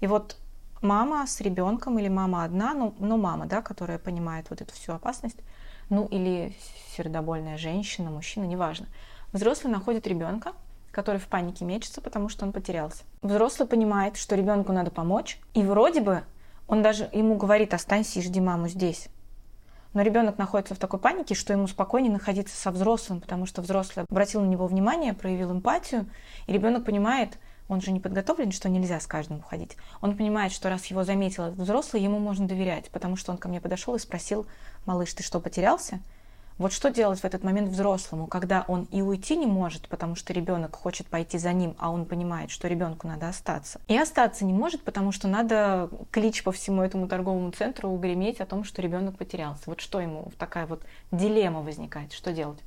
И 0.00 0.06
вот 0.06 0.36
мама 0.82 1.26
с 1.26 1.40
ребенком 1.40 1.98
или 1.98 2.08
мама 2.08 2.44
одна, 2.44 2.74
ну, 2.74 2.94
ну 2.98 3.16
мама, 3.16 3.46
да, 3.46 3.62
которая 3.62 3.98
понимает 3.98 4.50
вот 4.50 4.60
эту 4.60 4.72
всю 4.74 4.92
опасность, 4.92 5.38
ну 5.88 6.06
или 6.06 6.54
сердобольная 6.96 7.56
женщина, 7.56 8.10
мужчина, 8.10 8.44
неважно. 8.44 8.86
Взрослый 9.32 9.72
находит 9.72 10.06
ребенка, 10.06 10.52
который 10.90 11.18
в 11.18 11.26
панике 11.26 11.64
мечется, 11.64 12.00
потому 12.00 12.28
что 12.28 12.44
он 12.44 12.52
потерялся. 12.52 13.02
Взрослый 13.22 13.66
понимает, 13.66 14.16
что 14.16 14.36
ребенку 14.36 14.72
надо 14.72 14.90
помочь, 14.90 15.40
и 15.54 15.62
вроде 15.62 16.02
бы 16.02 16.22
он 16.68 16.82
даже 16.82 17.08
ему 17.12 17.36
говорит, 17.36 17.74
останься 17.74 18.18
и 18.18 18.22
жди 18.22 18.40
маму 18.40 18.68
здесь. 18.68 19.08
Но 19.94 20.02
ребенок 20.02 20.38
находится 20.38 20.74
в 20.74 20.78
такой 20.78 20.98
панике, 20.98 21.34
что 21.34 21.52
ему 21.52 21.66
спокойнее 21.66 22.12
находиться 22.12 22.56
со 22.56 22.70
взрослым, 22.70 23.20
потому 23.20 23.44
что 23.44 23.60
взрослый 23.60 24.06
обратил 24.08 24.40
на 24.40 24.46
него 24.46 24.66
внимание, 24.66 25.12
проявил 25.12 25.52
эмпатию, 25.52 26.06
и 26.46 26.52
ребенок 26.52 26.84
понимает, 26.84 27.38
он 27.68 27.80
же 27.80 27.92
не 27.92 28.00
подготовлен, 28.00 28.52
что 28.52 28.68
нельзя 28.68 29.00
с 29.00 29.06
каждым 29.06 29.38
уходить. 29.38 29.76
Он 30.00 30.16
понимает, 30.16 30.52
что 30.52 30.70
раз 30.70 30.86
его 30.86 31.04
заметил 31.04 31.44
этот 31.44 31.58
взрослый, 31.58 32.02
ему 32.02 32.18
можно 32.18 32.48
доверять, 32.48 32.90
потому 32.90 33.16
что 33.16 33.32
он 33.32 33.38
ко 33.38 33.48
мне 33.48 33.60
подошел 33.60 33.94
и 33.94 33.98
спросил, 33.98 34.46
малыш, 34.86 35.12
ты 35.12 35.22
что, 35.22 35.40
потерялся? 35.40 36.00
Вот 36.62 36.72
что 36.72 36.92
делать 36.92 37.18
в 37.18 37.24
этот 37.24 37.42
момент 37.42 37.70
взрослому, 37.70 38.28
когда 38.28 38.64
он 38.68 38.84
и 38.92 39.02
уйти 39.02 39.36
не 39.36 39.46
может, 39.46 39.88
потому 39.88 40.14
что 40.14 40.32
ребенок 40.32 40.76
хочет 40.76 41.08
пойти 41.08 41.36
за 41.36 41.52
ним, 41.52 41.74
а 41.76 41.90
он 41.90 42.06
понимает, 42.06 42.52
что 42.52 42.68
ребенку 42.68 43.08
надо 43.08 43.28
остаться. 43.28 43.80
И 43.88 43.98
остаться 43.98 44.44
не 44.44 44.52
может, 44.52 44.84
потому 44.84 45.10
что 45.10 45.26
надо 45.26 45.90
клич 46.12 46.44
по 46.44 46.52
всему 46.52 46.82
этому 46.82 47.08
торговому 47.08 47.50
центру 47.50 47.88
угреметь 47.88 48.40
о 48.40 48.46
том, 48.46 48.62
что 48.62 48.80
ребенок 48.80 49.18
потерялся. 49.18 49.64
Вот 49.66 49.80
что 49.80 49.98
ему 50.00 50.30
такая 50.38 50.68
вот 50.68 50.82
дилемма 51.10 51.62
возникает, 51.62 52.12
что 52.12 52.32
делать? 52.32 52.60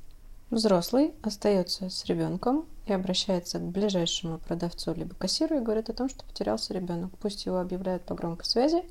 Взрослый 0.50 1.14
остается 1.22 1.88
с 1.88 2.04
ребенком 2.04 2.66
и 2.84 2.92
обращается 2.92 3.58
к 3.58 3.62
ближайшему 3.62 4.40
продавцу 4.40 4.92
либо 4.92 5.14
кассиру 5.14 5.56
и 5.56 5.60
говорит 5.60 5.88
о 5.88 5.94
том, 5.94 6.10
что 6.10 6.22
потерялся 6.22 6.74
ребенок. 6.74 7.12
Пусть 7.18 7.46
его 7.46 7.60
объявляют 7.60 8.02
по 8.02 8.14
громкой 8.14 8.44
связи, 8.44 8.84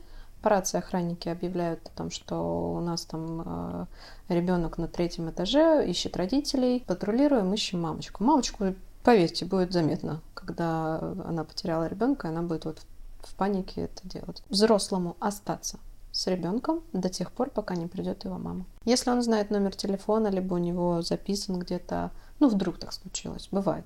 по 0.46 0.50
рации 0.50 0.78
охранники 0.78 1.28
объявляют 1.28 1.80
о 1.88 1.98
том, 1.98 2.12
что 2.12 2.76
у 2.76 2.80
нас 2.80 3.04
там 3.06 3.42
э, 3.44 3.86
ребенок 4.30 4.78
на 4.78 4.88
третьем 4.88 5.28
этаже 5.28 5.84
ищет 5.90 6.16
родителей. 6.16 6.84
Патрулируем, 6.86 7.52
ищем 7.52 7.82
мамочку. 7.82 8.24
Мамочку, 8.24 8.76
поверьте, 9.04 9.46
будет 9.46 9.74
заметно, 9.74 10.22
когда 10.36 11.00
она 11.26 11.46
потеряла 11.46 11.88
ребенка, 11.88 12.30
она 12.30 12.44
будет 12.44 12.66
вот 12.66 12.82
в 13.22 13.34
панике 13.34 13.86
это 13.86 14.08
делать. 14.08 14.44
Взрослому 14.48 15.18
остаться 15.20 15.80
с 16.12 16.28
ребенком 16.28 16.84
до 16.94 17.10
тех 17.10 17.32
пор, 17.32 17.50
пока 17.50 17.74
не 17.74 17.88
придет 17.88 18.24
его 18.26 18.38
мама. 18.38 18.66
Если 18.84 19.10
он 19.10 19.24
знает 19.24 19.50
номер 19.50 19.76
телефона, 19.76 20.28
либо 20.28 20.54
у 20.54 20.60
него 20.60 21.02
записан 21.02 21.58
где-то, 21.58 22.12
ну 22.40 22.50
вдруг 22.50 22.78
так 22.78 22.94
случилось, 22.94 23.48
бывает. 23.50 23.86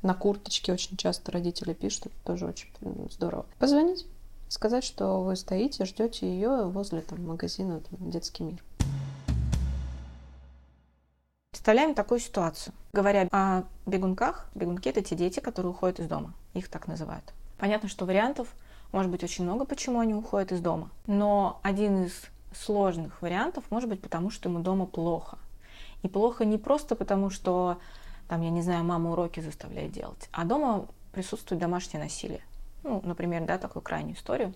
На 0.00 0.14
курточке 0.14 0.72
очень 0.72 0.96
часто 0.96 1.32
родители 1.32 1.74
пишут, 1.74 2.06
это 2.06 2.16
тоже 2.24 2.46
очень 2.46 2.70
здорово. 3.10 3.44
Позвонить, 3.58 4.06
сказать, 4.48 4.84
что 4.84 5.22
вы 5.22 5.36
стоите, 5.36 5.84
ждете 5.84 6.26
ее 6.26 6.68
возле 6.68 7.02
там, 7.02 7.26
магазина 7.26 7.80
там, 7.80 8.10
«Детский 8.10 8.44
мир». 8.44 8.64
Представляем 11.50 11.94
такую 11.94 12.20
ситуацию. 12.20 12.72
Говоря 12.92 13.28
о 13.30 13.64
бегунках, 13.84 14.48
бегунки— 14.54 14.88
это 14.90 15.02
те 15.02 15.16
дети, 15.16 15.40
которые 15.40 15.72
уходят 15.72 16.00
из 16.00 16.06
дома. 16.06 16.32
Их 16.54 16.68
так 16.68 16.86
называют. 16.86 17.32
Понятно, 17.58 17.88
что 17.88 18.06
вариантов 18.06 18.48
может 18.92 19.10
быть 19.10 19.22
очень 19.22 19.44
много, 19.44 19.64
почему 19.64 20.00
они 20.00 20.14
уходят 20.14 20.52
из 20.52 20.60
дома. 20.60 20.90
Но 21.06 21.60
один 21.62 22.04
из 22.04 22.22
сложных 22.54 23.20
вариантов 23.20 23.64
может 23.70 23.88
быть 23.88 24.00
потому, 24.00 24.30
что 24.30 24.48
ему 24.48 24.60
дома 24.60 24.86
плохо. 24.86 25.38
И 26.02 26.08
плохо 26.08 26.44
не 26.44 26.58
просто 26.58 26.94
потому, 26.94 27.28
что, 27.28 27.78
там, 28.28 28.40
я 28.42 28.50
не 28.50 28.62
знаю, 28.62 28.84
мама 28.84 29.10
уроки 29.10 29.40
заставляет 29.40 29.92
делать, 29.92 30.28
а 30.32 30.44
дома 30.44 30.86
присутствует 31.12 31.60
домашнее 31.60 32.02
насилие. 32.02 32.42
Ну, 32.82 33.00
например, 33.04 33.44
да, 33.44 33.58
такую 33.58 33.82
крайнюю 33.82 34.16
историю. 34.16 34.54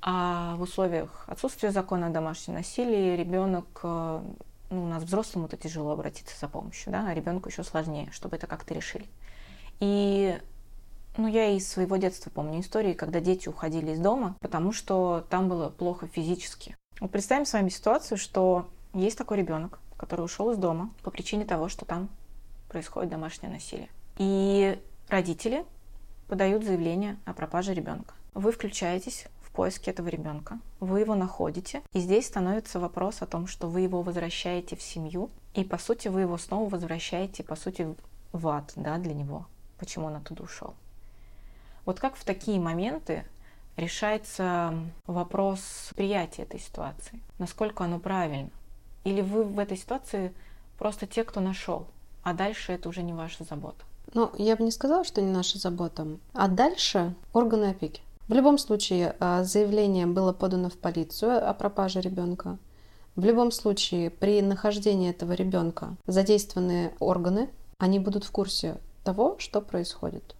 А 0.00 0.56
в 0.56 0.62
условиях 0.62 1.24
отсутствия 1.28 1.70
закона 1.70 2.08
о 2.08 2.10
домашнем 2.10 2.54
насилии 2.54 3.16
ребенок, 3.16 3.66
э, 3.84 4.22
ну, 4.70 4.84
у 4.84 4.86
нас 4.86 5.04
взрослому 5.04 5.46
это 5.46 5.56
тяжело 5.56 5.92
обратиться 5.92 6.38
за 6.38 6.48
помощью, 6.48 6.92
да, 6.92 7.06
а 7.06 7.14
ребенку 7.14 7.48
еще 7.48 7.62
сложнее, 7.62 8.10
чтобы 8.10 8.36
это 8.36 8.48
как-то 8.48 8.74
решили. 8.74 9.06
И 9.78 10.40
ну, 11.16 11.28
я 11.28 11.50
из 11.50 11.68
своего 11.68 11.98
детства 11.98 12.30
помню 12.30 12.60
истории, 12.60 12.94
когда 12.94 13.20
дети 13.20 13.48
уходили 13.48 13.92
из 13.92 14.00
дома, 14.00 14.36
потому 14.40 14.72
что 14.72 15.24
там 15.30 15.48
было 15.48 15.68
плохо 15.68 16.08
физически. 16.08 16.76
Вот 17.00 17.10
представим 17.10 17.46
с 17.46 17.52
вами 17.52 17.68
ситуацию, 17.68 18.18
что 18.18 18.68
есть 18.94 19.18
такой 19.18 19.38
ребенок, 19.38 19.78
который 19.96 20.24
ушел 20.24 20.50
из 20.50 20.56
дома 20.56 20.90
по 21.02 21.10
причине 21.10 21.44
того, 21.44 21.68
что 21.68 21.84
там 21.84 22.08
происходит 22.68 23.10
домашнее 23.10 23.52
насилие. 23.52 23.88
И 24.18 24.80
родители 25.08 25.64
подают 26.32 26.64
заявление 26.64 27.18
о 27.26 27.34
пропаже 27.34 27.74
ребенка. 27.74 28.14
Вы 28.32 28.52
включаетесь 28.52 29.26
в 29.42 29.50
поиски 29.50 29.90
этого 29.90 30.08
ребенка, 30.08 30.60
вы 30.80 31.00
его 31.00 31.14
находите, 31.14 31.82
и 31.92 32.00
здесь 32.00 32.26
становится 32.26 32.80
вопрос 32.80 33.20
о 33.20 33.26
том, 33.26 33.46
что 33.46 33.68
вы 33.68 33.82
его 33.82 34.00
возвращаете 34.00 34.74
в 34.74 34.80
семью, 34.80 35.28
и 35.52 35.62
по 35.62 35.76
сути 35.76 36.08
вы 36.08 36.22
его 36.22 36.38
снова 36.38 36.70
возвращаете, 36.70 37.44
по 37.44 37.54
сути, 37.54 37.94
в 38.32 38.48
ад, 38.48 38.72
да, 38.76 38.96
для 38.96 39.12
него, 39.12 39.44
почему 39.76 40.06
он 40.06 40.16
оттуда 40.16 40.44
ушел. 40.44 40.72
Вот 41.84 42.00
как 42.00 42.16
в 42.16 42.24
такие 42.24 42.58
моменты 42.58 43.26
решается 43.76 44.72
вопрос 45.04 45.90
приятия 45.96 46.44
этой 46.44 46.60
ситуации? 46.60 47.20
Насколько 47.38 47.84
оно 47.84 47.98
правильно? 47.98 48.48
Или 49.04 49.20
вы 49.20 49.44
в 49.44 49.58
этой 49.58 49.76
ситуации 49.76 50.32
просто 50.78 51.06
те, 51.06 51.24
кто 51.24 51.40
нашел, 51.40 51.86
а 52.22 52.32
дальше 52.32 52.72
это 52.72 52.88
уже 52.88 53.02
не 53.02 53.12
ваша 53.12 53.44
забота? 53.44 53.84
Ну, 54.14 54.30
я 54.38 54.56
бы 54.56 54.64
не 54.64 54.70
сказала, 54.70 55.04
что 55.04 55.20
не 55.22 55.30
наша 55.30 55.58
забота. 55.58 56.06
А 56.32 56.48
дальше 56.48 57.14
органы 57.32 57.70
опеки. 57.70 58.02
В 58.28 58.34
любом 58.34 58.58
случае, 58.58 59.16
а, 59.20 59.42
заявление 59.44 60.06
было 60.06 60.32
подано 60.32 60.68
в 60.68 60.78
полицию 60.78 61.48
о 61.48 61.52
пропаже 61.54 62.00
ребенка. 62.00 62.58
В 63.16 63.24
любом 63.24 63.50
случае, 63.50 64.10
при 64.10 64.40
нахождении 64.40 65.10
этого 65.10 65.32
ребенка 65.32 65.96
задействованные 66.06 66.94
органы, 66.98 67.50
они 67.78 67.98
будут 67.98 68.24
в 68.24 68.30
курсе 68.30 68.78
того, 69.04 69.36
что 69.38 69.60
происходит. 69.60 70.34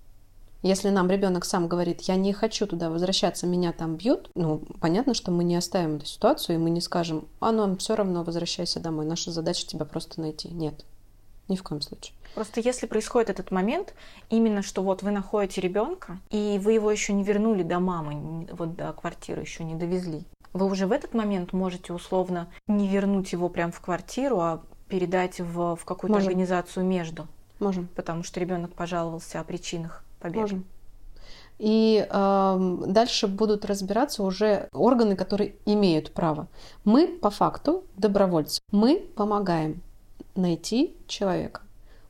Если 0.63 0.91
нам 0.91 1.11
ребенок 1.11 1.45
сам 1.45 1.67
говорит, 1.67 2.03
я 2.03 2.15
не 2.15 2.33
хочу 2.33 2.69
туда 2.69 2.89
возвращаться, 2.89 3.49
меня 3.49 3.73
там 3.73 3.97
бьют, 3.97 4.31
ну, 4.37 4.63
понятно, 4.81 5.13
что 5.13 5.33
мы 5.33 5.43
не 5.43 5.57
оставим 5.57 5.97
эту 5.97 6.07
ситуацию, 6.07 6.55
и 6.55 6.59
мы 6.59 6.71
не 6.71 6.81
скажем, 6.81 7.27
а 7.41 7.51
ну, 7.51 7.77
все 7.79 7.97
равно 7.97 8.23
возвращайся 8.23 8.79
домой, 8.79 9.05
наша 9.05 9.33
задача 9.33 9.67
тебя 9.67 9.85
просто 9.85 10.21
найти. 10.21 10.49
Нет, 10.49 10.85
ни 11.49 11.57
в 11.57 11.63
коем 11.63 11.81
случае. 11.81 12.15
Просто 12.35 12.61
если 12.61 12.87
происходит 12.87 13.31
этот 13.31 13.51
момент, 13.51 13.95
именно 14.31 14.63
что 14.63 14.83
вот 14.83 15.03
вы 15.03 15.11
находите 15.11 15.61
ребенка, 15.61 16.19
и 16.31 16.59
вы 16.63 16.73
его 16.73 16.91
еще 16.91 17.13
не 17.13 17.25
вернули 17.25 17.63
до 17.63 17.79
мамы, 17.79 18.47
вот 18.53 18.75
до 18.75 18.93
квартиры 18.93 19.43
еще 19.43 19.65
не 19.65 19.75
довезли, 19.75 20.25
вы 20.53 20.67
уже 20.67 20.87
в 20.87 20.93
этот 20.93 21.15
момент 21.15 21.53
можете 21.53 21.93
условно 21.93 22.49
не 22.67 22.89
вернуть 22.89 23.33
его 23.33 23.49
прямо 23.49 23.73
в 23.73 23.81
квартиру, 23.81 24.41
а 24.41 24.63
передать 24.89 25.41
в, 25.41 25.77
в 25.77 25.85
какую-то 25.85 26.15
Можем. 26.15 26.29
организацию 26.29 26.85
между. 26.85 27.27
Можем. 27.59 27.89
Потому 27.95 28.23
что 28.23 28.41
ребенок 28.41 28.75
пожаловался 28.75 29.41
о 29.41 29.45
причинах 29.45 30.05
победы. 30.21 30.41
Можем. 30.41 30.65
И 31.59 32.07
э, 32.09 32.79
дальше 32.87 33.29
будут 33.29 33.65
разбираться 33.65 34.23
уже 34.23 34.69
органы, 34.73 35.17
которые 35.17 35.55
имеют 35.65 36.13
право. 36.13 36.49
Мы 36.85 37.07
по 37.07 37.31
факту 37.31 37.85
добровольцы. 37.97 38.61
Мы 38.73 38.97
помогаем 39.17 39.81
найти 40.35 40.97
человека. 41.07 41.63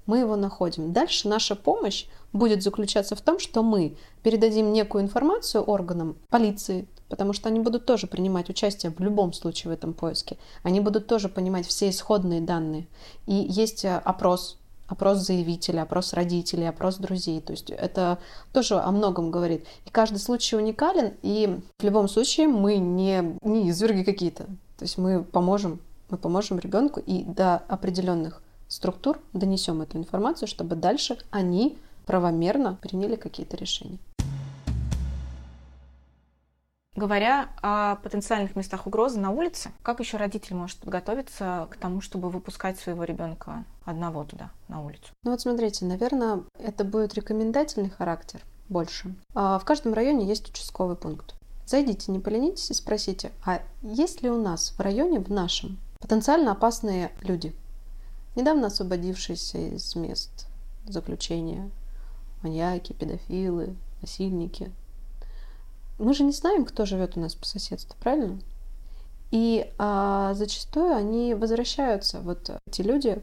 Мы 0.07 0.19
его 0.19 0.37
находим. 0.37 0.93
Дальше 0.93 1.29
наша 1.29 1.55
помощь 1.55 2.07
будет 2.33 2.63
заключаться 2.63 3.15
в 3.15 3.21
том, 3.21 3.39
что 3.39 3.63
мы 3.63 3.97
передадим 4.23 4.73
некую 4.73 5.05
информацию 5.05 5.63
органам 5.63 6.17
полиции, 6.29 6.89
потому 7.09 7.33
что 7.33 7.49
они 7.49 7.61
будут 7.61 7.87
тоже 7.87 8.07
принимать 8.07 8.49
участие 8.49 8.91
в 8.91 9.01
любом 9.01 9.33
случае 9.33 9.71
в 9.71 9.75
этом 9.75 9.93
поиске. 9.93 10.39
Они 10.63 10.81
будут 10.81 11.07
тоже 11.07 11.29
понимать 11.29 11.67
все 11.67 11.91
исходные 11.91 12.41
данные. 12.41 12.89
И 13.27 13.35
есть 13.35 13.85
э, 13.85 13.97
опрос 13.97 14.59
опрос 14.93 15.19
заявителя, 15.19 15.83
опрос 15.83 16.13
родителей, 16.13 16.69
опрос 16.69 16.97
друзей. 16.97 17.41
То 17.41 17.53
есть 17.53 17.71
это 17.71 18.19
тоже 18.53 18.79
о 18.79 18.91
многом 18.91 19.31
говорит. 19.31 19.65
И 19.87 19.91
каждый 19.91 20.19
случай 20.19 20.57
уникален, 20.57 21.15
и 21.23 21.61
в 21.79 21.85
любом 21.85 22.09
случае 22.09 22.49
мы 22.49 22.77
не, 22.77 23.39
не 23.43 23.71
изверги 23.71 24.03
какие-то. 24.03 24.45
То 24.45 24.85
есть 24.85 24.99
мы 24.99 25.25
поможем, 25.25 25.81
мы 26.13 26.19
поможем 26.19 26.59
ребенку 26.59 27.01
и 27.01 27.25
до 27.25 27.57
определенных 27.57 28.43
структур 28.69 29.19
донесем 29.33 29.81
эту 29.81 29.99
информацию, 29.99 30.47
чтобы 30.47 30.77
дальше 30.77 31.19
они 31.31 31.79
правомерно 32.07 32.79
приняли 32.81 33.17
какие-то 33.17 33.57
решения. 33.57 33.99
Говоря 36.95 37.49
о 37.63 37.97
потенциальных 37.97 38.55
местах 38.55 38.87
угрозы 38.87 39.19
на 39.19 39.31
улице, 39.31 39.71
как 39.83 40.01
еще 40.01 40.19
родитель 40.19 40.55
может 40.55 40.77
подготовиться 40.77 41.67
к 41.71 41.77
тому, 41.79 42.03
чтобы 42.03 42.29
выпускать 42.29 42.79
своего 42.79 43.05
ребенка 43.05 43.65
одного 43.87 44.25
туда, 44.25 44.51
на 44.69 44.83
улицу? 44.83 45.15
Ну 45.25 45.31
вот 45.31 45.41
смотрите, 45.41 45.87
наверное, 45.87 46.43
это 46.59 46.85
будет 46.85 47.15
рекомендательный 47.15 47.89
характер 47.89 48.43
больше. 48.69 49.15
А 49.35 49.59
в 49.59 49.65
каждом 49.65 49.95
районе 49.95 50.27
есть 50.27 50.51
участковый 50.51 50.97
пункт. 50.97 51.35
Зайдите, 51.65 52.13
не 52.13 52.19
поленитесь 52.19 52.71
и 52.71 52.75
спросите, 52.75 53.33
а 53.47 53.63
есть 53.81 54.21
ли 54.23 54.29
у 54.29 54.41
нас 54.41 54.73
в 54.73 54.81
районе, 54.81 55.21
в 55.21 55.31
нашем, 55.31 55.79
потенциально 56.03 56.53
опасные 56.53 57.13
люди, 57.23 57.55
недавно 58.35 58.67
освободившиеся 58.67 59.59
из 59.59 59.95
мест 59.95 60.49
заключения, 60.85 61.71
маньяки, 62.43 62.93
педофилы, 62.93 63.77
насильники, 64.01 64.73
мы 65.99 66.13
же 66.13 66.25
не 66.25 66.33
знаем, 66.33 66.65
кто 66.65 66.85
живет 66.85 67.17
у 67.17 67.21
нас 67.21 67.37
по 67.37 67.47
соседству, 67.47 67.97
правильно? 68.01 68.41
И 69.31 69.73
а, 69.79 70.35
зачастую 70.35 70.95
они 70.95 71.35
возвращаются, 71.35 72.21
вот 72.21 72.51
эти 72.67 72.83
люди, 72.83 73.23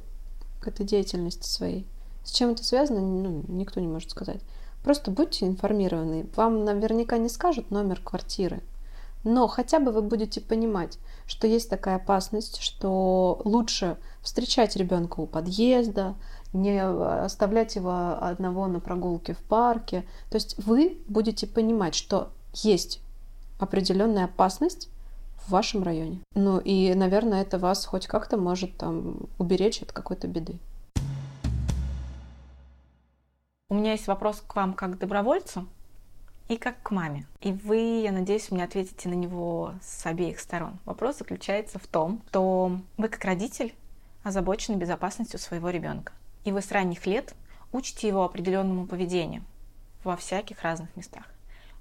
к 0.62 0.68
этой 0.68 0.86
деятельности 0.86 1.48
своей. 1.48 1.86
С 2.24 2.32
чем 2.32 2.52
это 2.52 2.64
связано, 2.64 3.02
ну, 3.02 3.44
никто 3.48 3.80
не 3.80 3.88
может 3.88 4.12
сказать. 4.12 4.42
Просто 4.84 5.12
будьте 5.12 5.46
информированы. 5.46 6.28
Вам 6.36 6.64
наверняка 6.64 7.18
не 7.18 7.30
скажут 7.30 7.72
номер 7.72 8.02
квартиры, 8.02 8.62
но 9.24 9.48
хотя 9.48 9.80
бы 9.80 9.92
вы 9.92 10.02
будете 10.02 10.42
понимать, 10.42 10.98
что 11.26 11.48
есть 11.48 11.70
такая 11.70 11.98
опасность, 11.98 12.62
что 12.62 13.42
лучше 13.44 13.98
встречать 14.22 14.76
ребенка 14.76 15.20
у 15.20 15.28
подъезда, 15.28 16.16
не 16.54 16.82
оставлять 16.82 17.76
его 17.76 18.18
одного 18.20 18.68
на 18.68 18.80
прогулке 18.80 19.34
в 19.34 19.40
парке. 19.40 20.06
То 20.30 20.36
есть 20.36 20.58
вы 20.58 20.98
будете 21.08 21.48
понимать, 21.48 21.96
что 21.96 22.32
есть 22.54 23.02
определенная 23.60 24.26
опасность 24.26 24.90
в 25.46 25.52
вашем 25.52 25.84
районе. 25.84 26.22
Ну 26.34 26.60
и, 26.60 26.94
наверное, 26.96 27.42
это 27.42 27.60
вас 27.60 27.86
хоть 27.86 28.08
как-то 28.08 28.38
может 28.38 28.78
там 28.78 29.28
уберечь 29.38 29.82
от 29.82 29.92
какой-то 29.92 30.28
беды. 30.28 30.60
У 33.70 33.76
меня 33.76 33.92
есть 33.92 34.08
вопрос 34.08 34.42
к 34.46 34.56
вам 34.56 34.74
как 34.74 34.96
к 34.96 34.98
добровольцу 34.98 35.68
и 36.50 36.58
как 36.58 36.82
к 36.82 36.92
маме. 36.92 37.26
И 37.42 37.54
вы, 37.54 38.02
я 38.02 38.12
надеюсь, 38.12 38.50
мне 38.50 38.64
ответите 38.64 39.08
на 39.08 39.14
него 39.14 39.76
с 39.82 40.06
обеих 40.06 40.40
сторон. 40.40 40.80
Вопрос 40.84 41.20
заключается 41.20 41.78
в 41.78 41.88
том, 41.88 42.22
что 42.30 42.80
вы 42.98 43.08
как 43.08 43.24
родитель 43.24 43.74
озабочены 44.24 44.76
безопасностью 44.76 45.40
своего 45.40 45.70
ребенка. 45.70 46.12
И 46.44 46.52
вы 46.52 46.62
с 46.62 46.72
ранних 46.72 47.06
лет 47.06 47.36
учите 47.72 48.08
его 48.08 48.24
определенному 48.24 48.88
поведению 48.88 49.44
во 50.04 50.18
всяких 50.18 50.64
разных 50.64 50.94
местах. 50.98 51.26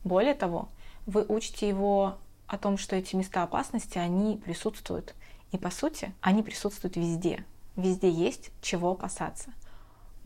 Более 0.05 0.35
того, 0.35 0.69
вы 1.07 1.24
учите 1.27 1.66
его 1.66 2.19
о 2.47 2.59
том, 2.59 2.77
что 2.77 2.95
эти 2.95 3.16
места 3.16 3.43
опасности, 3.43 3.97
они 3.97 4.36
присутствуют. 4.36 5.15
И 5.51 5.57
по 5.57 5.70
сути, 5.70 6.12
они 6.20 6.43
присутствуют 6.43 6.97
везде. 6.97 7.45
Везде 7.77 8.11
есть 8.11 8.51
чего 8.61 8.90
опасаться. 8.90 9.51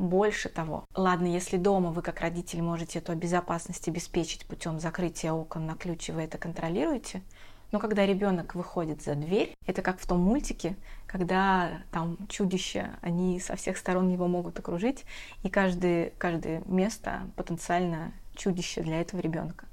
Больше 0.03 0.49
того, 0.49 0.85
ладно, 0.97 1.27
если 1.27 1.57
дома 1.57 1.93
вы 1.93 2.03
как 2.03 2.19
родитель 2.19 2.61
можете 2.61 2.99
эту 2.99 3.15
безопасность 3.15 3.87
обеспечить 3.87 4.45
путем 4.47 4.81
закрытия 4.81 5.33
окон 5.33 5.65
на 5.65 5.77
ключ, 5.77 6.09
и 6.09 6.13
вы 6.13 6.23
это 6.23 6.39
контролируете, 6.39 7.23
но 7.71 7.79
когда 7.79 8.05
ребенок 8.05 8.57
выходит 8.57 9.01
за 9.01 9.15
дверь, 9.15 9.55
это 9.65 9.81
как 9.81 10.01
в 10.01 10.07
том 10.09 10.19
мультике, 10.19 10.75
когда 11.07 11.83
там 11.93 12.19
чудища, 12.27 12.99
они 13.01 13.39
со 13.39 13.55
всех 13.55 13.77
сторон 13.77 14.09
его 14.09 14.27
могут 14.27 14.59
окружить, 14.59 15.05
и 15.45 15.49
каждое, 15.49 16.11
каждое 16.19 16.65
место 16.67 17.21
потенциально 17.37 18.13
чудище 18.35 18.83
для 18.83 19.03
этого 19.03 19.21
ребенка. 19.21 19.67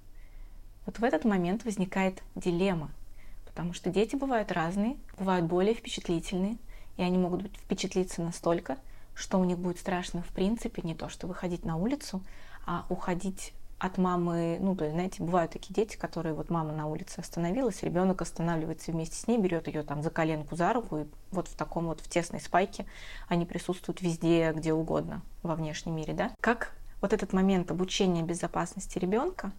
Вот 0.86 1.00
в 1.00 1.04
этот 1.04 1.26
момент 1.26 1.66
возникает 1.66 2.22
дилемма, 2.36 2.92
потому 3.48 3.74
что 3.74 3.90
дети 3.90 4.16
бывают 4.16 4.52
разные, 4.52 4.98
бывают 5.18 5.48
более 5.48 5.74
впечатлительные, 5.74 6.58
и 6.98 7.02
они 7.02 7.18
могут 7.18 7.48
впечатлиться 7.58 8.22
настолько, 8.22 8.78
что 9.20 9.38
у 9.38 9.44
них 9.44 9.60
будет 9.60 9.78
страшно 9.78 10.22
в 10.22 10.30
принципе 10.30 10.82
не 10.84 10.96
то, 10.96 11.10
что 11.10 11.28
выходить 11.28 11.66
на 11.66 11.76
улицу, 11.76 12.24
а 12.66 12.86
уходить 12.90 13.54
от 13.78 13.98
мамы, 13.98 14.58
ну, 14.60 14.76
то 14.76 14.86
есть, 14.86 14.94
знаете, 14.96 15.24
бывают 15.24 15.52
такие 15.52 15.74
дети, 15.74 15.98
которые 15.98 16.34
вот 16.34 16.50
мама 16.50 16.74
на 16.74 16.88
улице 16.88 17.20
остановилась, 17.20 17.84
ребенок 17.84 18.22
останавливается 18.22 18.92
вместе 18.92 19.16
с 19.16 19.28
ней, 19.28 19.38
берет 19.38 19.68
ее 19.68 19.84
там 19.84 20.02
за 20.02 20.10
коленку, 20.10 20.56
за 20.56 20.74
руку, 20.74 21.00
и 21.00 21.06
вот 21.32 21.48
в 21.48 21.56
таком 21.56 21.86
вот 21.88 22.02
в 22.02 22.10
тесной 22.10 22.42
спайке 22.42 22.86
они 23.28 23.46
присутствуют 23.46 24.02
везде, 24.02 24.52
где 24.54 24.74
угодно 24.74 25.22
во 25.44 25.56
внешнем 25.56 25.96
мире, 25.96 26.14
да? 26.14 26.32
Как 26.42 26.74
вот 27.02 27.14
этот 27.14 27.32
момент 27.32 27.72
обучения 27.72 28.24
безопасности 28.24 29.00
ребенка 29.00 29.52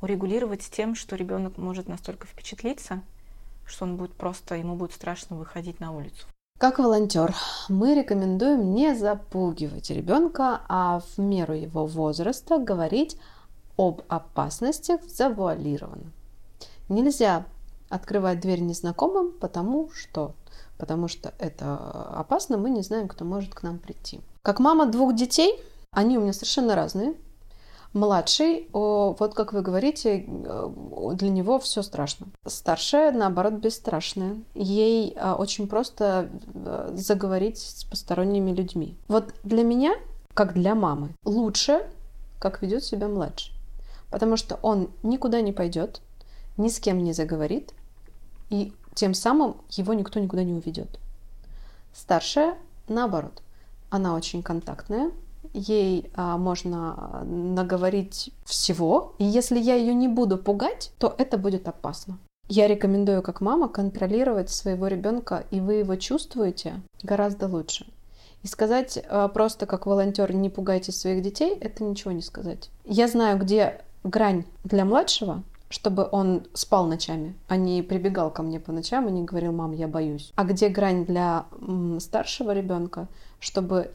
урегулировать 0.00 0.62
с 0.62 0.70
тем, 0.70 0.94
что 0.94 1.16
ребенок 1.16 1.58
может 1.58 1.88
настолько 1.88 2.28
впечатлиться, 2.28 3.02
что 3.66 3.84
он 3.84 3.96
будет 3.96 4.14
просто, 4.14 4.54
ему 4.54 4.76
будет 4.76 4.92
страшно 4.92 5.36
выходить 5.36 5.80
на 5.80 5.92
улицу. 5.92 6.26
Как 6.58 6.80
волонтер 6.80 7.36
мы 7.68 7.94
рекомендуем 7.94 8.74
не 8.74 8.92
запугивать 8.96 9.90
ребенка, 9.90 10.62
а 10.68 10.98
в 10.98 11.18
меру 11.18 11.54
его 11.54 11.86
возраста 11.86 12.58
говорить 12.58 13.16
об 13.76 14.02
опасностях 14.08 15.00
завуалированно. 15.04 16.10
Нельзя 16.88 17.46
открывать 17.88 18.40
дверь 18.40 18.58
незнакомым, 18.62 19.30
потому 19.38 19.90
что 19.94 20.34
потому 20.78 21.06
что 21.06 21.32
это 21.38 21.76
опасно, 22.16 22.56
мы 22.56 22.70
не 22.70 22.82
знаем, 22.82 23.06
кто 23.06 23.24
может 23.24 23.54
к 23.54 23.62
нам 23.62 23.78
прийти. 23.78 24.20
Как 24.42 24.58
мама 24.58 24.86
двух 24.86 25.14
детей, 25.14 25.62
они 25.92 26.18
у 26.18 26.22
меня 26.22 26.32
совершенно 26.32 26.74
разные. 26.74 27.14
Младший, 27.98 28.68
вот 28.72 29.34
как 29.34 29.52
вы 29.52 29.60
говорите, 29.60 30.24
э, 30.24 30.70
для 31.14 31.30
него 31.30 31.58
все 31.58 31.82
страшно. 31.82 32.28
Старшая, 32.46 33.10
наоборот, 33.10 33.54
бесстрашная. 33.54 34.36
Ей 34.54 35.16
а, 35.18 35.34
очень 35.34 35.66
просто 35.66 36.30
э, 36.54 36.92
заговорить 36.94 37.58
с 37.58 37.82
посторонними 37.82 38.52
людьми. 38.52 38.96
Вот 39.08 39.34
для 39.42 39.64
меня, 39.64 39.96
как 40.32 40.54
для 40.54 40.76
мамы, 40.76 41.10
лучше, 41.24 41.90
как 42.38 42.62
ведет 42.62 42.84
себя 42.84 43.08
младший. 43.08 43.52
Потому 44.10 44.36
что 44.36 44.60
он 44.62 44.90
никуда 45.02 45.40
не 45.40 45.52
пойдет, 45.52 46.00
ни 46.56 46.68
с 46.68 46.78
кем 46.78 47.02
не 47.02 47.12
заговорит, 47.12 47.74
и 48.48 48.72
тем 48.94 49.12
самым 49.12 49.56
его 49.70 49.92
никто 49.92 50.20
никуда 50.20 50.44
не 50.44 50.52
уведет. 50.52 51.00
Старшая, 51.92 52.54
наоборот, 52.86 53.42
она 53.90 54.14
очень 54.14 54.44
контактная, 54.44 55.10
ей 55.52 56.10
а, 56.14 56.36
можно 56.36 57.24
наговорить 57.24 58.30
всего, 58.44 59.14
и 59.18 59.24
если 59.24 59.58
я 59.58 59.74
ее 59.74 59.94
не 59.94 60.08
буду 60.08 60.38
пугать, 60.38 60.92
то 60.98 61.14
это 61.18 61.38
будет 61.38 61.68
опасно. 61.68 62.18
Я 62.48 62.66
рекомендую 62.66 63.22
как 63.22 63.40
мама 63.40 63.68
контролировать 63.68 64.50
своего 64.50 64.86
ребенка, 64.86 65.44
и 65.50 65.60
вы 65.60 65.74
его 65.74 65.96
чувствуете 65.96 66.80
гораздо 67.02 67.46
лучше. 67.46 67.86
И 68.42 68.46
сказать 68.46 68.98
а, 69.08 69.28
просто 69.28 69.66
как 69.66 69.86
волонтер 69.86 70.32
не 70.34 70.48
пугайте 70.48 70.92
своих 70.92 71.22
детей, 71.22 71.56
это 71.60 71.84
ничего 71.84 72.12
не 72.12 72.22
сказать. 72.22 72.70
Я 72.84 73.08
знаю, 73.08 73.38
где 73.38 73.82
грань 74.04 74.44
для 74.64 74.84
младшего, 74.84 75.42
чтобы 75.68 76.08
он 76.10 76.46
спал 76.54 76.86
ночами, 76.86 77.34
а 77.48 77.56
не 77.56 77.82
прибегал 77.82 78.30
ко 78.30 78.42
мне 78.42 78.58
по 78.58 78.72
ночам 78.72 79.08
и 79.08 79.12
не 79.12 79.24
говорил, 79.24 79.52
мам, 79.52 79.72
я 79.72 79.86
боюсь. 79.86 80.32
А 80.34 80.44
где 80.44 80.68
грань 80.68 81.04
для 81.04 81.46
старшего 82.00 82.52
ребенка, 82.52 83.08
чтобы 83.38 83.92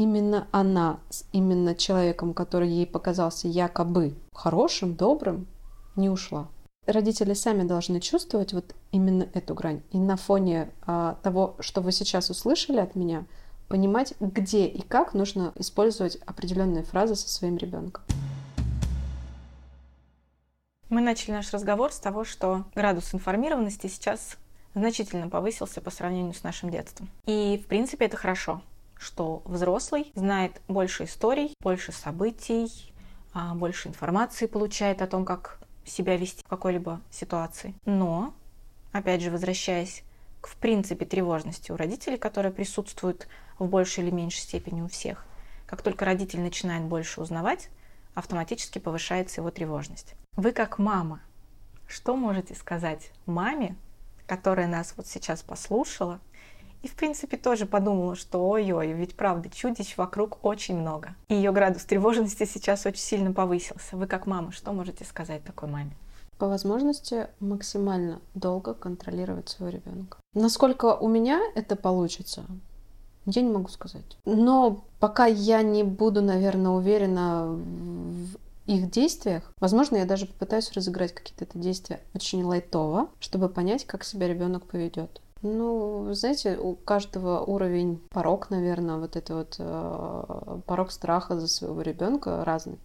именно 0.00 0.48
она 0.50 0.98
с 1.10 1.26
именно 1.30 1.74
человеком, 1.74 2.32
который 2.32 2.70
ей 2.70 2.86
показался 2.86 3.48
якобы 3.48 4.14
хорошим, 4.32 4.94
добрым, 4.94 5.46
не 5.94 6.08
ушла. 6.08 6.48
Родители 6.86 7.34
сами 7.34 7.64
должны 7.64 8.00
чувствовать 8.00 8.54
вот 8.54 8.74
именно 8.92 9.28
эту 9.34 9.54
грань. 9.54 9.82
И 9.92 9.98
на 9.98 10.16
фоне 10.16 10.70
а, 10.86 11.18
того, 11.22 11.54
что 11.60 11.82
вы 11.82 11.92
сейчас 11.92 12.30
услышали 12.30 12.78
от 12.78 12.94
меня, 12.94 13.26
понимать, 13.68 14.14
где 14.20 14.66
и 14.66 14.80
как 14.80 15.12
нужно 15.12 15.52
использовать 15.56 16.16
определенные 16.24 16.82
фразы 16.82 17.14
со 17.14 17.28
своим 17.28 17.58
ребенком. 17.58 18.02
Мы 20.88 21.02
начали 21.02 21.32
наш 21.32 21.52
разговор 21.52 21.92
с 21.92 22.00
того, 22.00 22.24
что 22.24 22.64
градус 22.74 23.14
информированности 23.14 23.86
сейчас 23.86 24.38
значительно 24.74 25.28
повысился 25.28 25.82
по 25.82 25.90
сравнению 25.90 26.32
с 26.32 26.42
нашим 26.42 26.70
детством. 26.70 27.10
И, 27.26 27.60
в 27.62 27.68
принципе, 27.68 28.06
это 28.06 28.16
хорошо, 28.16 28.62
что 29.00 29.42
взрослый 29.46 30.12
знает 30.14 30.60
больше 30.68 31.04
историй, 31.04 31.54
больше 31.60 31.90
событий, 31.90 32.92
а, 33.32 33.54
больше 33.54 33.88
информации 33.88 34.46
получает 34.46 35.00
о 35.00 35.06
том, 35.06 35.24
как 35.24 35.58
себя 35.86 36.16
вести 36.16 36.42
в 36.44 36.48
какой-либо 36.48 37.00
ситуации. 37.10 37.74
Но, 37.86 38.34
опять 38.92 39.22
же, 39.22 39.30
возвращаясь 39.30 40.04
к, 40.42 40.48
в 40.48 40.56
принципе, 40.56 41.06
тревожности 41.06 41.72
у 41.72 41.76
родителей, 41.76 42.18
которая 42.18 42.52
присутствует 42.52 43.26
в 43.58 43.66
большей 43.66 44.04
или 44.04 44.10
меньшей 44.10 44.40
степени 44.40 44.82
у 44.82 44.88
всех, 44.88 45.24
как 45.66 45.80
только 45.80 46.04
родитель 46.04 46.40
начинает 46.40 46.84
больше 46.84 47.22
узнавать, 47.22 47.70
автоматически 48.14 48.78
повышается 48.78 49.40
его 49.40 49.50
тревожность. 49.50 50.14
Вы 50.36 50.52
как 50.52 50.78
мама, 50.78 51.20
что 51.86 52.16
можете 52.16 52.54
сказать 52.54 53.12
маме, 53.24 53.76
которая 54.26 54.66
нас 54.66 54.94
вот 54.96 55.06
сейчас 55.06 55.42
послушала 55.42 56.20
и, 56.82 56.88
в 56.88 56.94
принципе, 56.94 57.36
тоже 57.36 57.66
подумала, 57.66 58.16
что 58.16 58.38
ой-ой, 58.38 58.92
ведь 58.92 59.14
правда, 59.14 59.50
чудищ 59.50 59.96
вокруг 59.96 60.38
очень 60.42 60.78
много. 60.78 61.14
И 61.28 61.34
ее 61.34 61.52
градус 61.52 61.84
тревожности 61.84 62.44
сейчас 62.44 62.86
очень 62.86 63.00
сильно 63.00 63.32
повысился. 63.32 63.96
Вы 63.96 64.06
как 64.06 64.26
мама, 64.26 64.52
что 64.52 64.72
можете 64.72 65.04
сказать 65.04 65.44
такой 65.44 65.68
маме? 65.68 65.92
По 66.38 66.48
возможности 66.48 67.28
максимально 67.38 68.20
долго 68.34 68.72
контролировать 68.72 69.50
своего 69.50 69.76
ребенка. 69.76 70.18
Насколько 70.32 70.96
у 70.96 71.06
меня 71.06 71.40
это 71.54 71.76
получится, 71.76 72.46
я 73.26 73.42
не 73.42 73.50
могу 73.50 73.68
сказать. 73.68 74.16
Но 74.24 74.84
пока 75.00 75.26
я 75.26 75.62
не 75.62 75.82
буду, 75.82 76.22
наверное, 76.22 76.70
уверена 76.70 77.46
в 77.46 78.36
их 78.66 78.90
действиях. 78.90 79.52
Возможно, 79.60 79.96
я 79.96 80.06
даже 80.06 80.26
попытаюсь 80.26 80.72
разыграть 80.72 81.12
какие-то 81.12 81.46
действия 81.58 82.00
очень 82.14 82.42
лайтово, 82.42 83.10
чтобы 83.18 83.48
понять, 83.48 83.84
как 83.84 84.04
себя 84.04 84.28
ребенок 84.28 84.64
поведет. 84.64 85.20
Ну, 85.42 86.12
знаете, 86.12 86.58
у 86.58 86.74
каждого 86.74 87.40
уровень 87.40 88.00
порог, 88.10 88.50
наверное, 88.50 88.96
вот 88.96 89.16
это 89.16 89.36
вот 89.36 89.56
э, 89.58 90.60
порог 90.66 90.90
страха 90.90 91.40
за 91.40 91.48
своего 91.48 91.80
ребенка 91.80 92.44
разный. 92.44 92.78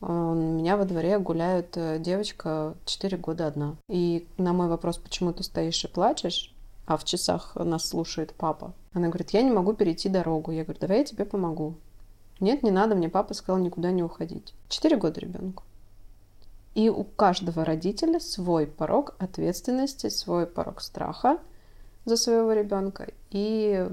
У 0.00 0.34
меня 0.34 0.76
во 0.76 0.84
дворе 0.84 1.18
гуляет 1.18 1.76
э, 1.76 1.98
девочка 1.98 2.74
4 2.84 3.16
года 3.16 3.48
одна. 3.48 3.74
И 3.88 4.28
на 4.36 4.52
мой 4.52 4.68
вопрос, 4.68 4.98
почему 4.98 5.32
ты 5.32 5.42
стоишь 5.42 5.84
и 5.84 5.88
плачешь, 5.88 6.54
а 6.86 6.96
в 6.96 7.04
часах 7.04 7.56
нас 7.56 7.86
слушает 7.86 8.32
папа, 8.34 8.72
она 8.92 9.08
говорит, 9.08 9.30
я 9.30 9.42
не 9.42 9.50
могу 9.50 9.72
перейти 9.72 10.08
дорогу. 10.08 10.52
Я 10.52 10.62
говорю, 10.62 10.80
давай 10.80 10.98
я 10.98 11.04
тебе 11.04 11.24
помогу. 11.24 11.74
Нет, 12.38 12.62
не 12.62 12.70
надо, 12.70 12.94
мне 12.94 13.08
папа 13.08 13.34
сказал 13.34 13.60
никуда 13.60 13.90
не 13.90 14.04
уходить. 14.04 14.54
Четыре 14.68 14.96
года 14.96 15.18
ребенку. 15.18 15.64
И 16.78 16.88
у 16.90 17.02
каждого 17.02 17.64
родителя 17.64 18.20
свой 18.20 18.68
порог 18.68 19.16
ответственности, 19.18 20.10
свой 20.10 20.46
порог 20.46 20.80
страха 20.80 21.38
за 22.04 22.16
своего 22.16 22.52
ребенка. 22.52 23.08
И 23.32 23.84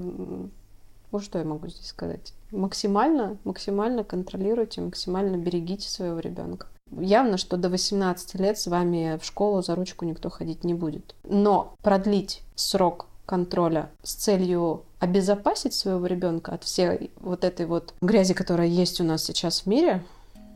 ну 1.10 1.18
что 1.18 1.40
я 1.40 1.44
могу 1.44 1.66
здесь 1.66 1.88
сказать? 1.88 2.32
Максимально, 2.52 3.38
максимально 3.42 4.04
контролируйте, 4.04 4.82
максимально 4.82 5.36
берегите 5.36 5.88
своего 5.88 6.20
ребенка. 6.20 6.68
Явно, 6.92 7.38
что 7.38 7.56
до 7.56 7.70
18 7.70 8.36
лет 8.36 8.56
с 8.56 8.68
вами 8.68 9.18
в 9.20 9.24
школу 9.24 9.62
за 9.62 9.74
ручку 9.74 10.04
никто 10.04 10.30
ходить 10.30 10.62
не 10.62 10.74
будет. 10.74 11.16
Но 11.24 11.74
продлить 11.82 12.42
срок 12.54 13.06
контроля 13.26 13.90
с 14.04 14.14
целью 14.14 14.84
обезопасить 15.00 15.74
своего 15.74 16.06
ребенка 16.06 16.52
от 16.52 16.62
всей 16.62 17.10
вот 17.16 17.42
этой 17.42 17.66
вот 17.66 17.94
грязи, 18.00 18.32
которая 18.32 18.68
есть 18.68 19.00
у 19.00 19.04
нас 19.04 19.24
сейчас 19.24 19.62
в 19.62 19.66
мире, 19.66 20.04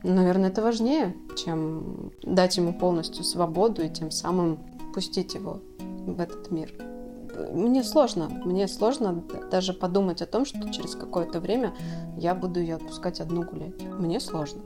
наверное, 0.03 0.51
это 0.51 0.63
важнее, 0.63 1.15
чем 1.37 2.13
дать 2.23 2.57
ему 2.57 2.73
полностью 2.73 3.25
свободу 3.25 3.83
и 3.83 3.89
тем 3.89 4.11
самым 4.11 4.59
пустить 4.95 5.35
его 5.35 5.61
в 5.79 6.21
этот 6.21 6.51
мир. 6.51 6.73
Мне 7.53 7.83
сложно, 7.83 8.29
мне 8.45 8.69
сложно 8.69 9.23
даже 9.51 9.73
подумать 9.73 10.21
о 10.21 10.27
том, 10.27 10.45
что 10.45 10.71
через 10.71 10.95
какое-то 10.95 11.41
время 11.41 11.73
я 12.17 12.35
буду 12.35 12.61
ее 12.61 12.77
отпускать 12.77 13.21
одну 13.21 13.43
гулять. 13.43 13.81
Мне 13.99 14.21
сложно. 14.21 14.61